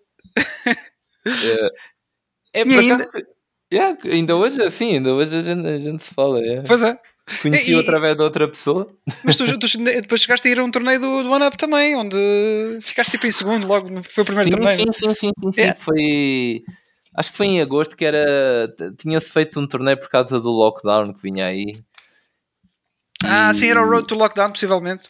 É 2.54 2.62
E 2.62 2.66
por 2.66 2.80
ainda- 2.80 3.04
acaso- 3.04 3.26
Yeah, 3.72 3.96
ainda 4.06 4.36
hoje, 4.36 4.60
assim, 4.64 4.94
ainda 4.94 5.14
hoje 5.14 5.38
a 5.38 5.42
gente, 5.42 5.68
a 5.68 5.78
gente 5.78 6.04
se 6.04 6.16
fala. 6.16 6.40
yeah. 6.40 6.64
Pois 6.68 6.82
é. 6.82 6.98
Conheci 7.42 7.72
E- 7.72 7.76
o 7.76 7.80
através 7.80 8.16
de 8.16 8.24
outra 8.24 8.48
pessoa. 8.48 8.88
Mas 9.24 9.36
tu, 9.36 9.46
tu 9.60 9.68
depois 9.84 10.22
chegaste 10.22 10.48
a 10.48 10.52
ir 10.52 10.60
a 10.60 10.64
um 10.64 10.72
torneio 10.72 11.00
do, 11.00 11.24
do 11.24 11.32
One 11.32 11.46
Up 11.46 11.58
também, 11.58 11.96
onde 11.96 12.18
ficaste 12.82 13.12
tipo 13.12 13.28
em 13.28 13.32
segundo, 13.32 13.68
logo 13.68 13.90
no- 13.90 14.04
foi 14.04 14.24
o 14.24 14.26
primeiro 14.26 14.50
sim, 14.50 14.56
torneio. 14.58 14.78
Sim, 14.78 14.92
sim, 14.94 15.14
sim, 15.14 15.32
sim, 15.40 15.52
sim. 15.52 15.62
Yeah. 15.62 15.80
Foi. 15.80 16.64
Acho 17.16 17.32
que 17.32 17.38
foi 17.38 17.48
em 17.48 17.62
agosto 17.62 17.98
que 17.98 18.06
era. 18.06 18.74
Tinha-se 18.98 19.32
feito 19.34 19.60
um 19.60 19.68
torneio 19.68 19.98
por 20.00 20.10
causa 20.10 20.40
do 20.40 20.50
lockdown 20.52 21.14
que 21.14 21.22
vinha 21.22 21.48
aí. 21.48 21.82
Ah, 23.24 23.52
E- 23.52 23.54
sim, 23.54 23.68
era 23.68 23.82
o 23.82 23.90
Road 23.90 24.08
to 24.08 24.16
Lockdown, 24.16 24.52
possivelmente. 24.52 25.10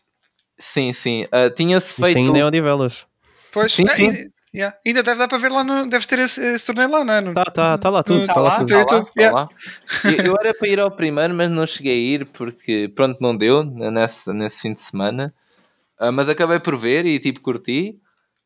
Sim, 0.58 0.92
sim. 0.94 1.26
Ah, 1.32 1.50
Tinha-se 1.50 1.90
Isto 1.92 2.02
feito. 2.04 2.18
ainda 2.18 2.40
é 2.40 2.46
Odivelas. 2.46 3.06
Pois, 3.52 3.74
Sim, 3.74 3.86
ah, 3.90 3.96
sim. 3.96 4.12
Yeah. 4.54 4.76
ainda 4.86 5.04
deve 5.04 5.18
dar 5.20 5.28
para 5.28 5.38
ver 5.38 5.52
lá 5.52 5.64
no. 5.64 5.88
Deves 5.88 6.06
ter 6.06 6.20
esse, 6.20 6.42
esse 6.42 6.66
torneio 6.66 6.90
lá, 6.90 7.04
não 7.06 7.14
é? 7.14 7.22
No- 7.22 7.34
Tá, 7.34 7.46
tá, 7.46 7.78
tá 7.78 7.90
lá 7.90 8.04
tudo, 8.04 8.26
Tá 8.28 8.34
tá 8.34 8.40
lá 8.42 8.60
tudo. 8.60 8.68
Tá 8.70 8.78
lá, 8.78 8.86
tá 8.86 9.12
yeah. 9.18 9.36
lá. 9.36 9.50
Eu, 10.06 10.26
eu 10.26 10.36
era 10.40 10.54
para 10.54 10.68
ir 10.70 10.80
ao 10.80 10.92
primeiro, 10.92 11.34
mas 11.34 11.50
não 11.50 11.66
cheguei 11.68 11.94
a 11.94 12.14
ir 12.16 12.26
porque, 12.32 12.90
pronto, 12.96 13.18
não 13.22 13.36
deu 13.36 13.64
nesse, 13.64 14.32
nesse 14.34 14.62
fim 14.62 14.74
de 14.74 14.80
semana. 14.80 15.34
Ah, 16.00 16.12
mas 16.12 16.30
acabei 16.30 16.60
por 16.60 16.78
ver 16.78 17.06
e, 17.06 17.20
tipo, 17.20 17.42
curti. 17.42 17.98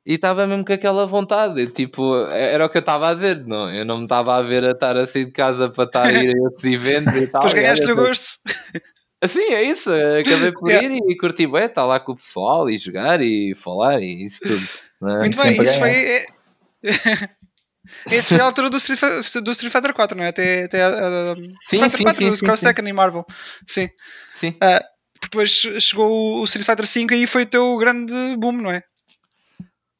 E 0.05 0.15
estava 0.15 0.45
mesmo 0.45 0.65
com 0.65 0.73
aquela 0.73 1.05
vontade. 1.05 1.67
Tipo, 1.67 2.25
era 2.31 2.65
o 2.65 2.69
que 2.69 2.77
eu 2.77 2.81
estava 2.81 3.07
a 3.09 3.13
dizer. 3.13 3.45
Não, 3.45 3.73
eu 3.73 3.85
não 3.85 3.97
me 3.99 4.03
estava 4.03 4.35
a 4.35 4.41
ver 4.41 4.61
a 4.65 4.71
estar 4.71 4.97
a 4.97 5.07
sair 5.07 5.25
de 5.25 5.31
casa 5.31 5.69
para 5.69 5.85
estar 5.85 6.03
a 6.07 6.11
ir 6.11 6.27
a 6.35 6.49
esses 6.49 6.65
eventos 6.73 7.15
e 7.15 7.27
tal. 7.27 7.41
Depois 7.43 7.53
E 7.53 7.55
ganhaste 7.55 7.91
o 7.91 7.95
gosto. 7.95 8.25
Sim, 9.25 9.53
é 9.53 9.63
isso. 9.63 9.89
Acabei 9.93 10.51
por 10.51 10.69
Yeah. 10.69 10.89
ir 10.93 10.99
e 11.07 11.15
curti 11.17 11.47
bem, 11.47 11.63
estar 11.63 11.85
lá 11.85 11.99
com 12.01 12.11
o 12.11 12.15
pessoal 12.17 12.69
e 12.69 12.77
jogar 12.77 13.21
e 13.21 13.55
falar 13.55 14.01
e 14.01 14.25
isso 14.25 14.41
tudo. 14.41 14.61
Não 15.03 15.17
é? 15.17 15.19
Muito 15.19 15.37
bem, 15.37 15.61
isso 15.61 15.79
foi. 15.79 15.91
ganhar. 15.91 16.25
Esse 18.07 18.29
foi 18.29 18.39
a 18.39 18.45
altura 18.45 18.69
do 18.69 18.77
Street, 18.77 19.01
do 19.43 19.51
Street 19.51 19.71
Fighter 19.71 19.93
4, 19.93 20.17
não 20.17 20.23
é? 20.23 20.29
Até, 20.29 20.63
até 20.63 20.81
a, 20.83 20.87
a, 20.87 21.35
Sim, 21.35 21.79
Fighter 21.79 21.89
sim, 21.89 22.03
4, 22.03 22.17
sim, 22.17 22.29
do 22.29 22.35
sim, 22.35 22.45
Cross 22.45 22.59
sim. 22.59 22.65
Tekken 22.65 22.87
e 22.87 22.93
Marvel. 22.93 23.25
Sim. 23.67 23.89
Sim. 24.33 24.55
Ah, 24.61 24.81
depois 25.21 25.49
chegou 25.79 26.39
o 26.39 26.43
Street 26.45 26.65
Fighter 26.65 26.87
5 26.87 27.13
e 27.13 27.17
aí 27.17 27.27
foi 27.27 27.43
o 27.43 27.45
teu 27.45 27.77
grande 27.77 28.13
boom, 28.37 28.53
não 28.53 28.71
é? 28.71 28.83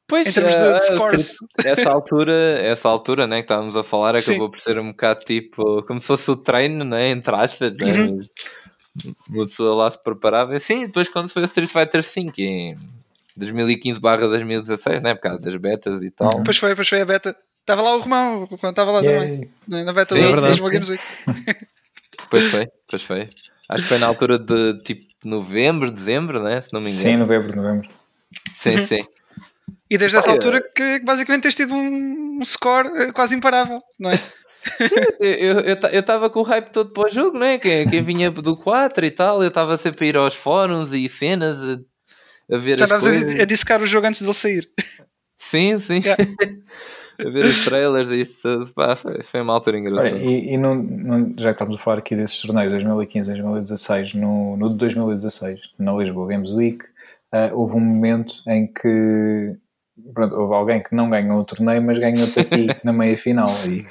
Pois, 0.08 0.28
Em 0.28 0.34
termos 0.34 0.54
de, 0.54 0.60
ah, 0.60 0.80
de 0.80 0.86
scores. 0.86 1.36
essa 1.64 1.89
altura, 1.89 2.34
essa 2.62 2.89
altura 2.89 3.28
né, 3.28 3.38
que 3.38 3.45
estávamos 3.45 3.76
a 3.76 3.84
falar 3.84 4.20
Sim. 4.20 4.32
acabou 4.32 4.51
por 4.51 4.62
ser 4.62 4.78
um 4.80 4.91
bocado 4.91 5.26
tipo 5.26 5.82
como 5.84 5.99
se 5.99 6.08
fosse 6.08 6.30
o 6.30 6.36
treino, 6.36 6.84
né, 6.84 7.10
entre 7.10 7.36
aspas, 7.36 7.74
né? 7.76 7.91
Uhum. 7.91 8.18
Uma 9.30 9.43
pessoa 9.45 9.76
lá 9.76 9.91
se 9.91 10.01
preparava. 10.01 10.56
E 10.56 10.60
sim, 10.60 10.82
depois 10.82 11.10
quando 11.10 11.30
foi 11.30 11.41
o 11.41 11.45
Street 11.45 11.70
Fighter 11.70 12.01
V 12.01 12.22
em 12.22 12.78
2015 13.36 14.00
2016, 14.00 15.02
né, 15.02 15.16
por 15.16 15.22
causa 15.22 15.40
das 15.40 15.56
betas 15.56 16.02
e 16.04 16.12
tal. 16.12 16.30
Depois 16.38 16.58
foi, 16.58 16.70
depois 16.70 16.88
foi 16.88 17.02
a 17.02 17.06
beta. 17.06 17.36
Estava 17.62 17.82
lá 17.82 17.96
o 17.96 18.00
Romão, 18.00 18.46
quando 18.48 18.72
estava 18.72 18.92
lá 18.92 19.02
também. 19.02 19.50
Yay. 19.68 19.84
Na 19.86 19.94
beta 19.94 20.14
Sim, 20.16 20.22
do 20.22 20.28
é 20.28 20.70
Games 20.70 20.90
Week. 20.90 21.04
Depois 22.22 22.46
foi, 22.46 22.66
depois 22.66 23.04
foi. 23.04 23.30
Acho 23.70 23.84
que 23.84 23.90
foi 23.90 23.98
na 23.98 24.08
altura 24.08 24.38
de 24.38 24.82
tipo 24.84 25.06
novembro, 25.24 25.90
dezembro, 25.90 26.44
né, 26.44 26.60
se 26.60 26.74
não 26.74 26.82
me 26.82 26.92
Sim, 26.92 27.10
engano. 27.10 27.20
novembro, 27.20 27.56
novembro. 27.56 27.90
Sim, 28.54 28.72
Uhum. 28.72 28.80
sim. 28.80 29.04
E 29.90 29.98
desde 29.98 30.18
essa 30.18 30.28
Olha. 30.28 30.38
altura 30.38 30.62
que 30.76 31.00
basicamente 31.00 31.44
tens 31.44 31.56
tido 31.56 31.74
um, 31.74 32.40
score 32.44 32.90
eh, 32.96 33.12
quase 33.12 33.36
imparável, 33.36 33.82
não 34.00 34.10
é? 34.12 34.16
Eu 35.20 36.00
estava 36.00 36.30
com 36.30 36.40
o 36.40 36.44
hype 36.44 36.70
todo 36.70 36.92
para 36.92 37.08
o 37.08 37.10
jogo, 37.10 37.38
né? 37.38 37.58
Quem, 37.58 37.88
quem 37.88 38.02
vinha 38.02 38.32
do 38.32 38.56
4 38.56 39.06
e 39.06 39.12
tal, 39.12 39.42
eu 39.42 39.50
estava 39.50 39.78
sempre 39.78 40.06
a 40.06 40.10
ir 40.10 40.18
aos 40.18 40.36
fóruns 40.36 40.92
e 40.92 41.08
cenas 41.10 41.58
a, 42.52 42.56
a 42.56 42.58
ver 42.58 42.78
Já 42.78 42.86
as 42.86 42.91
estavas 42.91 43.20
coisas. 43.22 43.39
a, 43.39 43.46
dissecar 43.46 43.82
o 43.82 43.86
jogo 43.86 44.08
antes 44.08 44.22
dele 44.22 44.34
sair. 44.34 44.70
Sim, 45.38 45.78
sim. 45.80 46.02
Yeah. 46.04 46.24
a 47.26 47.30
ver 47.30 47.46
os 47.46 47.66
trailers 47.66 48.10
e 48.10 48.22
isso. 48.22 48.72
Pá, 48.76 48.96
foi, 48.96 49.22
foi 49.24 49.41
uma 49.41 49.54
altura 49.54 49.78
engraçada. 49.80 50.18
E, 50.18 50.54
e 50.54 50.58
não- 50.58 50.76
não- 50.76 51.34
já 51.38 51.50
que 51.50 51.56
estamos 51.64 51.76
a 51.76 51.80
falar 51.80 52.00
aqui 52.00 52.16
desses 52.16 52.39
torneios 52.41 52.72
2015 52.72 53.30
e 53.30 53.34
2016, 53.34 54.14
no, 54.14 54.56
no 54.58 54.70
de 54.70 54.78
2016, 54.78 55.60
na 55.78 55.94
Lisboa 55.94 56.28
Games 56.28 56.52
Week, 56.52 56.80
ah, 57.32 57.50
houve 57.54 57.76
um 57.76 57.80
momento 57.82 58.36
em 58.48 58.68
que 58.68 59.56
pronto, 60.14 60.36
houve 60.36 60.54
alguém 60.56 60.82
que 60.82 60.96
não 60.96 61.10
ganhou 61.10 61.39
o 61.39 61.44
torneio, 61.44 61.82
mas 61.82 62.00
ganhou 62.00 62.28
para 62.30 62.44
ti 62.46 62.68
na 62.84 62.94
meia 62.94 63.18
final. 63.18 63.48
E, 63.68 63.86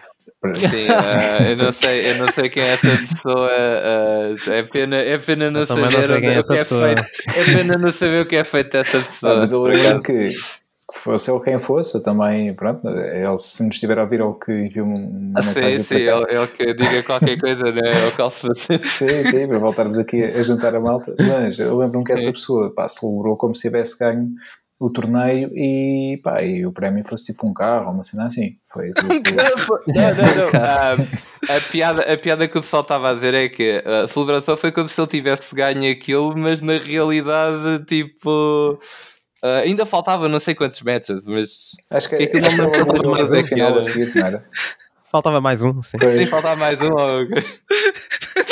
Sim, 0.57 0.88
ah, 0.88 1.51
eu, 1.51 1.57
não 1.57 1.72
sei, 1.72 2.11
eu 2.11 2.18
não 2.18 2.28
sei 2.28 2.51
quem 2.51 2.62
é 2.64 2.68
essa 2.72 2.88
pessoa. 2.88 3.49
ah, 3.51 4.34
é, 4.51 4.62
pena, 4.64 4.97
é 4.97 5.16
pena 5.18 5.51
não 5.51 5.61
Eu 5.61 5.66
saber 5.66 5.82
não 5.82 6.03
sei 6.03 6.20
quem 6.20 6.30
é 6.30 6.34
o 6.34 6.38
essa 6.38 6.53
que 6.53 6.53
é 6.55 6.59
pessoa. 6.59 6.80
feito. 6.80 7.03
É 7.36 7.45
pena 7.45 7.78
não 7.78 7.93
saber 7.93 8.22
o 8.22 8.26
que 8.26 8.36
é 8.36 8.45
feito 8.45 8.72
dessa 8.72 9.01
pessoa. 9.01 9.32
Ah, 9.34 9.38
mas 9.38 9.53
eu 9.53 9.61
lembro 9.62 10.03
que, 10.03 10.24
que 10.24 10.99
fosse 10.99 11.30
ele 11.30 11.40
quem 11.40 11.61
fosse, 11.61 11.95
eu 11.95 12.03
também, 12.03 12.53
pronto, 12.55 12.88
ele 12.88 13.38
se 13.38 13.62
nos 13.64 13.74
estiver 13.76 13.99
a 13.99 14.03
ouvir 14.03 14.20
ou 14.20 14.34
que 14.34 14.53
enviou 14.53 14.86
uma 14.88 15.38
Ah, 15.38 15.43
sim, 15.43 15.61
mensagem 15.61 15.78
sim, 15.80 15.95
cá. 15.95 16.01
ele, 16.01 16.26
ele 16.28 16.47
que 16.49 16.74
diga 16.74 17.03
qualquer 17.05 17.38
coisa, 17.38 17.70
né? 17.72 18.07
O 18.09 18.16
calço 18.16 18.49
Sim, 18.57 19.24
sim, 19.24 19.47
para 19.49 19.59
voltarmos 19.59 19.99
aqui 19.99 20.24
a 20.24 20.43
juntar 20.43 20.74
a 20.74 20.80
malta. 20.80 21.14
Mas 21.20 21.59
eu 21.59 21.76
lembro-me 21.78 22.05
que 22.05 22.12
essa 22.12 22.24
Sim. 22.24 22.32
pessoa 22.32 22.74
pá, 22.74 22.88
celebrou 22.88 23.36
como 23.36 23.55
se 23.55 23.62
tivesse 23.62 23.97
ganho 23.97 24.28
o 24.86 24.90
torneio 24.90 25.48
e, 25.54 26.20
pá, 26.22 26.42
e 26.42 26.66
o 26.66 26.72
prémio 26.72 27.04
fosse 27.04 27.26
tipo 27.26 27.46
um 27.48 27.54
carro 27.54 27.86
ou 27.86 27.94
uma 27.94 28.04
cena 28.04 28.26
assim. 28.26 28.50
Foi 28.72 28.92
tipo, 28.94 29.10
Não, 29.86 30.14
não, 30.14 30.36
não. 30.36 30.52
Ah, 30.60 31.56
a, 31.56 31.60
piada, 31.70 32.12
a 32.12 32.16
piada 32.16 32.48
que 32.48 32.58
o 32.58 32.60
pessoal 32.60 32.82
estava 32.82 33.10
a 33.10 33.14
dizer 33.14 33.34
é 33.34 33.48
que 33.48 33.82
a 33.84 34.06
celebração 34.06 34.56
foi 34.56 34.72
como 34.72 34.88
se 34.88 35.00
ele 35.00 35.08
tivesse 35.08 35.54
ganho 35.54 35.90
aquilo, 35.90 36.36
mas 36.36 36.60
na 36.60 36.78
realidade, 36.78 37.84
tipo. 37.86 38.78
ah, 39.42 39.58
ainda 39.58 39.84
faltava 39.86 40.28
não 40.28 40.40
sei 40.40 40.54
quantos 40.54 40.82
matches, 40.82 41.26
mas 41.26 41.70
acho 41.90 42.08
que 42.08 42.16
Que 42.16 42.38
aquilo 42.38 42.56
não 42.56 42.70
me 42.70 42.76
lembro 42.78 43.10
mais 43.10 43.48
final 43.48 43.80
que 43.80 44.18
era? 44.18 44.44
Faltava 45.12 45.40
mais 45.42 45.62
um, 45.62 45.82
sim. 45.82 45.98
Sim, 46.00 46.26
faltava 46.26 46.56
mais 46.56 46.80
um. 46.80 46.90
ou- 46.92 47.28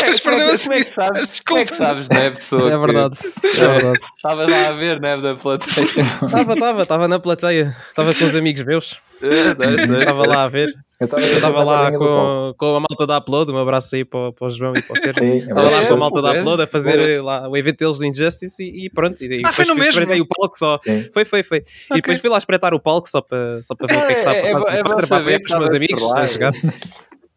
Mas 0.03 0.21
como, 0.21 0.37
perdeu 0.37 0.49
é 0.55 0.57
que, 0.59 0.63
como 0.65 0.75
é 0.75 0.85
que 0.85 0.95
sabes? 0.95 1.41
Como 1.41 1.59
é 1.61 1.65
que 1.65 1.75
sabes, 1.77 2.09
não 2.09 2.19
é, 2.19 2.31
pessoa? 2.31 2.71
É 2.71 2.79
verdade, 2.79 3.19
é 3.45 3.49
verdade. 3.67 3.99
Estavas 4.17 4.47
lá 4.49 4.69
a 4.69 4.73
ver, 4.73 5.01
não 5.01 5.09
é, 5.09 5.17
da 5.17 5.35
plateia. 5.35 5.87
Estava, 6.23 6.53
estava, 6.53 6.83
estava 6.83 7.09
na 7.09 7.19
plateia. 7.19 7.77
Estava 7.89 8.15
com 8.15 8.25
os 8.25 8.37
amigos 8.37 8.63
meus. 8.63 8.97
É, 9.23 9.27
é, 9.27 9.95
é. 9.97 9.99
Estava 10.01 10.27
lá 10.27 10.45
a 10.45 10.49
ver. 10.49 10.75
Eu 11.01 11.05
estava 11.07 11.23
estava 11.23 11.63
lá 11.65 11.91
com 11.93 12.55
com, 12.59 12.77
a 12.77 12.81
malta 12.81 13.07
da 13.07 13.17
Upload. 13.19 13.51
Um 13.53 13.59
abraço 13.59 13.95
aí 13.97 14.05
para, 14.05 14.29
o- 14.29 14.33
para 14.35 14.47
o 14.47 14.51
João 14.51 14.73
e 14.77 14.83
para 14.83 14.93
o 14.99 15.01
Sérgio. 15.01 15.35
Estava 15.37 15.71
lá 15.71 15.83
É, 15.83 15.87
com 15.89 15.95
a 15.95 15.97
malta 15.97 16.21
da 16.23 16.33
Upload 16.33 16.63
a 16.63 16.67
fazer 16.67 16.99
eh, 16.99 17.21
lá 17.23 17.49
o 17.49 17.57
evento 17.57 17.79
deles 17.79 17.97
do 17.99 18.05
Injustice 18.05 18.63
e, 18.63 18.85
e 18.87 18.91
pronto. 18.91 19.23
E, 19.25 19.27
e 19.41 19.43
Ah, 19.45 19.53
foi 19.53 19.65
depois 19.65 19.69
no 19.69 19.75
fui- 19.75 19.85
mesmo? 19.85 20.01
espreitei 20.01 20.21
o 20.21 20.27
palco 20.27 20.59
só. 20.59 20.79
Sim. 20.85 21.09
Foi, 21.13 21.25
foi, 21.25 21.43
foi. 21.43 21.65
E 21.91 21.95
depois 21.95 22.21
fui 22.21 22.29
lá 22.29 22.37
espreitar 22.39 22.75
o 22.75 22.81
palco 22.81 23.09
só 23.09 23.21
para, 23.23 23.63
só 23.63 23.75
para 23.75 23.87
ver 23.87 23.97
o 24.03 24.07
que 24.07 24.13
é 24.13 24.15
que 24.15 24.19
está 24.21 24.31
a 24.31 24.35
É, 24.35 24.39
é 24.41 24.53
passar. 24.53 24.69
assim, 24.69 24.77
é 24.79 24.83
bom 24.83 24.95
para 24.97 25.07
saber 25.07 25.39
com 25.41 25.53
os 25.55 25.59
meus 25.59 25.75
amigos 25.75 26.03
lá. 26.03 26.21
a 26.21 26.27
jogar. 26.27 26.53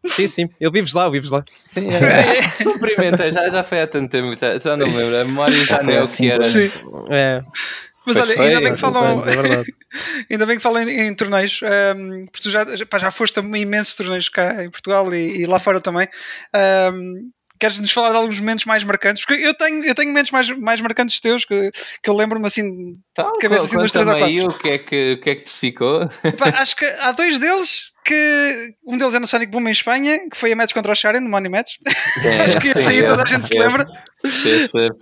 Sim, 0.06 0.26
sim. 0.28 0.48
Eu 0.60 0.70
vives 0.70 0.92
lá, 0.92 1.04
eu 1.06 1.10
vives 1.10 1.30
lá. 1.30 1.42
Sim, 1.50 1.88
é. 1.94 2.62
Cumprimenta, 2.62 3.32
já, 3.32 3.48
já 3.48 3.62
foi 3.62 3.80
há 3.80 3.86
tanto 3.86 4.10
tempo, 4.10 4.38
já, 4.38 4.58
já 4.58 4.76
não 4.76 4.86
me 4.86 4.94
lembro. 4.98 5.16
A 5.18 5.24
memória 5.24 5.56
já 5.64 5.82
não 5.82 5.90
é 5.90 6.02
o 6.02 6.06
que 6.06 6.30
era. 6.30 6.42
Sim. 6.42 6.70
É, 7.08 7.40
Mas 8.06 8.16
Pois 8.16 8.28
olha, 8.28 8.36
foi, 8.36 8.46
ainda 8.46 8.60
bem 8.60 8.68
que 8.74 8.74
há 8.74 8.92
falam, 8.92 9.22
é 9.22 9.64
ainda 10.30 10.46
bem 10.46 10.56
que 10.56 10.62
falam 10.62 10.82
em, 10.82 11.00
em 11.08 11.14
torneios, 11.14 11.60
ehm, 11.62 12.26
porque 12.26 12.42
tu 12.42 12.50
já, 12.50 12.64
pá, 12.86 12.98
já 12.98 13.10
foste 13.10 13.38
a 13.40 13.42
imensos 13.42 13.94
torneios 13.94 14.28
cá 14.28 14.64
em 14.64 14.70
Portugal 14.70 15.12
e, 15.14 15.42
e 15.42 15.46
lá 15.46 15.58
fora 15.58 15.80
também. 15.80 16.08
Ehm, 16.54 17.30
Queres 17.58 17.78
nos 17.78 17.92
falar 17.92 18.10
de 18.10 18.16
alguns 18.16 18.38
momentos 18.40 18.64
mais 18.64 18.82
marcantes? 18.82 19.24
Porque 19.24 19.40
eu 19.40 19.54
tenho, 19.54 19.84
eu 19.84 19.94
tenho 19.94 20.08
momentos 20.08 20.32
mais, 20.32 20.50
mais 20.50 20.80
marcantes 20.80 21.20
teus 21.20 21.44
que, 21.44 21.70
que 22.02 22.10
eu 22.10 22.14
lembro-me 22.14 22.46
assim. 22.46 22.96
Então, 23.12 23.32
Cabeça 23.40 23.64
assim 23.64 23.78
dos 23.78 23.92
três 23.92 24.08
ou 24.08 24.14
aí 24.14 24.42
o 24.42 24.48
que 24.48 24.70
é 24.70 24.78
que, 24.78 25.12
o 25.12 25.20
que, 25.22 25.30
é 25.30 25.34
que 25.36 25.44
te 25.44 25.52
ficou. 25.52 26.00
Pá, 26.36 26.48
acho 26.60 26.74
que 26.74 26.84
há 26.84 27.12
dois 27.12 27.38
deles 27.38 27.84
que. 28.04 28.74
Um 28.84 28.98
deles 28.98 29.14
é 29.14 29.20
no 29.20 29.26
Sonic 29.26 29.52
Boom 29.52 29.68
em 29.68 29.70
Espanha, 29.70 30.28
que 30.28 30.36
foi 30.36 30.52
a 30.52 30.56
match 30.56 30.74
contra 30.74 30.90
o 30.90 30.94
Sharon, 30.96 31.20
no 31.20 31.30
Money 31.30 31.48
Match. 31.50 31.76
acho 32.44 32.58
que 32.60 32.68
esse 32.68 32.88
aí 32.88 33.04
toda 33.04 33.22
a 33.22 33.26
gente 33.26 33.46
se 33.46 33.56
lembra. 33.56 33.86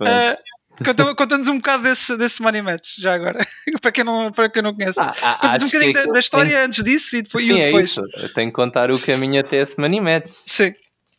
Ah, 0.05 0.29
conta- 0.29 0.35
Conta-nos 1.17 1.47
um 1.47 1.57
bocado 1.57 1.83
desse, 1.83 2.17
desse 2.17 2.41
Money 2.41 2.61
Match, 2.61 2.95
já 2.97 3.13
agora. 3.13 3.39
para, 3.81 3.91
quem 3.91 4.03
não, 4.03 4.31
para 4.31 4.49
quem 4.49 4.61
não 4.61 4.73
conhece. 4.73 4.99
Ah, 4.99 5.37
Conta-nos 5.39 5.63
um 5.63 5.65
bocadinho 5.67 5.93
da, 5.93 6.05
da 6.05 6.19
história 6.19 6.65
antes 6.65 6.83
disso 6.83 7.15
e 7.17 7.21
depois. 7.21 7.45
e 7.45 7.49
Sim, 7.53 7.59
é 7.59 7.65
depois. 7.67 7.89
isso. 7.91 8.01
Eu 8.17 8.33
tenho 8.33 8.49
que 8.49 8.55
contar 8.55 8.89
o 8.91 8.99
caminho 8.99 9.39
até 9.39 9.57
esse 9.57 9.79
Money 9.79 10.01
Match. 10.01 10.29
Sim, 10.29 10.73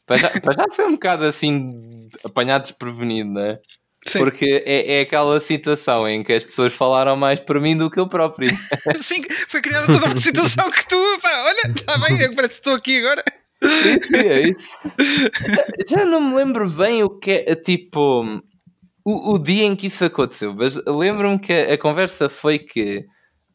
Para 0.07 0.17
já, 0.17 0.29
para 0.41 0.55
já 0.55 0.65
foi 0.73 0.87
um 0.87 0.93
bocado 0.93 1.25
assim 1.25 2.09
apanhado 2.25 2.63
desprevenido, 2.63 3.31
né? 3.33 3.59
sim. 4.07 4.19
Porque 4.19 4.63
é, 4.67 4.99
é 4.99 5.01
aquela 5.01 5.41
situação 5.41 6.07
em 6.07 6.23
que 6.23 6.33
as 6.33 6.45
pessoas 6.45 6.75
falaram 6.75 7.17
mais 7.17 7.41
por 7.41 7.59
mim 7.61 7.77
do 7.77 7.91
que 7.91 7.99
eu 7.99 8.07
próprio. 8.09 8.51
Sim, 9.01 9.23
foi 9.49 9.63
criada 9.63 9.87
toda 9.87 10.05
uma 10.05 10.17
situação 10.17 10.71
que 10.71 10.87
tu, 10.87 11.19
pá, 11.23 11.45
olha, 11.47 11.73
está 11.75 11.97
bem, 11.99 12.21
eu 12.21 12.35
parece 12.35 12.55
que 12.55 12.61
estou 12.61 12.75
aqui 12.75 12.99
agora. 12.99 13.25
sim, 13.65 14.03
sim, 14.03 14.17
é 14.17 14.41
isso. 14.49 14.77
Já, 15.89 15.97
já 16.01 16.05
não 16.05 16.21
me 16.21 16.35
lembro 16.37 16.69
bem 16.69 17.03
o 17.03 17.09
que 17.09 17.31
é, 17.31 17.55
tipo, 17.55 18.39
o, 19.05 19.35
o 19.35 19.39
dia 19.39 19.65
em 19.65 19.77
que 19.77 19.89
isso 19.89 20.05
aconteceu, 20.05 20.55
mas 20.55 20.77
lembro-me 20.87 21.39
que 21.39 21.53
a, 21.53 21.75
a 21.75 21.79
conversa 21.79 22.29
foi 22.29 22.59
que 22.59 23.07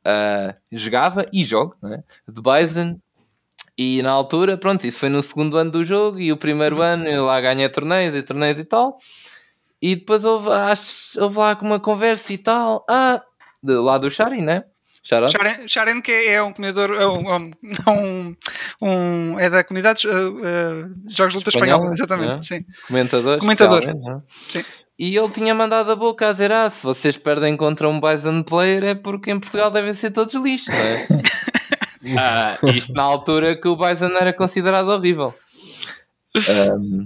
ah, 0.06 0.56
jogava 0.72 1.24
e 1.34 1.43
jogo, 1.43 1.76
né? 1.82 2.04
De 2.28 2.41
Bison. 2.41 3.00
E 3.78 4.02
na 4.02 4.12
altura, 4.12 4.58
pronto, 4.58 4.86
isso 4.86 5.00
foi 5.00 5.10
no 5.10 5.24
segundo 5.24 5.58
ano 5.58 5.72
do 5.72 5.84
jogo 5.86 6.20
e 6.20 6.32
o 6.32 6.38
primeiro 6.38 6.82
ano 6.82 7.08
eu 7.08 7.26
lá 7.26 7.39
ganhei 7.39 7.70
torneios 7.70 8.16
e 8.16 8.22
torneios 8.24 8.60
e 8.60 8.66
tal. 8.66 8.97
E 9.82 9.95
depois 9.95 10.26
houve, 10.26 10.52
acho, 10.52 11.22
houve 11.22 11.38
lá 11.39 11.58
uma 11.62 11.80
conversa 11.80 12.34
e 12.34 12.38
tal. 12.38 12.86
Ah, 12.89 13.24
de, 13.64 13.74
lá 13.76 13.97
do 13.97 14.12
Shari, 14.12 14.41
né? 14.41 14.66
Shara? 15.10 15.28
Sharon, 15.28 15.68
Sharon, 15.68 16.01
que 16.01 16.12
é 16.12 16.41
um 16.43 16.53
comedor, 16.53 16.91
é 16.91 17.07
um, 17.07 17.36
um, 17.36 17.51
um, 17.88 18.36
um- 18.82 19.39
é 19.39 19.49
da 19.49 19.64
comunidade 19.64 20.07
uh, 20.07 20.12
uh, 20.12 20.95
Jogos 21.10 21.34
de 21.34 21.39
Luta 21.39 21.49
Espanhola, 21.49 21.91
exatamente, 21.91 22.53
é. 22.53 22.57
sim. 22.60 22.66
Comentador. 22.88 23.39
Comentador. 23.39 23.86
né? 23.86 24.18
Sim. 24.28 24.64
E 24.99 25.18
ele 25.18 25.30
tinha 25.30 25.55
mandado 25.55 25.91
a 25.91 25.95
boca 25.95 26.28
a 26.30 26.32
dizer: 26.34 26.51
Ah, 26.51 26.70
se 26.70 26.84
vocês 26.84 27.18
perdem 27.18 27.55
contra 27.57 27.88
um 27.89 27.99
Bison 28.01 28.43
player 28.43 28.84
é 28.84 28.93
porque 28.95 29.32
em 29.32 29.39
Portugal 29.39 29.72
devem 29.72 29.93
ser 29.93 30.12
todos 30.12 30.34
lixos, 30.36 30.68
não 30.68 30.76
é? 30.76 31.07
Ah, 32.18 32.57
isto 32.76 32.93
na 32.93 33.03
altura 33.03 33.57
que 33.60 33.68
o 33.68 33.76
Bison 33.76 34.07
era 34.18 34.32
considerado 34.32 34.88
horrível. 34.88 35.34
Ahm, 36.36 37.05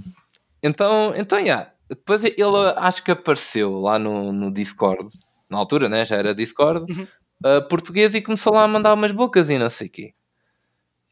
então, 0.61 1.13
então, 1.15 1.39
yeah. 1.39 1.71
depois 1.89 2.23
ele 2.23 2.35
acho 2.77 3.03
que 3.03 3.11
apareceu 3.11 3.79
lá 3.79 3.97
no, 3.97 4.31
no 4.31 4.51
Discord, 4.53 5.07
na 5.49 5.57
altura, 5.57 5.89
né? 5.89 6.05
já 6.05 6.15
era 6.17 6.33
Discord, 6.35 6.85
Uhum. 6.91 7.07
Ah, 7.43 7.61
português 7.61 8.15
e 8.15 8.21
começou 8.21 8.53
lá 8.53 8.63
a 8.63 8.67
mandar 8.67 8.93
umas 8.93 9.11
bocas 9.11 9.49
e 9.49 9.57
não 9.57 9.69
sei 9.69 9.87
o 9.87 9.89
quê. 9.89 10.13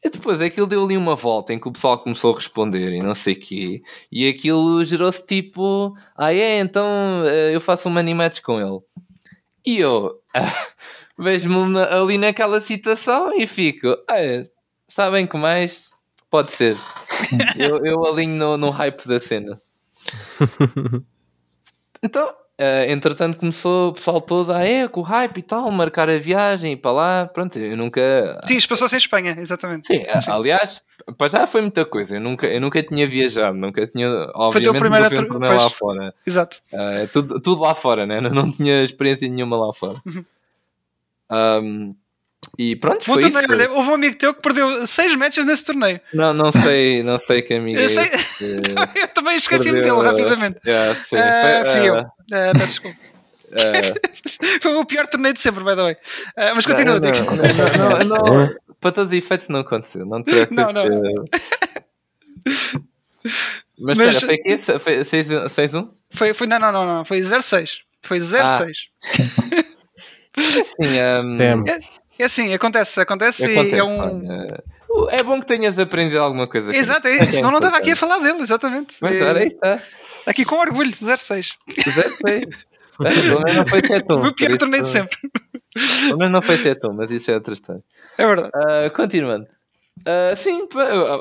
E 0.04 0.10
depois 0.10 0.40
aquilo 0.40 0.66
deu 0.66 0.84
ali 0.84 0.96
uma 0.96 1.14
volta 1.14 1.52
em 1.52 1.60
que 1.60 1.68
o 1.68 1.72
pessoal 1.72 1.96
começou 1.98 2.32
a 2.32 2.36
responder 2.36 2.92
e 2.92 3.02
não 3.02 3.14
sei 3.14 3.34
o 3.34 3.40
quê. 3.40 3.82
E 4.10 4.28
aquilo 4.28 4.84
gerou-se 4.84 5.24
tipo: 5.24 5.96
Ah, 6.16 6.34
é? 6.34 6.58
Então 6.58 7.24
eh, 7.24 7.54
eu 7.54 7.60
faço 7.60 7.88
um 7.88 8.14
match 8.14 8.40
com 8.40 8.60
ele. 8.60 8.78
E 9.64 9.78
eu 9.78 10.20
vejo-me 11.16 11.68
na- 11.68 11.84
ali 12.00 12.18
naquela 12.18 12.60
situação 12.60 13.32
e 13.38 13.46
fico: 13.46 13.88
ah, 14.10 14.44
Sabem 14.88 15.26
que 15.26 15.36
mais? 15.36 15.92
Pode 16.28 16.50
ser. 16.50 16.76
eu, 17.56 17.84
eu 17.84 18.04
alinho 18.04 18.36
no, 18.36 18.56
no 18.56 18.70
hype 18.70 19.06
da 19.06 19.20
cena. 19.20 19.58
Então, 22.04 22.34
eh, 22.62 22.92
entretanto, 22.92 23.36
começou 23.38 23.88
o 23.90 23.92
pessoal 23.92 24.20
todo 24.20 24.52
a 24.52 24.64
é, 24.64 24.86
com 24.86 25.00
o 25.00 25.02
hype 25.02 25.38
e 25.38 25.42
tal, 25.42 25.70
marcar 25.70 26.08
a 26.08 26.16
viagem 26.18 26.72
e 26.72 26.76
para 26.76 26.92
lá. 26.92 27.26
Pronto, 27.26 27.58
eu 27.58 27.76
nunca. 27.76 28.40
Sim, 28.46 28.58
passou-se 28.68 28.94
em 28.94 28.98
Espanha, 28.98 29.36
exatamente. 29.38 29.88
Sim, 29.88 30.02
a- 30.08 30.34
aliás, 30.36 30.80
para 31.18 31.28
já 31.28 31.46
foi 31.46 31.60
muita 31.62 31.84
coisa. 31.84 32.16
Eu 32.16 32.20
nunca, 32.20 32.46
eu 32.46 32.60
nunca 32.60 32.82
tinha 32.82 33.06
viajado, 33.06 33.56
nunca 33.56 33.86
tinha. 33.86 34.08
Obviamente, 34.34 34.78
primeiro 34.80 35.08
fui 35.08 35.16
um 35.16 35.20
atro- 35.20 35.32
torneio 35.32 35.56
lá 35.60 35.70
fora. 35.70 36.14
Exato. 36.26 36.60
Ah, 36.72 37.06
tudo, 37.12 37.40
tudo 37.40 37.62
lá 37.62 37.74
fora, 37.74 38.06
né? 38.06 38.20
Não, 38.20 38.30
não 38.30 38.50
tinha 38.52 38.82
experiência 38.84 39.28
nenhuma 39.28 39.56
lá 39.56 39.72
fora. 39.72 39.96
Uhum. 40.06 40.24
Ahm, 41.30 41.94
e 42.58 42.76
pronto, 42.76 42.98
Bom 43.06 43.14
foi 43.14 43.24
isso. 43.28 43.38
torneio, 43.40 43.70
olha, 43.70 43.72
houve 43.78 43.90
um 43.90 43.94
amigo 43.94 44.16
teu 44.16 44.34
que 44.34 44.42
perdeu 44.42 44.86
6 44.86 45.14
matches 45.16 45.44
nesse 45.46 45.64
torneio. 45.64 46.00
Não, 46.12 46.34
não 46.34 46.52
sei, 46.52 47.02
não 47.02 47.18
sei 47.18 47.40
que 47.42 47.54
amigo 47.54 47.78
Eu 47.78 47.88
sei- 47.88 48.10
eu 49.02 49.08
também 49.08 49.36
esqueci-me 49.36 49.80
dele 49.80 50.00
rapidamente. 50.02 50.58
Yeah, 50.66 50.94
sim, 50.94 51.16
Ah, 51.16 51.62
foi, 51.64 51.72
fui 51.72 51.88
eu. 51.88 51.94
ah, 51.98 52.06
Ah, 52.32 52.52
peço 52.52 52.66
desculpa. 52.66 52.98
ah, 53.52 54.58
Foi 54.62 54.74
o 54.74 54.84
pior 54.84 55.06
torneio 55.06 55.34
de 55.34 55.40
sempre, 55.40 55.62
by 55.64 55.70
the 55.76 55.82
way. 55.82 55.96
Ah, 56.36 56.52
mas 56.54 56.66
continua, 56.66 56.98
não, 57.00 57.10
não, 57.10 57.98
não, 57.98 57.98
não, 58.04 58.38
não, 58.46 58.54
para 58.80 58.92
todos 58.92 59.10
os 59.12 59.16
efeitos 59.16 59.48
não 59.48 59.60
aconteceu, 59.60 60.04
não 60.04 60.22
te 60.22 60.30
preocupes. 60.30 60.56
Não, 60.56 60.72
não. 60.72 61.24
Mas, 63.78 63.96
Mas- 63.98 64.16
espera, 64.16 64.26
foi 64.26 64.34
aqui? 64.34 64.78
Foi 64.78 65.00
6-1? 65.04 65.88
Foi, 66.10 66.34
foi, 66.34 66.46
não, 66.46 66.58
não, 66.58 66.72
não, 66.72 66.86
não. 66.86 67.04
Foi 67.04 67.20
06. 67.22 67.80
Foi 68.02 68.20
06. 68.20 68.88
Sim, 70.36 70.98
ahm, 71.00 71.36
Damn. 71.36 71.64
É 72.18 72.24
assim, 72.24 72.52
acontece, 72.52 73.00
acontece, 73.00 73.42
e 73.42 73.52
acontece, 73.52 73.76
é 73.76 73.84
um. 73.84 75.08
é 75.10 75.22
bom 75.22 75.40
que 75.40 75.46
tenhas 75.46 75.78
aprendido 75.78 76.20
alguma 76.20 76.46
coisa. 76.46 76.74
Exato, 76.74 77.08
é, 77.08 77.32
senão 77.32 77.50
não 77.50 77.58
estava 77.58 77.78
aqui 77.78 77.92
a 77.92 77.96
falar 77.96 78.18
dele, 78.18 78.42
exatamente. 78.42 78.96
Mas 79.00 79.20
É, 79.20 79.24
ora, 79.24 79.40
aí 79.40 79.46
está. 79.46 79.80
aqui 80.26 80.44
com 80.44 80.56
orgulho, 80.56 80.92
06. 80.92 81.56
16. 81.84 82.66
É, 83.00 83.10
Pelo 83.22 83.40
menos 83.40 83.56
não 83.56 83.66
foi 83.66 83.80
7 83.80 84.06
O 84.12 84.34
pior 84.34 84.56
torneio 84.58 84.82
de 84.82 84.88
sempre. 84.88 85.18
Pelo 85.74 86.18
menos 86.18 86.32
não 86.32 86.42
foi 86.42 86.56
7 86.58 86.80
mas 86.94 87.10
isso 87.10 87.30
é 87.30 87.34
outra 87.34 87.54
história. 87.54 87.82
É 88.18 88.26
verdade. 88.26 88.50
Ah, 88.54 88.90
continuando. 88.90 89.46
Ah, 90.06 90.34
sim, 90.34 90.66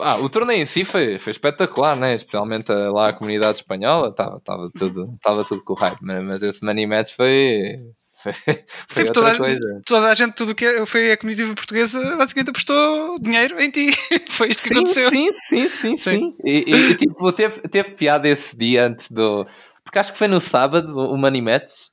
ah, 0.02 0.18
o 0.18 0.30
torneio 0.30 0.64
em 0.64 0.66
si 0.66 0.84
foi, 0.84 1.20
foi 1.20 1.32
espetacular, 1.32 1.96
né? 1.96 2.16
especialmente 2.16 2.72
ah, 2.72 2.90
lá 2.92 3.10
a 3.10 3.14
comunidade 3.14 3.58
espanhola, 3.58 4.10
estava 4.10 4.70
tudo, 4.76 5.18
tava 5.22 5.44
tudo 5.44 5.64
com 5.64 5.74
o 5.74 5.76
hype, 5.76 6.00
mas, 6.02 6.24
mas 6.24 6.44
esse 6.44 6.64
money 6.64 6.88
match 6.88 7.14
foi, 7.14 7.80
foi, 8.24 8.34
foi 8.34 8.64
Sim, 8.88 9.02
outra 9.02 9.14
toda, 9.14 9.32
a, 9.32 9.38
coisa. 9.38 9.82
toda 9.86 10.08
a 10.10 10.16
gente, 10.16 10.34
tudo 10.34 10.52
o 10.52 10.56
que 10.56 10.66
é- 10.66 10.86
foi 10.86 11.12
a 11.12 11.18
comunidade 11.18 11.54
portuguesa, 11.56 12.16
basicamente 12.18 12.50
apostou 12.50 13.20
dinheiro 13.20 13.60
em 13.60 13.70
ti. 13.72 13.92
Foi 14.32 14.50
isto 14.50 14.64
que 14.64 14.70
Sim, 14.70 14.76
aconteceu. 14.80 15.10
sim, 15.10 15.32
sim, 15.34 15.70
sim, 15.70 15.98
Sim. 15.98 15.98
sim. 15.98 16.38
E, 16.46 16.64
e- 16.68 16.96
tipo, 16.96 17.32
teve, 17.34 17.62
teve 17.62 17.92
piada 17.92 18.28
esse 18.28 18.58
dia 18.58 18.86
antes 18.88 19.12
do. 19.12 19.46
Porque 19.84 20.00
acho 20.00 20.12
que 20.12 20.18
foi 20.18 20.28
no 20.28 20.40
sábado 20.40 20.98
o 20.98 21.18
Money 21.18 21.42
Match. 21.42 21.90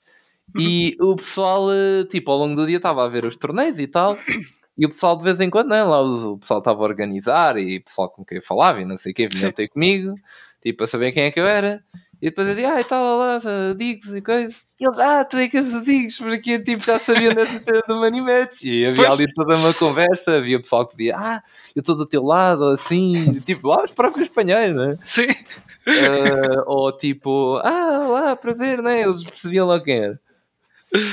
E 0.59 0.97
o 1.01 1.15
pessoal, 1.15 1.71
eh, 1.71 2.05
tipo, 2.11 2.31
ao 2.31 2.39
longo 2.39 2.57
do 2.57 2.67
dia 2.67 2.79
estava 2.79 3.05
a 3.05 3.09
ver 3.09 3.25
os 3.27 3.37
torneios 3.37 3.79
e 3.79 3.87
tal. 3.87 4.19
E 4.77 4.87
o 4.87 4.89
pessoal 4.89 5.17
de 5.17 5.25
vez 5.25 5.41
em 5.41 5.51
quando, 5.51 5.69
né, 5.71 5.83
lá 5.83 6.01
o 6.01 6.39
pessoal 6.39 6.61
estava 6.61 6.81
a 6.81 6.85
organizar 6.85 7.59
e 7.59 7.79
o 7.79 7.85
pessoal 7.85 8.09
com 8.11 8.25
quem 8.25 8.39
eu 8.39 8.43
falava 8.43 8.81
e 8.81 8.85
não 8.85 8.97
sei 8.97 9.13
o 9.13 9.15
que, 9.15 9.29
vinha 9.29 9.53
ter 9.53 9.69
comigo, 9.69 10.15
tipo, 10.63 10.85
a 10.85 10.87
saber 10.87 11.13
quem 11.13 11.25
é 11.25 11.31
que 11.31 11.39
eu 11.41 11.47
era. 11.47 11.83
E 12.21 12.31
depois 12.31 12.49
eu 12.49 12.55
digo, 12.57 12.69
ah, 12.69 12.81
e 12.81 12.85
tal, 12.85 13.19
lá, 13.19 13.35
lá, 13.35 13.73
Diggs 13.77 14.17
e 14.17 14.21
coisa. 14.21 14.53
E 14.81 14.85
eles, 14.85 14.99
ah, 14.99 15.25
tu 15.25 15.37
é 15.37 15.49
que 15.49 15.57
és 15.57 15.73
o 15.73 15.83
Diggs, 15.83 16.23
porque 16.23 16.59
tipo, 16.59 16.85
já 16.85 16.99
sabia 16.99 17.33
dessa 17.33 17.53
cena 17.65 17.83
do 17.87 18.01
Match. 18.25 18.65
E 18.65 18.87
havia 18.87 19.09
ali 19.09 19.33
toda 19.33 19.57
uma 19.57 19.73
conversa, 19.73 20.37
havia 20.37 20.61
pessoal 20.61 20.85
que 20.85 20.97
dizia, 20.97 21.17
ah, 21.17 21.43
eu 21.77 21.81
estou 21.81 21.97
do 21.97 22.05
teu 22.05 22.25
lado, 22.25 22.65
assim, 22.71 23.39
tipo, 23.47 23.69
lá 23.69 23.85
os 23.85 23.93
próprios 23.93 24.29
espanhóis, 24.29 24.77
né? 24.77 24.99
Sim. 25.05 25.29
Ah, 25.87 26.65
ou 26.67 26.91
tipo, 26.91 27.57
ah, 27.63 28.09
lá, 28.09 28.37
prazer, 28.37 28.83
né? 28.83 29.03
Eles 29.03 29.23
percebiam 29.23 29.69
lá 29.69 29.81
quem 29.81 29.99
era. 29.99 30.21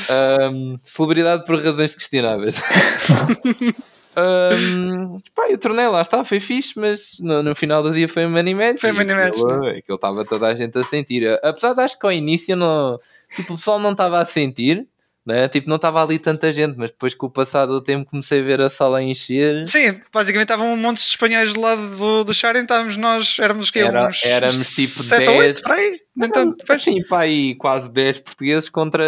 Ahm, 0.10 0.78
celebridade 0.84 1.46
por 1.46 1.62
razões 1.62 1.94
questionáveis. 1.94 2.62
Ahm, 4.16 5.20
pá, 5.34 5.50
e 5.50 5.54
o 5.54 5.58
torneio 5.58 5.92
lá 5.92 6.02
está, 6.02 6.24
foi 6.24 6.40
fixe, 6.40 6.80
mas 6.80 7.20
no, 7.20 7.44
no 7.44 7.56
final 7.56 7.84
do 7.84 7.92
dia 7.92 8.08
foi 8.08 8.26
um 8.26 8.32
money 8.32 8.54
match. 8.54 8.82
Foi 8.82 8.92
um 8.92 8.96
money 8.96 9.16
match, 9.16 9.38
Aquilo 9.38 9.68
aquilo 9.68 9.96
estava 9.96 10.26
toda 10.26 10.48
a 10.48 10.56
gente 10.56 10.78
a 10.78 10.84
sentir. 10.84 11.28
Apesar 11.44 11.74
de 11.74 11.82
acho 11.82 12.00
que 12.00 12.06
ao 12.06 12.12
início 12.12 12.56
não, 12.56 12.98
tipo, 13.36 13.54
o 13.54 13.58
pessoal 13.58 13.80
não 13.80 13.92
estava 13.92 14.20
a 14.20 14.26
sentir, 14.26 14.88
né? 15.26 15.48
tipo, 15.48 15.68
não 15.68 15.78
estava 15.78 16.04
ali 16.04 16.20
tanta 16.20 16.52
gente, 16.54 16.76
mas 16.78 16.92
depois 16.92 17.14
com 17.16 17.26
o 17.26 17.30
passar 17.32 17.66
do 17.66 17.82
tempo 17.82 18.10
comecei 18.10 18.42
a 18.42 18.44
ver 18.44 18.62
a 18.62 18.70
sala 18.70 19.02
encher. 19.02 19.66
Sim, 19.66 20.00
basicamente 20.14 20.44
estavam 20.46 20.72
um 20.72 20.78
monte 20.78 20.98
de 20.98 21.04
espanhóis 21.06 21.52
do 21.54 21.62
lado 21.62 21.96
do, 21.98 22.24
do 22.24 22.34
Sharon, 22.34 22.60
estávamos 22.62 22.96
nós, 22.98 23.38
éramos 23.40 23.72
que 23.72 23.80
Era- 23.80 24.08
uns 24.08 24.24
éramos 24.24 24.76
tipo 24.76 25.02
7 25.04 25.28
ou 25.30 25.40
10. 25.40 25.58
8, 25.58 25.64
por 25.64 25.74
aí. 25.74 25.92
Nem 26.16 26.30
tanto, 26.30 26.64
pois, 26.66 26.82
Sim, 26.82 27.04
pá, 27.08 27.22
aí 27.22 27.56
quase 27.56 27.92
10 27.92 28.20
portugueses 28.20 28.70
contra 28.70 29.04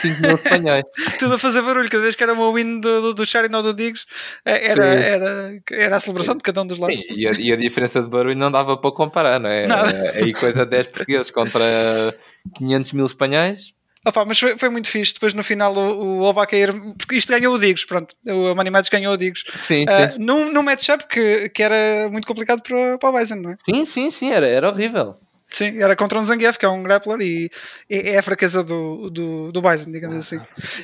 5 0.00 0.20
mil 0.22 0.34
espanhóis. 0.34 0.84
tudo 1.18 1.34
a 1.34 1.38
fazer 1.38 1.62
barulho, 1.62 1.88
cada 1.90 2.02
vez 2.02 2.14
que 2.14 2.22
era 2.22 2.32
uma 2.34 2.52
win 2.52 2.80
do, 2.80 3.00
do, 3.00 3.14
do 3.14 3.26
Sharon 3.26 3.56
ou 3.56 3.62
do 3.62 3.72
Diggs, 3.74 4.04
eh, 4.44 4.70
era, 4.70 4.86
era, 4.86 5.58
era 5.70 5.96
a 5.96 6.00
celebração 6.00 6.36
de 6.36 6.42
cada 6.42 6.62
um 6.62 6.66
dos 6.66 6.78
lados. 6.78 6.96
Sim, 6.96 7.14
e 7.14 7.26
a, 7.26 7.32
e 7.32 7.52
a 7.52 7.56
diferença 7.56 8.02
de 8.02 8.08
barulho 8.08 8.36
não 8.36 8.50
dava 8.50 8.76
para 8.76 8.92
comparar, 8.92 9.38
não 9.40 9.48
é? 9.48 9.66
Aí 10.14 10.32
coisa 10.32 10.64
de 10.64 10.70
10 10.70 10.88
portugueses 10.88 11.30
contra 11.30 11.64
500 12.56 12.92
mil 12.92 13.06
espanhóis. 13.06 13.72
Opa, 14.06 14.24
mas 14.24 14.38
foi, 14.38 14.56
foi 14.56 14.68
muito 14.68 14.88
fixe. 14.88 15.14
Depois 15.14 15.34
no 15.34 15.42
final 15.42 15.74
o, 15.76 16.18
o 16.18 16.22
Oba 16.22 16.42
a 16.44 16.46
cair, 16.46 16.72
porque 16.96 17.16
isto 17.16 17.28
ganhou 17.30 17.54
o 17.54 17.58
Diggs, 17.58 17.86
pronto. 17.86 18.14
O 18.26 18.54
Money 18.54 18.70
Match 18.70 18.90
ganhou 18.90 19.12
o 19.12 19.16
Diggs. 19.16 19.44
Sim, 19.60 19.84
Ah, 19.88 20.10
sim. 20.10 20.18
num, 20.20 20.52
num 20.52 20.62
matchup 20.62 21.06
que, 21.08 21.48
que 21.50 21.62
era 21.62 22.08
muito 22.10 22.26
complicado 22.26 22.62
para, 22.62 22.96
para 22.98 23.08
o 23.10 23.18
Bison, 23.18 23.36
não 23.36 23.50
é? 23.50 23.56
Sim, 23.64 23.84
sim, 23.84 24.10
sim, 24.10 24.30
era, 24.32 24.46
era 24.46 24.68
horrível. 24.68 25.14
Sim, 25.50 25.80
era 25.82 25.96
contra 25.96 26.18
um 26.20 26.24
Zangief, 26.24 26.58
que 26.58 26.66
é 26.66 26.68
um 26.68 26.82
grappler, 26.82 27.20
e 27.22 27.50
é, 27.90 28.10
é 28.10 28.18
a 28.18 28.22
fraqueza 28.22 28.62
do, 28.62 29.08
do, 29.10 29.50
do 29.50 29.62
Bison, 29.62 29.90
digamos 29.90 30.18
assim. 30.18 30.36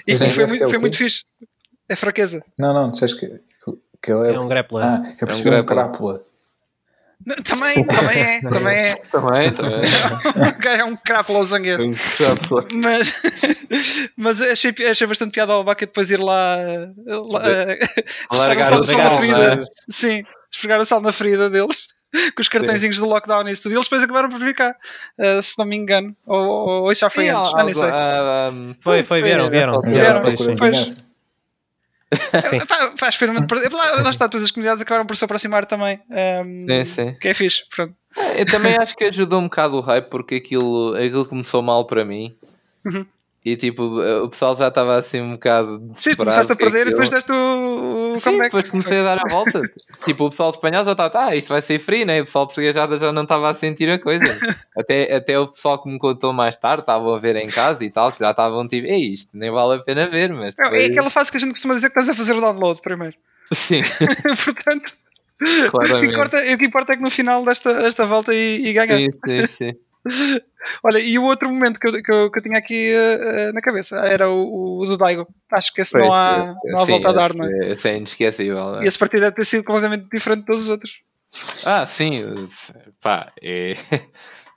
E, 0.06 0.14
O 0.14 0.16
e 0.16 0.30
foi, 0.30 0.44
é 0.44 0.46
muito, 0.46 0.64
o 0.64 0.68
foi 0.70 0.78
muito 0.78 0.96
fixe. 0.96 1.24
É 1.88 1.94
fraqueza. 1.94 2.42
Não, 2.58 2.72
não, 2.72 2.90
disseste 2.90 3.18
que, 3.20 3.26
que 4.02 4.10
ele 4.10 4.30
é. 4.30 4.34
É 4.34 4.40
um 4.40 4.48
grappler. 4.48 4.84
Ah, 4.86 5.02
eu 5.20 5.26
percebi 5.26 5.48
um, 5.48 5.52
grappler. 5.52 5.64
crápula. 5.64 6.14
Não, 6.14 6.24
Também, 7.44 7.86
também 7.86 8.18
é, 8.20 8.40
também 8.40 8.76
é. 8.76 8.94
Também, 9.10 9.50
também. 9.52 10.78
é 10.78 10.84
um 10.84 10.96
crápula 10.96 11.38
ao 11.38 11.44
Zangief. 11.44 11.80
Mas, 12.74 13.14
mas 14.16 14.42
achei, 14.42 14.74
achei 14.90 15.06
bastante 15.06 15.32
piada 15.32 15.52
ao 15.52 15.64
Baca 15.64 15.86
depois 15.86 16.10
ir 16.10 16.20
lá, 16.20 16.56
lá 17.06 17.42
Largar 18.30 18.68
puxar 18.68 18.76
um 18.76 18.80
o 18.80 18.84
sal 18.84 18.98
na 18.98 19.18
ferida. 19.18 19.56
né? 19.56 19.62
Sim, 19.88 20.24
esfregar 20.52 20.80
o 20.80 20.84
sal 20.84 21.00
na 21.00 21.12
ferida 21.12 21.48
deles 21.50 21.86
com 22.36 22.42
os 22.42 22.48
cartõezinhos 22.48 22.98
do 22.98 23.06
lockdown 23.06 23.48
e 23.48 23.52
isso 23.52 23.62
tudo. 23.62 23.72
E 23.72 23.76
eles 23.76 23.86
depois 23.86 24.02
acabaram 24.02 24.28
por 24.28 24.38
vir 24.38 24.54
cá, 24.54 24.74
eh, 25.18 25.40
se 25.42 25.58
não 25.58 25.64
me 25.64 25.76
engano. 25.76 26.12
Ou, 26.26 26.38
ou, 26.38 26.82
ou 26.84 26.92
isso 26.92 27.00
já 27.00 27.10
foi 27.10 27.24
Sim, 27.24 27.30
antes, 27.30 27.46
algo- 27.46 27.58
já 27.58 27.64
nem 27.64 27.74
sei. 27.74 27.90
ah, 27.90 28.48
ah, 28.52 28.74
Foi, 28.80 29.02
foi, 29.02 29.22
vieram, 29.22 29.48
vieram. 29.50 29.80
Vieram, 29.80 30.06
era 30.10 30.20
procura 30.20 30.52
de 30.52 30.58
pois. 30.58 30.70
vingança. 30.70 30.96
Sim. 32.48 32.64
Pá, 32.66 32.92
Faz 32.98 33.16
por- 33.16 33.28
Lá, 33.72 34.02
lá 34.02 34.10
está, 34.10 34.26
depois 34.26 34.42
as 34.44 34.50
comunidades 34.50 34.82
acabaram 34.82 35.06
por 35.06 35.16
se 35.16 35.24
aproximar 35.24 35.66
também. 35.66 36.00
ehm, 36.10 36.60
Sim, 36.62 36.84
sim. 36.84 37.14
Que 37.20 37.28
é 37.28 37.34
fixe. 37.34 37.62
Pronto. 37.74 37.94
Eu 38.36 38.46
também 38.46 38.76
acho 38.76 38.96
que 38.96 39.04
ajudou 39.04 39.40
um 39.40 39.44
bocado 39.44 39.76
o 39.76 39.80
hype 39.80 40.08
porque 40.08 40.36
aquilo, 40.36 40.94
aquilo 40.94 41.26
começou 41.26 41.62
mal 41.62 41.84
para 41.86 42.04
mim. 42.04 42.32
Uhum. 42.86 43.04
E 43.44 43.58
tipo, 43.58 44.00
o 44.00 44.28
pessoal 44.30 44.56
já 44.56 44.68
estava 44.68 44.96
assim 44.96 45.20
um 45.20 45.32
bocado 45.32 45.76
Sim, 45.78 45.92
desesperado. 45.92 46.16
começaste 46.16 46.52
a 46.52 46.56
com 46.56 46.64
perder 46.64 46.86
e 46.86 46.90
depois 46.90 47.10
deste 47.10 47.30
o, 47.30 48.12
o 48.14 48.18
Sim, 48.18 48.24
comeback. 48.24 48.44
depois 48.44 48.70
comecei 48.70 49.00
a 49.00 49.02
dar 49.02 49.18
a 49.18 49.28
volta. 49.28 49.60
tipo, 50.02 50.24
o 50.24 50.30
pessoal 50.30 50.48
espanhol 50.48 50.82
já 50.82 50.92
estava, 50.92 51.26
ah, 51.26 51.36
isto 51.36 51.48
vai 51.48 51.60
ser 51.60 51.78
free, 51.78 52.06
né? 52.06 52.22
O 52.22 52.24
pessoal 52.24 52.46
português 52.46 52.74
já, 52.74 52.86
já 52.96 53.12
não 53.12 53.24
estava 53.24 53.50
a 53.50 53.54
sentir 53.54 53.90
a 53.90 53.98
coisa. 53.98 54.24
até, 54.74 55.14
até 55.14 55.38
o 55.38 55.46
pessoal 55.46 55.82
que 55.82 55.90
me 55.90 55.98
contou 55.98 56.32
mais 56.32 56.56
tarde, 56.56 56.80
estavam 56.80 57.12
a 57.12 57.18
ver 57.18 57.36
em 57.36 57.48
casa 57.50 57.84
e 57.84 57.90
tal, 57.90 58.10
que 58.10 58.18
já 58.18 58.30
estavam 58.30 58.66
tipo, 58.66 58.86
ei, 58.86 59.12
isto 59.12 59.28
nem 59.34 59.50
vale 59.50 59.74
a 59.74 59.82
pena 59.82 60.06
ver, 60.06 60.32
mas 60.32 60.54
Não, 60.56 60.68
é 60.68 60.70
depois... 60.70 60.90
aquela 60.90 61.10
fase 61.10 61.30
que 61.30 61.36
a 61.36 61.40
gente 61.40 61.52
costuma 61.52 61.74
dizer 61.74 61.90
que 61.90 61.98
estás 61.98 62.08
a 62.08 62.18
fazer 62.18 62.32
o 62.32 62.40
download 62.40 62.80
primeiro. 62.80 63.14
Sim, 63.52 63.82
Portanto, 64.42 64.94
o 65.42 66.00
que, 66.00 66.06
importa, 66.06 66.38
o 66.38 66.58
que 66.58 66.64
importa 66.64 66.92
é 66.94 66.96
que 66.96 67.02
no 67.02 67.10
final 67.10 67.44
desta, 67.44 67.74
desta 67.74 68.06
volta 68.06 68.32
e, 68.34 68.68
e 68.68 68.72
ganhar. 68.72 68.98
Sim, 68.98 69.10
sim, 69.26 69.46
sim. 69.46 69.72
Olha, 70.82 70.98
e 70.98 71.18
o 71.18 71.24
outro 71.24 71.48
momento 71.48 71.78
que 71.78 71.86
eu, 71.86 71.92
que 72.02 72.12
eu, 72.12 72.30
que 72.30 72.38
eu 72.38 72.42
tinha 72.42 72.58
aqui 72.58 72.92
eh, 72.92 73.52
na 73.52 73.60
cabeça 73.60 73.96
era 74.06 74.30
o, 74.30 74.80
o 74.80 74.86
do 74.86 74.96
Daigo. 74.96 75.26
Acho 75.52 75.72
que 75.72 75.82
esse 75.82 75.92
Pois, 75.92 76.04
não 76.06 76.12
há, 76.14 76.54
não 76.64 76.80
há 76.80 76.84
sim, 76.86 76.92
volta 76.92 77.08
a 77.10 77.12
dar, 77.12 77.30
esse- 77.30 77.38
não 77.38 77.46
é? 77.46 77.72
Esse 77.72 77.88
é 77.88 77.96
inesquecível, 77.96 78.54
não 78.72 78.80
é? 78.80 78.84
E 78.84 78.88
esse 78.88 78.98
partido 78.98 79.20
deve 79.20 79.34
ter 79.34 79.44
sido 79.44 79.64
completamente 79.64 80.08
diferente 80.10 80.40
de 80.40 80.46
todos 80.46 80.62
os 80.64 80.68
outros. 80.70 80.92
Ah, 81.64 81.86
sim, 81.86 82.22
pá, 83.02 83.32
é... 83.42 83.74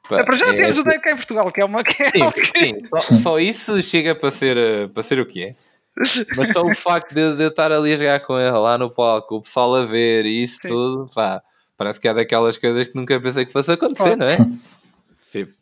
pá, 0.10 0.20
É, 0.20 0.24
para 0.24 0.38
já 0.38 0.48
é- 0.48 0.54
temos 0.56 0.78
o 0.80 0.84
Daigo 0.84 1.04
cá 1.04 1.12
em 1.12 1.16
Portugal, 1.16 1.52
que 1.52 1.62
é 1.62 1.66
uma 1.66 1.84
que 1.84 2.04
é 2.04 2.10
Sim, 2.10 2.30
que- 2.32 2.60
sim. 2.60 2.82
Só, 2.90 3.02
só 3.02 3.40
isso 3.40 3.84
chega 3.84 4.16
para 4.16 4.32
ser, 4.32 4.58
eh, 4.58 4.88
para 4.88 5.04
ser 5.04 5.20
o 5.20 5.26
que 5.26 5.44
é. 5.44 5.52
Mas 6.36 6.52
só 6.54 6.64
o 6.64 6.74
facto 6.76 7.14
de, 7.14 7.36
de 7.36 7.44
eu 7.44 7.48
estar 7.50 7.72
ali 7.72 7.92
a 7.94 7.98
jogar 7.98 8.20
com 8.22 8.40
ele 8.40 8.52
lá 8.52 8.78
no 8.78 8.94
palco, 8.94 9.38
o 9.38 9.42
pessoal 9.42 9.76
a 9.76 9.84
ver 9.86 10.26
e 10.26 10.44
isso 10.44 10.60
Sim. 10.62 10.68
tudo, 10.68 11.08
pá, 11.14 11.42
parece 11.76 12.00
que 12.00 12.08
é 12.08 12.14
daquelas 12.14 12.56
coisas 12.58 12.88
que 12.88 12.96
nunca 12.96 13.20
pensei 13.20 13.46
que 13.46 13.52
fosse 13.52 13.72
acontecer, 13.72 14.16
Claro. 14.16 14.18
não 14.18 14.28
é? 14.28 14.38
Tipo, 15.32 15.54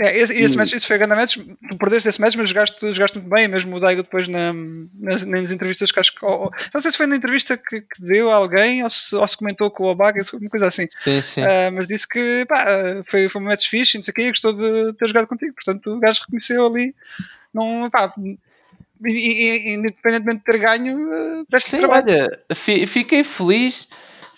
É, 0.00 0.18
esse, 0.18 0.32
esse 0.34 0.54
E- 0.54 0.56
match, 0.56 0.72
isso 0.72 0.86
foi 0.86 0.96
a 0.96 0.98
grande 0.98 1.14
match. 1.14 1.36
Tu 1.70 1.76
perdeste 1.76 2.08
esse 2.08 2.20
match, 2.20 2.34
mas 2.34 2.48
jogaste, 2.48 2.94
jogaste 2.94 3.18
muito 3.18 3.30
bem. 3.32 3.46
Mesmo 3.46 3.76
o 3.76 3.78
Daigo 3.80 4.02
depois 4.02 4.26
na, 4.26 4.52
nas, 4.98 5.24
nas 5.24 5.50
entrevistas 5.52 5.92
que 5.92 6.00
acho 6.00 6.14
que. 6.14 6.24
ou- 6.24 6.50
não 6.72 6.80
sei 6.80 6.90
se 6.90 6.96
foi 6.96 7.06
na 7.06 7.14
entrevista 7.16 7.56
que, 7.58 7.82
que 7.82 8.00
deu 8.02 8.30
a 8.30 8.34
alguém 8.36 8.82
ou 8.82 8.88
se, 8.90 9.14
ou 9.14 9.28
se 9.28 9.36
comentou 9.36 9.70
com 9.70 9.84
o 9.84 9.88
Obaga, 9.88 10.22
uma 10.32 10.48
coisa 10.50 10.66
assim. 10.66 10.86
sim, 10.98 11.20
sim. 11.20 11.42
Ah, 11.42 11.70
mas 11.70 11.86
disse 11.88 12.08
que 12.08 12.44
pá, 12.48 12.64
foi, 13.06 13.28
foi 13.28 13.40
um 13.40 13.44
match 13.44 13.68
fixe, 13.68 13.96
e 13.96 13.98
não 13.98 14.02
sei 14.02 14.12
o 14.12 14.14
que, 14.14 14.22
e 14.22 14.30
gostou 14.30 14.54
de 14.54 14.94
ter 14.94 15.06
jogado 15.08 15.26
contigo. 15.26 15.54
Portanto, 15.54 15.86
o 15.94 16.00
gajo 16.00 16.20
reconheceu 16.22 16.66
ali. 16.66 16.94
Não, 17.52 17.90
pá, 17.90 18.10
independentemente 19.04 20.38
de 20.38 20.44
ter 20.44 20.58
ganho, 20.58 21.12
ah, 21.12 21.44
deste 21.50 21.70
Sim, 21.70 21.78
trabalho. 21.80 22.04
olha, 22.08 22.38
fi- 22.54 22.86
fiquei 22.86 23.22
feliz. 23.22 23.88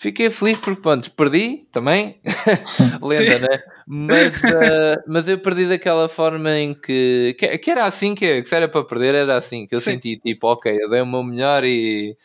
Fiquei 0.05 0.29
feliz 0.29 0.59
porque, 0.59 0.79
pronto, 0.79 1.09
perdi 1.13 1.65
também. 1.71 2.19
Lenda, 3.01 3.39
né? 3.39 3.59
Mas, 3.87 4.43
eh, 4.43 5.03
mas 5.07 5.27
eu 5.27 5.39
perdi 5.39 5.65
daquela 5.65 6.07
forma 6.07 6.55
em 6.55 6.75
que. 6.75 7.35
Que, 7.39 7.57
que 7.57 7.71
era 7.71 7.85
assim, 7.85 8.13
que, 8.13 8.43
que 8.43 8.47
se 8.47 8.53
era 8.53 8.67
para 8.67 8.83
perder, 8.83 9.15
era 9.15 9.35
assim. 9.35 9.65
Que 9.65 9.73
eu 9.73 9.81
Sim. 9.81 9.93
senti 9.93 10.17
tipo, 10.17 10.45
ok, 10.45 10.77
eu 10.79 10.91
dei 10.91 11.01
o 11.01 11.07
meu 11.07 11.23
melhor 11.23 11.63
e. 11.63 12.15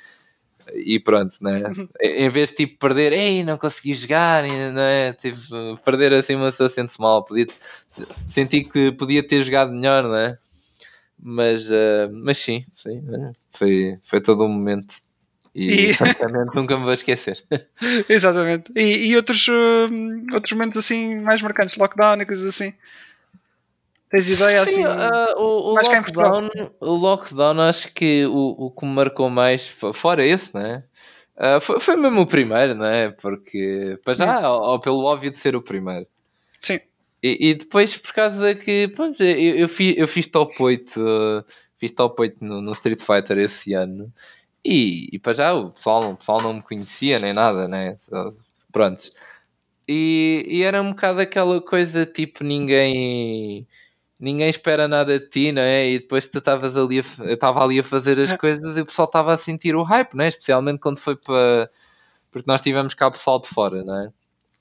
E 0.75 1.01
pronto, 1.01 1.35
né? 1.41 1.73
Em 2.03 2.29
vez 2.29 2.51
de 2.51 2.57
tipo 2.57 2.79
perder, 2.79 3.15
ei, 3.15 3.43
não 3.43 3.57
consegui 3.57 3.95
jogar, 3.95 4.43
né? 4.43 5.15
tipo, 5.15 5.39
perder 5.83 6.13
assim 6.13 6.35
uma 6.35 6.51
pessoa 6.51 6.69
sente-se 6.69 7.01
mal. 7.01 7.25
Podia, 7.25 7.47
senti 8.27 8.63
que 8.63 8.93
podia 8.93 9.27
ter 9.27 9.43
jogado 9.43 9.73
melhor, 9.73 10.07
né? 10.07 10.37
Mas, 11.19 11.71
eh, 11.73 12.11
mas 12.13 12.37
sim, 12.37 12.63
sim, 12.75 13.03
olha, 13.09 13.33
foi, 13.53 13.97
foi 14.03 14.21
todo 14.21 14.45
um 14.45 14.49
momento 14.49 14.97
e, 15.55 15.89
E- 15.91 15.95
certamente 15.95 16.53
nunca 16.55 16.77
me 16.77 16.85
vou 16.85 16.93
esquecer. 16.93 17.43
Exatamente. 18.09 18.73
E, 18.77 19.09
e 19.09 19.17
outros, 19.17 19.47
hum, 19.49 20.27
outros 20.33 20.53
momentos 20.53 20.79
assim 20.79 21.21
mais 21.21 21.41
marcantes, 21.43 21.77
lockdown 21.77 22.21
e 22.21 22.27
coisas 22.27 22.47
assim. 22.47 22.75
Tens 24.11 24.27
ideia 24.27 24.63
Sim, 24.65 24.83
assim? 24.83 24.85
ah, 24.85 25.35
o, 25.39 25.43
o 25.43 25.75
lockdown, 25.83 26.51
o 26.81 26.95
lockdown, 26.97 27.61
acho 27.61 27.93
que 27.93 28.27
o, 28.27 28.67
o 28.67 28.71
que 28.73 28.85
me 28.85 28.93
marcou 28.93 29.31
mais, 29.31 29.69
fo- 29.69 29.93
fora 29.93 30.25
esse, 30.27 30.53
né? 30.55 30.83
Ah, 31.37 31.61
foi, 31.61 31.79
foi 31.79 31.97
mesmo 31.97 32.23
o 32.23 32.27
primeiro, 32.27 32.75
né? 32.75 33.13
Porque, 33.13 33.99
para 34.05 34.15
já, 34.15 34.51
ou, 34.51 34.63
ou 34.73 34.81
pelo 34.81 35.05
óbvio 35.05 35.31
de 35.31 35.39
ser 35.39 35.55
o 35.55 35.63
primeiro. 35.63 36.07
Sim. 36.63 36.81
E, 37.23 37.51
e 37.51 37.55
depois, 37.55 37.97
por 37.97 38.13
causa 38.13 38.55
que, 38.55 38.89
pronto, 38.89 39.23
eu, 39.23 39.57
eu, 39.57 39.69
fiz, 39.69 39.95
eu 39.97 40.09
fiz 40.09 40.27
top 40.27 40.61
8, 40.63 41.01
uh, 41.01 41.45
fiz 41.77 41.93
top 41.93 42.21
8 42.23 42.45
no, 42.45 42.61
no 42.63 42.73
Street 42.73 43.01
Fighter 43.01 43.39
esse 43.39 43.75
ano. 43.75 44.13
E, 44.65 45.09
e 45.13 45.19
para 45.19 45.33
já 45.33 45.55
o 45.55 45.71
pessoal, 45.71 46.13
o 46.13 46.17
pessoal 46.17 46.43
não 46.43 46.55
me 46.55 46.63
conhecia 46.63 47.19
nem 47.19 47.33
nada, 47.33 47.67
né? 47.67 47.97
Prontos. 48.73 49.13
E, 49.89 50.45
e 50.49 50.63
era 50.63 50.83
um 50.83 50.91
bocado 50.91 51.21
aquela 51.21 51.61
coisa 51.61 52.07
tipo 52.07 52.45
ninguém 52.45 53.67
ninguém 54.21 54.49
espera 54.51 54.87
nada 54.89 55.19
de 55.19 55.29
ti, 55.29 55.53
não 55.53 55.63
é? 55.63 55.89
E 55.91 55.99
depois 56.01 56.27
tu 56.29 56.39
estavas 56.39 56.77
ali 56.77 57.01
a, 57.01 57.33
estava 57.33 57.65
ali 57.65 57.81
a 57.81 57.85
fazer 57.85 58.21
as 58.21 58.33
É. 58.33 58.37
coisas 58.37 58.77
e 58.77 58.81
o 58.83 58.87
pessoal 58.87 59.07
estava 59.07 59.33
a 59.33 59.39
sentir 59.39 59.75
o 59.77 59.83
hype, 59.83 60.15
não 60.15 60.25
é? 60.25 60.29
Especialmente 60.29 60.81
quando 60.81 60.99
foi 60.99 61.17
para 61.17 61.71
porque 62.33 62.51
nós 62.51 62.61
tivemos 62.61 62.95
cá 62.95 63.11
pessoal 63.11 63.41
de 63.41 63.49
fora, 63.49 63.85
não 63.85 63.97
é? 64.03 64.13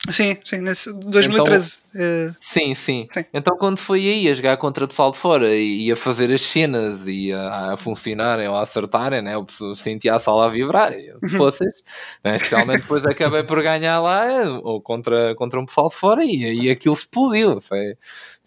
Sim, 0.10 0.38
sim, 0.46 0.60
nesse 0.60 0.94
2013. 0.94 1.78
eh, 1.96 2.30
Sim, 2.40 2.74
sim, 2.74 3.06
Sim. 3.12 3.26
Então 3.34 3.58
quando 3.58 3.78
foi 3.78 4.00
aí 4.00 4.30
a 4.30 4.34
jogar 4.34 4.56
contra 4.56 4.86
o 4.86 4.88
pessoal 4.88 5.12
de 5.12 5.18
fora 5.18 5.54
e, 5.54 5.88
e 5.88 5.92
a 5.92 5.96
fazer 5.96 6.32
as 6.34 6.42
cenas 6.42 7.06
e 7.06 7.34
a, 7.34 7.74
a 7.74 7.78
funcionarem 7.78 8.48
ou 8.48 8.56
a 8.56 8.62
acertarem, 8.62 9.22
né? 9.22 9.36
eu 9.36 9.46
sentia 9.76 10.16
a 10.16 10.20
sala 10.20 10.46
a 10.46 10.50
vibrar. 10.50 10.94
E 10.94 11.08
eu, 11.08 11.20
Vocês, 11.38 11.84
né? 12.24 12.36
Especialmente 12.36 12.82
depois 12.82 13.06
acabei 13.06 13.44
por 13.44 13.62
ganhar 13.62 14.00
lá 14.00 14.26
ou 14.64 14.82
contra, 14.82 15.36
contra 15.36 15.60
um 15.60 15.66
pessoal 15.66 15.90
de 15.90 15.96
fora 15.96 16.24
e 16.24 16.46
aí 16.46 16.70
aquilo 16.70 16.96
explodiu. 16.96 17.60
Foi, 17.60 17.98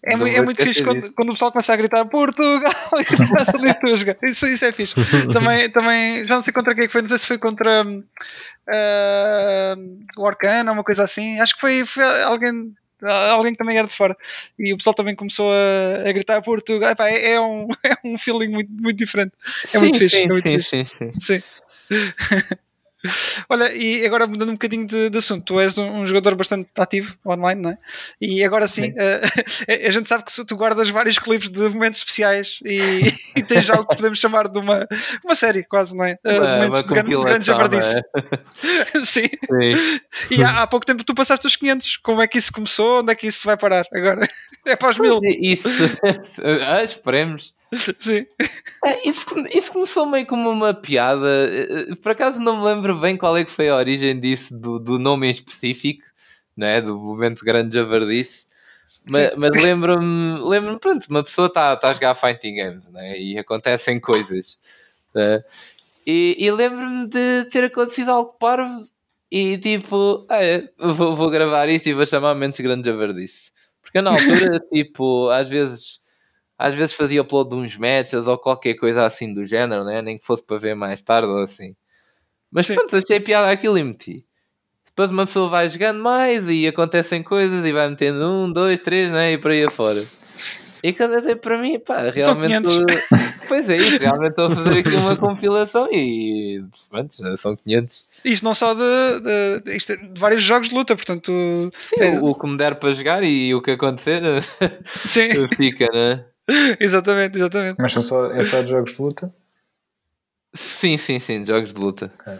É, 0.03 0.13
é 0.15 0.17
vou 0.17 0.43
muito 0.43 0.61
fixe 0.61 0.83
quando, 0.83 1.01
disso. 1.01 1.13
quando 1.15 1.29
o 1.29 1.33
pessoal 1.33 1.51
começa 1.51 1.71
a 1.71 1.77
gritar 1.77 2.05
Portugal 2.05 2.73
e 2.99 3.05
começa 3.05 3.51
a 3.55 3.95
jogar. 3.95 4.15
Isso, 4.23 4.47
isso 4.47 4.65
é 4.65 4.71
fixe. 4.71 4.95
também, 5.31 5.69
também, 5.69 6.27
já 6.27 6.35
não 6.35 6.43
sei 6.43 6.51
contra 6.51 6.73
quem 6.73 6.85
é 6.85 6.89
foi, 6.89 7.03
não 7.03 7.09
sei 7.09 7.19
se 7.19 7.27
foi 7.27 7.37
contra 7.37 7.85
ah, 8.69 9.75
o 10.17 10.27
Arcana 10.27 10.71
uma 10.71 10.83
coisa 10.83 11.03
assim. 11.03 11.39
Acho 11.39 11.55
que 11.55 11.61
foi, 11.61 11.85
foi 11.85 12.03
alguém. 12.23 12.73
Alguém 13.05 13.51
que 13.51 13.57
também 13.57 13.77
era 13.77 13.85
de 13.85 13.93
fora 13.93 14.15
e 14.57 14.73
o 14.73 14.77
pessoal 14.77 14.93
também 14.93 15.13
começou 15.13 15.51
a, 15.51 16.07
a 16.07 16.11
gritar 16.13 16.41
Portugal. 16.41 16.91
Epá, 16.91 17.09
é, 17.09 17.33
é 17.33 17.41
um, 17.41 17.67
é 17.83 17.95
um 18.05 18.17
feeling 18.17 18.47
muito, 18.47 18.71
muito 18.71 18.97
diferente. 18.97 19.33
É 19.73 19.79
muito 19.79 19.97
Sim, 19.97 19.99
fixe, 19.99 20.17
sim, 20.17 20.23
é 20.23 20.27
muito 20.27 20.47
sim, 20.47 20.59
fixe. 20.59 20.85
sim, 20.85 21.11
sim. 21.11 21.39
Sim. 21.89 22.55
Olha, 23.49 23.73
e 23.73 24.05
agora 24.05 24.27
mudando 24.27 24.49
um 24.49 24.53
bocadinho 24.53 24.85
de, 24.85 25.09
de 25.09 25.17
assunto, 25.17 25.43
tu 25.45 25.59
és 25.59 25.77
um, 25.77 26.01
um 26.01 26.05
jogador 26.05 26.35
bastante 26.35 26.69
ativo 26.77 27.15
online, 27.25 27.61
não 27.61 27.69
é? 27.71 27.77
E 28.19 28.43
agora 28.43 28.67
sim, 28.67 28.93
eh, 28.95 29.21
a 29.87 29.89
gente 29.89 30.07
sabe 30.07 30.23
que 30.23 30.45
tu 30.45 30.55
guardas 30.55 30.89
vários 30.89 31.19
clipes 31.19 31.49
de 31.49 31.61
momentos 31.69 31.99
especiais 31.99 32.59
e, 32.63 33.13
e 33.35 33.43
tens 33.43 33.69
algo 33.69 33.87
que 33.87 33.95
podemos 33.95 34.19
chamar 34.19 34.47
de 34.47 34.59
uma, 34.59 34.87
uma 35.23 35.35
série, 35.35 35.63
quase, 35.63 35.95
não 35.95 36.05
é? 36.05 36.17
Eh, 36.23 36.39
Uma, 36.39 36.55
momentos 36.55 36.81
de 36.81 36.87
grande, 36.87 37.09
de 37.09 37.15
grande 37.15 37.45
compilação, 37.45 37.81
javardice. 37.81 37.95
né? 37.95 38.01
sim. 39.03 39.27
Sim. 39.27 39.99
E 40.31 40.43
há, 40.43 40.63
há 40.63 40.67
pouco 40.67 40.85
tempo 40.85 41.03
tu 41.03 41.13
passaste 41.13 41.45
os 41.45 41.55
500. 41.55 41.97
Como 41.97 42.21
é 42.21 42.27
que 42.27 42.37
isso 42.37 42.51
começou? 42.51 43.01
Onde 43.01 43.11
é 43.11 43.15
que 43.15 43.27
isso 43.27 43.45
vai 43.45 43.57
parar? 43.57 43.85
Agora 43.93 44.27
é 44.65 44.75
para 44.75 44.89
os 44.89 44.99
mil. 44.99 45.19
Isso, 45.23 45.67
ah, 46.67 46.83
esperemos. 46.83 47.53
Sim. 47.97 48.25
É, 48.83 49.09
Isso, 49.09 49.25
isso 49.53 49.71
começou 49.71 50.05
meio 50.05 50.25
como 50.27 50.49
uma 50.49 50.73
piada. 50.73 51.27
Eh, 51.49 51.89
eh, 51.91 51.95
Por 51.95 52.11
acaso 52.11 52.39
não 52.39 52.57
me 52.57 52.65
lembro 52.65 52.99
bem 52.99 53.17
qual 53.17 53.35
é 53.37 53.43
que 53.43 53.51
foi 53.51 53.69
a 53.69 53.75
origem 53.75 54.19
disso, 54.19 54.55
do, 54.57 54.79
do 54.79 54.99
nome 54.99 55.27
em 55.27 55.31
específico, 55.31 56.03
não 56.55 56.67
é? 56.67 56.81
do 56.81 56.97
momento 56.99 57.43
grande 57.45 57.73
javardice. 57.75 58.47
Mas, 59.09 59.35
mas 59.35 59.51
lembro-me, 59.61 60.39
lembro-me, 60.43 60.79
pronto, 60.79 61.05
uma 61.09 61.23
pessoa 61.23 61.47
está 61.47 61.75
tá 61.75 61.89
a 61.89 61.93
jogar 61.93 62.15
fighting 62.15 62.55
games 62.55 62.89
né? 62.89 63.19
e 63.19 63.37
acontecem 63.37 63.99
coisas. 63.99 64.57
né? 65.15 65.43
E, 66.05 66.35
e 66.39 66.51
lembro-me 66.51 67.07
de 67.09 67.45
ter 67.51 67.65
acontecido 67.65 68.11
algo 68.11 68.33
parvo 68.39 68.85
e 69.31 69.57
tipo, 69.57 70.25
ah, 70.29 70.43
é, 70.43 70.63
vou, 70.79 71.13
vou 71.13 71.29
gravar 71.29 71.67
isto 71.69 71.87
e 71.89 71.93
vou 71.93 72.05
chamar 72.05 72.33
Momentos 72.35 72.59
Grande 72.59 72.87
Javardice. 72.89 73.51
Porque 73.81 74.01
na 74.01 74.11
altura, 74.11 74.59
tipo, 74.73 75.29
às 75.29 75.49
vezes 75.49 75.99
às 76.57 76.75
vezes 76.75 76.93
fazia 76.93 77.21
upload 77.21 77.49
de 77.49 77.55
uns 77.55 77.77
matches 77.77 78.27
ou 78.27 78.37
qualquer 78.37 78.75
coisa 78.75 79.05
assim 79.05 79.33
do 79.33 79.43
género, 79.43 79.83
né? 79.83 80.01
nem 80.01 80.17
que 80.17 80.25
fosse 80.25 80.43
para 80.43 80.57
ver 80.57 80.75
mais 80.75 81.01
tarde 81.01 81.27
ou 81.27 81.39
assim. 81.39 81.75
Mas 82.51 82.67
Sim. 82.67 82.75
pronto, 82.75 82.95
achei 82.95 83.19
piada 83.19 83.49
aquilo 83.51 83.77
e 83.77 83.83
meti. 83.83 84.25
Depois 84.85 85.09
uma 85.09 85.25
pessoa 85.25 85.49
vai 85.49 85.67
jogando 85.67 85.99
mais 86.01 86.47
e 86.47 86.67
acontecem 86.67 87.23
coisas 87.23 87.65
e 87.65 87.71
vai 87.71 87.89
metendo 87.89 88.23
um, 88.29 88.51
dois, 88.51 88.83
três, 88.83 89.11
né? 89.11 89.33
E 89.33 89.37
por 89.39 89.49
aí 89.49 89.63
afora. 89.63 90.03
E 90.83 90.93
quando 90.93 91.13
eu 91.15 91.21
dei 91.21 91.35
para 91.35 91.57
mim, 91.57 91.79
pá, 91.79 92.11
realmente. 92.11 92.67
500. 92.67 93.01
Pois 93.47 93.69
é, 93.69 93.77
isso, 93.77 93.97
realmente 93.97 94.29
estou 94.31 94.45
a 94.45 94.49
fazer 94.51 94.77
aqui 94.77 94.89
uma 94.95 95.15
compilação 95.17 95.87
e. 95.91 96.63
Pronto, 96.89 97.15
já 97.17 97.37
são 97.37 97.55
500. 97.55 98.07
Isto 98.23 98.43
não 98.43 98.53
só 98.53 98.73
de, 98.73 98.81
de, 99.21 99.59
de- 99.65 99.75
isto 99.75 99.93
é 99.93 99.95
de 99.95 100.19
vários 100.19 100.43
jogos 100.43 100.69
de 100.69 100.75
luta, 100.75 100.95
portanto. 100.95 101.31
Sim, 101.81 101.95
É. 102.01 102.09
o, 102.19 102.25
o 102.25 102.39
que 102.39 102.47
me 102.47 102.57
der 102.57 102.75
para 102.75 102.91
jogar 102.93 103.23
e 103.23 103.55
o 103.55 103.61
que 103.61 103.71
acontecer 103.71 104.21
Sim, 104.85 105.47
fica, 105.55 105.87
né? 105.91 106.23
exatamente, 106.79 107.37
exatamente. 107.37 107.77
Mas 107.81 107.91
são 107.93 108.01
só, 108.01 108.31
é 108.31 108.43
só 108.43 108.61
de 108.61 108.69
jogos 108.69 108.93
de 108.95 109.01
luta? 109.01 109.33
Sim, 110.53 110.97
sim, 110.97 111.19
sim, 111.19 111.45
jogos 111.45 111.73
de 111.73 111.79
luta. 111.79 112.11
Ok. 112.19 112.33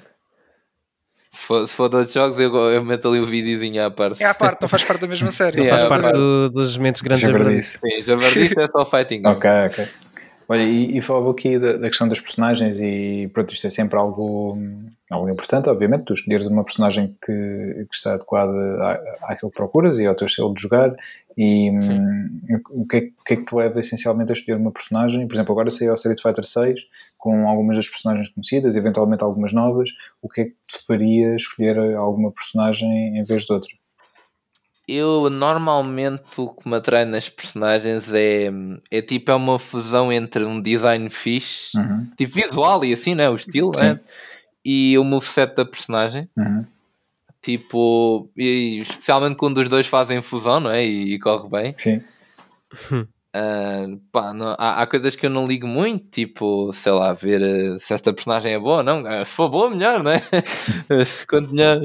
Se 1.32 1.46
for, 1.46 1.68
se 1.68 1.74
for 1.76 1.90
de 1.90 1.96
outros 1.96 2.14
jogos, 2.14 2.38
eu, 2.38 2.56
eu 2.56 2.86
meto 2.86 3.08
ali 3.08 3.20
o 3.20 3.26
videozinho 3.26 3.84
à 3.84 3.90
parte. 3.90 4.22
É 4.22 4.28
à 4.28 4.36
parte, 4.36 4.62
não 4.62 4.70
faz 4.70 4.84
parte 4.84 5.02
da 5.02 5.08
mesma 5.08 5.32
série. 5.32 5.58
Sim, 5.64 5.68
Faz 5.68 5.82
é, 5.82 5.90
parte 5.90 6.12
do- 6.12 6.50
dos 6.52 6.78
momentos 6.78 7.02
grandes 7.02 7.26
Javardice. 7.26 7.80
javardice. 7.80 7.98
Sim, 7.98 8.04
Javardice 8.04 8.60
é 8.60 8.68
só 8.68 8.86
fighting. 8.86 9.24
Ok, 9.26 9.50
ok. 9.68 9.88
Olha, 10.48 10.62
e, 10.62 10.98
e 10.98 11.02
falava 11.02 11.32
aqui 11.32 11.58
da, 11.58 11.74
da 11.78 11.88
questão 11.88 12.08
das 12.08 12.20
personagens 12.20 12.78
e 12.80 13.30
pronto, 13.34 13.52
isto 13.54 13.66
é 13.66 13.70
sempre 13.70 13.98
algo, 13.98 14.56
algo 15.10 15.30
importante, 15.30 15.70
obviamente, 15.70 16.04
tu 16.04 16.14
escolheres 16.14 16.46
uma 16.46 16.64
personagem 16.66 17.18
que, 17.26 17.32
que 17.90 17.96
está 17.96 18.14
adequada 18.14 18.52
à- 18.84 19.32
àquilo 19.32 19.50
que 19.50 19.58
procuras 19.58 19.98
e 19.98 20.06
ao 20.06 20.14
teu 20.14 20.28
estilo 20.28 20.54
de 20.54 20.62
jogar 20.62 20.94
e 21.38 21.72
hum, 21.72 22.42
o, 22.72 22.88
que 22.88 22.98
é, 22.98 23.02
que- 23.02 23.14
o 23.20 23.24
que 23.24 23.34
é 23.34 23.38
que 23.38 23.46
te 23.46 23.56
leva 23.56 23.80
essencialmente 23.80 24.32
a 24.32 24.34
escolher 24.34 24.58
uma 24.58 24.72
personagem, 24.72 25.28
por 25.28 25.34
exemplo, 25.34 25.52
agora 25.54 25.70
saiu 25.70 25.90
ao 25.90 25.96
Street 25.96 26.22
Fighter 26.22 26.44
6 26.46 26.82
com 27.18 27.48
algumas 27.50 27.76
das 27.78 27.88
personagens 27.90 28.30
conhecidas, 28.30 28.76
eventualmente 28.76 29.24
algumas 29.24 29.54
novas, 29.54 29.90
o 30.22 30.30
que 30.30 30.42
é 30.42 30.46
que 30.46 30.52
te 30.68 30.86
faria 30.86 31.36
escolher 31.36 31.78
alguma 31.96 32.32
personagem 32.32 33.18
em 33.18 33.22
vez 33.24 33.46
de 33.46 33.54
outra? 33.54 33.70
Eu 34.88 35.30
normalmente 35.30 36.42
o 36.42 36.50
que 36.50 36.68
me 36.68 36.76
atrai 36.76 37.06
nas 37.06 37.30
personagens 37.30 38.14
é, 38.14 38.50
é 38.92 39.02
tipo 39.02 39.32
é 39.32 39.36
uma 39.36 39.58
fusão 39.58 40.12
entre 40.12 40.44
um 40.44 40.62
design 40.62 41.10
fixe, 41.10 41.78
Uhum, 41.78 42.06
tipo 42.18 42.34
visual 42.34 42.84
e 42.84 42.92
assim, 42.92 43.16
né? 43.16 43.30
O 43.30 43.36
estilo, 43.36 43.72
né? 43.72 43.98
E 44.66 44.98
o 44.98 45.04
moveset 45.06 45.56
da 45.56 45.66
personagem. 45.66 46.28
uhum, 46.38 46.66
Tipo, 47.44 48.32
e 48.38 48.78
especialmente 48.80 49.36
quando 49.38 49.58
os 49.60 49.70
dois 49.70 49.86
fazem 49.88 50.22
fusão, 50.22 50.62
não 50.62 50.72
é? 50.72 50.84
E, 50.84 51.20
corre 51.20 51.50
bem. 51.50 51.78
sim. 51.78 52.02
Ah, 53.36 53.86
pá, 54.12 54.32
não- 54.34 54.56
há, 54.60 54.82
há 54.82 54.88
coisas 54.88 55.16
que 55.16 55.26
eu 55.26 55.30
não 55.30 55.46
ligo 55.48 55.66
muito, 55.68 56.08
tipo, 56.12 56.72
sei 56.72 56.92
lá, 56.92 57.14
ver 57.14 57.42
eh, 57.42 57.80
se 57.80 57.94
esta 57.94 58.14
personagem 58.14 58.54
é 58.54 58.60
boa 58.60 58.78
ou 58.78 58.84
não. 58.84 59.04
Ah, 59.08 59.26
Se 59.26 59.34
for 59.34 59.50
boa, 59.50 59.70
melhor, 59.72 60.04
né? 60.04 60.22
Quanto 61.28 61.52
melhor. 61.54 61.80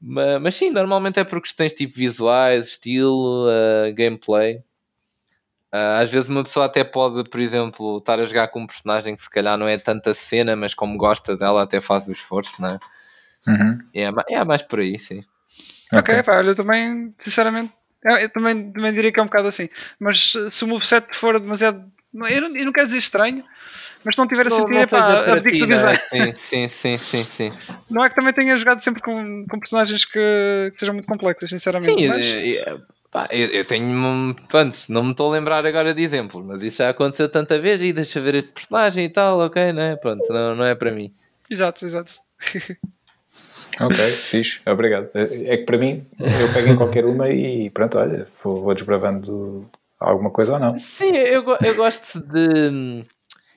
Mas, 0.00 0.40
mas 0.42 0.54
sim, 0.54 0.70
normalmente 0.70 1.20
é 1.20 1.24
por 1.24 1.40
questões 1.42 1.72
tipo 1.74 1.94
visuais, 1.94 2.68
estilo, 2.68 3.46
gameplay. 3.94 4.62
Às 5.72 6.10
vezes 6.10 6.28
uma 6.28 6.42
pessoa 6.42 6.66
até 6.66 6.82
pode, 6.82 7.22
por 7.28 7.38
exemplo, 7.40 7.98
estar 7.98 8.18
a 8.18 8.24
jogar 8.24 8.48
com 8.48 8.60
um 8.60 8.66
personagem 8.66 9.14
que 9.14 9.22
se 9.22 9.30
calhar 9.30 9.56
não 9.56 9.68
é 9.68 9.78
tanta 9.78 10.12
cena, 10.14 10.56
mas 10.56 10.74
como 10.74 10.96
gosta 10.98 11.36
dela, 11.36 11.62
até 11.62 11.80
faz 11.80 12.08
o 12.08 12.12
esforço, 12.12 12.60
né? 12.60 12.76
Uhum, 13.48 13.78
É, 13.94 14.10
é 14.34 14.44
mais 14.44 14.62
por 14.62 14.80
aí, 14.80 14.98
sim. 14.98 15.22
Ok, 15.92 16.22
pá, 16.22 16.38
olha, 16.38 16.50
eu 16.50 16.56
também, 16.56 17.12
sinceramente, 17.16 17.72
eu, 18.04 18.16
eu 18.18 18.28
também, 18.30 18.70
também 18.72 18.92
diria 18.92 19.10
que 19.10 19.18
é 19.18 19.22
um 19.22 19.26
bocado 19.26 19.48
assim. 19.48 19.68
Mas 19.98 20.32
se 20.50 20.64
o 20.64 20.68
moveset 20.68 21.14
for 21.16 21.40
demasiado. 21.40 21.84
não, 22.14 22.28
Eu 22.28 22.42
não, 22.42 22.56
eu 22.56 22.64
não 22.66 22.72
quero 22.72 22.86
dizer 22.86 22.98
estranho, 22.98 23.44
mas 24.04 24.14
se 24.14 24.18
não 24.18 24.26
tiver 24.28 24.46
a 24.46 24.50
Não- 24.50 24.56
sentir, 24.56 24.74
não 24.74 24.80
é 24.82 24.86
pá, 24.86 25.02
para 25.02 25.32
abdico 25.36 25.58
do 25.58 25.66
né? 25.66 25.74
design. 25.74 25.98
Sim, 26.12 26.34
sim, 26.36 26.68
sim, 26.68 26.94
sim, 26.94 27.22
sim. 27.24 27.52
Não 27.90 28.04
é 28.04 28.08
que 28.08 28.14
também 28.14 28.32
tenha 28.32 28.56
jogado 28.56 28.82
sempre 28.84 29.02
com, 29.02 29.44
com 29.48 29.58
personagens 29.58 30.04
que, 30.04 30.12
que 30.72 30.78
sejam 30.78 30.94
muito 30.94 31.06
complexos, 31.08 31.50
sinceramente. 31.50 31.92
Sim, 32.00 32.08
mas, 32.08 32.20
eu, 32.22 32.40
eu- 32.74 32.82
pá, 33.10 33.26
eu- 33.32 33.48
eu 33.48 33.64
tenho. 33.64 33.86
um- 33.88 34.32
Pronto, 34.48 34.76
não 34.90 35.02
me 35.02 35.10
estou 35.10 35.28
a 35.28 35.32
lembrar 35.34 35.66
agora 35.66 35.92
de 35.92 36.00
exemplos, 36.00 36.44
mas 36.46 36.62
isso 36.62 36.78
já 36.78 36.90
aconteceu 36.90 37.28
tanta 37.28 37.58
vez 37.58 37.82
e 37.82 37.92
deixa 37.92 38.20
ver 38.20 38.36
este 38.36 38.52
personagem 38.52 39.06
e 39.06 39.08
tal, 39.08 39.40
ok, 39.40 39.72
né? 39.72 39.96
Pronto, 39.96 40.32
não, 40.32 40.54
não 40.54 40.64
é 40.64 40.76
para 40.76 40.92
mim. 40.92 41.10
Exato, 41.50 41.84
exato. 41.84 42.12
Ok, 43.80 43.96
fixe, 44.12 44.60
obrigado. 44.66 45.08
É 45.14 45.54
é 45.54 45.56
que 45.58 45.64
para 45.64 45.78
mim, 45.78 46.04
eu 46.18 46.52
pego 46.52 46.68
em 46.68 46.76
qualquer 46.76 47.04
uma 47.04 47.28
e 47.30 47.70
pronto, 47.70 47.96
olha, 47.98 48.26
vou, 48.42 48.62
vou 48.62 48.74
desbravando 48.74 49.70
alguma 50.00 50.30
coisa 50.30 50.54
ou 50.54 50.58
não. 50.58 50.74
Sim, 50.76 51.16
eu, 51.16 51.44
eu 51.64 51.74
gosto 51.76 52.20
de. 52.20 53.04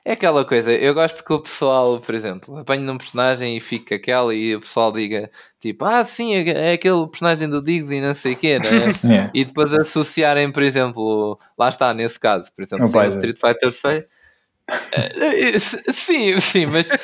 É 0.05 0.11
aquela 0.11 0.43
coisa, 0.43 0.69
eu 0.69 0.93
gosto 0.93 1.23
que 1.23 1.31
o 1.31 1.39
pessoal, 1.39 1.97
por 2.01 2.13
exemplo, 2.13 2.57
apanhe 2.57 2.83
num 2.83 2.97
personagem 2.97 3.55
e 3.55 3.61
fique 3.61 3.93
aquela 3.93 4.35
e 4.35 4.53
o 4.53 4.59
pessoal 4.59 4.91
diga 4.91 5.31
tipo, 5.61 5.85
ah, 5.85 6.03
sim, 6.03 6.35
é 6.35 6.71
é 6.71 6.73
aquele 6.73 7.07
personagem 7.07 7.49
do 7.49 7.61
Diggs 7.61 7.89
e 7.93 8.01
não 8.01 8.13
sei 8.13 8.33
o 8.33 8.37
quê, 8.37 8.59
né? 8.59 8.65
E 9.33 9.45
depois 9.45 9.73
associarem, 9.73 10.51
por 10.51 10.61
exemplo, 10.61 11.39
lá 11.57 11.69
está, 11.69 11.93
nesse 11.93 12.19
caso, 12.19 12.51
por 12.53 12.63
exemplo, 12.63 12.85
O 12.85 12.89
o 12.89 12.91
Bison. 12.91 13.17
Street 13.17 13.39
Fighter 13.39 13.71
6. 13.71 14.22
Eh, 14.69 15.55
eh, 15.55 15.59
Sim, 15.59 16.39
sim, 16.39 16.65
mas 16.65 16.89
eh, 16.89 16.97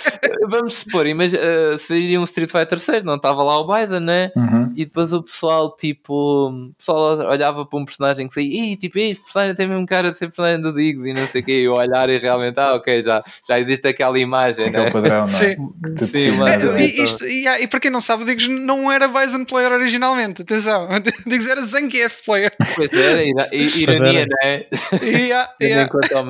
vamos 0.47 0.75
supor, 0.75 1.05
imag- 1.05 1.35
eh, 1.35 1.77
seria 1.77 2.19
um 2.19 2.23
Street 2.23 2.49
Fighter 2.49 2.79
6, 2.79 3.03
não 3.03 3.15
estava 3.15 3.43
lá 3.43 3.59
o 3.59 3.67
Biden, 3.67 3.99
né? 3.99 4.31
Uhum. 4.35 4.71
E 4.77 4.85
depois 4.85 5.11
o 5.11 5.21
pessoal, 5.21 5.75
tipo, 5.75 6.49
o 6.49 6.73
pessoal 6.77 7.17
olhava 7.29 7.65
para 7.65 7.79
um 7.79 7.83
personagem 7.83 8.27
que 8.29 8.33
saía, 8.33 8.63
e 8.73 8.77
tipo, 8.77 8.97
este 8.99 9.23
personagem 9.23 9.55
tem 9.55 9.67
mesmo 9.67 9.85
cara 9.85 10.09
de 10.11 10.17
ser 10.17 10.27
personagem 10.27 10.61
do 10.61 10.73
Diggs 10.73 11.05
e 11.09 11.13
não 11.13 11.27
sei 11.27 11.41
o 11.41 11.43
quê, 11.43 11.61
e 11.61 11.63
eu 11.65 11.73
olhar 11.73 12.09
e 12.09 12.17
realmente, 12.17 12.57
ah, 12.59 12.75
ok, 12.75 13.03
já, 13.03 13.21
já 13.47 13.59
existe 13.59 13.87
aquela 13.89 14.17
imagem, 14.17 14.67
Aquele 14.67 14.85
né? 14.85 14.91
padrão, 14.91 15.25
não 15.25 15.25
é? 15.25 15.27
Sim. 15.27 15.55
Sim, 15.97 16.31
mas- 16.37 16.53
É, 16.53 16.57
de- 16.57 16.81
e, 16.81 17.03
isto- 17.03 17.25
e, 17.25 17.45
e 17.45 17.67
para 17.67 17.79
quem 17.81 17.91
não 17.91 17.99
sabe, 18.01 18.23
o 18.23 18.25
Diggs 18.25 18.49
não 18.49 18.89
era 18.89 19.07
Bison 19.09 19.43
player 19.43 19.71
originalmente. 19.73 20.43
Atenção, 20.43 20.87
o 20.95 20.99
Diggs 21.29 21.49
era 21.49 21.61
Zangief 21.65 22.23
player. 22.25 22.53
Pois 22.75 22.93
era, 22.93 23.21
ira- 23.21 23.49
i- 23.51 23.81
ironia, 23.81 24.25
né? 24.43 24.65
E, 25.03 25.33
há- 25.33 25.49
e, 25.59 25.67
Tendo 25.67 25.79
em 25.79 25.83
há- 25.83 25.89
conta 25.89 26.23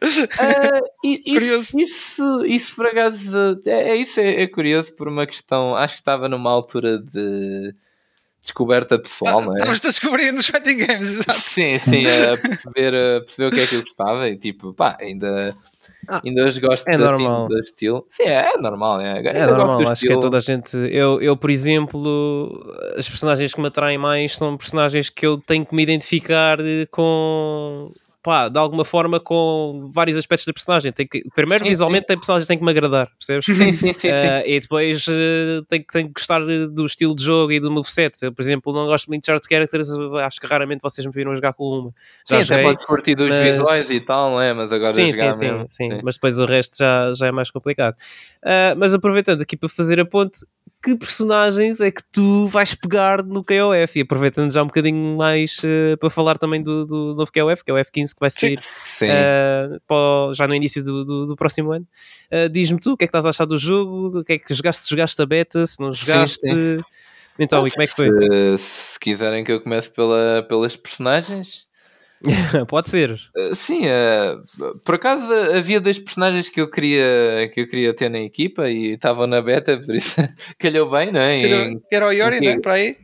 Curioso. 1.02 1.78
isso, 1.78 1.78
isso, 1.78 2.44
isso 2.46 2.76
por 2.76 2.86
acaso 2.86 3.60
é, 3.66 3.90
é 3.90 3.96
isso 3.96 4.18
é, 4.20 4.42
é 4.42 4.46
curioso 4.46 4.94
por 4.96 5.08
uma 5.08 5.26
questão. 5.26 5.74
Acho 5.76 5.94
que 5.96 6.00
estava 6.00 6.28
numa 6.28 6.50
altura 6.50 6.98
de 6.98 7.74
descoberta 8.40 8.98
pessoal, 8.98 9.42
não 9.42 9.52
é? 9.52 9.58
Estavas 9.58 9.80
a 9.84 9.88
descobrir 9.88 10.32
nos 10.32 10.46
fighting 10.46 10.78
games, 10.78 11.08
exato. 11.08 11.32
Sim, 11.34 11.78
sim, 11.78 12.06
a 12.06 12.36
perceber, 12.38 12.94
a 12.94 13.20
perceber 13.20 13.46
o 13.48 13.50
que 13.50 13.60
é 13.60 13.66
que 13.66 13.74
eu 13.74 13.80
gostava 13.82 14.28
e 14.28 14.36
tipo, 14.38 14.72
pá, 14.72 14.96
ainda, 14.98 15.54
Ah, 16.08 16.22
ainda 16.24 16.44
hoje 16.46 16.58
gosto 16.58 16.88
é 16.88 16.96
normal. 16.96 17.46
do 17.46 17.58
estilo. 17.60 18.06
Sim, 18.08 18.22
é, 18.22 18.54
é 18.54 18.56
normal, 18.56 18.98
é, 19.00 19.18
É 19.26 19.46
normal, 19.46 19.74
acho 19.74 19.84
que 19.84 19.90
é 19.90 19.92
estilo. 19.92 20.20
toda 20.22 20.38
a 20.38 20.40
gente. 20.40 20.74
Eu, 20.90 21.20
eu, 21.20 21.36
por 21.36 21.50
exemplo, 21.50 22.50
as 22.96 23.06
personagens 23.06 23.52
que 23.52 23.60
me 23.60 23.68
atraem 23.68 23.98
mais 23.98 24.36
são 24.36 24.56
personagens 24.56 25.10
que 25.10 25.26
eu 25.26 25.36
tenho 25.36 25.66
que 25.66 25.74
me 25.74 25.82
identificar 25.82 26.58
eh, 26.60 26.86
com. 26.90 27.88
Pá, 28.22 28.48
de 28.48 28.58
alguma 28.58 28.84
forma 28.84 29.18
com 29.18 29.90
vários 29.94 30.14
aspectos 30.18 30.44
da 30.44 30.52
personagem. 30.52 30.92
Tem 30.92 31.06
que, 31.06 31.22
primeiro, 31.34 31.64
Sim, 31.64 31.70
visualmente, 31.70 32.06
tem 32.06 32.18
personagens 32.18 32.44
que 32.46 32.48
têm 32.48 32.58
que 32.58 32.64
me 32.64 32.70
agradar, 32.70 33.08
percebes? 33.18 33.46
Sim, 33.46 33.72
sim, 33.72 33.92
sim, 33.94 33.94
sim. 33.94 34.08
Eh, 34.10 34.44
e 34.56 34.60
depois 34.60 35.06
eh, 35.08 35.62
tem, 35.68 35.80
que- 35.80 35.90
tem 35.92 36.06
que 36.06 36.12
gostar 36.12 36.40
do 36.40 36.84
estilo 36.84 37.14
de 37.16 37.24
jogo 37.24 37.50
e 37.50 37.58
do 37.58 37.70
moveset. 37.70 38.12
Eu, 38.22 38.30
por 38.32 38.42
exemplo, 38.42 38.74
não 38.74 38.84
gosto 38.86 39.06
muito 39.08 39.22
de 39.22 39.26
chart 39.26 39.42
characters, 39.48 39.88
acho 40.22 40.38
que 40.38 40.46
raramente 40.46 40.82
vocês 40.82 41.06
me 41.06 41.12
viram 41.12 41.34
jogar 41.34 41.54
com 41.54 41.64
uma. 41.64 41.90
Já 42.28 42.36
Sim, 42.36 42.42
até 42.42 42.44
joguei, 42.44 42.62
podes 42.64 42.84
curtir 42.84 43.14
dos 43.14 43.28
mas- 43.30 43.40
visuais 43.40 43.90
e 43.90 44.00
tal, 44.00 44.32
não 44.32 44.42
é? 44.42 44.52
Mas 44.52 44.70
agora 44.70 44.92
Sim, 44.92 45.12
jogar 45.12 45.32
sim, 45.32 45.38
sim, 45.38 45.50
mesmo, 45.52 45.66
sim, 45.70 46.00
mas 46.04 46.14
depois 46.16 46.38
o 46.38 46.44
resto 46.44 46.76
já, 46.76 47.14
já 47.14 47.26
é 47.26 47.32
mais 47.32 47.50
complicado. 47.50 47.96
Ah, 48.44 48.74
mas 48.76 48.92
aproveitando 48.92 49.40
aqui 49.40 49.56
para 49.56 49.68
fazer 49.70 49.98
a 49.98 50.04
ponte, 50.04 50.40
que 50.82 50.96
personagens 50.96 51.80
é 51.80 51.90
que 51.90 52.02
tu 52.10 52.46
vais 52.46 52.74
pegar 52.74 53.22
no 53.24 53.42
KOF? 53.44 53.98
E 53.98 54.02
aproveitando 54.02 54.50
já 54.52 54.62
um 54.62 54.66
bocadinho 54.66 55.16
mais 55.16 55.56
eh, 55.62 55.96
para 55.96 56.08
falar 56.10 56.38
também 56.38 56.62
do, 56.62 56.86
do 56.86 57.14
novo 57.14 57.30
KOF, 57.32 57.62
que 57.64 57.70
é 57.70 57.74
o 57.74 57.76
F15 57.76 58.14
que 58.14 58.20
vai 58.20 58.30
Sim. 58.30 58.38
sair 58.38 58.60
Sim. 58.64 59.06
o- 59.90 60.34
já 60.34 60.46
no 60.48 60.54
início 60.54 60.82
do, 60.82 61.04
do, 61.04 61.26
do 61.26 61.36
próximo 61.36 61.72
ano. 61.72 61.86
Ah, 62.30 62.48
Diz-me 62.48 62.78
tu 62.80 62.92
o 62.92 62.96
que 62.96 63.04
é 63.04 63.06
que 63.06 63.10
estás 63.10 63.26
a 63.26 63.30
achar 63.30 63.44
do 63.44 63.58
jogo, 63.58 64.20
o 64.20 64.24
que 64.24 64.34
é 64.34 64.38
que 64.38 64.54
jogaste, 64.54 64.82
se 64.82 64.90
jogaste 64.90 65.20
a 65.20 65.26
beta, 65.26 65.66
se 65.66 65.80
não 65.80 65.92
jogaste. 65.92 66.38
Então, 67.38 67.66
e 67.66 67.70
como 67.70 67.82
é 67.82 67.86
que 67.86 67.94
foi? 67.94 68.08
Se, 68.58 68.92
se 68.92 69.00
quiserem 69.00 69.42
que 69.44 69.52
eu 69.52 69.62
comece 69.62 69.88
pela, 69.90 70.42
pelas 70.48 70.76
personagens, 70.76 71.66
Pode 72.68 72.90
ser. 72.90 73.12
Uh, 73.36 73.54
Sim, 73.54 73.82
uh, 73.86 74.80
por 74.84 74.96
acaso 74.96 75.32
havia 75.56 75.80
dois 75.80 75.98
personagens 75.98 76.48
que 76.50 76.60
eu 76.60 76.70
queria 76.70 77.50
que 77.54 77.60
eu 77.62 77.66
queria 77.68 77.94
ter 77.94 78.10
na 78.10 78.20
equipa 78.20 78.68
e 78.68 78.92
estavam 78.94 79.26
na 79.26 79.40
beta, 79.40 79.78
por 79.78 79.94
isso 79.94 80.16
calhou 80.58 80.90
bem, 80.90 81.10
não 81.12 81.20
é? 81.20 81.36
Em- 81.68 81.80
Era 81.90 82.06
o 82.06 82.12
Yori, 82.12 82.38
que- 82.40 82.44
né? 82.54 82.60
Para 82.60 82.74
aí. 82.74 82.96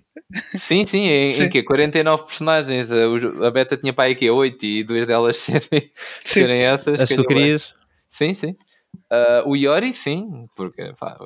sim, 0.55 0.84
sim, 0.86 1.06
em, 1.09 1.32
Sim. 1.32 1.43
em 1.44 1.48
que 1.48 1.62
49 1.62 2.24
personagens, 2.24 2.90
uh, 2.90 3.09
o- 3.09 3.44
a 3.44 3.51
beta 3.51 3.76
tinha 3.76 3.93
para 3.93 4.05
aí 4.05 4.14
que 4.14 4.30
8 4.30 4.64
e 4.66 4.82
duas 4.84 5.06
delas 5.06 5.36
serem, 5.38 5.90
serem 6.24 6.62
essas. 6.64 7.01
As 7.01 7.09
que 7.09 7.14
tu 7.16 7.24
calhou 7.24 7.28
bem. 7.34 7.43
querias. 7.43 7.74
Sim, 8.09 8.34
sim. 8.34 8.55
Uh, 9.12 9.48
o 9.51 9.56
Yori, 9.56 9.93
sim, 9.93 10.47
porque 10.56 10.93
pá, 10.98 11.16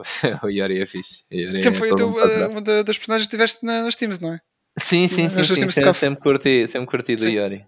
o 0.42 0.48
Yori 0.48 0.80
é 0.80 0.86
fixe. 0.86 1.24
O 1.30 1.34
Yori 1.34 1.58
é 1.58 1.62
Sempre 1.62 1.78
foi 1.78 1.92
um 1.92 2.18
eh, 2.20 2.46
uma 2.48 2.60
da- 2.60 2.82
das 2.82 2.98
personagens 2.98 3.26
que 3.26 3.30
tiveste 3.30 3.64
na- 3.64 3.82
nas 3.84 3.94
teams, 3.96 4.18
não 4.18 4.34
é? 4.34 4.40
Sim, 4.78 5.08
sim, 5.08 5.28
sim, 5.28 5.44
sim, 5.44 5.66
de 5.66 5.72
sempre, 5.72 5.94
sempre 5.94 6.20
curti, 6.22 6.66
sempre 6.68 6.86
curti 6.88 7.16
do 7.16 7.22
Sim. 7.22 7.30
Yori. 7.32 7.64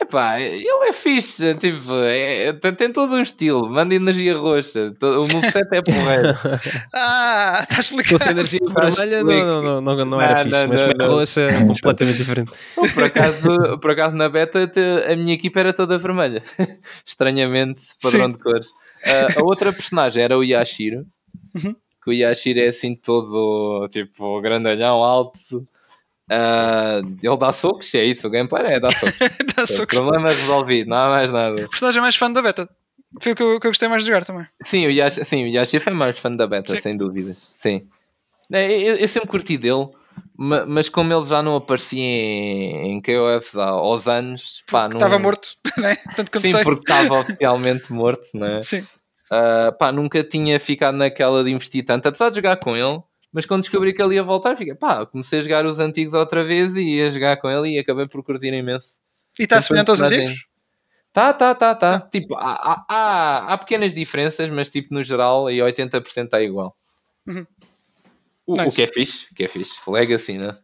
Epá, 0.00 0.40
ele 0.40 0.64
é 0.66 0.92
fixe, 0.92 1.54
tipo, 1.56 1.92
é- 2.02 2.52
tem, 2.54 2.74
tem 2.74 2.92
todo 2.92 3.12
um 3.14 3.20
estilo, 3.20 3.68
manda 3.68 3.94
energia 3.94 4.36
roxa, 4.36 4.92
to- 4.98 5.22
o 5.24 5.28
moveset 5.28 5.68
é 5.72 5.82
porreiro. 5.82 6.34
Ah, 6.94 7.64
está 7.68 7.80
explicado. 7.80 8.30
energia 8.30 8.58
Faz 8.72 8.96
vermelha, 8.96 9.22
não, 9.22 9.62
não, 9.62 9.62
não, 9.62 9.80
não, 9.82 9.96
não 9.96 10.04
Não, 10.06 10.20
era 10.20 10.42
fixe, 10.44 10.50
não, 10.50 10.68
mas 10.68 10.80
não, 10.80 11.04
é 11.04 11.08
roxa 11.08 11.40
é 11.42 11.66
completamente 11.66 12.16
diferente. 12.16 12.52
Por, 12.74 13.04
acaso, 13.04 13.78
por 13.80 13.90
acaso 13.90 14.16
na 14.16 14.28
beta 14.28 14.70
a 15.12 15.16
minha 15.16 15.34
equipa 15.34 15.60
era 15.60 15.72
toda 15.72 15.98
vermelha, 15.98 16.42
estranhamente, 17.06 17.84
padrão 18.02 18.26
Sim. 18.26 18.32
de 18.32 18.38
cores. 18.38 18.68
Ah, 19.04 19.26
a 19.40 19.44
outra 19.44 19.72
personagem 19.72 20.22
era 20.24 20.36
o 20.38 20.42
Yashiro, 20.42 21.04
Uhum. 21.54 21.74
que 22.04 22.10
o 22.10 22.12
Yashiro 22.12 22.60
é 22.60 22.68
assim 22.68 22.94
todo, 22.94 23.86
tipo, 23.90 24.40
grandalhão, 24.40 25.02
alto. 25.04 25.66
Ah, 26.30 27.00
ele 27.22 27.36
dá 27.36 27.52
socos, 27.52 27.92
é 27.94 28.04
isso, 28.04 28.26
o 28.26 28.30
gameplay 28.30 28.64
é 28.74 28.80
dar 28.80 28.92
socos. 28.92 29.18
Dá 29.56 29.66
socos. 29.66 29.96
Problema 29.98 30.28
resolvido, 30.28 30.88
não 30.88 30.96
há 30.96 31.08
mais 31.08 31.30
nada. 31.30 31.56
Personagem 31.68 32.00
mais 32.00 32.14
fã 32.14 32.30
da 32.30 32.40
beta. 32.40 32.68
Foi 33.20 33.32
o 33.32 33.34
que 33.36 33.42
eu, 33.42 33.58
que 33.60 33.66
eu 33.66 33.70
gostei 33.70 33.88
mais 33.88 34.04
de 34.04 34.08
jogar 34.08 34.24
também. 34.24 34.46
Sim, 34.62 34.86
o 34.86 34.90
Yashi, 34.90 35.24
sim, 35.24 35.44
o 35.44 35.48
Yashi 35.48 35.80
foi 35.80 35.92
mais 35.92 36.20
fã 36.20 36.30
da 36.30 36.46
beta, 36.46 36.74
Sim. 36.76 36.80
sem 36.80 36.96
dúvida. 36.96 37.32
Sim. 37.34 37.88
É, 38.52 38.70
Eu, 38.80 38.94
eu 38.94 39.08
sempre 39.08 39.28
curti 39.28 39.58
dele, 39.58 39.88
ma- 40.38 40.64
mas 40.66 40.88
como 40.88 41.12
ele 41.12 41.24
já 41.26 41.42
não 41.42 41.56
aparecia 41.56 42.00
em, 42.00 42.92
em 42.92 43.02
KOFs 43.02 43.56
há, 43.56 43.64
aos 43.70 44.06
anos, 44.06 44.62
pá, 44.70 44.88
não. 44.88 44.98
Estava 45.00 45.18
morto, 45.18 45.56
né? 45.76 45.96
Tanto 46.14 46.30
que 46.30 46.36
eu 46.38 46.40
Sim, 46.42 46.52
sei. 46.52 46.62
porque 46.62 46.82
estava 46.82 47.18
oficialmente 47.20 47.92
morto, 47.92 48.28
né? 48.34 48.60
Sim. 48.62 48.86
Ah, 49.32 49.72
pá, 49.76 49.90
nunca 49.90 50.22
tinha 50.22 50.58
ficado 50.60 50.96
naquela 50.96 51.42
de 51.42 51.50
investir 51.50 51.84
tanto, 51.84 52.06
apesar 52.08 52.30
de 52.30 52.36
jogar 52.36 52.56
com 52.58 52.76
ele. 52.76 53.00
Mas 53.32 53.46
quando 53.46 53.60
descobri 53.62 53.92
que 53.92 54.02
ele 54.02 54.16
ia 54.16 54.22
voltar, 54.22 54.56
fiquei, 54.56 54.74
pá, 54.74 55.06
comecei 55.06 55.38
a 55.38 55.42
jogar 55.42 55.64
os 55.64 55.78
antigos 55.78 56.14
outra 56.14 56.42
vez 56.42 56.76
e 56.76 56.82
ia 56.82 57.10
jogar 57.10 57.36
com 57.36 57.48
ele 57.48 57.76
e 57.76 57.78
acabei 57.78 58.06
por 58.06 58.22
curtir 58.24 58.52
imenso. 58.52 59.00
E 59.38 59.44
está 59.44 59.62
semelhante 59.62 59.90
aos 59.90 60.00
antigos? 60.00 60.34
Tá, 61.12 61.32
tá, 61.32 61.54
tá, 61.54 61.74
tá. 61.74 62.00
Tipo, 62.00 62.36
há, 62.36 62.52
há, 62.52 62.84
há, 62.88 63.54
há 63.54 63.58
pequenas 63.58 63.92
diferenças, 63.92 64.48
mas 64.50 64.68
tipo, 64.68 64.94
no 64.94 65.02
geral, 65.02 65.46
aí 65.46 65.58
80% 65.58 66.24
está 66.24 66.40
igual. 66.42 66.76
Uhum. 67.26 67.46
O, 68.46 68.54
o 68.58 68.62
Nice. 68.64 68.76
que 68.76 68.82
é 68.82 68.86
fixe, 68.86 69.26
o 69.30 69.34
que 69.34 69.44
é 69.44 69.48
fixe. 69.48 69.78
Legacy, 69.88 70.38
né? 70.38 70.56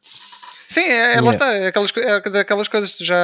Sim, 0.68 0.80
é, 0.80 0.84
é, 0.84 1.06
Yeah. 1.06 1.20
lá 1.20 1.30
está. 1.30 1.52
É 1.52 1.66
aquelas, 1.68 1.93
é 1.97 2.30
daquelas 2.30 2.68
coisas. 2.68 2.93
Tu 2.93 3.05
já, 3.05 3.16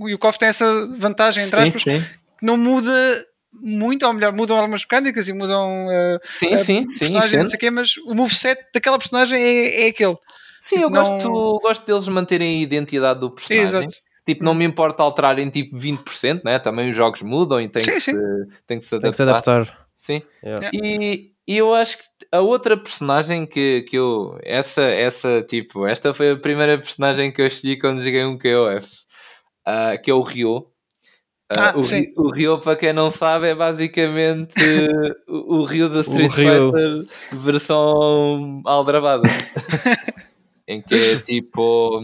o 0.00 0.08
Yukoff 0.08 0.38
tem 0.38 0.48
essa 0.48 0.86
vantagem, 0.88 1.44
entre 1.44 1.60
aspas, 1.60 1.82
sim. 1.82 2.00
que 2.00 2.44
não 2.44 2.56
muda 2.56 3.26
muito, 3.52 4.06
ou 4.06 4.12
melhor, 4.12 4.32
mudam 4.32 4.56
algumas 4.56 4.82
mecânicas 4.82 5.28
e 5.28 5.32
mudam 5.32 5.90
eh, 5.90 6.18
Sim, 6.24 6.56
sim, 6.56 6.88
sim. 6.88 6.98
personagens, 7.12 7.32
não 7.34 7.42
sim. 7.42 7.48
sei 7.48 7.56
o 7.56 7.60
quê, 7.60 7.70
mas 7.70 7.96
o 7.98 8.14
moveset 8.14 8.60
daquela 8.74 8.98
personagem 8.98 9.40
é, 9.40 9.82
é 9.84 9.88
aquele. 9.88 10.16
Sim, 10.60 10.80
eu 10.80 10.90
Não- 10.90 11.00
gosto, 11.02 11.60
gosto 11.60 11.86
deles 11.86 12.06
manterem 12.08 12.58
a 12.58 12.62
identidade 12.62 13.20
do 13.20 13.30
personagem. 13.30 13.66
Exato. 13.88 13.94
Tipo, 14.24 14.44
não 14.44 14.54
me 14.54 14.64
importa 14.64 15.02
alterarem 15.02 15.50
tipo 15.50 15.76
20%, 15.76 16.42
né? 16.44 16.58
Também 16.60 16.90
os 16.90 16.96
jogos 16.96 17.22
mudam 17.22 17.60
e 17.60 17.68
tem, 17.68 17.82
Sim, 17.82 17.92
que, 17.92 18.00
sim. 18.00 18.12
Se, 18.12 18.62
tem 18.66 18.78
que 18.78 18.84
se 18.84 19.00
Tem 19.00 19.10
que 19.10 19.16
se 19.16 19.22
adaptar. 19.22 19.62
adaptar. 19.62 19.86
Sim. 19.96 20.22
Yeah. 20.44 20.70
E, 20.72 21.32
e 21.46 21.56
eu 21.56 21.74
acho 21.74 21.98
que 21.98 22.04
a 22.30 22.40
outra 22.40 22.76
personagem 22.76 23.44
que, 23.44 23.82
que 23.82 23.98
eu. 23.98 24.38
Essa, 24.44 24.82
essa, 24.82 25.42
tipo, 25.42 25.86
esta 25.86 26.14
foi 26.14 26.30
a 26.30 26.36
primeira 26.36 26.78
personagem 26.78 27.32
que 27.32 27.42
eu 27.42 27.46
escolhi 27.46 27.76
quando 27.78 28.00
joguei 28.00 28.24
um 28.24 28.38
KOF, 28.38 28.86
ah, 29.66 29.96
que 29.98 30.10
é 30.10 30.14
o 30.14 30.22
Ryo. 30.22 30.68
Ah, 31.56 31.70
Ah, 31.70 31.78
o, 31.78 31.82
sim. 31.82 32.12
O 32.16 32.30
Ryo, 32.30 32.58
para 32.58 32.76
quem 32.76 32.92
não 32.92 33.10
sabe, 33.10 33.48
é 33.48 33.54
basicamente 33.54 34.54
o, 35.28 35.60
o 35.60 35.64
Ryo 35.64 35.88
da 35.88 36.00
Street. 36.00 36.32
Fighter 36.32 37.40
versão 37.42 38.62
aldrabada. 38.64 39.28
em 40.66 40.80
que 40.80 40.94
é 40.94 41.18
tipo. 41.18 42.00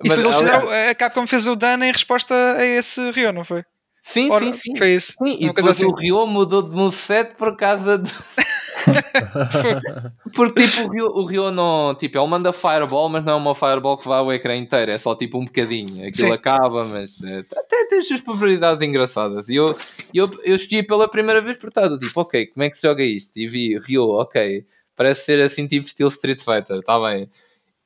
depois 0.00 0.20
eles 0.20 0.36
fizeram, 0.36 0.70
a 0.70 0.94
Capcom 0.94 1.26
fez 1.26 1.46
o 1.46 1.56
dano 1.56 1.84
em 1.84 1.92
resposta 1.92 2.34
a 2.34 2.64
esse 2.64 3.10
Rio, 3.10 3.32
não 3.32 3.44
foi? 3.44 3.64
sim, 4.02 4.30
Ora, 4.30 4.44
sim, 4.44 4.52
sim. 4.52 4.76
Foi 4.76 4.94
isso. 4.94 5.14
Sim, 5.24 5.36
e 5.40 5.46
depois 5.46 5.66
assim. 5.68 5.86
o 5.86 5.94
Ryo 5.94 6.26
mudou 6.26 6.62
de 6.62 6.74
moveset 6.74 7.34
por 7.36 7.56
causa 7.56 7.98
de. 7.98 8.10
Porque 10.34 10.66
tipo, 10.66 10.82
o 10.82 10.90
Ryo, 10.90 11.06
o 11.06 11.24
Ryo 11.24 11.50
não. 11.50 11.94
Tipo, 11.94 12.18
ele 12.18 12.26
manda 12.28 12.52
fireball, 12.52 13.08
mas 13.08 13.24
não 13.24 13.32
é 13.32 13.36
uma 13.36 13.54
fireball 13.54 13.96
que 13.96 14.06
vai 14.08 14.18
ao 14.18 14.32
ecrã 14.32 14.56
inteiro, 14.56 14.90
é 14.92 14.98
só 14.98 15.14
tipo 15.14 15.38
um 15.38 15.44
bocadinho. 15.44 16.06
Aquilo 16.06 16.28
Sim. 16.28 16.32
acaba, 16.32 16.84
mas 16.84 17.22
eh, 17.24 17.44
até 17.56 17.86
tem 17.86 17.98
as 17.98 18.08
suas 18.08 18.20
probabilidades 18.20 18.82
engraçadas. 18.82 19.48
E 19.48 19.56
eu, 19.56 19.74
eu, 20.14 20.26
eu 20.44 20.56
escolhi 20.56 20.82
pela 20.82 21.08
primeira 21.08 21.40
vez 21.40 21.58
por 21.58 21.68
estado, 21.68 21.98
tipo, 21.98 22.20
ok, 22.20 22.46
como 22.46 22.64
é 22.64 22.70
que 22.70 22.78
se 22.78 22.86
joga 22.86 23.02
isto? 23.02 23.36
E 23.36 23.48
vi 23.48 23.78
Ryo, 23.78 24.08
ok, 24.10 24.64
parece 24.96 25.24
ser 25.24 25.40
assim 25.42 25.66
tipo 25.66 25.86
estilo 25.86 26.10
Street 26.10 26.38
Fighter, 26.38 26.78
está 26.78 26.98
bem. 27.00 27.28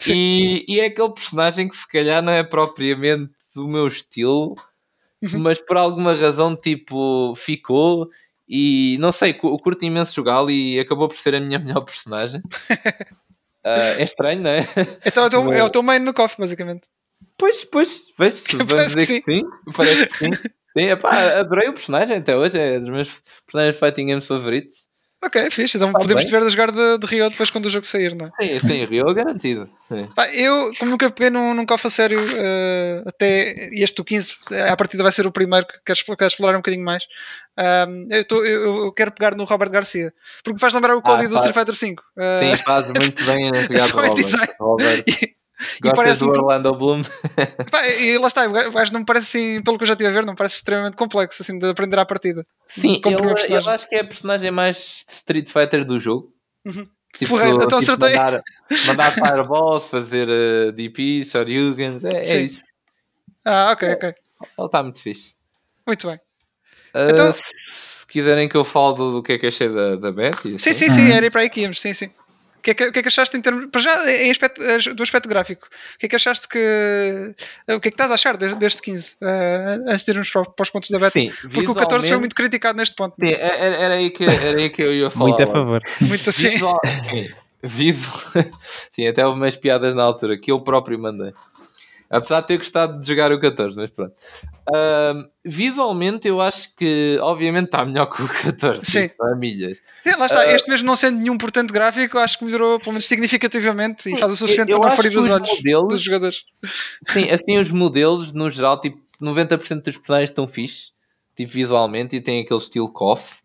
E, 0.08 0.64
e 0.68 0.80
é 0.80 0.86
aquele 0.86 1.12
personagem 1.12 1.68
que 1.68 1.76
se 1.76 1.88
calhar 1.90 2.22
não 2.22 2.32
é 2.32 2.42
propriamente 2.42 3.32
do 3.54 3.66
meu 3.66 3.86
estilo, 3.86 4.54
Uhum. 5.22 5.38
mas 5.40 5.58
por 5.58 5.78
alguma 5.78 6.14
razão 6.14 6.54
tipo 6.54 7.34
ficou 7.34 8.10
e 8.48 8.96
não 9.00 9.10
sei, 9.12 9.34
cu- 9.34 9.56
curto 9.58 9.84
imenso 9.84 10.14
jogá-lo 10.14 10.50
e 10.50 10.78
acabou 10.78 11.08
por 11.08 11.16
ser 11.16 11.34
a 11.34 11.40
minha 11.40 11.58
melhor 11.60 11.82
personagem. 11.84 12.42
Ah, 13.68 13.94
é 13.98 14.04
estranho, 14.04 14.42
não 14.42 14.50
é? 14.50 14.60
Então 15.04 15.24
é 15.26 15.38
o 15.38 15.52
é 15.52 15.64
o 15.64 15.68
teu 15.68 15.82
main 15.82 15.98
no 15.98 16.14
KOF, 16.14 16.36
basicamente. 16.38 16.82
Pois, 17.36 17.64
pois, 17.64 18.14
pois, 18.16 18.44
vamos 18.64 18.94
dizer 18.94 19.06
que 19.08 19.20
que 19.22 19.32
sim. 19.32 19.42
Parece 19.76 20.06
que 20.06 20.16
sim. 20.18 20.30
Sim, 20.78 20.84
epá, 20.90 21.40
adorei 21.40 21.68
o 21.68 21.72
personagem 21.72 22.18
até 22.18 22.36
hoje, 22.36 22.56
é 22.56 22.78
dos 22.78 22.88
meus 22.90 23.20
personagens 23.44 23.76
fighting 23.80 24.06
games 24.06 24.24
favoritos. 24.28 24.88
Ok, 25.24 25.50
fixe. 25.50 25.76
Então 25.76 25.92
Tá 25.92 25.98
podemos 25.98 26.22
bem. 26.24 26.30
te 26.30 26.38
ver 26.38 26.46
a 26.46 26.48
jogar 26.50 26.70
de, 26.70 26.98
de 26.98 27.06
Rio 27.06 27.28
depois 27.28 27.50
quando 27.50 27.66
o 27.66 27.70
jogo 27.70 27.86
sair, 27.86 28.14
não 28.14 28.26
é? 28.26 28.30
Sim, 28.58 28.58
sim, 28.58 28.84
Rio 28.90 29.12
garantido. 29.14 29.68
Sim. 29.88 30.06
Pá, 30.14 30.28
eu, 30.28 30.70
como 30.78 30.90
nunca 30.92 31.10
peguei 31.10 31.30
num, 31.30 31.54
num 31.54 31.64
a 31.88 31.90
sério, 31.90 32.18
eh, 32.36 33.02
até 33.06 33.68
este 33.72 34.00
o 34.00 34.04
15, 34.04 34.34
eh, 34.52 34.68
à 34.68 34.76
partida 34.76 35.02
vai 35.02 35.10
ser 35.12 35.26
o 35.26 35.32
primeiro 35.32 35.66
que 35.66 35.74
quero, 35.84 36.16
quero 36.16 36.26
explorar 36.28 36.54
um 36.54 36.60
bocadinho 36.60 36.84
mais. 36.84 37.04
Ahm, 37.56 38.06
eu, 38.10 38.24
tô- 38.24 38.44
eu- 38.44 38.84
eu 38.86 38.92
quero 38.92 39.10
pegar 39.12 39.34
no 39.34 39.44
Robert 39.44 39.70
Garcia, 39.70 40.12
porque 40.44 40.54
me 40.54 40.60
faz 40.60 40.74
lembrar 40.74 40.94
o 40.96 41.02
código 41.02 41.30
do 41.30 41.34
faz. 41.36 41.46
Street 41.46 41.54
Fighter 41.66 41.74
5. 41.74 42.02
eh, 42.18 42.56
Sim, 42.56 42.62
faz 42.62 42.86
muito 42.88 43.24
bem 43.24 43.48
a 43.48 43.52
pegar 43.66 43.88
em 43.88 44.14
do 44.14 44.14
design. 44.14 44.52
Robert. 44.60 45.04
Robert. 45.04 45.04
e, 45.06 45.34
e 45.58 45.80
Gostas 45.80 45.96
parece-me 45.96 46.32
do 46.32 46.38
Orlando 46.40 46.74
Bloom? 46.74 47.02
Pá, 47.70 47.86
e 47.86 48.18
lá 48.18 48.26
está, 48.26 48.46
o 48.46 48.72
gajo 48.72 48.92
não 48.92 49.00
me 49.00 49.06
parece 49.06 49.26
assim, 49.38 49.62
pelo 49.62 49.78
que 49.78 49.84
eu 49.84 49.86
já 49.88 49.94
estive 49.94 50.10
a 50.10 50.12
ver, 50.12 50.24
não 50.26 50.32
me 50.32 50.36
parece 50.36 50.56
extremamente 50.56 50.96
complexo 50.96 51.42
assim, 51.42 51.58
de 51.58 51.68
aprender 51.68 51.98
à 51.98 52.04
partida. 52.06 52.46
Sim, 52.66 53.00
ele, 53.04 53.14
ele 53.48 53.56
acho 53.70 53.88
que 53.88 53.94
é 53.96 54.00
a 54.00 54.04
personagem 54.06 54.50
mais 54.50 55.04
Street 55.08 55.48
Fighter 55.48 55.84
do 55.84 55.98
jogo. 55.98 56.32
Uhum. 56.64 56.86
Tipo, 57.16 57.30
Porreiro, 57.30 57.62
então 57.62 57.78
tipo, 57.78 57.92
mandar, 57.98 58.42
mandar 58.86 59.10
fireballs, 59.12 59.86
fazer 59.88 60.28
uh, 60.28 60.72
DPs, 60.72 61.30
Shoryugans, 61.30 62.04
é, 62.04 62.20
é 62.20 62.24
Sim. 62.24 62.42
isso. 62.42 62.62
Ah, 63.44 63.70
ok, 63.72 63.92
ok. 63.92 64.08
Ele 64.58 64.66
está 64.66 64.82
muito 64.82 65.00
fixe. 65.00 65.34
Muito 65.86 66.06
bem. 66.08 66.16
Uh, 66.94 67.10
Então- 67.10 67.32
Se 67.32 68.06
quiserem 68.06 68.48
que 68.48 68.56
eu 68.56 68.64
fale 68.64 68.96
do, 68.96 69.10
do 69.12 69.22
que 69.22 69.32
é 69.32 69.38
que 69.38 69.46
achei 69.46 69.68
da, 69.68 69.96
da 69.96 70.12
Betty, 70.12 70.58
Sim, 70.58 70.70
assim. 70.70 70.72
sim, 70.72 70.90
sim, 70.90 71.10
era 71.10 71.24
aí 71.24 71.30
para 71.30 71.40
aí 71.42 71.48
que 71.50 71.60
íamos, 71.62 71.80
sim, 71.80 71.94
sim. 71.94 72.10
O 72.66 72.68
que, 72.68 72.70
é 72.72 72.74
que, 72.74 72.84
o 72.88 72.92
que 72.92 72.98
é 72.98 73.02
que 73.02 73.08
achaste 73.08 73.36
em 73.36 73.40
termos. 73.40 73.66
Para 73.70 73.80
já, 73.80 74.10
em 74.10 74.28
aspecto, 74.28 74.60
do 74.94 75.02
aspecto 75.04 75.28
gráfico, 75.28 75.68
o 75.94 75.98
que 76.00 76.06
é 76.06 76.08
que 76.08 76.16
achaste 76.16 76.48
que. 76.48 77.34
O 77.68 77.80
que 77.80 77.88
é 77.88 77.90
que 77.90 77.94
estás 77.94 78.10
a 78.10 78.14
achar 78.14 78.36
deste, 78.36 78.58
deste 78.58 78.82
15? 78.82 79.16
eh, 79.22 79.78
antes 79.86 80.04
de 80.04 80.10
irmos 80.10 80.28
para, 80.30 80.44
para 80.46 80.62
os 80.64 80.70
pontos 80.70 80.90
da 80.90 80.98
beta? 80.98 81.10
Sim, 81.10 81.30
Porque 81.42 81.70
o 81.70 81.74
14 81.74 82.08
foi 82.08 82.18
muito 82.18 82.34
criticado 82.34 82.76
neste 82.76 82.96
ponto. 82.96 83.14
Sim, 83.20 83.32
era, 83.32 83.76
era 83.76 83.94
aí 83.94 84.10
que, 84.10 84.24
era 84.24 84.58
aí 84.58 84.68
que 84.70 84.82
eu 84.82 84.92
ia 84.92 85.08
falar. 85.10 85.28
Muito 85.28 85.42
a 85.44 85.46
favor. 85.46 85.80
Muito 86.00 86.30
assim. 86.30 86.50
Visual, 86.50 86.80
sim, 87.02 87.28
visual, 87.62 88.20
sim, 88.90 89.06
até 89.06 89.24
houve 89.24 89.38
umas 89.38 89.54
piadas 89.54 89.94
na 89.94 90.02
altura 90.02 90.36
que 90.36 90.50
eu 90.50 90.60
próprio 90.60 90.98
mandei. 90.98 91.32
Apesar 92.08 92.40
de 92.40 92.46
ter 92.48 92.56
gostado 92.58 93.00
de 93.00 93.06
jogar 93.06 93.32
o 93.32 93.40
14, 93.40 93.76
mas 93.76 93.90
pronto. 93.90 94.14
Ahm, 94.72 95.28
visualmente, 95.44 96.26
eu 96.28 96.40
acho 96.40 96.74
que, 96.76 97.18
obviamente, 97.20 97.66
está 97.66 97.84
melhor 97.84 98.06
que 98.06 98.22
o 98.22 98.28
14, 98.28 98.84
Sim. 98.86 99.08
tipo, 99.08 99.36
milhas. 99.36 99.78
Sim, 100.02 100.10
lá 100.16 100.26
está, 100.26 100.44
Eh, 100.46 100.54
este 100.54 100.68
mesmo 100.68 100.86
não 100.86 100.96
sendo 100.96 101.18
nenhum 101.18 101.36
portanto 101.38 101.72
gráfico, 101.72 102.18
acho 102.18 102.38
que 102.38 102.44
melhorou 102.44 102.76
pelo 102.78 102.90
menos 102.90 103.04
significativamente 103.06 104.08
e 104.08 104.14
Sim, 104.14 104.18
faz 104.20 104.32
o 104.32 104.36
suficiente 104.36 104.70
para 104.72 104.88
não 104.90 104.96
ferir 104.96 105.18
os 105.18 105.24
os 105.26 105.30
olhos 105.32 105.48
modelos- 105.50 105.88
dos 105.88 106.02
jogadores. 106.02 106.38
Sim, 107.08 107.28
assim, 107.30 107.58
os 107.58 107.70
modelos, 107.70 108.32
no 108.32 108.50
geral, 108.50 108.80
tipo, 108.80 109.00
90% 109.20 109.84
dos 109.84 109.96
personagens 109.96 110.30
estão 110.30 110.46
fixe, 110.48 110.90
tipo, 111.36 111.50
visualmente, 111.52 112.16
e 112.16 112.20
têm 112.20 112.42
aquele 112.42 112.60
estilo 112.60 112.92
KOF. 112.92 113.40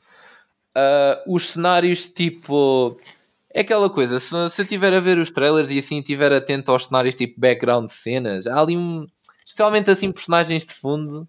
Ah, 0.75 1.21
os 1.27 1.49
cenários, 1.49 2.07
tipo, 2.09 2.95
é 3.53 3.61
aquela 3.61 3.90
coisa, 3.90 4.19
se, 4.19 4.28
se 4.49 4.61
eu 4.61 4.64
estiver 4.64 4.94
a 4.94 4.99
ver 4.99 5.18
os 5.18 5.32
trailers 5.32 5.69
e 5.69 5.80
assim, 5.80 5.99
estiver 5.99 6.32
atento 6.34 6.72
aos 6.72 6.86
cenários, 6.86 7.15
tipo, 7.15 7.40
background 7.40 7.88
de 7.88 7.94
cenas, 7.94 8.48
há 8.48 8.60
ali 8.60 8.78
um, 8.78 9.06
especialmente 9.45 9.90
assim, 9.91 10.11
personagens 10.11 10.65
de 10.65 10.73
fundo, 10.73 11.26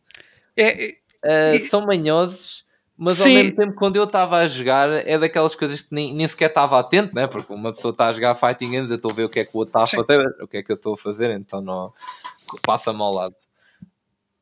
É, 0.57 0.85
é- 0.86 0.94
ah, 1.24 1.55
E- 1.57 1.61
são 1.61 1.86
manhosos. 1.86 2.66
Mas 2.97 3.19
ao 3.20 3.27
Sim. 3.27 3.35
mesmo 3.35 3.57
tempo, 3.57 3.74
quando 3.74 3.97
eu 3.97 4.05
estava 4.05 4.36
a 4.36 4.47
jogar, 4.47 4.89
é 4.90 5.19
daquelas 5.19 5.55
coisas 5.55 5.81
que 5.81 5.93
nem, 5.94 6.15
nem 6.15 6.28
sequer 6.28 6.51
estava 6.51 6.78
atento, 6.78 7.15
né? 7.15 7.27
Porque 7.27 7.53
uma 7.53 7.73
pessoa 7.73 7.90
está 7.90 8.09
a 8.09 8.12
jogar 8.12 8.35
fighting 8.35 8.70
games, 8.70 8.90
eu 8.90 8.97
estou 8.97 9.11
a 9.11 9.15
ver 9.15 9.24
o 9.24 9.28
que 9.28 9.40
é 9.40 9.44
que 9.44 9.51
o 9.55 9.59
outro 9.59 9.70
está 9.70 9.82
a 9.82 9.86
fazer, 10.05 10.24
o 10.40 10.47
que 10.47 10.59
é 10.59 10.62
que 10.62 10.70
eu 10.70 10.77
estou 10.77 10.93
a 10.93 10.97
fazer, 10.97 11.31
então 11.31 11.61
não 11.61 11.93
passa-me 12.65 13.01
ao 13.01 13.12
lado. 13.12 13.35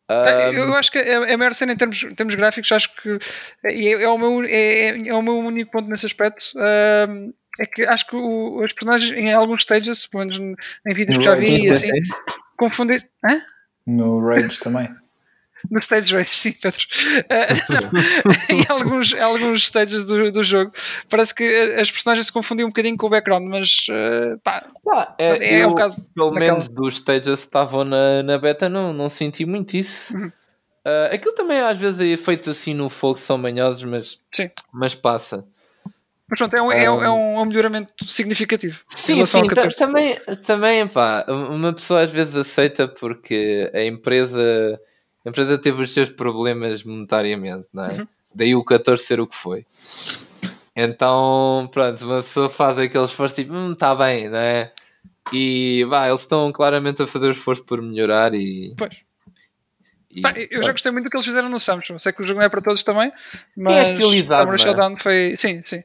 Tá, 0.07 0.49
Ahm, 0.49 0.57
Eu 0.57 0.75
acho 0.75 0.91
que 0.91 0.99
é 0.99 1.13
é 1.13 1.35
a 1.35 1.39
maior 1.39 1.55
cena 1.55 1.73
em 1.73 1.77
termos, 1.77 2.03
em 2.03 2.15
termos 2.15 2.35
gráficos, 2.35 2.71
acho 2.73 2.95
que 2.97 3.19
é, 3.65 3.93
é 4.03 4.09
o 4.09 4.19
meu, 4.19 4.43
é, 4.45 4.51
é- 4.51 5.09
é 5.09 5.15
o 5.15 5.23
meu 5.23 5.39
único 5.39 5.71
ponto 5.71 5.89
nesse 5.89 6.05
aspecto. 6.07 6.43
ahm, 6.59 7.33
é 7.59 7.67
que 7.67 7.83
acho 7.85 8.07
que 8.07 8.17
o, 8.17 8.63
os 8.63 8.73
personagens 8.73 9.11
em 9.13 9.33
alguns 9.33 9.63
stages, 9.63 10.07
pelo 10.07 10.25
menos 10.25 10.39
em 10.39 10.95
vídeos 10.95 11.19
que 11.19 11.25
já 11.25 11.35
vi, 11.35 11.65
e 11.65 11.71
assim, 11.71 11.91
confundem. 12.57 13.01
Hã? 13.25 13.41
No 13.87 14.21
Rage 14.25 14.59
também. 14.61 14.89
No 15.69 15.79
stage 15.79 16.15
race, 16.15 16.35
sim, 16.35 16.53
Pedro. 16.53 16.81
Ah, 17.29 17.49
não, 18.49 18.57
em 18.57 18.65
alguns, 18.69 19.13
alguns 19.15 19.65
stages 19.65 20.07
do, 20.07 20.33
do 20.33 20.43
jogo, 20.43 20.73
parece 21.09 21.35
que 21.35 21.45
as 21.79 21.91
personagens 21.91 22.27
se 22.27 22.33
confundiam 22.33 22.67
um 22.67 22.71
bocadinho 22.71 22.97
com 22.97 23.09
o 23.09 23.11
background, 23.11 23.47
mas 23.47 23.87
ah, 23.91 24.39
pá, 24.43 24.67
pá, 24.83 25.15
é, 25.19 25.59
é, 25.61 25.67
um 25.67 25.71
eu, 25.71 25.75
caso. 25.75 26.03
pelo 26.15 26.33
menos 26.33 26.69
dos 26.69 26.95
stages 26.95 27.25
que 27.25 27.47
estavam 27.47 27.85
na, 27.85 28.23
na 28.23 28.39
beta, 28.39 28.69
não, 28.69 28.93
não 28.93 29.11
senti 29.11 29.45
muito 29.45 29.77
isso. 29.77 30.17
Uhum. 30.17 30.33
Ah, 30.85 31.11
aquilo 31.13 31.35
também 31.35 31.61
às 31.61 31.79
vezes 31.79 32.01
é 32.01 32.17
feito 32.17 32.49
assim 32.49 32.73
no 32.73 32.89
fogo, 32.89 33.19
são 33.19 33.37
manhosos, 33.37 33.85
mas, 33.85 34.25
Sim. 34.35 34.51
mas 34.73 34.95
passa. 34.95 35.45
Mas 36.31 36.39
pronto, 36.39 36.55
é 36.55 36.63
um, 36.63 36.71
é, 36.73 36.91
um- 36.91 37.03
é 37.03 37.11
um 37.11 37.45
melhoramento 37.45 37.93
significativo 38.07 38.81
Sim, 38.87 39.25
sim, 39.25 39.41
ao 39.41 39.49
ta- 39.49 39.55
14. 39.57 39.77
também, 39.79 40.15
também 40.47 40.87
pá, 40.89 41.27
uma 41.29 41.73
pessoa 41.73 42.03
às 42.03 42.13
vezes 42.13 42.37
aceita 42.37 42.87
porque 42.87 43.69
a 43.75 43.85
empresa, 43.85 44.81
a 45.27 45.29
empresa 45.29 45.59
teve 45.59 45.83
os 45.83 45.91
seus 45.93 46.09
problemas 46.09 46.85
monetariamente, 46.85 47.67
não 47.73 47.85
é? 47.85 47.93
Uhum. 47.95 48.07
Daí 48.33 48.55
o 48.55 48.65
14 48.65 49.03
ser 49.03 49.21
o 49.21 49.27
que 49.27 49.35
foi. 49.35 49.65
Então, 50.77 51.69
pronto, 51.73 52.05
uma 52.05 52.17
pessoa 52.19 52.49
faz 52.49 52.79
aquele 52.79 53.05
esforço 53.05 53.35
tipo, 53.35 53.53
hum, 53.53 53.75
tá 53.75 53.95
bem, 53.95 54.29
não 54.29 54.39
é? 54.39 54.71
E 55.33 55.85
vá, 55.89 56.09
eles 56.09 56.21
estão 56.21 56.51
claramente 56.53 57.03
a 57.03 57.07
fazer 57.07 57.27
o 57.27 57.33
esforço 57.33 57.65
por 57.65 57.83
melhorar 57.83 58.35
e. 58.35 58.73
Pois. 58.77 58.97
e- 60.11 60.21
Pá, 60.23 60.33
eu 60.51 60.63
já 60.63 60.73
gostei 60.73 60.91
muito 60.91 61.05
do 61.05 61.11
que 61.11 61.17
eles 61.17 61.27
fizeram 61.27 61.49
no 61.49 61.61
Samsung. 61.61 61.99
Sei 61.99 62.13
que 62.13 62.23
o 62.23 62.27
jogo 62.27 62.39
não 62.41 62.47
é 62.47 62.49
para 62.49 62.61
todos 62.63 62.83
também, 62.83 63.09
é 63.09 63.13
mas 63.57 63.91
estilizado, 63.91 64.51
Samurai 64.59 64.95
é? 64.95 64.99
Foi. 65.03 65.35
Sim, 65.37 65.63
sim. 65.63 65.83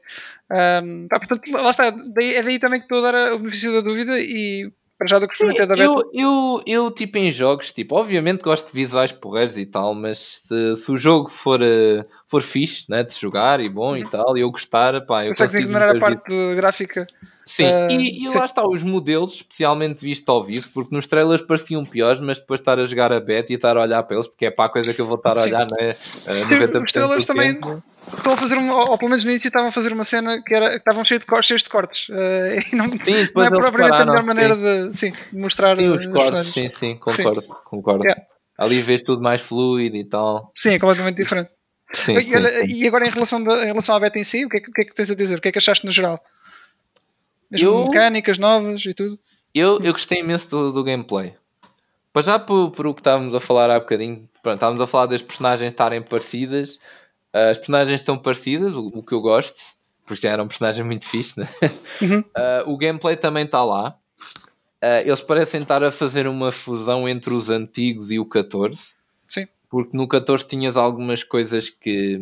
Ahm, 0.51 1.07
pá, 1.09 1.19
portanto, 1.19 1.51
lá 1.51 1.71
está. 1.71 1.87
É 1.87 2.43
daí 2.43 2.59
também 2.59 2.79
que 2.79 2.85
estou 2.85 2.99
a 3.05 3.11
dar 3.11 3.33
o 3.33 3.39
benefício 3.39 3.73
da 3.73 3.81
dúvida 3.81 4.19
e 4.19 4.71
para 4.97 5.07
já 5.07 5.19
do 5.19 5.27
que 5.27 5.33
experimentei 5.33 5.65
da 5.65 5.75
beta. 5.75 5.83
eu, 5.83 6.11
eu, 6.13 6.63
eu, 6.65 6.91
tipo, 6.91 7.17
em 7.17 7.31
jogos, 7.31 7.71
tipo, 7.71 7.95
obviamente 7.95 8.41
gosto 8.41 8.67
de 8.67 8.73
visuais 8.73 9.11
porreiros 9.11 9.57
e 9.57 9.65
tal, 9.65 9.93
mas 9.93 10.17
se, 10.17 10.75
se 10.75 10.91
o 10.91 10.97
jogo 10.97 11.29
for, 11.29 11.61
eh, 11.61 12.01
for 12.25 12.41
fixe, 12.41 12.89
né, 12.89 13.03
de 13.03 13.13
jogar 13.13 13.59
e 13.59 13.67
bom 13.67 13.97
e 13.97 14.03
tal, 14.03 14.37
e 14.37 14.41
eu 14.41 14.51
gostar, 14.51 15.05
pá, 15.05 15.25
eu 15.25 15.29
Consegues 15.29 15.53
consigo 15.53 15.69
ignorar 15.69 15.95
a 15.95 15.99
parte 15.99 16.55
gráfica. 16.55 17.05
Sim, 17.45 17.65
Ah, 17.65 17.87
e, 17.91 18.25
e 18.25 18.31
sim. 18.31 18.37
lá 18.37 18.45
está, 18.45 18.63
os 18.65 18.83
modelos, 18.83 19.33
especialmente 19.35 20.01
visto 20.01 20.29
ao 20.31 20.43
vivo, 20.43 20.67
porque 20.73 20.95
nos 20.95 21.07
trailers 21.07 21.41
pareciam 21.41 21.85
piores, 21.85 22.19
mas 22.19 22.39
depois 22.39 22.59
estar 22.59 22.79
a 22.79 22.85
jogar 22.85 23.11
a 23.11 23.19
beta 23.19 23.51
e 23.51 23.55
estar 23.55 23.77
a 23.77 23.81
olhar 23.81 24.01
para 24.03 24.15
eles, 24.15 24.27
porque 24.27 24.45
é 24.45 24.51
para 24.51 24.65
a 24.65 24.69
coisa 24.69 24.93
que 24.93 25.01
eu 25.01 25.05
vou 25.05 25.17
estar 25.17 25.37
a 25.37 25.43
olhar, 25.43 25.67
né? 25.79 25.89
90% 25.91 26.83
os 26.83 26.91
trailers 26.91 27.25
também 27.25 27.59
estão 28.07 28.33
a 28.33 28.37
fazer, 28.37 28.55
uma, 28.55 28.75
ou, 28.77 28.97
pelo 28.97 29.09
menos 29.09 29.25
no 29.25 29.31
início 29.31 29.47
estavam 29.47 29.69
a 29.69 29.71
fazer 29.71 29.93
uma 29.93 30.05
cena 30.05 30.41
que 30.41 30.53
era 30.53 30.69
que 30.71 30.77
estavam 30.77 31.03
cheios 31.03 31.21
de 31.21 31.27
cortes. 31.27 31.47
Cheios 31.47 31.63
de 31.63 31.69
cortes. 31.69 32.07
Eh, 32.09 32.59
e 32.71 32.75
não, 32.75 32.87
Sim, 32.89 33.29
não 33.35 33.43
é 33.43 33.49
propriamente 33.49 34.01
a 34.01 34.05
melhor 34.05 34.23
maneira 34.23 34.55
sim. 34.55 34.61
de, 34.61 34.84
sim, 34.93 35.11
mostrar 35.33 35.75
Sim, 35.75 35.85
eh, 35.85 35.89
os 35.89 36.05
cortes, 36.05 36.13
personagens. 36.13 36.53
sim, 36.53 36.67
sim, 36.67 36.97
concordo, 36.97 37.41
concordo. 37.65 38.03
Yeah. 38.03 38.23
Ali 38.57 38.81
vês 38.81 39.01
tudo 39.01 39.21
mais 39.21 39.41
fluido 39.41 39.97
e 39.97 40.03
tal. 40.05 40.51
Sim, 40.55 40.71
é 40.75 40.79
completamente 40.79 41.17
diferente. 41.17 41.51
Sim, 41.91 42.17
E, 42.17 42.21
sim. 42.23 42.37
e 42.67 42.87
agora 42.87 43.07
em 43.07 43.11
relação, 43.11 43.39
em 43.39 43.65
relação 43.67 43.95
à 43.95 43.99
beta 43.99 44.17
em 44.19 44.23
si, 44.23 44.45
o 44.45 44.49
que, 44.49 44.57
é, 44.57 44.59
que- 44.61 44.69
o 44.69 44.73
que 44.73 44.81
é 44.81 44.85
que 44.85 44.95
tens 44.95 45.11
a 45.11 45.15
dizer? 45.15 45.37
O 45.37 45.41
que 45.41 45.49
é 45.49 45.51
que 45.51 45.57
achaste 45.57 45.85
no 45.85 45.91
geral? 45.91 46.19
As 47.53 47.61
Eu- 47.61 47.85
mecânicas 47.85 48.37
novas 48.37 48.85
e 48.85 48.93
tudo? 48.93 49.19
Eu, 49.53 49.79
eu 49.81 49.91
gostei 49.93 50.19
imenso 50.19 50.49
do, 50.49 50.71
do 50.71 50.83
gameplay. 50.83 51.35
Para 52.11 52.21
já 52.21 52.39
por, 52.39 52.71
por 52.71 52.87
o 52.87 52.93
que 52.93 53.01
estávamos 53.01 53.35
a 53.35 53.39
falar 53.39 53.69
há 53.69 53.79
bocadinho, 53.79 54.27
pronto, 54.41 54.55
estávamos 54.55 54.81
a 54.81 54.87
falar 54.87 55.05
das 55.05 55.21
personagens 55.21 55.71
estarem 55.71 56.01
parecidas. 56.01 56.79
Ah, 57.33 57.49
As 57.49 57.57
personagens 57.57 57.99
estão 58.01 58.17
parecidas, 58.17 58.75
o, 58.75 58.85
o 58.87 59.05
que 59.05 59.13
eu 59.13 59.21
gosto, 59.21 59.59
porque 60.05 60.21
já 60.21 60.31
eram 60.31 60.47
personagens 60.47 60.85
muito 60.85 61.05
fixe, 61.05 61.39
né? 61.39 61.47
Uhum. 62.01 62.23
Ah, 62.35 62.63
o 62.65 62.77
gameplay 62.77 63.15
também 63.15 63.45
está 63.45 63.63
lá. 63.63 63.97
Ah, 64.81 65.01
eles 65.01 65.21
parecem 65.21 65.61
estar 65.61 65.83
a 65.83 65.91
fazer 65.91 66.27
uma 66.27 66.51
fusão 66.51 67.07
entre 67.07 67.33
os 67.33 67.49
antigos 67.49 68.11
e 68.11 68.19
o 68.19 68.25
14. 68.25 68.95
Sim. 69.27 69.47
Porque 69.69 69.95
no 69.95 70.07
14 70.07 70.47
tinhas 70.47 70.77
algumas 70.77 71.23
coisas 71.23 71.69
que, 71.69 72.19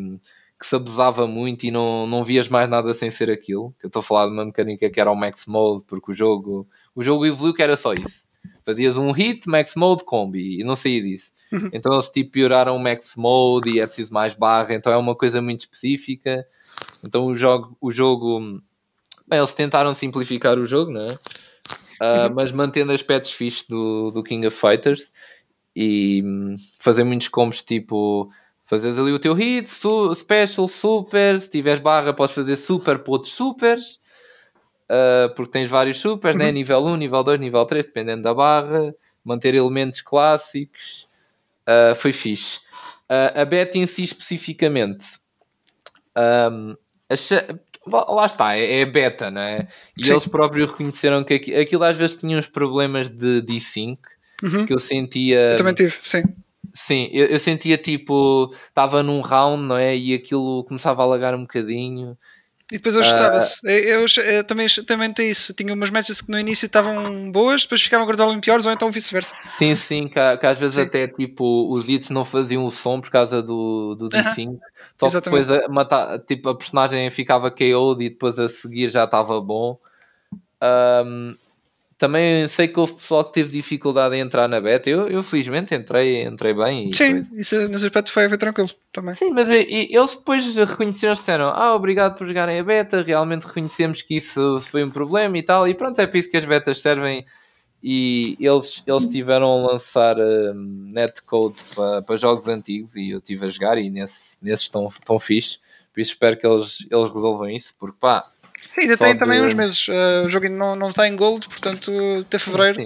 que 0.59 0.65
se 0.65 0.75
abusava 0.75 1.27
muito 1.27 1.65
e 1.65 1.71
não, 1.71 2.07
não 2.07 2.23
vias 2.23 2.47
mais 2.47 2.69
nada 2.69 2.93
sem 2.93 3.11
ser 3.11 3.29
aquilo. 3.29 3.73
Eu 3.83 3.87
estou 3.87 3.99
a 3.99 4.03
falar 4.03 4.27
de 4.27 4.33
uma 4.33 4.45
mecânica 4.45 4.89
que 4.89 4.99
era 4.99 5.11
o 5.11 5.15
Max 5.15 5.45
Mode, 5.45 5.83
porque 5.85 6.11
o 6.11 6.13
jogo, 6.13 6.67
o 6.95 7.03
jogo 7.03 7.25
evoluiu 7.25 7.53
que 7.53 7.61
era 7.61 7.75
só 7.75 7.93
isso. 7.93 8.27
Fazias 8.65 8.97
um 8.97 9.11
hit, 9.11 9.47
Max 9.47 9.75
Mode, 9.75 10.05
combi, 10.05 10.61
e 10.61 10.63
não 10.63 10.75
saía 10.75 11.01
disso. 11.01 11.33
Uhum. 11.51 11.69
Então 11.73 11.91
eles 11.93 12.09
tipo 12.09 12.31
pioraram 12.31 12.75
o 12.75 12.79
Max 12.79 13.15
Mode 13.17 13.69
e 13.69 13.79
é 13.79 13.83
preciso 13.83 14.13
mais 14.13 14.33
barra, 14.33 14.73
então 14.73 14.91
é 14.91 14.97
uma 14.97 15.15
coisa 15.15 15.41
muito 15.41 15.61
específica. 15.61 16.45
Então 17.05 17.25
o 17.25 17.35
jogo, 17.35 17.75
o 17.81 17.91
jogo 17.91 18.39
bem, 19.27 19.39
eles 19.39 19.53
tentaram 19.53 19.93
simplificar 19.93 20.57
o 20.57 20.65
jogo, 20.65 20.91
não 20.91 21.01
é? 21.01 21.07
Ah, 22.03 22.29
mas 22.35 22.51
mantendo 22.51 22.91
aspectos 22.91 23.31
fixos 23.31 23.67
do, 23.67 24.11
do 24.11 24.23
King 24.23 24.45
of 24.47 24.55
Fighters 24.55 25.11
e 25.75 26.21
hum, 26.23 26.55
fazer 26.79 27.03
muitos 27.03 27.27
combos 27.27 27.61
tipo 27.63 28.29
fazes 28.65 28.97
ali 28.97 29.11
o 29.11 29.19
teu 29.19 29.33
hit, 29.33 29.67
su- 29.69 30.13
special, 30.15 30.67
super, 30.67 31.39
se 31.39 31.49
tiveres 31.49 31.79
barra 31.79 32.13
podes 32.13 32.33
fazer 32.35 32.55
super 32.55 32.99
para 32.99 33.11
outros 33.11 33.33
supers 33.33 33.99
ah, 34.89 35.29
porque 35.35 35.51
tens 35.51 35.69
vários 35.69 35.99
supers, 35.99 36.35
né? 36.35 36.47
Uhum. 36.47 36.53
nível 36.53 36.85
1, 36.85 36.95
nível 36.97 37.23
2, 37.23 37.39
nível 37.39 37.65
3, 37.65 37.85
dependendo 37.85 38.21
da 38.23 38.33
barra, 38.33 38.93
manter 39.23 39.55
elementos 39.55 40.01
clássicos, 40.01 41.07
ah, 41.65 41.93
foi 41.95 42.11
fixe. 42.11 42.61
A 43.35 43.45
beta 43.45 43.77
em 43.77 43.85
si 43.85 44.03
especificamente, 44.03 45.05
acha- 47.09 47.59
lá 47.87 48.25
está, 48.25 48.55
é, 48.57 48.81
é 48.81 48.85
beta, 48.85 49.29
não 49.29 49.41
é? 49.41 49.67
E 49.97 50.05
Sim. 50.05 50.11
eles 50.11 50.27
próprios 50.27 50.71
reconheceram 50.71 51.23
que 51.23 51.33
aqui- 51.33 51.55
aquilo 51.55 51.83
às 51.83 51.97
vezes 51.97 52.15
tinha 52.17 52.37
uns 52.37 52.47
problemas 52.47 53.09
de 53.09 53.41
desync 53.41 53.99
Uhum. 54.41 54.65
que 54.65 54.73
eu 54.73 54.79
sentia. 54.79 55.51
Eu 55.51 55.57
também 55.57 55.73
tive, 55.73 55.95
sim. 56.03 56.23
Sim, 56.73 57.09
eu, 57.11 57.27
eu 57.27 57.39
sentia 57.39 57.77
tipo, 57.77 58.49
estava 58.67 59.03
num 59.03 59.21
round, 59.21 59.63
não 59.63 59.77
é? 59.77 59.95
E 59.95 60.13
aquilo 60.13 60.63
começava 60.63 61.03
a 61.03 61.05
lagar 61.05 61.35
um 61.35 61.41
bocadinho. 61.41 62.17
E 62.73 62.77
depois 62.77 62.95
eu 62.95 63.01
ajustava-se. 63.01 63.59
Eu, 63.63 64.01
eu, 64.01 64.05
eu 64.25 64.43
também, 64.43 64.65
também 64.87 65.13
tem 65.13 65.29
isso. 65.29 65.53
Tinha 65.53 65.71
umas 65.71 65.91
matches 65.91 66.21
que 66.21 66.31
no 66.31 66.39
início 66.39 66.65
estavam 66.65 67.31
boas, 67.31 67.61
depois 67.61 67.83
ficavam 67.83 68.07
gradualmente 68.07 68.41
piores, 68.41 68.65
ou 68.65 68.71
então 68.71 68.89
vice-versa. 68.89 69.35
Sim, 69.53 69.75
sim, 69.75 70.07
que, 70.07 70.37
que 70.37 70.45
às 70.47 70.57
vezes 70.57 70.77
Sim. 70.77 70.81
até 70.81 71.07
tipo 71.07 71.69
os 71.69 71.87
hits 71.87 72.09
não 72.09 72.25
faziam 72.25 72.65
o 72.65 72.71
som 72.71 72.99
por 72.99 73.11
causa 73.11 73.43
do, 73.43 73.93
do 73.93 74.09
D5. 74.09 74.57
Só 74.97 75.05
que 75.07 75.17
Exatamente. 75.17 75.45
depois 75.45 75.65
a, 75.65 75.69
mata- 75.69 76.17
tipo, 76.25 76.49
a 76.49 76.55
personagem 76.55 77.07
ficava 77.11 77.51
KO'd 77.51 78.03
e 78.03 78.09
depois 78.09 78.39
a 78.39 78.49
seguir 78.49 78.89
já 78.89 79.03
estava 79.03 79.39
bom. 79.39 79.77
Ahm, 80.59 81.35
também 82.03 82.45
sei 82.49 82.67
que 82.67 82.77
houve 82.77 82.95
pessoal 82.95 83.23
que 83.23 83.31
teve 83.31 83.49
dificuldade 83.49 84.13
em 84.13 84.19
entrar 84.19 84.49
na 84.49 84.59
beta. 84.59 84.89
Eu, 84.89 85.07
eu 85.07 85.23
felizmente 85.23 85.73
entrei, 85.73 86.23
entrei 86.23 86.53
bem. 86.53 86.89
E 86.89 86.95
Sim, 86.97 87.11
coisa. 87.13 87.29
isso, 87.33 87.67
nesse 87.69 87.85
aspecto 87.85 88.11
foi, 88.11 88.27
foi 88.27 88.37
tranquilo 88.37 88.69
também. 88.91 89.13
Sim, 89.13 89.29
mas 89.29 89.49
e- 89.49 89.87
eles 89.89 90.17
depois 90.17 90.53
reconheceram, 90.57 91.13
disseram: 91.13 91.45
Ah, 91.47 91.73
obrigado 91.73 92.17
por 92.17 92.27
jogarem 92.27 92.59
a 92.59 92.63
beta, 92.63 93.01
realmente 93.01 93.47
reconhecemos 93.47 94.01
que 94.01 94.17
isso 94.17 94.59
foi 94.63 94.83
um 94.83 94.91
problema 94.91 95.37
e 95.37 95.41
tal, 95.43 95.65
e 95.65 95.73
pronto, 95.73 95.97
é 96.01 96.05
para 96.05 96.19
isso 96.19 96.29
que 96.29 96.35
as 96.35 96.43
betas 96.43 96.81
servem. 96.81 97.25
E 97.81 98.35
eles, 98.37 98.83
eles 98.85 99.07
tiveram 99.07 99.47
a 99.47 99.71
lançar 99.71 100.17
um, 100.19 100.89
netcodes 100.91 101.73
para, 101.73 102.01
para 102.01 102.15
jogos 102.17 102.49
antigos 102.49 102.97
e 102.97 103.11
eu 103.11 103.19
estive 103.19 103.45
a 103.45 103.49
jogar 103.49 103.77
e 103.77 103.89
nesse, 103.89 104.37
nesses 104.41 104.65
estão, 104.65 104.87
estão 104.87 105.17
fixe. 105.17 105.59
Por 105.93 106.01
isso 106.01 106.11
espero 106.11 106.37
que 106.37 106.45
eles, 106.45 106.85
eles 106.91 107.09
resolvam 107.09 107.49
isso, 107.49 107.73
porque 107.79 107.97
pá, 107.99 108.29
Sim, 108.73 108.81
ainda 108.81 108.97
tem 108.97 109.17
também 109.17 109.39
de- 109.39 109.47
uns 109.47 109.53
meses. 109.53 109.87
Uh, 109.87 110.25
o 110.25 110.29
jogo 110.31 110.45
ainda 110.47 110.57
não, 110.57 110.75
não 110.75 110.89
está 110.89 111.07
em 111.07 111.15
gold, 111.15 111.47
portanto, 111.47 111.91
até 112.21 112.39
fevereiro. 112.39 112.81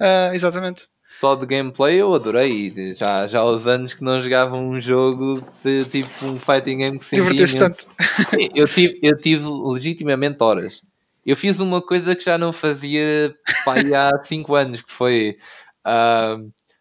Uh, 0.00 0.34
exatamente. 0.34 0.86
só 1.06 1.34
de 1.34 1.46
gameplay 1.46 1.96
eu 2.00 2.12
adorei. 2.14 2.72
Já, 2.94 3.26
já 3.26 3.40
há 3.40 3.44
os 3.44 3.66
anos 3.68 3.94
que 3.94 4.02
não 4.02 4.20
jogava 4.20 4.56
um 4.56 4.80
jogo 4.80 5.40
de 5.64 5.84
tipo 5.84 6.26
um 6.26 6.38
fighting 6.40 6.78
game 6.78 6.98
que 6.98 7.04
sentia 7.04 7.22
Divertir-se 7.22 7.56
imenso. 7.56 7.86
tanto. 7.86 8.28
Sim, 8.30 8.48
eu 8.54 8.66
tive, 8.66 8.98
eu 9.02 9.16
tive 9.20 9.44
legitimamente 9.72 10.42
horas. 10.42 10.82
Eu 11.26 11.36
fiz 11.36 11.60
uma 11.60 11.82
coisa 11.82 12.16
que 12.16 12.24
já 12.24 12.36
não 12.38 12.52
fazia 12.52 13.34
pá, 13.64 13.74
há 13.76 14.22
5 14.24 14.54
anos, 14.54 14.80
que 14.82 14.90
foi, 14.90 15.36
ah, 15.84 16.36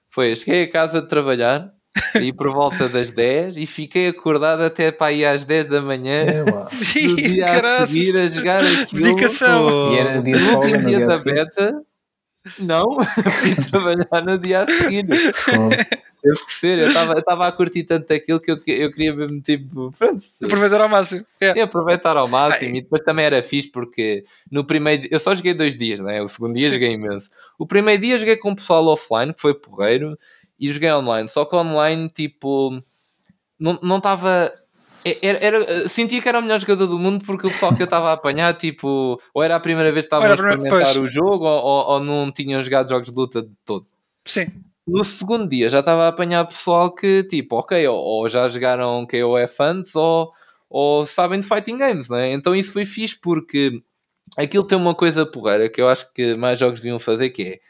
foi, 0.10 0.36
cheguei 0.36 0.64
a 0.64 0.72
casa 0.72 1.02
de 1.02 1.08
trabalhar 1.08 1.72
e 2.22 2.32
por 2.34 2.52
volta 2.52 2.88
das 2.90 3.10
10 3.12 3.58
e 3.58 3.66
fiquei 3.66 4.08
acordado 4.10 4.62
até 4.64 4.92
para 4.92 5.08
aí 5.08 5.26
às 5.26 5.44
10 5.44 5.66
da 5.68 5.82
manhã 5.82 6.24
É 6.24 6.44
lá. 6.52 6.64
do 6.66 7.16
dia 7.16 7.46
a 7.46 7.88
seguir 7.88 8.16
a 8.18 8.30
jogar 8.30 8.64
aquilo. 8.64 9.04
Dedicação. 9.16 9.94
E 9.94 9.98
era 9.98 10.22
dia 10.22 10.38
No 10.38 10.54
último 10.56 10.86
dia 10.86 11.06
da 11.08 11.18
beta, 11.20 11.82
não, 12.60 12.98
fui 13.42 13.56
trabalhar 13.70 14.22
no 14.26 14.38
dia 14.38 14.62
a 14.62 14.66
seguir. 14.68 15.06
Teve 15.08 16.46
que 16.48 16.54
ser, 16.54 16.80
eu 16.80 16.88
estava- 16.90 17.14
eu 17.14 17.20
estava 17.20 17.48
a 17.48 17.52
curtir 17.52 17.84
tanto 17.84 18.12
aquilo 18.12 18.40
que 18.40 18.52
eu, 18.52 18.58
eu 18.68 18.92
queria 18.92 19.14
mesmo 19.16 19.40
tipo, 19.40 19.94
pronto, 19.98 20.26
Aproveitar 20.44 20.82
ao 20.82 20.90
máximo. 20.90 21.24
Yeah. 21.42 21.60
Sim, 21.60 21.64
aproveitar 21.66 22.18
ao 22.18 22.28
máximo 22.28 22.76
e 22.76 22.82
depois 22.82 23.04
também 23.04 23.26
era 23.26 23.42
fixe 23.44 23.70
porque 23.70 24.24
no 24.52 24.66
primeiro 24.66 25.08
eu 25.12 25.20
só 25.20 25.36
joguei 25.36 25.54
dois 25.54 25.78
dias, 25.78 26.00
né? 26.00 26.22
o 26.22 26.28
segundo 26.28 26.56
dia 26.56 26.68
Sim. 26.68 26.74
joguei 26.74 26.92
imenso. 26.92 27.30
O 27.58 27.68
primeiro 27.68 28.02
dia 28.02 28.18
joguei 28.18 28.36
com 28.36 28.52
o 28.52 28.56
pessoal 28.56 28.86
offline, 28.88 29.32
que 29.34 29.40
foi 29.42 29.54
porreiro, 29.54 30.18
e 30.60 30.68
joguei 30.68 30.92
online, 30.92 31.30
só 31.30 31.46
que 31.46 31.56
online 31.56 32.10
tipo 32.10 32.72
não 33.60 33.80
não 33.82 33.98
estava. 33.98 34.52
Era, 35.22 35.38
era- 35.38 35.88
sentia 35.90 36.22
que 36.22 36.28
era 36.28 36.40
o 36.40 36.42
melhor 36.42 36.60
jogador 36.60 36.88
do 36.88 37.00
mundo 37.00 37.24
porque 37.24 37.48
o 37.48 37.52
pessoal 37.52 37.74
que 37.74 37.82
eu 37.82 37.86
estava 37.86 38.10
a 38.10 38.14
apanhar, 38.14 38.54
tipo, 38.58 39.18
ou 39.34 39.42
era 39.44 39.56
a 39.56 39.60
primeira 39.60 39.92
vez 39.92 40.06
que 40.06 40.08
estavam 40.08 40.28
a 40.30 40.34
experimentar 40.34 40.94
pois. 40.94 40.98
o 40.98 41.08
jogo, 41.08 41.46
ou, 41.46 41.64
ou- 41.64 41.86
ou 41.92 42.00
não 42.04 42.32
tinham 42.32 42.62
jogado 42.62 42.90
jogos 42.90 43.10
de 43.10 43.16
luta 43.16 43.42
de 43.42 43.52
todo. 43.64 43.86
Sim. 44.26 44.48
No 44.86 45.04
segundo 45.06 45.48
dia 45.48 45.70
já 45.70 45.80
estava 45.80 46.04
a 46.04 46.08
apanhar 46.10 46.46
pessoal 46.46 46.94
que, 46.94 47.24
tipo, 47.24 47.58
ok, 47.58 47.88
ou, 47.88 47.98
ou 47.98 48.28
já 48.30 48.48
jogaram 48.50 49.06
KOF 49.06 49.56
antes 49.64 49.96
ou, 49.96 50.32
ou 50.70 51.06
sabem 51.06 51.40
de 51.40 51.48
fighting 51.48 51.78
games, 51.78 52.10
né? 52.10 52.32
Então 52.34 52.56
isso 52.56 52.74
foi 52.74 52.84
fixe 52.84 53.18
porque 53.22 53.82
aquilo 54.38 54.64
tem 54.64 54.78
uma 54.78 54.96
coisa 54.96 55.26
porreira 55.26 55.70
que 55.70 55.80
eu 55.80 55.88
acho 55.88 56.12
que 56.14 56.38
mais 56.38 56.58
jogos 56.60 56.82
deviam 56.82 57.00
fazer 57.00 57.30
que 57.30 57.62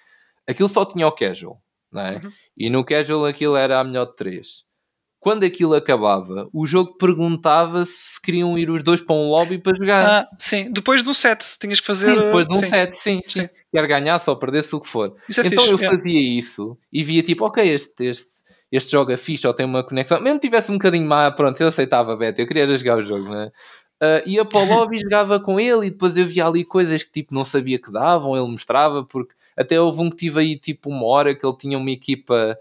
é 0.48 0.52
aquilo 0.52 0.70
só 0.70 0.86
tinha 0.86 1.08
o 1.08 1.12
casual, 1.12 1.60
né? 1.98 2.22
Uhum. 2.24 2.32
E 2.56 2.70
no 2.70 2.84
casual 2.84 3.26
aquilo 3.26 3.56
era 3.56 3.80
a 3.80 3.84
melhor 3.84 4.06
de 4.06 4.16
três. 4.16 4.66
Quando 5.20 5.44
aquilo 5.44 5.74
acabava, 5.74 6.48
o 6.54 6.66
jogo 6.68 6.96
perguntava 6.98 7.84
se 7.86 8.22
queriam 8.22 8.58
ir 8.58 8.70
os 8.70 8.84
dois 8.84 9.02
para 9.02 9.16
um 9.16 9.30
lobby 9.30 9.58
para 9.58 9.76
jogar. 9.76 10.06
Ah, 10.06 10.26
sim. 10.38 10.72
Depois 10.72 11.02
do 11.02 11.14
set, 11.14 11.44
tinhas 11.60 11.80
que 11.80 11.88
fazer. 11.88 12.14
Sim, 12.14 12.22
depois 12.26 12.48
de 12.48 12.54
um 12.54 12.60
sim. 12.60 12.66
set, 12.66 12.94
sim, 12.94 13.20
sim. 13.24 13.42
Sim. 13.42 13.50
Quer 13.74 13.88
ganhar, 13.88 14.20
só 14.20 14.36
perdesse 14.36 14.76
o 14.76 14.80
que 14.80 14.88
for. 14.88 15.16
É 15.28 15.48
então 15.48 15.64
fixe. 15.64 15.70
eu 15.72 15.78
yeah. 15.78 15.90
fazia 15.90 16.38
isso 16.38 16.78
e 16.94 17.04
via 17.04 17.24
tipo, 17.24 17.46
ok, 17.46 17.68
este, 17.68 18.06
este, 18.06 18.30
este 18.72 18.92
jogo 18.92 19.12
é 19.12 19.18
fixe 19.18 19.48
ou 19.48 19.54
tem 19.54 19.66
uma 19.66 19.84
conexão. 19.84 20.22
Mesmo 20.22 20.40
que 20.40 20.48
tivesse 20.48 20.72
um 20.72 20.76
bocadinho 20.76 21.08
má, 21.08 21.32
pronto, 21.32 21.60
eu 21.60 21.68
aceitava 21.68 22.14
a 22.14 22.16
beta, 22.16 22.42
eu 22.42 22.48
queria 22.48 22.78
jogar 22.78 23.00
o 23.00 23.04
jogo, 23.04 23.28
né? 23.28 23.52
Ah, 24.00 24.22
ia 24.26 24.46
para 24.46 24.60
o 24.60 24.66
lobby, 24.66 25.00
jogava 25.02 25.40
com 25.40 25.60
ele 25.60 25.88
e 25.88 25.90
depois 25.90 26.16
eu 26.16 26.26
via 26.26 26.46
ali 26.46 26.64
coisas 26.64 27.04
que 27.04 27.12
tipo 27.12 27.34
não 27.34 27.44
sabia 27.44 27.82
que 27.82 27.92
davam, 27.92 28.36
ele 28.36 28.48
mostrava, 28.48 29.04
porque 29.04 29.34
até 29.58 29.80
houve 29.80 30.02
um 30.02 30.10
que 30.10 30.18
tive 30.18 30.40
aí 30.40 30.56
tipo 30.58 30.90
uma 30.90 31.06
hora 31.06 31.36
que 31.36 31.46
ele 31.46 31.58
tinha 31.58 31.78
uma 31.78 31.92
equipa. 31.92 32.58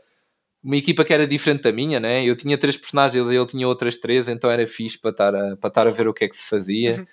Uma 0.65 0.77
equipa 0.77 1.05
que 1.05 1.15
era 1.15 1.29
diferente 1.29 1.63
da 1.63 1.73
minha, 1.73 2.01
né? 2.01 2.25
Eu 2.25 2.35
tinha 2.35 2.59
três 2.59 2.77
personagens, 2.77 3.25
ele 3.31 3.47
tinha 3.47 3.69
outras 3.69 3.97
três, 3.99 4.29
então 4.29 4.51
era 4.51 4.67
fixe 4.67 4.99
para 4.99 5.11
estar 5.13 5.33
a, 5.33 5.57
para 5.57 5.69
estar 5.69 5.87
a 5.87 5.91
ver 5.91 6.09
o 6.09 6.15
que 6.15 6.25
é 6.25 6.29
que 6.29 6.37
se 6.37 6.49
fazia. 6.49 6.97
Uhum. 6.97 7.07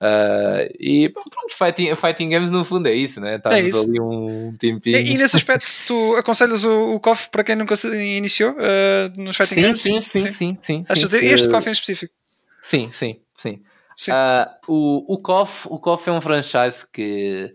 Ah, 0.00 0.68
e 0.78 1.08
pronto, 1.08 1.56
fighting, 1.56 1.94
fighting 1.94 2.28
games 2.28 2.50
no 2.50 2.62
fundo 2.62 2.88
é 2.88 2.92
isso, 2.92 3.20
né? 3.20 3.36
Estamos 3.36 3.64
isso. 3.64 3.80
ali 3.80 3.98
um 3.98 4.54
tempinho. 4.58 4.98
E, 4.98 5.12
e 5.12 5.16
nesse 5.16 5.36
aspecto, 5.36 5.66
tu 5.86 6.16
aconselhas 6.16 6.64
o, 6.64 6.94
o 6.94 7.00
KOF 7.00 7.30
para 7.30 7.44
quem 7.44 7.56
nunca 7.56 7.74
iniciou 7.86 8.52
uh, 8.52 9.16
nos 9.16 9.36
fighting 9.36 9.54
sim, 9.54 9.62
games? 9.62 9.80
sim, 9.80 10.00
sim, 10.00 10.28
sim, 10.28 10.58
sim, 10.60 10.84
Achas 10.88 11.10
sim, 11.10 11.26
este 11.26 11.48
KOF 11.48 11.68
em 11.68 11.72
específico? 11.72 12.12
Sim, 12.60 12.90
sim, 12.92 13.20
sim. 13.32 13.62
Sim. 13.96 14.10
Ah, 14.10 14.58
o, 14.66 15.14
o, 15.14 15.16
o 15.16 15.78
KOF 15.78 16.10
é 16.10 16.12
um 16.12 16.20
franchise 16.20 16.84
que 16.92 17.54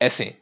é 0.00 0.06
assim, 0.06 0.32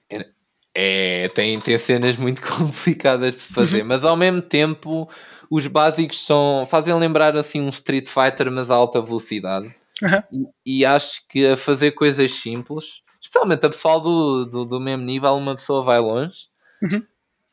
é, 0.75 1.29
tem, 1.31 1.59
tem 1.59 1.77
cenas 1.77 2.17
muito 2.17 2.41
complicadas 2.57 3.35
de 3.35 3.43
se 3.43 3.53
fazer, 3.53 3.83
mas 3.83 4.05
ao 4.05 4.17
mesmo 4.17 4.41
tempo 4.41 5.11
os 5.51 5.67
básicos 5.67 6.25
são, 6.25 6.65
fazem 6.65 6.95
lembrar 6.95 7.37
assim 7.37 7.61
um 7.61 7.69
Street 7.69 8.07
Fighter, 8.07 8.49
mas 8.53 8.71
a 8.71 8.77
alta 8.77 9.03
velocidade. 9.03 9.75
Aham. 10.01 10.23
E, 10.65 10.79
e 10.81 10.85
acho 10.85 11.27
que 11.27 11.45
a 11.49 11.57
fazer 11.57 11.93
coisas 11.93 12.31
simples, 12.31 13.03
especialmente 13.21 13.67
a 13.67 13.71
pessoal 13.71 14.01
do, 14.01 14.45
do, 14.45 14.65
do 14.65 14.81
mesmo 14.81 15.05
nível, 15.05 15.35
uma 15.35 15.57
pessoa 15.57 15.83
vai 15.83 15.99
longe. 15.99 16.47
Uhum. 16.81 17.03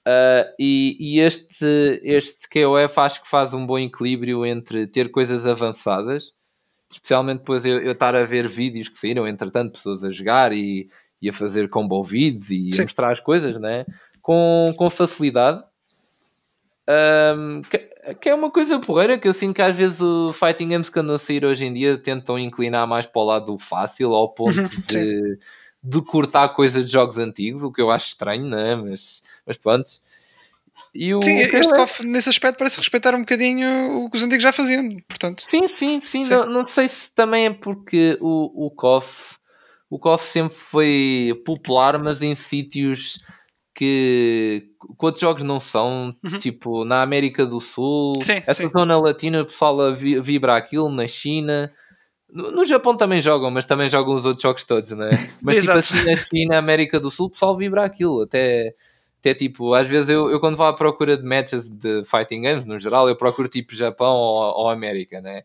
Uh, 0.07 0.45
e 0.59 0.95
e 0.99 1.19
este, 1.19 1.99
este 2.03 2.47
KOF 2.47 2.99
acho 2.99 3.23
que 3.23 3.27
faz 3.27 3.55
um 3.55 3.65
bom 3.65 3.79
equilíbrio 3.79 4.45
entre 4.45 4.85
ter 4.85 5.09
coisas 5.09 5.47
avançadas, 5.47 6.31
especialmente 6.91 7.39
depois 7.39 7.65
eu, 7.65 7.81
eu 7.81 7.93
estar 7.93 8.15
a 8.15 8.23
ver 8.23 8.47
vídeos 8.47 8.87
que 8.87 8.99
saíram, 8.99 9.27
entretanto, 9.27 9.71
pessoas 9.71 10.03
a 10.03 10.11
jogar 10.11 10.53
e, 10.53 10.87
e 11.21 11.29
a 11.29 11.33
fazer 11.33 11.69
combo 11.69 12.03
vídeos 12.03 12.49
e 12.51 12.71
a 12.73 12.75
Sim. 12.75 12.81
mostrar 12.83 13.11
as 13.11 13.19
coisas, 13.19 13.59
né? 13.59 13.85
com, 14.25 14.73
com 14.75 14.89
facilidade. 14.89 15.63
Um, 16.89 17.61
que, 17.61 17.77
que 18.15 18.29
é 18.29 18.33
uma 18.33 18.49
coisa 18.49 18.79
porreira 18.79 19.19
que 19.19 19.27
eu 19.27 19.33
sinto 19.33 19.55
que 19.55 19.61
às 19.61 19.75
vezes 19.75 20.01
o 20.01 20.33
Fighting 20.33 20.69
Games 20.69 20.89
que 20.89 20.99
andam 20.99 21.15
a 21.15 21.19
sair 21.19 21.45
hoje 21.45 21.63
em 21.63 21.71
dia 21.71 21.95
tentam 21.95 22.37
inclinar 22.39 22.87
mais 22.87 23.05
para 23.05 23.21
o 23.21 23.25
lado 23.25 23.45
do 23.45 23.59
fácil 23.59 24.15
ao 24.15 24.29
ponto 24.29 24.57
Uhum, 24.57 24.63
de, 24.87 25.37
de 25.83 26.01
cortar 26.01 26.49
coisa 26.49 26.83
de 26.83 26.91
jogos 26.91 27.19
antigos, 27.19 27.61
o 27.61 27.71
que 27.71 27.79
eu 27.79 27.91
acho 27.91 28.07
estranho, 28.07 28.47
né? 28.47 28.75
mas, 28.75 29.21
mas 29.45 29.57
pronto. 29.57 29.91
E 30.93 31.13
o 31.13 31.21
Sim, 31.21 31.37
este 31.37 31.75
KOF 31.75 32.03
nesse 32.03 32.29
aspecto 32.29 32.57
parece 32.57 32.77
respeitar 32.77 33.13
um 33.13 33.19
bocadinho 33.19 34.05
o 34.05 34.09
que 34.09 34.17
os 34.17 34.23
antigos 34.23 34.41
já 34.43 34.51
faziam, 34.51 34.89
portanto. 35.07 35.43
Sim, 35.45 35.67
sim, 35.67 35.99
sim. 35.99 36.23
Sim. 36.25 36.31
Não, 36.31 36.45
não 36.47 36.63
sei 36.63 36.87
se 36.87 37.13
também 37.13 37.45
é 37.45 37.53
porque 37.53 38.17
o, 38.19 38.65
o 38.65 38.71
KOF 38.71 39.37
o 39.89 39.99
KOF 39.99 40.23
sempre 40.23 40.53
foi 40.55 41.41
popular, 41.45 41.99
mas 42.01 42.21
em 42.21 42.35
sítios 42.35 43.19
que, 43.73 44.69
que 44.99 45.05
outros 45.05 45.21
jogos 45.21 45.43
não 45.43 45.59
são, 45.59 46.15
Uhum. 46.23 46.37
tipo 46.37 46.85
na 46.85 47.01
América 47.01 47.45
do 47.45 47.59
Sul, 47.59 48.13
Sim, 48.23 48.41
essa 48.47 48.63
sim. 48.63 48.69
zona 48.75 48.97
latina, 48.99 49.41
o 49.41 49.45
pessoal 49.45 49.93
vibra 49.93 50.55
aquilo, 50.55 50.89
na 50.89 51.07
China. 51.07 51.71
No, 52.29 52.51
no 52.51 52.65
Japão 52.65 52.97
também 52.97 53.21
jogam, 53.21 53.51
mas 53.51 53.65
também 53.65 53.89
jogam 53.89 54.15
os 54.15 54.25
outros 54.25 54.41
jogos 54.41 54.63
todos, 54.63 54.91
né? 54.91 55.09
Mas 55.43 55.57
tipo 55.57 55.71
assim, 55.71 56.03
na 56.03 56.17
China, 56.17 56.57
América 56.57 56.99
do 56.99 57.11
Sul, 57.11 57.27
o 57.27 57.29
pessoal 57.29 57.55
vibra 57.55 57.83
aquilo. 57.85 58.23
Até, 58.23 58.73
até 59.19 59.33
tipo, 59.33 59.73
às 59.73 59.87
vezes 59.87 60.09
eu, 60.09 60.29
eu 60.29 60.39
quando 60.39 60.57
vou 60.57 60.65
à 60.65 60.73
procura 60.73 61.15
de 61.15 61.23
matches 61.23 61.69
de 61.69 62.03
fighting 62.03 62.41
games, 62.41 62.65
no 62.65 62.79
geral, 62.79 63.07
eu 63.07 63.15
procuro 63.15 63.47
tipo 63.47 63.75
Japão 63.75 64.15
ou, 64.15 64.37
ou 64.63 64.69
América, 64.69 65.21
né? 65.21 65.43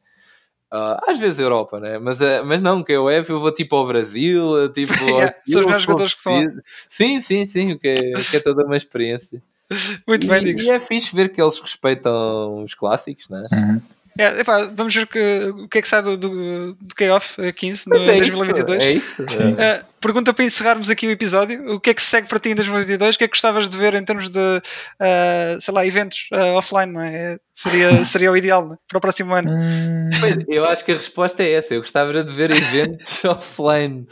Ah, 0.73 1.03
às 1.09 1.19
vezes 1.19 1.41
Europa, 1.41 1.81
né? 1.81 1.99
Mas, 1.99 2.21
eh, 2.21 2.43
mas 2.43 2.61
não, 2.61 2.83
que 2.83 2.93
eu 2.93 3.11
é, 3.11 3.19
eu 3.19 3.41
vou 3.41 3.53
tipo 3.53 3.75
ao 3.75 3.87
Brasil, 3.87 4.65
eh, 4.65 4.69
tipo. 4.69 4.93
Yeah, 5.03 5.35
são 5.49 5.61
os 5.61 5.73
for 5.73 5.81
jogadores 5.81 6.15
que 6.15 6.23
preciso. 6.23 6.63
Sim, 6.89 7.21
sim, 7.21 7.45
sim, 7.45 7.73
o 7.73 7.79
que 7.79 7.89
é, 7.89 8.13
que 8.13 8.37
é 8.37 8.41
toda 8.41 8.65
uma 8.65 8.77
experiência. 8.77 9.43
Muito 10.07 10.27
bem, 10.27 10.43
E, 10.43 10.45
digos. 10.45 10.63
e 10.63 10.71
é 10.71 10.79
fixe 10.79 11.15
ver 11.15 11.31
que 11.31 11.43
eles 11.43 11.59
respeitam 11.59 12.63
os 12.63 12.75
clássicos, 12.75 13.29
né? 13.29 13.43
Uhum. 13.53 13.81
É, 14.19 14.41
epá, 14.41 14.67
vamos 14.67 14.95
ver 14.95 15.07
que, 15.07 15.53
o 15.55 15.69
que 15.69 15.79
é 15.79 15.83
que 15.83 15.89
sai 15.89 16.03
do, 16.03 16.17
do, 16.17 16.75
do 16.75 16.95
KOF 16.95 17.41
eh, 17.41 17.53
15 17.53 17.89
no 17.89 17.99
Mas 17.99 18.09
é 18.09 18.17
isso, 18.19 18.37
2022. 18.39 18.83
é 18.83 18.93
isso. 18.93 19.29
Sim. 19.29 19.55
Pergunta 20.01 20.33
para 20.33 20.45
encerrarmos 20.45 20.89
aqui 20.91 21.07
o 21.07 21.11
episódio: 21.11 21.75
o 21.75 21.81
que 21.81 21.91
é 21.91 21.95
que 21.95 22.01
se 22.03 22.09
segue 22.09 22.29
para 22.29 22.39
ti 22.39 22.51
em 22.51 22.55
2022? 22.55 23.15
O 23.15 23.19
que 23.19 23.25
é 23.25 23.29
que 23.29 23.33
gostavas 23.35 23.69
de 23.69 23.77
ver 23.77 23.95
em 23.95 24.05
termos 24.05 24.31
de, 24.31 24.39
uh, 24.39 25.61
sei 25.61 25.75
lá, 25.75 25.85
eventos 25.87 26.29
uh, 26.33 26.55
offline? 26.57 26.93
Não 26.93 27.01
é? 27.03 27.39
Seria, 27.55 28.05
seria 28.07 28.33
o 28.33 28.37
ideal 28.37 28.67
né? 28.67 28.77
para 28.89 28.97
o 28.99 29.01
próximo 29.01 29.35
ano. 29.35 29.51
Hum, 29.53 30.09
Pois, 30.19 30.37
eu 30.49 30.65
acho 30.67 30.85
que 30.85 30.93
a 30.93 30.97
resposta 30.97 31.43
é 31.43 31.53
essa. 31.53 31.75
Eu 31.75 31.81
gostava 31.81 32.25
de 32.25 32.33
ver 32.33 32.51
eventos 32.51 33.23
offline. 33.27 34.07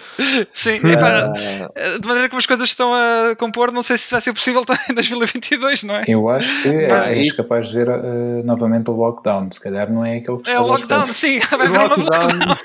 Sim, 0.52 0.74
epá, 0.86 1.32
Ah, 1.32 1.98
de 1.98 2.06
maneira 2.06 2.28
como 2.28 2.38
as 2.38 2.46
coisas 2.46 2.68
estão 2.68 2.92
a 2.94 3.34
compor, 3.36 3.72
não 3.72 3.82
sei 3.82 3.96
se 3.96 4.10
vai 4.10 4.20
ser 4.20 4.32
possível 4.34 4.64
também 4.66 4.82
em 4.90 4.94
2022, 4.94 5.82
não 5.84 5.96
é? 5.96 6.04
eu 6.06 6.28
acho 6.28 6.62
que 6.62 6.86
Pá, 6.88 7.06
és 7.08 7.32
capaz 7.32 7.68
de 7.68 7.74
ver 7.76 7.88
uh, 7.88 8.42
novamente 8.44 8.90
o 8.90 8.94
lockdown. 8.94 9.50
Se 9.50 9.60
calhar 9.60 9.90
não 9.90 10.04
é 10.04 10.18
aquele 10.18 10.38
que 10.38 10.50
É 10.50 10.60
o 10.60 10.66
lockdown, 10.66 11.06
sim, 11.12 11.38
vai 11.50 11.66
haver 11.66 11.70
um 11.80 11.88
novo 11.88 12.02
lockdown. 12.02 12.56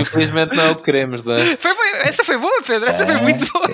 Infelizmente 0.00 0.54
não 0.54 0.64
é 0.64 0.70
o 0.70 0.76
que 0.76 0.82
queremos, 0.84 1.22
não 1.24 1.34
é? 1.34 1.56
Foi, 1.56 1.74
foi- 1.74 1.90
essa 2.02 2.19
foi 2.24 2.38
boa, 2.38 2.62
Pedro, 2.66 2.88
essa 2.88 3.04
foi 3.06 3.14
É, 3.14 3.22
muito 3.22 3.52
boa. 3.52 3.68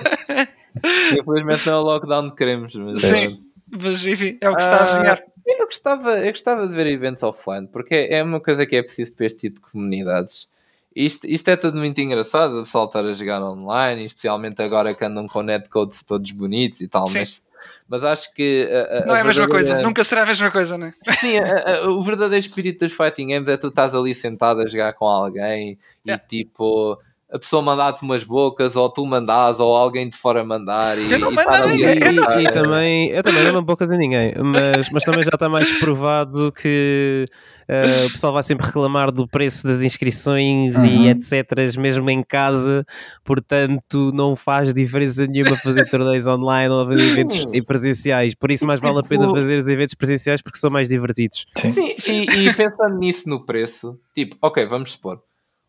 Infelizmente 1.19 1.67
não 1.67 1.75
é 1.75 1.79
o 1.79 1.83
lockdown 1.83 2.31
que 2.31 2.37
queremos. 2.37 2.75
Mas, 2.75 3.01
Sim. 3.01 3.41
Mas 3.69 4.07
enfim, 4.07 4.39
é 4.41 4.49
o 4.49 4.55
que 4.57 4.63
está 4.63 4.77
a 4.77 4.83
Ah, 4.83 4.85
desenhar. 4.87 5.23
Eu 5.47 5.65
gostava, 5.67 6.19
eu 6.19 6.31
gostava 6.31 6.67
de 6.67 6.75
ver 6.75 6.87
eventos 6.89 7.23
offline, 7.23 7.67
porque 7.69 8.09
é 8.11 8.23
uma 8.23 8.41
coisa 8.41 8.67
que 8.67 8.77
é 8.77 8.83
preciso 8.83 9.13
para 9.13 9.27
este 9.27 9.39
tipo 9.49 9.61
de 9.65 9.71
comunidades. 9.73 10.49
Isto, 10.95 11.27
isto 11.27 11.49
é 11.51 11.57
tudo 11.57 11.77
muito 11.79 12.01
engraçado, 12.01 12.55
o 12.61 12.63
pessoal 12.63 12.87
estar 12.87 13.05
a 13.05 13.13
jogar 13.13 13.43
online, 13.43 14.05
especialmente 14.05 14.63
agora 14.63 14.95
que 14.95 15.05
andam 15.05 15.27
com 15.27 15.43
netcodes 15.43 16.03
todos 16.03 16.31
bonitos 16.31 16.81
e 16.81 16.89
tal, 16.89 17.07
Sim. 17.07 17.19
mas, 17.19 17.43
mas 17.89 18.03
acho 18.03 18.33
que. 18.35 18.67
a- 18.73 19.03
a- 19.03 19.07
Não 19.07 19.17
é 19.17 19.21
a 19.21 19.25
mesma 19.25 19.47
coisa, 19.47 19.83
nunca 19.83 20.03
será 20.05 20.23
a 20.23 20.27
mesma 20.27 20.51
coisa, 20.51 20.79
não 20.79 20.87
é? 20.87 20.95
Sim, 21.21 21.39
a- 21.39 21.77
a- 21.85 21.91
o 21.91 22.03
verdadeiro 22.03 22.45
espírito 22.45 22.85
dos 22.85 22.95
fighting 22.97 23.29
games 23.29 23.49
é 23.49 23.57
tu 23.59 23.69
estás 23.69 23.95
ali 23.95 24.15
sentado 24.15 24.63
a 24.63 24.67
jogar 24.67 24.95
com 24.95 25.05
alguém 25.07 25.79
Yeah. 26.07 26.25
e 26.25 26.29
tipo. 26.45 26.99
A 27.29 27.41
pessoa 27.41 27.61
mandar-te 27.61 28.03
umas 28.03 28.23
bocas, 28.23 28.77
ou 28.77 28.89
tu 28.89 29.05
mandares, 29.05 29.59
ou 29.59 29.75
alguém 29.75 30.09
de 30.09 30.17
fora 30.17 30.45
mandar. 30.45 30.97
E, 30.97 31.11
Eu 31.11 31.19
não 31.19 31.33
e 31.33 31.35
mando 31.35 31.51
a 31.51 31.67
ninguém, 31.67 31.99
não- 31.99 32.13
jogar. 32.23 32.41
E, 32.41 32.45
e 32.45 32.51
também, 32.51 33.11
eu 33.11 33.23
também 33.23 33.43
não 33.45 33.53
dou 33.53 33.65
poucas 33.65 33.91
a 33.91 33.97
ninguém, 33.97 34.33
mas, 34.45 34.89
mas 34.93 35.03
também 35.03 35.25
já 35.25 35.31
está 35.35 35.49
mais 35.49 35.73
provado 35.81 36.53
que 36.53 37.27
eh, 37.67 38.05
o 38.07 38.11
pessoal 38.13 38.33
vai 38.33 38.45
sempre 38.45 38.65
reclamar 38.65 39.11
do 39.11 39.27
preço 39.27 39.67
das 39.67 39.83
inscrições 39.83 40.77
Uhum. 40.77 40.87
e 40.87 41.09
etc, 41.09 41.77
mesmo 41.77 42.09
em 42.09 42.23
casa, 42.23 42.87
portanto 43.25 44.13
não 44.15 44.37
faz 44.37 44.73
diferença 44.73 45.27
nenhuma 45.27 45.57
fazer 45.57 45.89
torneios 45.91 46.29
online 46.29 46.73
ou 46.73 46.87
fazer 46.87 47.11
eventos 47.11 47.45
presenciais, 47.67 48.35
por 48.37 48.53
isso 48.53 48.65
mais 48.65 48.79
vale 48.79 49.01
a 49.01 49.03
pena 49.03 49.29
fazer 49.31 49.59
os 49.59 49.69
eventos 49.69 49.95
presenciais 49.97 50.41
porque 50.41 50.59
são 50.59 50.71
mais 50.71 50.89
divertidos. 50.89 51.45
Sim. 51.61 51.71
Sim, 51.99 52.23
e, 52.23 52.49
e 52.49 52.55
pensando 52.55 52.97
nisso 52.99 53.29
no 53.29 53.45
preço, 53.45 53.99
tipo, 54.15 54.37
ok, 54.41 54.65
vamos 54.67 54.93
supor, 54.93 55.21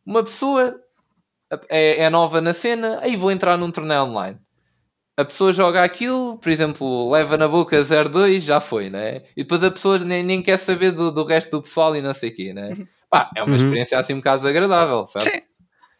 uma 0.05 0.23
pessoa 0.23 0.75
é, 1.69 2.03
é 2.03 2.09
nova 2.09 2.41
na 2.41 2.53
cena, 2.53 2.99
aí 3.01 3.15
vou 3.15 3.31
entrar 3.31 3.57
num 3.57 3.71
torneio 3.71 4.03
online. 4.03 4.39
A 5.19 5.25
pessoa 5.25 5.51
joga 5.51 5.83
aquilo, 5.83 6.37
por 6.37 6.49
exemplo, 6.49 7.09
leva 7.09 7.37
na 7.37 7.47
boca 7.47 7.81
0-2, 7.81 8.39
já 8.43 8.59
foi, 8.59 8.89
né? 8.89 9.23
E 9.35 9.41
depois 9.43 9.63
a 9.63 9.71
pessoa 9.71 9.97
nem, 9.99 10.21
nem 10.23 10.43
quer 10.43 10.57
saber 10.57 10.91
do, 10.91 11.11
do 11.11 11.23
resto 11.23 11.49
do 11.51 11.61
pessoal 11.61 11.95
e 11.95 12.01
não 12.01 12.13
sei 12.13 12.29
o 12.29 12.35
quê, 12.35 12.53
né? 12.53 12.73
Pá, 13.09 13.31
é 13.35 13.41
uma 13.41 13.49
Uhum. 13.49 13.55
experiência 13.55 13.97
assim 13.97 14.13
um 14.13 14.17
bocado 14.17 14.47
agradável, 14.47 15.05
certo? 15.07 15.31
Sim. 15.31 15.41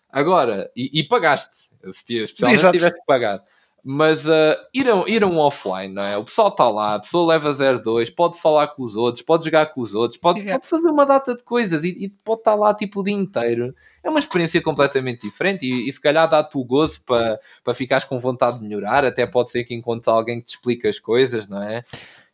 Agora, 0.10 0.69
e, 0.76 0.99
e 0.99 1.03
pagaste, 1.03 1.69
se- 1.91 2.18
especialmente 2.18 2.60
Exato. 2.60 2.74
se 2.74 2.78
tivesse 2.80 2.99
que 2.99 3.06
pagar. 3.07 3.41
Mas 3.90 4.28
uh, 4.28 4.54
ir, 4.74 4.86
a, 4.90 5.04
ir 5.08 5.24
a 5.24 5.28
um 5.28 5.38
offline, 5.38 5.94
não 5.94 6.04
é? 6.04 6.18
O 6.18 6.26
pessoal 6.26 6.50
está 6.50 6.70
lá, 6.70 6.96
a 6.96 7.00
pessoa 7.00 7.32
leva 7.32 7.50
0-2, 7.50 8.14
pode 8.14 8.38
falar 8.38 8.68
com 8.68 8.84
os 8.84 8.98
outros, 8.98 9.24
pode 9.24 9.46
jogar 9.46 9.68
com 9.68 9.80
os 9.80 9.96
outros, 9.96 10.20
pode, 10.20 10.44
pode 10.44 10.68
fazer 10.68 10.90
uma 10.90 11.06
data 11.06 11.34
de 11.34 11.42
coisas 11.42 11.86
e, 11.86 11.96
e 11.98 12.10
pode 12.10 12.42
estar 12.42 12.56
lá 12.56 12.74
tipo 12.74 13.00
o 13.00 13.04
dia 13.04 13.16
inteiro. 13.16 13.74
É 14.04 14.10
uma 14.10 14.20
experiência 14.20 14.62
completamente 14.62 15.22
diferente 15.22 15.66
e, 15.66 15.88
e 15.88 15.94
se 15.94 16.02
calhar 16.02 16.30
dá-te 16.30 16.58
o 16.58 16.66
gozo 16.66 17.02
para 17.06 17.40
para 17.64 17.74
ficares 17.74 18.04
com 18.04 18.20
vontade 18.20 18.60
de 18.60 18.66
melhorar. 18.66 19.06
Até 19.06 19.26
pode 19.26 19.52
ser 19.52 19.64
que 19.64 19.74
encontres 19.74 20.10
alguém 20.10 20.42
que 20.42 20.48
te 20.48 20.56
explique 20.56 20.86
as 20.86 21.00
coisas, 21.00 21.48
não 21.48 21.64
é? 21.64 21.86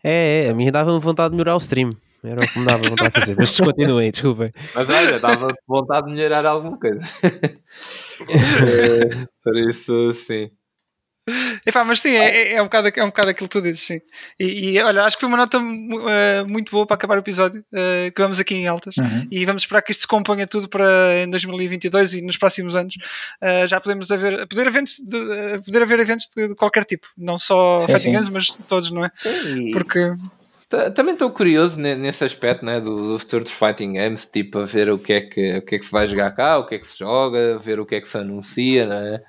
É, 0.03 0.45
é, 0.45 0.49
a 0.49 0.55
mim 0.55 0.71
dava-me 0.71 0.99
vontade 0.99 1.29
de 1.29 1.35
melhorar 1.35 1.53
o 1.53 1.59
stream. 1.59 1.91
Era 2.23 2.41
o 2.41 2.47
que 2.47 2.57
me 2.57 2.65
dava 2.65 2.81
vontade 2.89 3.13
de 3.13 3.19
fazer, 3.19 3.35
mas 3.37 3.55
continuem, 3.61 4.09
desculpem. 4.09 4.51
Mas 4.73 4.89
olha, 4.89 5.19
dava 5.19 5.53
vontade 5.67 6.07
de 6.07 6.13
melhorar 6.13 6.47
alguma 6.47 6.79
coisa. 6.79 7.03
É, 8.29 9.27
Por 9.43 9.55
isso, 9.57 10.13
sim. 10.13 10.49
Epá, 11.65 11.83
mas 11.85 12.01
sim, 12.01 12.09
é, 12.09 12.25
é, 12.25 12.53
é 12.55 12.61
um 12.61 12.65
bocado, 12.65 12.89
é 12.93 13.03
um 13.03 13.07
bocado 13.07 13.29
aquilo 13.29 13.47
que 13.47 13.53
tu 13.57 13.61
dizes, 13.61 13.81
sim. 13.81 14.01
E, 14.37 14.71
e, 14.71 14.81
olha, 14.81 15.03
acho 15.03 15.15
que 15.15 15.21
foi 15.21 15.29
uma 15.29 15.37
nota 15.37 15.57
eh, 15.57 16.43
muito 16.43 16.71
boa 16.71 16.85
para 16.85 16.95
acabar 16.95 17.15
o 17.15 17.21
episódio, 17.21 17.63
eh, 17.73 18.11
que 18.13 18.21
vamos 18.21 18.39
aqui 18.39 18.55
em 18.55 18.67
altas. 18.67 18.97
Uhum. 18.97 19.27
E 19.31 19.45
vamos 19.45 19.63
esperar 19.63 19.81
que 19.81 19.91
isto 19.91 20.01
se 20.01 20.07
componha 20.07 20.45
tudo 20.45 20.67
para 20.67 21.23
em 21.23 21.29
2022 21.29 22.15
e 22.15 22.21
nos 22.21 22.37
próximos 22.37 22.75
anos. 22.75 22.95
eh, 23.41 23.65
já 23.67 23.79
podemos 23.79 24.11
haver, 24.11 24.45
poder, 24.47 24.67
eventos 24.67 24.99
de, 24.99 25.61
poder 25.65 25.83
haver 25.83 25.99
eventos 25.99 26.29
de, 26.35 26.49
de 26.49 26.55
qualquer 26.55 26.83
tipo, 26.83 27.07
não 27.17 27.37
só 27.37 27.79
fighting 27.79 28.11
games, 28.11 28.29
mas 28.29 28.47
todos, 28.67 28.91
não 28.91 29.05
é? 29.05 29.11
Sim, 29.13 29.71
Porque 29.71 30.13
Também 30.91 31.13
estou 31.13 31.29
curioso 31.31 31.79
ne- 31.79 31.95
nesse 31.95 32.23
aspecto 32.23 32.65
né, 32.65 32.79
do, 32.79 32.95
do 33.13 33.19
futuro 33.19 33.43
dos 33.43 33.53
fighting 33.53 33.93
games, 33.93 34.25
tipo 34.25 34.59
a 34.59 34.65
ver 34.65 34.89
o 34.89 34.97
que, 34.97 35.13
é 35.13 35.21
que, 35.21 35.57
o 35.57 35.61
que 35.61 35.75
é 35.75 35.79
que 35.79 35.85
se 35.85 35.91
vai 35.91 36.07
jogar 36.07 36.31
cá, 36.31 36.57
o 36.57 36.65
que 36.65 36.75
é 36.75 36.79
que 36.79 36.87
se 36.87 36.99
joga, 36.99 37.57
ver 37.57 37.79
o 37.79 37.85
que 37.85 37.95
é 37.95 38.01
que 38.01 38.07
se 38.07 38.17
anuncia, 38.17 38.85
né? 38.85 39.21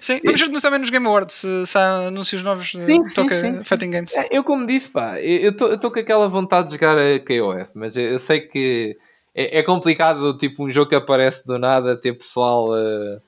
sim, 0.00 0.20
vamos 0.24 0.40
ver 0.40 0.60
também 0.60 0.80
nos 0.80 0.90
Game 0.90 1.06
Awards 1.06 1.34
se, 1.34 1.66
se 1.66 1.78
há 1.78 2.06
anúncios 2.08 2.42
novos 2.42 2.72
eh, 2.74 2.78
Sim, 2.78 3.02
que 3.02 3.08
sim, 3.08 3.28
sim, 3.28 3.58
fighting 3.58 3.90
games. 3.90 4.14
É, 4.14 4.28
Eu, 4.30 4.42
como 4.44 4.66
disse, 4.66 4.88
pá, 4.90 5.20
eu 5.20 5.50
estou 5.50 5.90
com 5.90 5.98
aquela 5.98 6.28
vontade 6.28 6.68
de 6.68 6.74
jogar 6.74 6.96
a 6.96 7.18
KOF, 7.20 7.72
mas 7.76 7.96
eu, 7.96 8.04
eu 8.06 8.18
sei 8.18 8.40
que 8.40 8.96
é, 9.34 9.58
é 9.58 9.62
complicado, 9.62 10.36
tipo, 10.38 10.64
um 10.64 10.70
jogo 10.70 10.88
que 10.88 10.94
aparece 10.96 11.44
do 11.46 11.58
nada, 11.58 12.00
ter 12.00 12.14
pessoal 12.14 12.74
eh, 12.76 13.18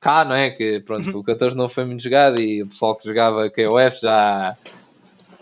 cá, 0.00 0.24
não 0.24 0.34
é? 0.36 0.50
Que 0.50 0.80
pronto, 0.80 1.18
o 1.18 1.24
14 1.24 1.56
não 1.56 1.68
foi 1.68 1.84
muito 1.86 2.02
jogado 2.02 2.38
e 2.40 2.62
o 2.62 2.68
pessoal 2.68 2.94
que 2.94 3.08
jogava 3.08 3.48
KOF 3.50 4.00
já. 4.02 4.54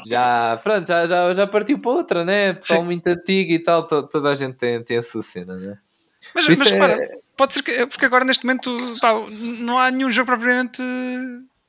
Já, 0.06 0.58
pronto, 0.62 0.86
já, 0.86 1.06
já, 1.06 1.34
já 1.34 1.46
partiu 1.46 1.78
para 1.78 1.90
outra, 1.92 2.24
né? 2.24 2.52
Pessoal 2.54 2.80
Sim. 2.80 2.86
muito 2.86 3.06
antigo 3.06 3.52
e 3.52 3.58
tal, 3.58 3.86
to- 3.86 4.06
toda 4.06 4.30
a 4.30 4.34
gente 4.34 4.56
tem, 4.56 4.82
tem 4.82 4.98
a 4.98 5.02
sua 5.02 5.22
cena, 5.22 5.54
né? 5.56 5.78
Mas, 6.34 6.48
mas 6.48 6.70
é- 6.70 6.74
repara, 6.74 7.10
pode 7.36 7.54
ser 7.54 7.62
que, 7.62 7.86
porque 7.86 8.04
agora 8.06 8.24
neste 8.24 8.44
momento 8.46 8.70
pá, 9.00 9.12
não 9.58 9.78
há 9.78 9.90
nenhum 9.90 10.10
jogo 10.10 10.26
propriamente 10.26 10.82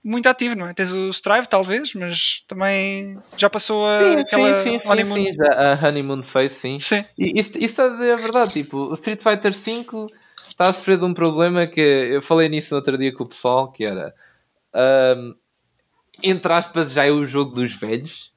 muito 0.03 0.27
ativo, 0.27 0.55
não 0.55 0.68
é? 0.68 0.73
Tens 0.73 0.91
o 0.91 1.10
Strive, 1.10 1.47
talvez, 1.47 1.93
mas 1.93 2.43
também 2.47 3.18
já 3.38 3.49
passou 3.49 3.85
a 3.88 4.19
aquela 4.19 4.53
sim, 4.53 4.72
sim, 4.72 4.80
sim, 4.80 4.89
honeymoon. 4.89 5.15
sim, 5.15 5.31
já, 5.31 5.73
a 5.73 5.88
Honeymoon 5.88 6.23
Face, 6.23 6.55
sim. 6.55 6.80
Sim. 6.80 7.05
E 7.18 7.39
isso, 7.39 7.51
isso 7.57 7.60
está 7.60 7.85
a 7.85 7.89
dizer 7.89 8.11
a 8.14 8.18
verdade, 8.18 8.53
tipo, 8.53 8.77
o 8.77 8.93
Street 8.95 9.22
Fighter 9.22 9.51
V 9.51 10.07
está 10.38 10.68
a 10.69 10.73
sofrer 10.73 10.97
de 10.97 11.05
um 11.05 11.14
problema 11.14 11.65
que 11.65 11.80
eu 11.80 12.22
falei 12.22 12.49
nisso 12.49 12.73
no 12.73 12.77
outro 12.80 12.97
dia 12.97 13.14
com 13.14 13.23
o 13.23 13.30
pessoal, 13.30 13.72
que 13.72 13.85
era 13.85 14.14
ahm, 14.73 15.34
entre 16.23 16.51
aspas, 16.53 16.93
já 16.93 17.05
é 17.05 17.11
o 17.11 17.25
jogo 17.25 17.53
dos 17.53 17.73
velhos. 17.73 18.33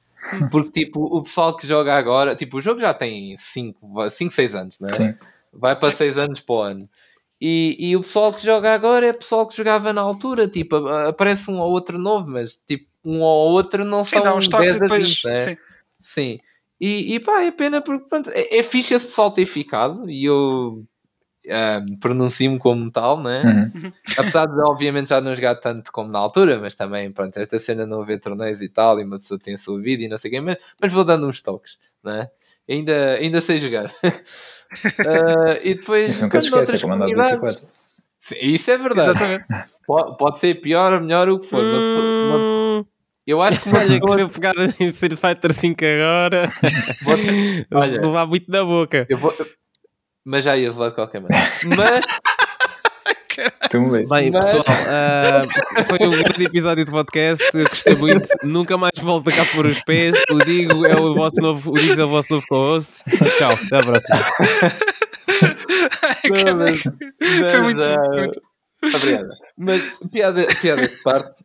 Porque 0.51 0.85
tipo, 0.85 1.03
o 1.05 1.23
pessoal 1.23 1.55
que 1.55 1.65
joga 1.65 1.95
agora, 1.95 2.35
tipo, 2.35 2.57
o 2.57 2.61
jogo 2.61 2.79
já 2.79 2.93
tem 2.93 3.37
5, 3.37 4.09
6 4.29 4.55
anos, 4.55 4.79
não 4.79 4.89
é? 4.89 4.93
Sim. 4.93 5.15
Vai 5.53 5.75
para 5.75 5.93
6 5.93 6.19
anos 6.19 6.39
para 6.39 6.55
o 6.55 6.61
ano. 6.61 6.89
E, 7.39 7.77
e 7.79 7.95
o 7.95 8.01
pessoal 8.01 8.33
que 8.33 8.43
joga 8.43 8.73
agora 8.73 9.07
é 9.07 9.13
pessoal 9.13 9.47
que 9.47 9.55
jogava 9.55 9.93
na 9.93 10.01
altura, 10.01 10.47
tipo, 10.47 10.75
aparece 10.87 11.49
um 11.51 11.59
ou 11.59 11.71
outro 11.71 11.99
novo, 11.99 12.31
mas 12.31 12.55
tipo, 12.67 12.87
um 13.05 13.21
ou 13.21 13.51
outro 13.51 13.85
não 13.85 14.03
Sim, 14.03 14.21
são 14.21 14.37
uns 14.37 14.47
toques 14.47 14.73
10 14.73 14.73
e 14.73 14.77
a 14.77 14.79
depois. 14.81 15.07
20, 15.07 15.25
né? 15.25 15.45
sim. 15.45 15.57
Sim. 15.99 16.37
E, 16.79 17.15
e 17.15 17.19
pá, 17.19 17.41
é 17.43 17.51
pena 17.51 17.81
porque 17.81 18.05
pronto, 18.07 18.29
é, 18.31 18.57
é 18.57 18.63
fixe 18.63 18.93
esse 18.93 19.05
pessoal 19.05 19.31
ter 19.31 19.45
ficado 19.45 20.09
e 20.09 20.25
eu 20.25 20.83
ahm, 21.49 21.97
pronuncio-me 21.99 22.59
como 22.59 22.89
tal, 22.91 23.21
né? 23.21 23.43
Uhum. 23.73 23.91
Apesar 24.17 24.45
de 24.47 24.59
obviamente 24.61 25.09
já 25.09 25.21
não 25.21 25.33
jogar 25.35 25.55
tanto 25.55 25.91
como 25.91 26.11
na 26.11 26.19
altura, 26.19 26.59
mas 26.59 26.75
também, 26.75 27.11
pronto, 27.11 27.37
esta 27.37 27.59
cena 27.59 27.85
não 27.85 28.01
haver 28.01 28.19
torneios 28.19 28.61
e 28.61 28.69
tal, 28.69 28.99
e 28.99 29.03
uma 29.03 29.19
pessoa 29.19 29.39
tem 29.39 29.53
a 29.55 29.57
sua 29.57 29.79
vida 29.81 30.03
e 30.03 30.07
não 30.07 30.17
sei 30.17 30.29
o 30.29 30.33
quê, 30.33 30.41
mas, 30.41 30.57
mas 30.81 30.93
vou 30.93 31.03
dando 31.03 31.27
uns 31.27 31.41
toques, 31.41 31.77
né? 32.03 32.29
Ainda, 32.69 33.13
ainda 33.15 33.41
sei 33.41 33.57
jogar. 33.59 33.91
Ah, 34.99 35.57
e 35.63 35.75
depois, 35.75 36.09
Isso 36.11 36.23
nunca 36.23 36.41
se 36.41 36.49
quando 36.49 36.63
esquece, 36.63 36.85
é 36.85 37.07
de 37.07 37.15
bicicleta. 37.15 37.67
Sim, 38.19 38.35
Isso 38.41 38.71
é 38.71 38.77
verdade. 38.77 39.09
Exatamente. 39.11 39.45
Pode, 39.85 40.17
pode 40.17 40.39
ser 40.39 40.55
pior 40.55 40.91
ou 40.93 40.99
melhor 41.01 41.29
o 41.29 41.39
que 41.39 41.45
for. 41.47 41.63
mas 41.63 42.41
Hum, 42.41 42.85
eu 43.25 43.41
acho 43.41 43.61
que 43.61 43.69
uma 43.69 43.79
olha 43.79 43.99
que 44.01 44.11
se 44.11 44.21
eu 44.21 44.29
pegar 44.29 44.53
em 44.79 44.87
Street 44.87 45.17
Fighter 45.19 45.53
5 45.53 45.85
agora, 45.85 46.49
Pode- 47.03 47.23
vou 47.71 47.81
olha. 47.81 48.01
levar 48.01 48.25
muito 48.25 48.51
na 48.51 48.63
boca. 48.65 49.05
eu 49.09 49.17
vou- 49.17 49.33
Mas 50.27 50.43
já 50.43 50.57
ias 50.57 50.75
lá 50.75 50.89
de 50.89 50.95
qualquer 50.95 51.21
maneira. 51.21 51.49
Mas 51.63 52.05
Tu 53.69 53.79
me 53.79 53.91
lês. 53.91 54.09
Bem, 54.09 54.31
Mas- 54.31 54.51
pessoal, 54.51 54.75
ah, 54.89 55.41
foi 55.87 56.07
um 56.07 56.11
grande 56.11 56.43
episódio 56.43 56.83
de 56.83 56.91
podcast. 56.91 57.45
Eu 57.53 57.69
gostei 57.69 57.95
muito. 57.95 58.27
Nunca 58.43 58.77
mais 58.77 58.97
volto 58.99 59.29
a 59.29 59.31
cá 59.31 59.45
por 59.53 59.65
os 59.65 59.79
pés. 59.83 60.15
O 60.31 60.39
Digo 60.39 60.85
é 60.85 60.99
o 60.99 61.13
vosso 61.13 61.39
novo, 61.39 61.71
o 61.71 61.73
Digo 61.75 62.01
é 62.01 62.03
o 62.03 62.09
vosso 62.09 62.33
novo 62.33 62.45
co-host. 62.47 63.03
Tchau, 63.37 63.53
até 63.53 63.77
à 63.77 63.83
próxima. 63.83 64.27
Ai, 66.01 66.43
caralho. 66.43 66.77
Foi 66.81 67.61
muito 67.61 67.83
ah, 67.83 67.95
bom, 67.95 68.15
muito. 68.15 68.41
Obrigado. 68.95 69.29
Mas 69.57 69.81
piada, 70.11 70.47
piada 70.59 70.87
de 70.87 71.03
parte. 71.03 71.43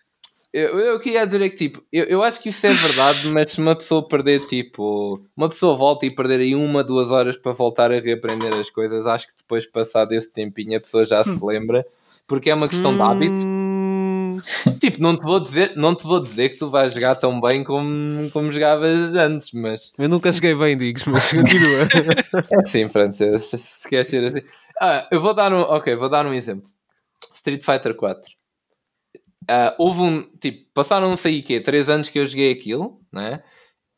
Eu, 0.52 0.78
eu 0.78 1.00
queria 1.00 1.24
dizer 1.24 1.40
é 1.40 1.48
que 1.48 1.56
tipo, 1.56 1.82
eu, 1.90 2.04
eu 2.04 2.22
acho 2.22 2.42
que 2.42 2.50
isso 2.50 2.66
é 2.66 2.72
verdade, 2.72 3.26
mas 3.28 3.52
se 3.52 3.60
uma 3.60 3.74
pessoa 3.74 4.06
perder 4.06 4.46
tipo, 4.46 5.24
uma 5.34 5.48
pessoa 5.48 5.74
volta 5.74 6.04
e 6.04 6.10
perder 6.10 6.40
aí 6.40 6.54
uma, 6.54 6.84
duas 6.84 7.10
horas 7.10 7.38
para 7.38 7.52
voltar 7.52 7.90
a 7.90 7.98
reaprender 7.98 8.52
as 8.54 8.68
coisas, 8.68 9.06
acho 9.06 9.28
que 9.28 9.36
depois 9.38 9.64
passado 9.64 10.12
esse 10.12 10.30
tempinho 10.30 10.76
a 10.76 10.80
pessoa 10.80 11.06
já 11.06 11.24
se 11.24 11.42
lembra, 11.42 11.86
porque 12.26 12.50
é 12.50 12.54
uma 12.54 12.68
questão 12.68 12.94
de 12.94 13.00
hábito. 13.00 13.44
Hum, 13.48 14.38
tipo, 14.78 15.00
não 15.00 15.16
te 15.16 15.22
vou 15.22 15.40
dizer, 15.40 15.72
não 15.74 15.94
te 15.94 16.04
vou 16.04 16.20
dizer 16.20 16.50
que 16.50 16.58
tu 16.58 16.68
vais 16.68 16.92
jogar 16.92 17.14
tão 17.14 17.40
bem 17.40 17.64
como, 17.64 18.30
como 18.30 18.52
jogavas 18.52 19.14
antes, 19.14 19.52
mas 19.54 19.94
Eu 19.98 20.08
nunca 20.10 20.30
joguei 20.30 20.54
bem, 20.54 20.76
digos, 20.76 21.06
mas 21.06 21.32
continua. 21.32 21.88
é 22.50 22.60
assim, 22.60 22.84
se 23.38 23.58
se 23.58 23.88
queres 23.88 24.08
ser 24.08 24.24
assim. 24.24 24.46
Ah, 24.78 25.08
eu 25.10 25.18
vou 25.18 25.32
dar 25.32 25.50
um, 25.50 25.60
ok, 25.60 25.96
vou 25.96 26.10
dar 26.10 26.26
um 26.26 26.34
exemplo. 26.34 26.68
Street 27.34 27.64
Fighter 27.64 27.94
4. 27.94 28.41
Ah, 29.48 29.74
houve 29.78 30.00
um, 30.00 30.22
tipo, 30.40 30.66
passaram 30.74 31.08
não 31.08 31.16
sei 31.16 31.40
o 31.40 31.42
quê, 31.42 31.60
3 31.60 31.88
anos 31.88 32.08
que 32.08 32.18
eu 32.18 32.26
joguei 32.26 32.52
aquilo, 32.52 32.94
né? 33.12 33.42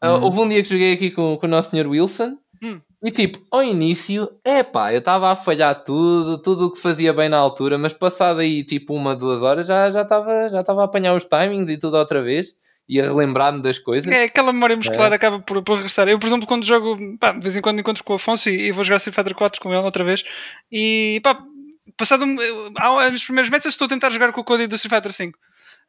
Ah, 0.00 0.16
Uhum. 0.16 0.24
Houve 0.24 0.40
um 0.40 0.48
dia 0.48 0.62
que 0.62 0.68
joguei 0.68 0.92
aqui 0.92 1.10
com, 1.10 1.36
com 1.36 1.46
o 1.46 1.50
nosso 1.50 1.70
senhor 1.70 1.86
Wilson 1.86 2.36
Hum. 2.62 2.80
e 3.02 3.10
tipo, 3.10 3.38
ao 3.50 3.62
início, 3.62 4.30
é 4.44 4.62
pá, 4.62 4.92
eu 4.92 4.98
estava 4.98 5.30
a 5.30 5.36
falhar 5.36 5.84
tudo, 5.84 6.40
tudo 6.40 6.66
o 6.66 6.72
que 6.72 6.80
fazia 6.80 7.12
bem 7.12 7.28
na 7.28 7.36
altura, 7.36 7.76
mas 7.76 7.92
passado 7.92 8.40
aí 8.40 8.64
tipo 8.64 8.94
uma, 8.94 9.14
duas 9.14 9.42
horas 9.42 9.66
já 9.66 9.90
já 9.90 10.02
estava 10.02 10.48
já 10.48 10.60
estava 10.60 10.80
a 10.82 10.84
apanhar 10.84 11.14
os 11.14 11.24
timings 11.26 11.68
e 11.68 11.76
tudo 11.78 11.96
outra 11.98 12.22
vez 12.22 12.54
e 12.88 13.00
a 13.00 13.04
relembrar-me 13.04 13.60
das 13.62 13.78
coisas. 13.78 14.10
É, 14.12 14.24
aquela 14.24 14.52
memória 14.52 14.76
muscular 14.76 15.10
É. 15.10 15.14
acaba 15.16 15.40
por, 15.40 15.62
por 15.62 15.74
regressar. 15.76 16.06
Eu, 16.08 16.18
por 16.18 16.26
exemplo, 16.26 16.46
quando 16.46 16.64
jogo, 16.66 16.98
pá, 17.18 17.32
de 17.32 17.40
vez 17.40 17.56
em 17.56 17.60
quando 17.62 17.80
encontro 17.80 18.04
com 18.04 18.12
o 18.12 18.16
Afonso 18.16 18.48
e, 18.50 18.66
e 18.68 18.72
vou 18.72 18.84
jogar 18.84 18.96
Street 18.98 19.14
Fighter 19.16 19.34
4 19.34 19.60
com 19.60 19.70
ele 19.72 19.82
outra 19.82 20.04
vez. 20.04 20.22
E 20.70 21.18
pá, 21.22 21.38
passado 21.96 22.24
um- 22.24 22.36
nos 23.10 23.24
primeiros 23.24 23.50
meses 23.50 23.66
eu 23.66 23.70
estou 23.70 23.86
a 23.86 23.88
tentar 23.88 24.10
jogar 24.10 24.32
com 24.32 24.40
o 24.40 24.44
código 24.44 24.68
do 24.68 24.76
Street 24.76 24.94
Fighter 24.94 25.12
5. 25.12 25.38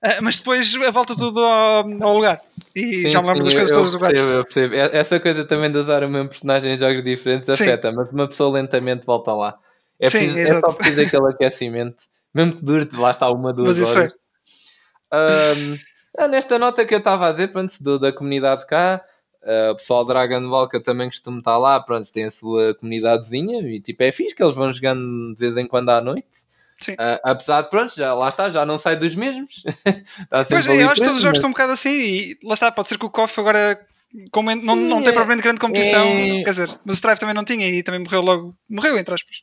Ah, 0.02 0.20
mas 0.22 0.38
depois 0.38 0.74
volta 0.94 1.16
tudo 1.16 1.40
ao, 1.44 2.04
ao 2.04 2.14
lugar. 2.16 2.40
E 2.76 2.96
Sim, 2.96 3.10
já 3.10 3.22
me 3.22 3.28
lembro 3.30 3.44
das 3.46 3.54
sim, 3.54 3.60
coisas 3.60 3.72
eu 3.72 3.84
todas 3.84 3.96
percebo, 3.96 4.30
eu 4.32 4.44
percebo. 4.44 4.76
É- 4.76 4.98
Essa 4.98 5.20
coisa 5.20 5.46
também 5.46 5.72
de 5.72 5.78
usar 5.78 6.04
o 6.04 6.10
mesmo 6.10 6.30
personagem 6.30 6.74
em 6.74 6.78
jogos 6.78 7.04
diferentes 7.04 7.46
Sim. 7.48 7.64
afeta, 7.64 7.92
mas 7.92 8.10
uma 8.12 8.28
pessoa 8.28 8.54
lentamente 8.60 9.06
volta 9.06 9.34
lá. 9.34 9.58
É, 10.00 10.10
Sim, 10.10 10.18
preciso, 10.18 10.40
é 10.40 10.42
exato. 10.44 10.70
só 10.72 10.76
preciso 10.78 11.02
aquele 11.02 11.30
aquecimento, 11.32 12.04
mesmo 12.34 12.54
que 12.54 12.64
dure, 12.66 12.90
lá 12.94 13.12
está, 13.12 13.32
uma, 13.32 13.54
duas 13.54 13.78
Mas 13.80 13.90
horas. 13.90 14.14
Ahm, 15.12 15.78
ah, 16.20 16.28
nesta 16.28 16.60
nota 16.60 16.86
que 16.86 16.94
eu 16.94 17.00
estava 17.00 17.28
a 17.28 17.32
dizer, 17.32 17.48
pronto, 17.50 17.74
do- 17.82 18.00
da 18.00 18.12
comunidade 18.12 18.66
cá, 18.68 19.02
ah, 19.46 19.72
o 19.72 19.76
pessoal 19.76 20.06
Dragon 20.06 20.68
eu 20.74 20.84
também 20.84 21.08
costumo 21.08 21.40
estar 21.40 21.58
lá, 21.58 21.80
pronto, 21.80 22.12
tem 22.12 22.26
a 22.26 22.32
sua 22.32 22.76
comunidadezinha 22.76 23.60
e 23.68 23.80
tipo 23.80 24.04
é 24.04 24.12
fixe 24.12 24.36
que 24.36 24.44
eles 24.44 24.56
vão 24.56 24.72
jogando 24.74 25.34
de 25.34 25.40
vez 25.40 25.58
em 25.58 25.68
quando 25.68 25.90
à 25.90 26.02
noite. 26.02 26.46
Sim. 26.80 26.96
Ah, 26.98 27.20
apesar 27.24 27.62
de, 27.62 27.70
pronto, 27.70 27.96
já, 27.96 28.14
lá 28.14 28.28
está, 28.30 28.50
já 28.50 28.66
não 28.66 28.78
sai 28.78 28.98
dos 28.98 29.16
mesmos. 29.16 29.64
está 29.86 30.44
Pois, 30.46 30.68
ali 30.68 30.82
eu 30.82 30.90
acho 30.90 31.02
que 31.02 31.06
todos 31.08 31.18
os 31.18 31.24
jogos 31.24 31.38
estão 31.38 31.50
um 31.50 31.54
bocado 31.54 31.72
assim 31.74 31.90
e 31.92 32.38
lá 32.44 32.54
está, 32.54 32.72
pode 32.72 32.90
ser 32.90 32.98
que 32.98 33.06
o 33.06 33.10
KOF 33.10 33.40
agora 33.40 33.80
como 34.32 34.52
en- 34.52 34.64
não, 34.64 34.76
não 34.76 35.00
tem 35.02 35.10
é- 35.10 35.14
propriamente 35.14 35.44
grande 35.44 35.60
competição, 35.60 36.06
é- 36.06 36.44
quer 36.44 36.50
dizer, 36.52 36.70
mas 36.86 36.96
o 36.96 36.98
Strive 36.98 37.20
também 37.20 37.36
não 37.36 37.44
tinha 37.44 37.70
e 37.70 37.84
também 37.84 38.02
morreu 38.02 38.22
logo, 38.22 38.56
morreu 38.70 38.98
entre 38.98 39.14
aspas. 39.14 39.38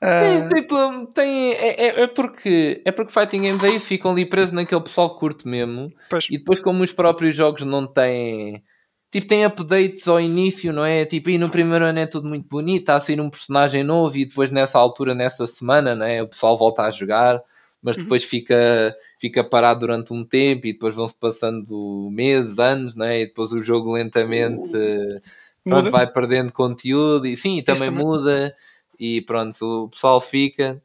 Sim, 0.00 0.54
tipo, 0.54 1.06
tem, 1.12 1.54
é, 1.54 1.86
é, 1.88 2.02
é 2.02 2.06
porque 2.06 2.80
é 2.84 2.92
porque 2.92 3.12
fighting 3.12 3.42
games 3.42 3.64
é 3.64 3.70
isso, 3.70 3.86
ficam 3.86 4.12
ali 4.12 4.24
presos 4.24 4.54
naquele 4.54 4.80
pessoal 4.80 5.12
que 5.12 5.18
curte 5.18 5.46
mesmo. 5.48 5.92
pois. 6.08 6.26
E 6.30 6.38
depois, 6.38 6.60
como 6.60 6.84
os 6.84 6.92
próprios 6.92 7.34
jogos 7.34 7.62
não 7.62 7.84
têm. 7.86 8.62
Tipo, 9.10 9.26
tem 9.26 9.44
updates 9.44 10.06
ao 10.06 10.20
início, 10.20 10.72
não 10.72 10.84
é? 10.84 11.06
Tipo, 11.06 11.30
e 11.30 11.38
no 11.38 11.48
primeiro 11.50 11.84
ano 11.86 11.98
é 11.98 12.06
tudo 12.06 12.28
muito 12.28 12.46
bonito, 12.48 12.80
está 12.82 12.96
a 12.96 13.00
sair 13.00 13.20
um 13.20 13.30
personagem 13.30 13.82
novo 13.82 14.16
e 14.18 14.26
depois 14.26 14.50
nessa 14.50 14.78
altura, 14.78 15.14
nessa 15.14 15.46
semana, 15.46 15.94
não 15.94 16.04
é? 16.06 16.22
O 16.22 16.28
pessoal 16.28 16.56
volta 16.58 16.82
a 16.82 16.90
jogar, 16.90 17.42
mas 17.82 17.96
Uhum. 17.96 18.02
depois 18.04 18.22
fica, 18.24 18.94
fica 19.18 19.42
parado 19.42 19.80
durante 19.80 20.12
um 20.12 20.24
tempo 20.24 20.66
e 20.66 20.72
depois 20.74 20.94
vão-se 20.94 21.14
passando 21.14 22.10
meses, 22.12 22.58
anos, 22.58 22.94
não 22.94 23.06
é? 23.06 23.22
E 23.22 23.26
depois 23.26 23.52
o 23.52 23.62
jogo 23.62 23.92
lentamente 23.92 24.72
pronto, 25.66 25.84
Muda. 25.84 25.90
vai 25.90 26.06
perdendo 26.10 26.52
conteúdo 26.52 27.26
e 27.26 27.36
sim, 27.36 27.62
também, 27.62 27.90
também. 27.90 28.04
muda 28.04 28.54
e 28.98 29.22
pronto, 29.22 29.56
o 29.84 29.88
pessoal 29.88 30.20
fica. 30.20 30.82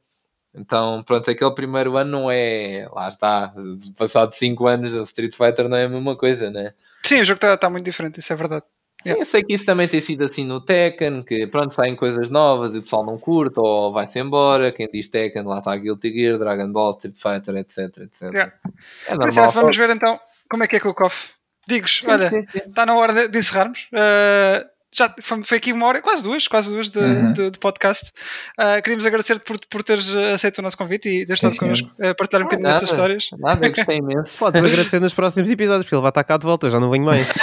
Então, 0.56 1.02
pronto, 1.04 1.30
aquele 1.32 1.52
primeiro 1.56 1.98
ano 1.98 2.12
não 2.12 2.32
é. 2.32 2.88
Lá 2.94 3.10
está, 3.10 3.54
passado 3.98 4.34
5 4.34 4.68
anos, 4.68 4.94
o 4.94 5.02
Street 5.04 5.36
Fighter 5.36 5.68
não 5.68 5.78
é 5.78 5.86
a 5.86 5.90
mesma 5.90 6.16
coisa, 6.16 6.50
né? 6.52 6.74
Sim, 7.04 7.22
o 7.22 7.26
jogo 7.26 7.40
está 7.46 7.70
muito 7.70 7.86
diferente, 7.86 8.20
isso 8.20 8.32
é 8.32 8.36
verdade. 8.36 8.64
Sim, 8.64 8.70
Yeah. 9.10 9.22
eu 9.22 9.26
sei 9.26 9.44
que 9.44 9.54
isso 9.54 9.66
também 9.66 9.86
tem 9.86 10.00
sido 10.00 10.24
assim 10.24 10.46
no 10.46 10.62
Tekken, 10.62 11.24
que 11.24 11.46
pronto, 11.48 11.74
saem 11.74 11.94
coisas 11.94 12.30
novas 12.30 12.74
e 12.74 12.78
o 12.78 12.82
pessoal 12.84 13.06
não 13.06 13.18
curte 13.18 13.56
ou 13.60 13.92
vai-se 13.92 14.18
embora. 14.18 14.72
Quem 14.72 14.88
diz 14.88 15.08
Tekken, 15.10 15.44
lá 15.44 15.58
está 15.58 15.76
Guilty 15.76 16.10
Gear, 16.14 16.38
Dragon 16.38 16.72
Ball, 16.72 16.92
Street 16.92 17.18
Fighter, 17.18 17.58
etc. 17.58 17.80
etc. 17.98 18.22
Yeah. 18.32 18.54
É 19.08 19.16
normal. 19.16 19.52
vamos 19.52 19.76
só- 19.76 19.82
ver 19.86 19.90
então 19.94 20.18
como 20.50 20.64
é 20.64 20.68
que 20.68 20.78
é 20.78 20.80
com 20.80 20.88
o 20.90 20.94
KOF. 20.96 21.32
Digos, 21.68 22.00
Sim, 22.02 22.12
olha, 22.12 22.32
está 22.34 22.86
na 22.86 22.96
hora 22.96 23.12
de, 23.14 23.28
de 23.28 23.40
encerrarmos. 23.40 23.88
Uh, 23.92 24.66
já 24.94 25.14
foi, 25.44 25.57
aqui 25.57 25.74
uma 25.74 25.86
hora, 25.88 26.02
quase 26.02 26.24
duas, 26.24 26.48
quase 26.48 26.70
duas 26.72 26.90
de, 26.90 26.99
Uhum. 26.99 27.34
de- 27.34 27.52
de 27.52 27.60
podcast. 27.60 28.11
Uh, 28.60 28.82
queríamos 28.82 29.06
agradecer-te 29.06 29.44
por, 29.45 29.57
por 29.70 29.84
teres 29.84 30.10
uh, 30.14 30.34
aceito 30.36 30.60
o 30.60 30.61
nosso 30.61 30.78
convite 30.78 31.10
e 31.10 31.26
teres 31.26 31.40
Sim, 31.40 31.48
estado 31.48 31.60
connosco 31.60 31.90
a 32.02 32.14
partilhar 32.15 32.41
um 32.41 32.45
Ah, 32.45 32.49
bocadinho 32.49 32.80
tuas 32.80 32.91
histórias. 32.91 33.30
Nada, 33.40 33.70
gostei 33.70 33.98
imenso. 33.98 34.40
Podes 34.40 34.64
agradecer 34.64 34.99
nos 34.99 35.14
próximos 35.14 35.49
episódios, 35.52 35.84
porque 35.86 35.95
ele 35.95 36.02
vai 36.02 36.10
estar 36.10 36.24
cá 36.24 36.38
de 36.38 36.45
volta, 36.45 36.68
eu 36.68 36.72
já 36.72 36.80
não 36.80 36.90
venho 36.90 37.06
mais. 37.06 37.28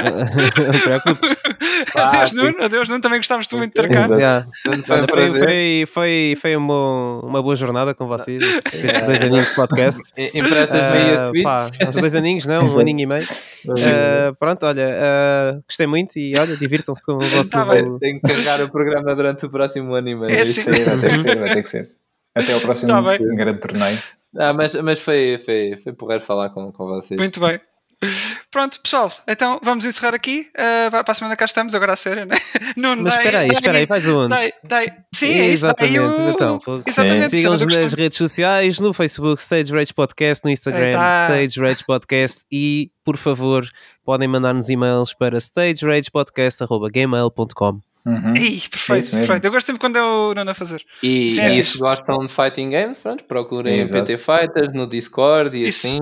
não 0.00 0.72
te 0.72 0.80
preocupes. 0.82 1.36
adeus. 1.94 2.32
Nuno. 2.32 2.54
Adeus, 2.64 2.88
Nuno. 2.88 3.00
Também 3.00 3.18
gostávamos 3.18 3.46
de 3.48 3.56
muito 3.56 3.72
ter 3.72 3.88
cá. 3.88 4.06
Yeah. 4.06 4.46
Foi 4.86 5.06
foi, 5.06 5.38
foi, 5.38 5.84
foi, 5.86 6.38
foi 6.40 6.56
um 6.56 6.66
bom- 6.66 7.20
uma 7.24 7.42
boa 7.42 7.54
jornada 7.56 7.94
com 7.94 8.06
vocês, 8.06 8.42
estes 8.42 8.84
estes 8.84 9.02
dois 9.04 9.22
aninhos 9.22 9.48
de 9.50 9.54
podcast. 9.54 10.00
E- 10.16 10.30
Emprestas-me 10.38 10.80
aí 10.80 11.16
a 11.16 11.22
Ah, 11.22 11.30
pá, 11.42 11.88
uns 11.88 11.96
dois 11.96 12.14
aninhos, 12.14 12.44
não? 12.46 12.64
Um 12.66 12.78
aninho 12.80 13.00
e 13.00 13.06
meio. 13.06 13.26
Ah, 13.68 14.34
pronto, 14.38 14.64
olha, 14.66 14.96
ah, 14.98 15.58
gostei 15.68 15.86
muito 15.86 16.18
e 16.18 16.32
olha, 16.38 16.55
divirtam-se 16.58 17.04
com 17.06 17.12
o 17.14 17.20
vosso 17.26 17.50
Tá 17.50 17.64
novo- 17.64 17.98
Tenho 17.98 18.20
que 18.20 18.26
carregar 18.28 18.60
o 18.62 18.68
programa 18.70 19.14
durante 19.14 19.46
o 19.46 19.50
próximo 19.50 19.94
ano 19.94 20.08
e 20.08 20.14
meio. 20.14 20.32
É 20.34 20.42
isso 20.42 20.68
assim. 20.68 20.82
Vai 20.84 20.98
ter 21.00 21.10
que 21.10 21.18
ser, 21.22 21.38
vai 21.40 21.54
ter 21.54 21.62
que 21.62 21.68
ser. 21.68 21.90
Até 22.34 22.52
ao 22.52 22.60
próximo 22.60 22.88
Tá 22.88 23.00
grande 23.18 23.60
torneio. 23.60 23.98
Ah, 24.38 24.52
mas, 24.52 24.74
mas 24.74 25.00
foi, 25.00 25.38
foi, 25.38 25.74
foi 25.82 25.92
porrer 25.94 26.20
falar 26.20 26.50
com, 26.50 26.70
com 26.72 26.86
vocês. 26.86 27.18
Muito 27.18 27.40
bem. 27.40 27.58
Pronto, 28.50 28.78
pessoal, 28.82 29.10
então 29.26 29.58
vamos 29.64 29.86
encerrar 29.86 30.14
aqui. 30.14 30.46
Uh, 30.54 30.90
para 30.90 31.04
a 31.12 31.14
semana 31.14 31.34
cá 31.34 31.46
estamos, 31.46 31.74
agora 31.74 31.94
a 31.94 31.96
sério, 31.96 32.26
né? 32.26 32.36
Nuno, 32.76 33.02
Mas 33.04 33.14
espera 33.16 33.38
aí, 33.38 33.48
espera 33.48 33.78
aí, 33.78 33.86
vais 33.86 34.06
aonde? 34.06 34.28
dai- 34.28 34.52
dai- 34.62 34.92
Sim, 35.14 35.30
é 35.30 35.46
Exatamente, 35.46 35.98
o- 36.00 36.30
então. 36.30 36.60
Exatamente. 36.86 37.30
Sigam-nos 37.30 37.66
nas 37.78 37.94
redes 37.94 38.18
sociais, 38.18 38.78
no 38.78 38.92
Facebook 38.92 39.40
Stage 39.40 39.72
Rage 39.72 39.94
Podcast, 39.94 40.44
no 40.44 40.50
Instagram 40.50 40.86
Eita. 40.88 41.08
Stage 41.22 41.58
Rage 41.60 41.84
Podcast 41.86 42.44
e, 42.52 42.90
por 43.06 43.16
favor, 43.16 43.66
podem 44.04 44.28
mandar-nos 44.28 44.68
e-mails 44.68 45.14
para 45.14 45.40
stageragepodcast.gmail.com 45.40 47.80
Uhum. 48.06 48.36
Ih, 48.36 48.60
perfeito, 48.68 49.04
Isso 49.04 49.16
mesmo. 49.16 49.26
perfeito. 49.26 49.44
Eu 49.46 49.50
gosto 49.50 49.66
sempre 49.66 49.80
quando 49.80 49.96
é 49.96 50.02
o 50.02 50.32
Nuno 50.32 50.48
a 50.48 50.54
fazer. 50.54 50.80
E, 51.02 51.32
Sim, 51.32 51.40
é 51.40 51.58
e 51.58 51.66
se 51.66 51.76
gostam 51.76 52.18
de 52.18 52.28
fighting 52.28 52.70
games, 52.70 52.98
pronto, 52.98 53.24
procurem 53.24 53.80
Exato. 53.80 54.04
PT 54.04 54.16
Fighters 54.16 54.72
no 54.72 54.86
Discord 54.86 55.58
e 55.58 55.66
Isso. 55.66 55.88
assim. 55.88 55.98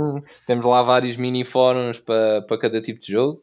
Temos 0.46 0.66
lá 0.66 0.82
vários 0.82 1.16
mini 1.16 1.44
fóruns 1.44 1.98
para, 2.00 2.42
para 2.42 2.58
cada 2.58 2.78
tipo 2.82 3.00
de 3.00 3.10
jogo. 3.10 3.40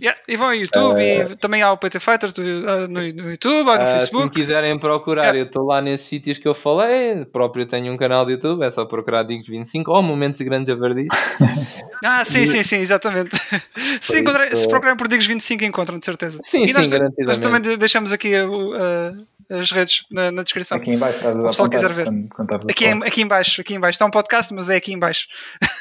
Yeah, 0.00 0.18
e 0.26 0.36
vão 0.36 0.48
ao 0.48 0.54
YouTube 0.54 1.00
e 1.00 1.36
também 1.36 1.62
há 1.62 1.70
o 1.72 1.78
PT 1.78 2.00
Fighters 2.00 2.32
do- 2.32 2.42
ah, 2.68 2.88
no, 2.88 3.12
no 3.12 3.30
YouTube, 3.30 3.68
ou 3.68 3.78
no 3.78 3.86
se 3.86 3.92
me 3.92 4.00
Facebook. 4.00 4.34
quiserem 4.34 4.78
procurar, 4.78 5.22
Yeah. 5.22 5.38
eu 5.40 5.44
estou 5.44 5.64
lá 5.66 5.80
nesses 5.80 6.06
sítios 6.06 6.36
que 6.38 6.46
eu 6.48 6.54
falei. 6.54 7.24
Próprio 7.26 7.64
tenho 7.64 7.92
um 7.92 7.96
canal 7.96 8.26
de 8.26 8.32
YouTube, 8.32 8.62
é 8.64 8.70
só 8.70 8.84
procurar 8.84 9.22
Digos 9.22 9.46
25 9.48 9.90
ou 9.92 10.02
Momentos 10.02 10.40
Grandes 10.40 10.72
Avardis. 10.74 11.06
Ah, 12.06 12.22
sim, 12.22 12.44
sim, 12.46 12.62
sim, 12.62 12.76
exatamente. 12.78 13.30
se, 14.02 14.18
encontrar- 14.20 14.52
isso- 14.52 14.62
se 14.62 14.68
procurarem 14.68 14.96
por 14.96 15.08
Digos 15.08 15.24
25 15.26 15.64
encontram, 15.64 15.98
de 15.98 16.04
certeza. 16.04 16.38
Sim, 16.42 16.66
e 16.66 16.72
nós, 16.74 16.84
sim, 16.84 16.90
garantidamente. 16.90 17.26
nós 17.26 17.38
também 17.38 17.60
de- 17.62 17.76
deixamos 17.78 18.12
aqui 18.12 18.34
a- 18.34 18.46
o- 18.46 18.74
a- 18.74 19.56
as 19.58 19.70
redes 19.70 20.04
na, 20.10 20.30
na 20.30 20.42
descrição. 20.42 20.76
Aqui 20.76 20.90
em 20.90 20.98
baixo 20.98 21.26
a 21.26 21.30
O 21.30 21.42
pessoal 21.44 21.70
quiser 21.70 21.92
ver. 21.94 22.04
Quando, 22.04 22.28
quando 22.28 22.46
estavas 22.48 22.66
a 22.68 22.70
Aqui 22.70 22.84
em, 22.84 23.02
aqui 23.04 23.22
em 23.22 23.26
baixo, 23.26 23.60
aqui 23.62 23.74
em 23.74 23.80
baixo. 23.80 23.96
Está 23.96 24.04
um 24.04 24.10
podcast, 24.10 24.52
mas 24.52 24.68
é 24.68 24.76
aqui 24.76 24.92
em 24.92 24.98
baixo. 24.98 25.28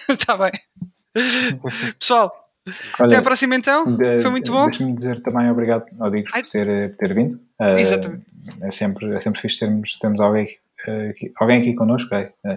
Está 0.10 0.38
bem. 0.38 0.52
Pessoal, 1.99 2.31
até 2.94 3.03
Olha, 3.03 3.19
à 3.19 3.22
próxima 3.22 3.56
então. 3.56 3.95
de- 3.95 4.19
Foi 4.19 4.31
muito 4.31 4.52
bom. 4.52 4.65
Deixa-me 4.65 4.95
dizer 4.95 5.22
também 5.22 5.49
obrigado 5.49 5.85
ao 5.99 6.10
Digos 6.10 6.31
por 6.31 6.44
ter, 6.44 6.91
por 6.91 6.98
ter 6.98 7.14
vindo. 7.14 7.35
Uh, 7.60 7.77
Exatamente. 7.77 8.26
É 8.61 8.72
sempre, 8.72 9.14
é 9.14 9.19
sempre 9.19 9.41
fixe 9.41 9.60
termos, 9.60 9.98
termos 9.99 10.19
alguém, 10.19 10.48
uh, 10.88 11.10
aqui, 11.10 11.31
alguém 11.40 11.61
aqui 11.61 11.73
connosco. 11.73 12.14
É, 12.15 12.30
é, 12.45 12.56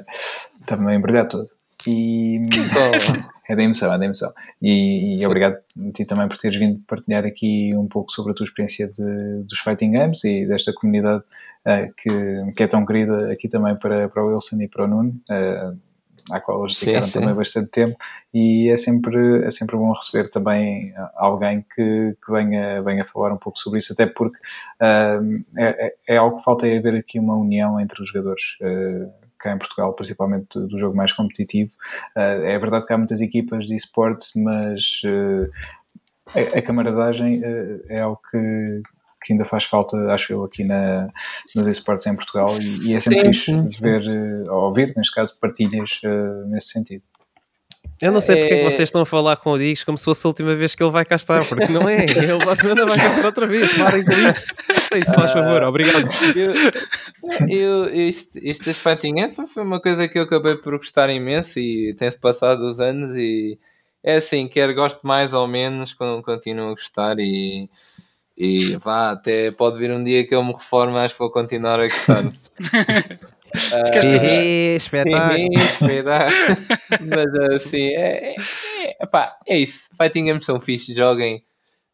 também 0.67 1.01
brilhar 1.01 1.29
todo. 1.29 1.47
E 1.89 2.41
é 3.49 3.55
da 3.57 3.63
emoção, 3.63 3.93
é 3.93 3.99
da 3.99 4.05
emoção. 4.05 4.33
E, 4.61 5.21
e 5.21 5.27
obrigado 5.27 5.55
a 5.55 5.93
ti 5.93 6.05
também 6.05 6.27
por 6.27 6.37
teres 6.37 6.59
vindo 6.59 6.81
partilhar 6.87 7.25
aqui 7.25 7.71
um 7.75 7.87
pouco 7.87 8.11
sobre 8.11 8.33
a 8.33 8.35
tua 8.35 8.45
experiência 8.45 8.89
de, 8.89 9.43
dos 9.45 9.59
Fighting 9.61 9.93
Games 9.93 10.25
e 10.25 10.49
desta 10.49 10.73
comunidade 10.73 11.23
uh, 11.67 11.93
que, 11.97 12.55
que 12.57 12.63
é 12.63 12.67
tão 12.67 12.85
querida 12.85 13.33
aqui 13.33 13.49
também 13.49 13.77
para, 13.77 14.09
para 14.09 14.25
o 14.25 14.27
Wilson 14.27 14.61
e 14.61 14.69
para 14.69 14.85
o 14.85 14.89
Nuno. 14.89 15.11
Uh, 15.31 15.79
à 16.31 16.41
qual 16.41 16.65
eles 16.65 16.77
Sim, 16.77 16.87
dedicaram 16.87 17.07
sim. 17.07 17.21
também 17.21 17.35
bastante 17.35 17.69
tempo 17.71 17.97
e 18.33 18.69
é 18.71 18.77
sempre, 18.77 19.45
é 19.45 19.51
sempre 19.51 19.77
bom 19.77 19.93
receber 19.93 20.31
também 20.31 20.81
alguém 21.15 21.65
que, 21.75 22.17
que 22.25 22.33
venha, 22.33 22.83
venha 22.83 23.05
falar 23.05 23.33
um 23.33 23.37
pouco 23.37 23.59
sobre 23.59 23.79
isso, 23.79 23.93
até 23.93 24.07
porque 24.07 24.37
ah, 24.81 25.19
é, 25.59 25.95
é- 26.09 26.17
algo 26.17 26.39
que 26.39 26.45
falta 26.45 26.67
é 26.67 26.77
haver 26.79 26.95
aqui 26.95 27.19
uma 27.19 27.37
união 27.37 27.81
entre 27.81 28.03
os 28.03 28.09
jogadores 28.09 28.43
ah, 28.63 29.27
cá 29.39 29.53
em 29.53 29.59
Portugal, 29.59 29.93
principalmente 29.95 30.59
do 30.59 30.79
jogo 30.79 30.97
mais 30.97 31.13
competitivo. 31.13 31.71
Ah, 32.17 32.21
é 32.23 32.59
verdade 32.59 32.87
que 32.87 32.93
há 32.93 32.99
muitas 32.99 33.21
equipas 33.21 33.67
de 33.67 33.77
esportes, 33.77 34.33
mas 34.35 35.03
ah, 35.05 35.49
a, 36.35 36.59
a 36.59 36.63
camaradagem 36.63 37.41
ah, 37.45 37.79
é 37.89 38.01
algo 38.01 38.21
que, 38.31 38.83
que 39.27 39.33
ainda 39.33 39.45
faz 39.45 39.65
falta, 39.65 39.97
acho 40.13 40.33
eu, 40.33 40.45
aqui 40.45 40.63
na, 40.65 41.09
nos 41.57 41.67
esportes 41.67 42.07
em 42.07 42.15
Portugal 42.15 42.47
e, 42.59 42.91
e 42.91 42.95
é 42.95 43.01
sempre 43.01 43.21
Sim, 43.21 43.27
fixe 43.27 43.45
sim, 43.53 43.69
sim. 43.73 43.81
ver, 43.83 44.03
eh, 44.07 44.43
ou 44.51 44.65
ouvir, 44.65 44.95
neste 44.97 45.15
caso, 45.15 45.37
partilhas 45.41 45.99
eh, 46.05 46.45
nesse 46.47 46.69
sentido. 46.69 47.03
Eu 48.01 48.13
não 48.13 48.21
sei 48.21 48.37
porque 48.37 48.53
é 48.53 48.59
que 48.59 48.63
É- 48.67 48.71
vocês 48.71 48.89
estão 48.89 49.01
a 49.01 49.07
falar 49.07 49.37
com 49.39 49.53
o 49.53 49.59
Diggs 49.59 49.83
como 49.85 49.97
se 49.97 50.05
fosse 50.05 50.27
a 50.27 50.29
última 50.29 50.55
vez 50.55 50.75
que 50.75 50.83
ele 50.83 50.91
vai 50.91 51.03
cá 51.05 51.17
estar, 51.17 51.47
porque 51.49 51.67
não 51.73 51.89
é. 51.89 52.05
Ele 52.13 52.39
para 52.39 52.53
a 52.53 52.57
semana 52.57 52.85
vai 52.85 52.99
cá 52.99 53.07
estar 53.09 53.25
outra 53.25 53.47
vez. 53.47 53.73
Parem 53.73 54.05
com 54.05 54.13
isso. 54.13 54.55
Isso, 54.95 55.15
faz 55.15 55.31
favor. 55.33 55.63
Obrigado. 55.63 56.07
Eu, 57.49 57.87
eu, 57.87 58.11
das 58.67 58.77
Fighting 58.79 59.21
Ants 59.21 59.53
foi 59.53 59.63
uma 59.63 59.81
coisa 59.81 60.07
que 60.09 60.19
eu 60.19 60.25
acabei 60.25 60.57
por 60.57 60.77
gostar 60.77 61.09
imenso 61.11 61.59
e 61.59 61.95
tem-se 61.95 62.19
passado 62.19 62.63
os 62.67 62.81
anos 62.81 63.17
e 63.17 63.59
é 64.05 64.17
assim, 64.17 64.47
quer 64.47 64.73
gosto 64.75 65.07
mais 65.07 65.33
ou 65.33 65.49
menos, 65.49 65.95
con- 65.95 66.23
continuo 66.23 66.69
a 66.69 66.73
gostar 66.73 67.19
e, 67.19 67.69
e 68.37 68.77
vá, 68.79 69.13
até 69.13 69.51
pode 69.51 69.79
vir 69.79 69.91
um 69.91 70.03
dia 70.05 70.27
que 70.27 70.35
eu 70.35 70.45
me 70.45 70.53
reforme, 70.53 70.99
acho 70.99 71.15
que 71.15 71.21
vou 71.21 71.31
continuar 71.31 71.81
a 71.81 71.85
gostar. 71.85 72.23
Hehe, 73.55 74.77
Espetáculo. 74.77 75.49
Espetáculo. 75.55 76.57
Mas 77.09 77.55
assim, 77.55 77.89
é, 77.95 78.33
é, 78.33 78.35
é, 78.35 78.97
epá, 79.05 79.37
é 79.47 79.59
isso. 79.59 79.89
Fighting 79.97 80.27
games 80.27 80.45
são 80.45 80.61
fixe, 80.61 80.93
joguem. 80.95 81.43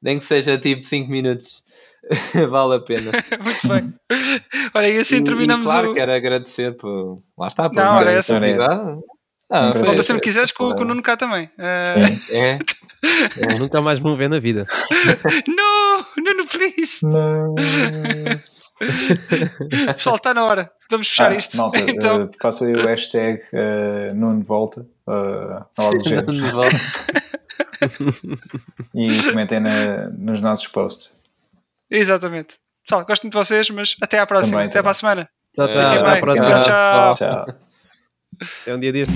Nem 0.03 0.19
que 0.19 0.25
seja 0.25 0.59
tipo 0.59 0.85
5 0.85 1.11
minutos. 1.11 1.63
vale 2.51 2.75
a 2.77 2.81
pena. 2.81 3.13
Muito 3.43 3.69
bem. 3.69 3.95
Olha, 4.75 4.89
e 4.89 4.99
assim 4.99 5.17
E- 5.19 5.25
terminamos 5.25 5.65
e, 5.65 5.71
claro, 5.71 5.91
o. 5.93 5.95
quero 5.95 6.13
agradecer 6.13 6.77
por. 6.77 7.17
Lá 7.39 7.47
está, 7.47 7.69
por 7.69 7.77
Não, 7.77 7.95
me 7.95 8.01
era 8.01 8.23
terem 8.25 8.55
essa. 8.55 8.99
Foi- 9.75 9.83
Volta 9.85 10.03
sempre 10.03 10.21
que 10.23 10.29
quiseres 10.29 10.51
com, 10.53 10.73
com 10.75 10.83
o 10.83 10.85
Nuno 10.85 11.03
cá 11.03 11.17
também. 11.17 11.51
Ah, 11.59 11.95
Sim. 12.07 12.37
É, 12.37 12.59
Nunca 13.59 13.81
mais 13.83 14.01
me 14.01 14.15
vê 14.17 14.29
na 14.29 14.39
vida. 14.39 14.65
não, 15.49 16.07
Nuno, 16.17 16.47
please. 16.47 17.05
Não. 17.05 17.55
Pessoal, 19.95 20.17
está 20.17 20.33
na 20.35 20.45
hora. 20.45 20.71
Vamos 20.91 21.09
fechar 21.09 21.33
Ah, 21.33 21.35
isto. 21.35 21.57
Malta, 21.57 21.79
então, 21.89 22.31
façam 22.41 22.67
aí 22.69 22.75
o 22.75 22.87
hashtag 22.87 23.43
uh, 23.53 24.15
Nuno 24.15 24.43
Volta 24.45 24.87
uh, 25.07 26.33
nos 26.33 26.53
volta. 26.53 26.77
e 28.95 29.23
comentem 29.25 29.61
na- 29.61 30.09
nos 30.17 30.41
nossos 30.41 30.67
posts. 30.69 31.11
exatamente. 31.91 32.57
Pessoal, 32.85 33.05
gosto 33.07 33.23
muito 33.25 33.33
de 33.35 33.39
vocês, 33.39 33.71
mas 33.71 33.95
até 34.01 34.19
à 34.19 34.27
próxima. 34.27 34.53
Também, 34.59 34.67
até 34.69 34.83
para 34.83 34.91
a 34.91 34.95
semana. 34.95 35.29
Tchau, 35.55 35.69
tchau. 35.69 35.81
É, 35.81 35.87
Até 35.87 36.03
bem. 36.03 36.13
à 36.13 36.21
próxima. 36.21 36.61
Tchau. 36.61 37.15
Tchau. 37.17 37.72
Até 38.41 38.75
um 38.75 38.81
dia 38.81 38.93
deste. 38.93 39.13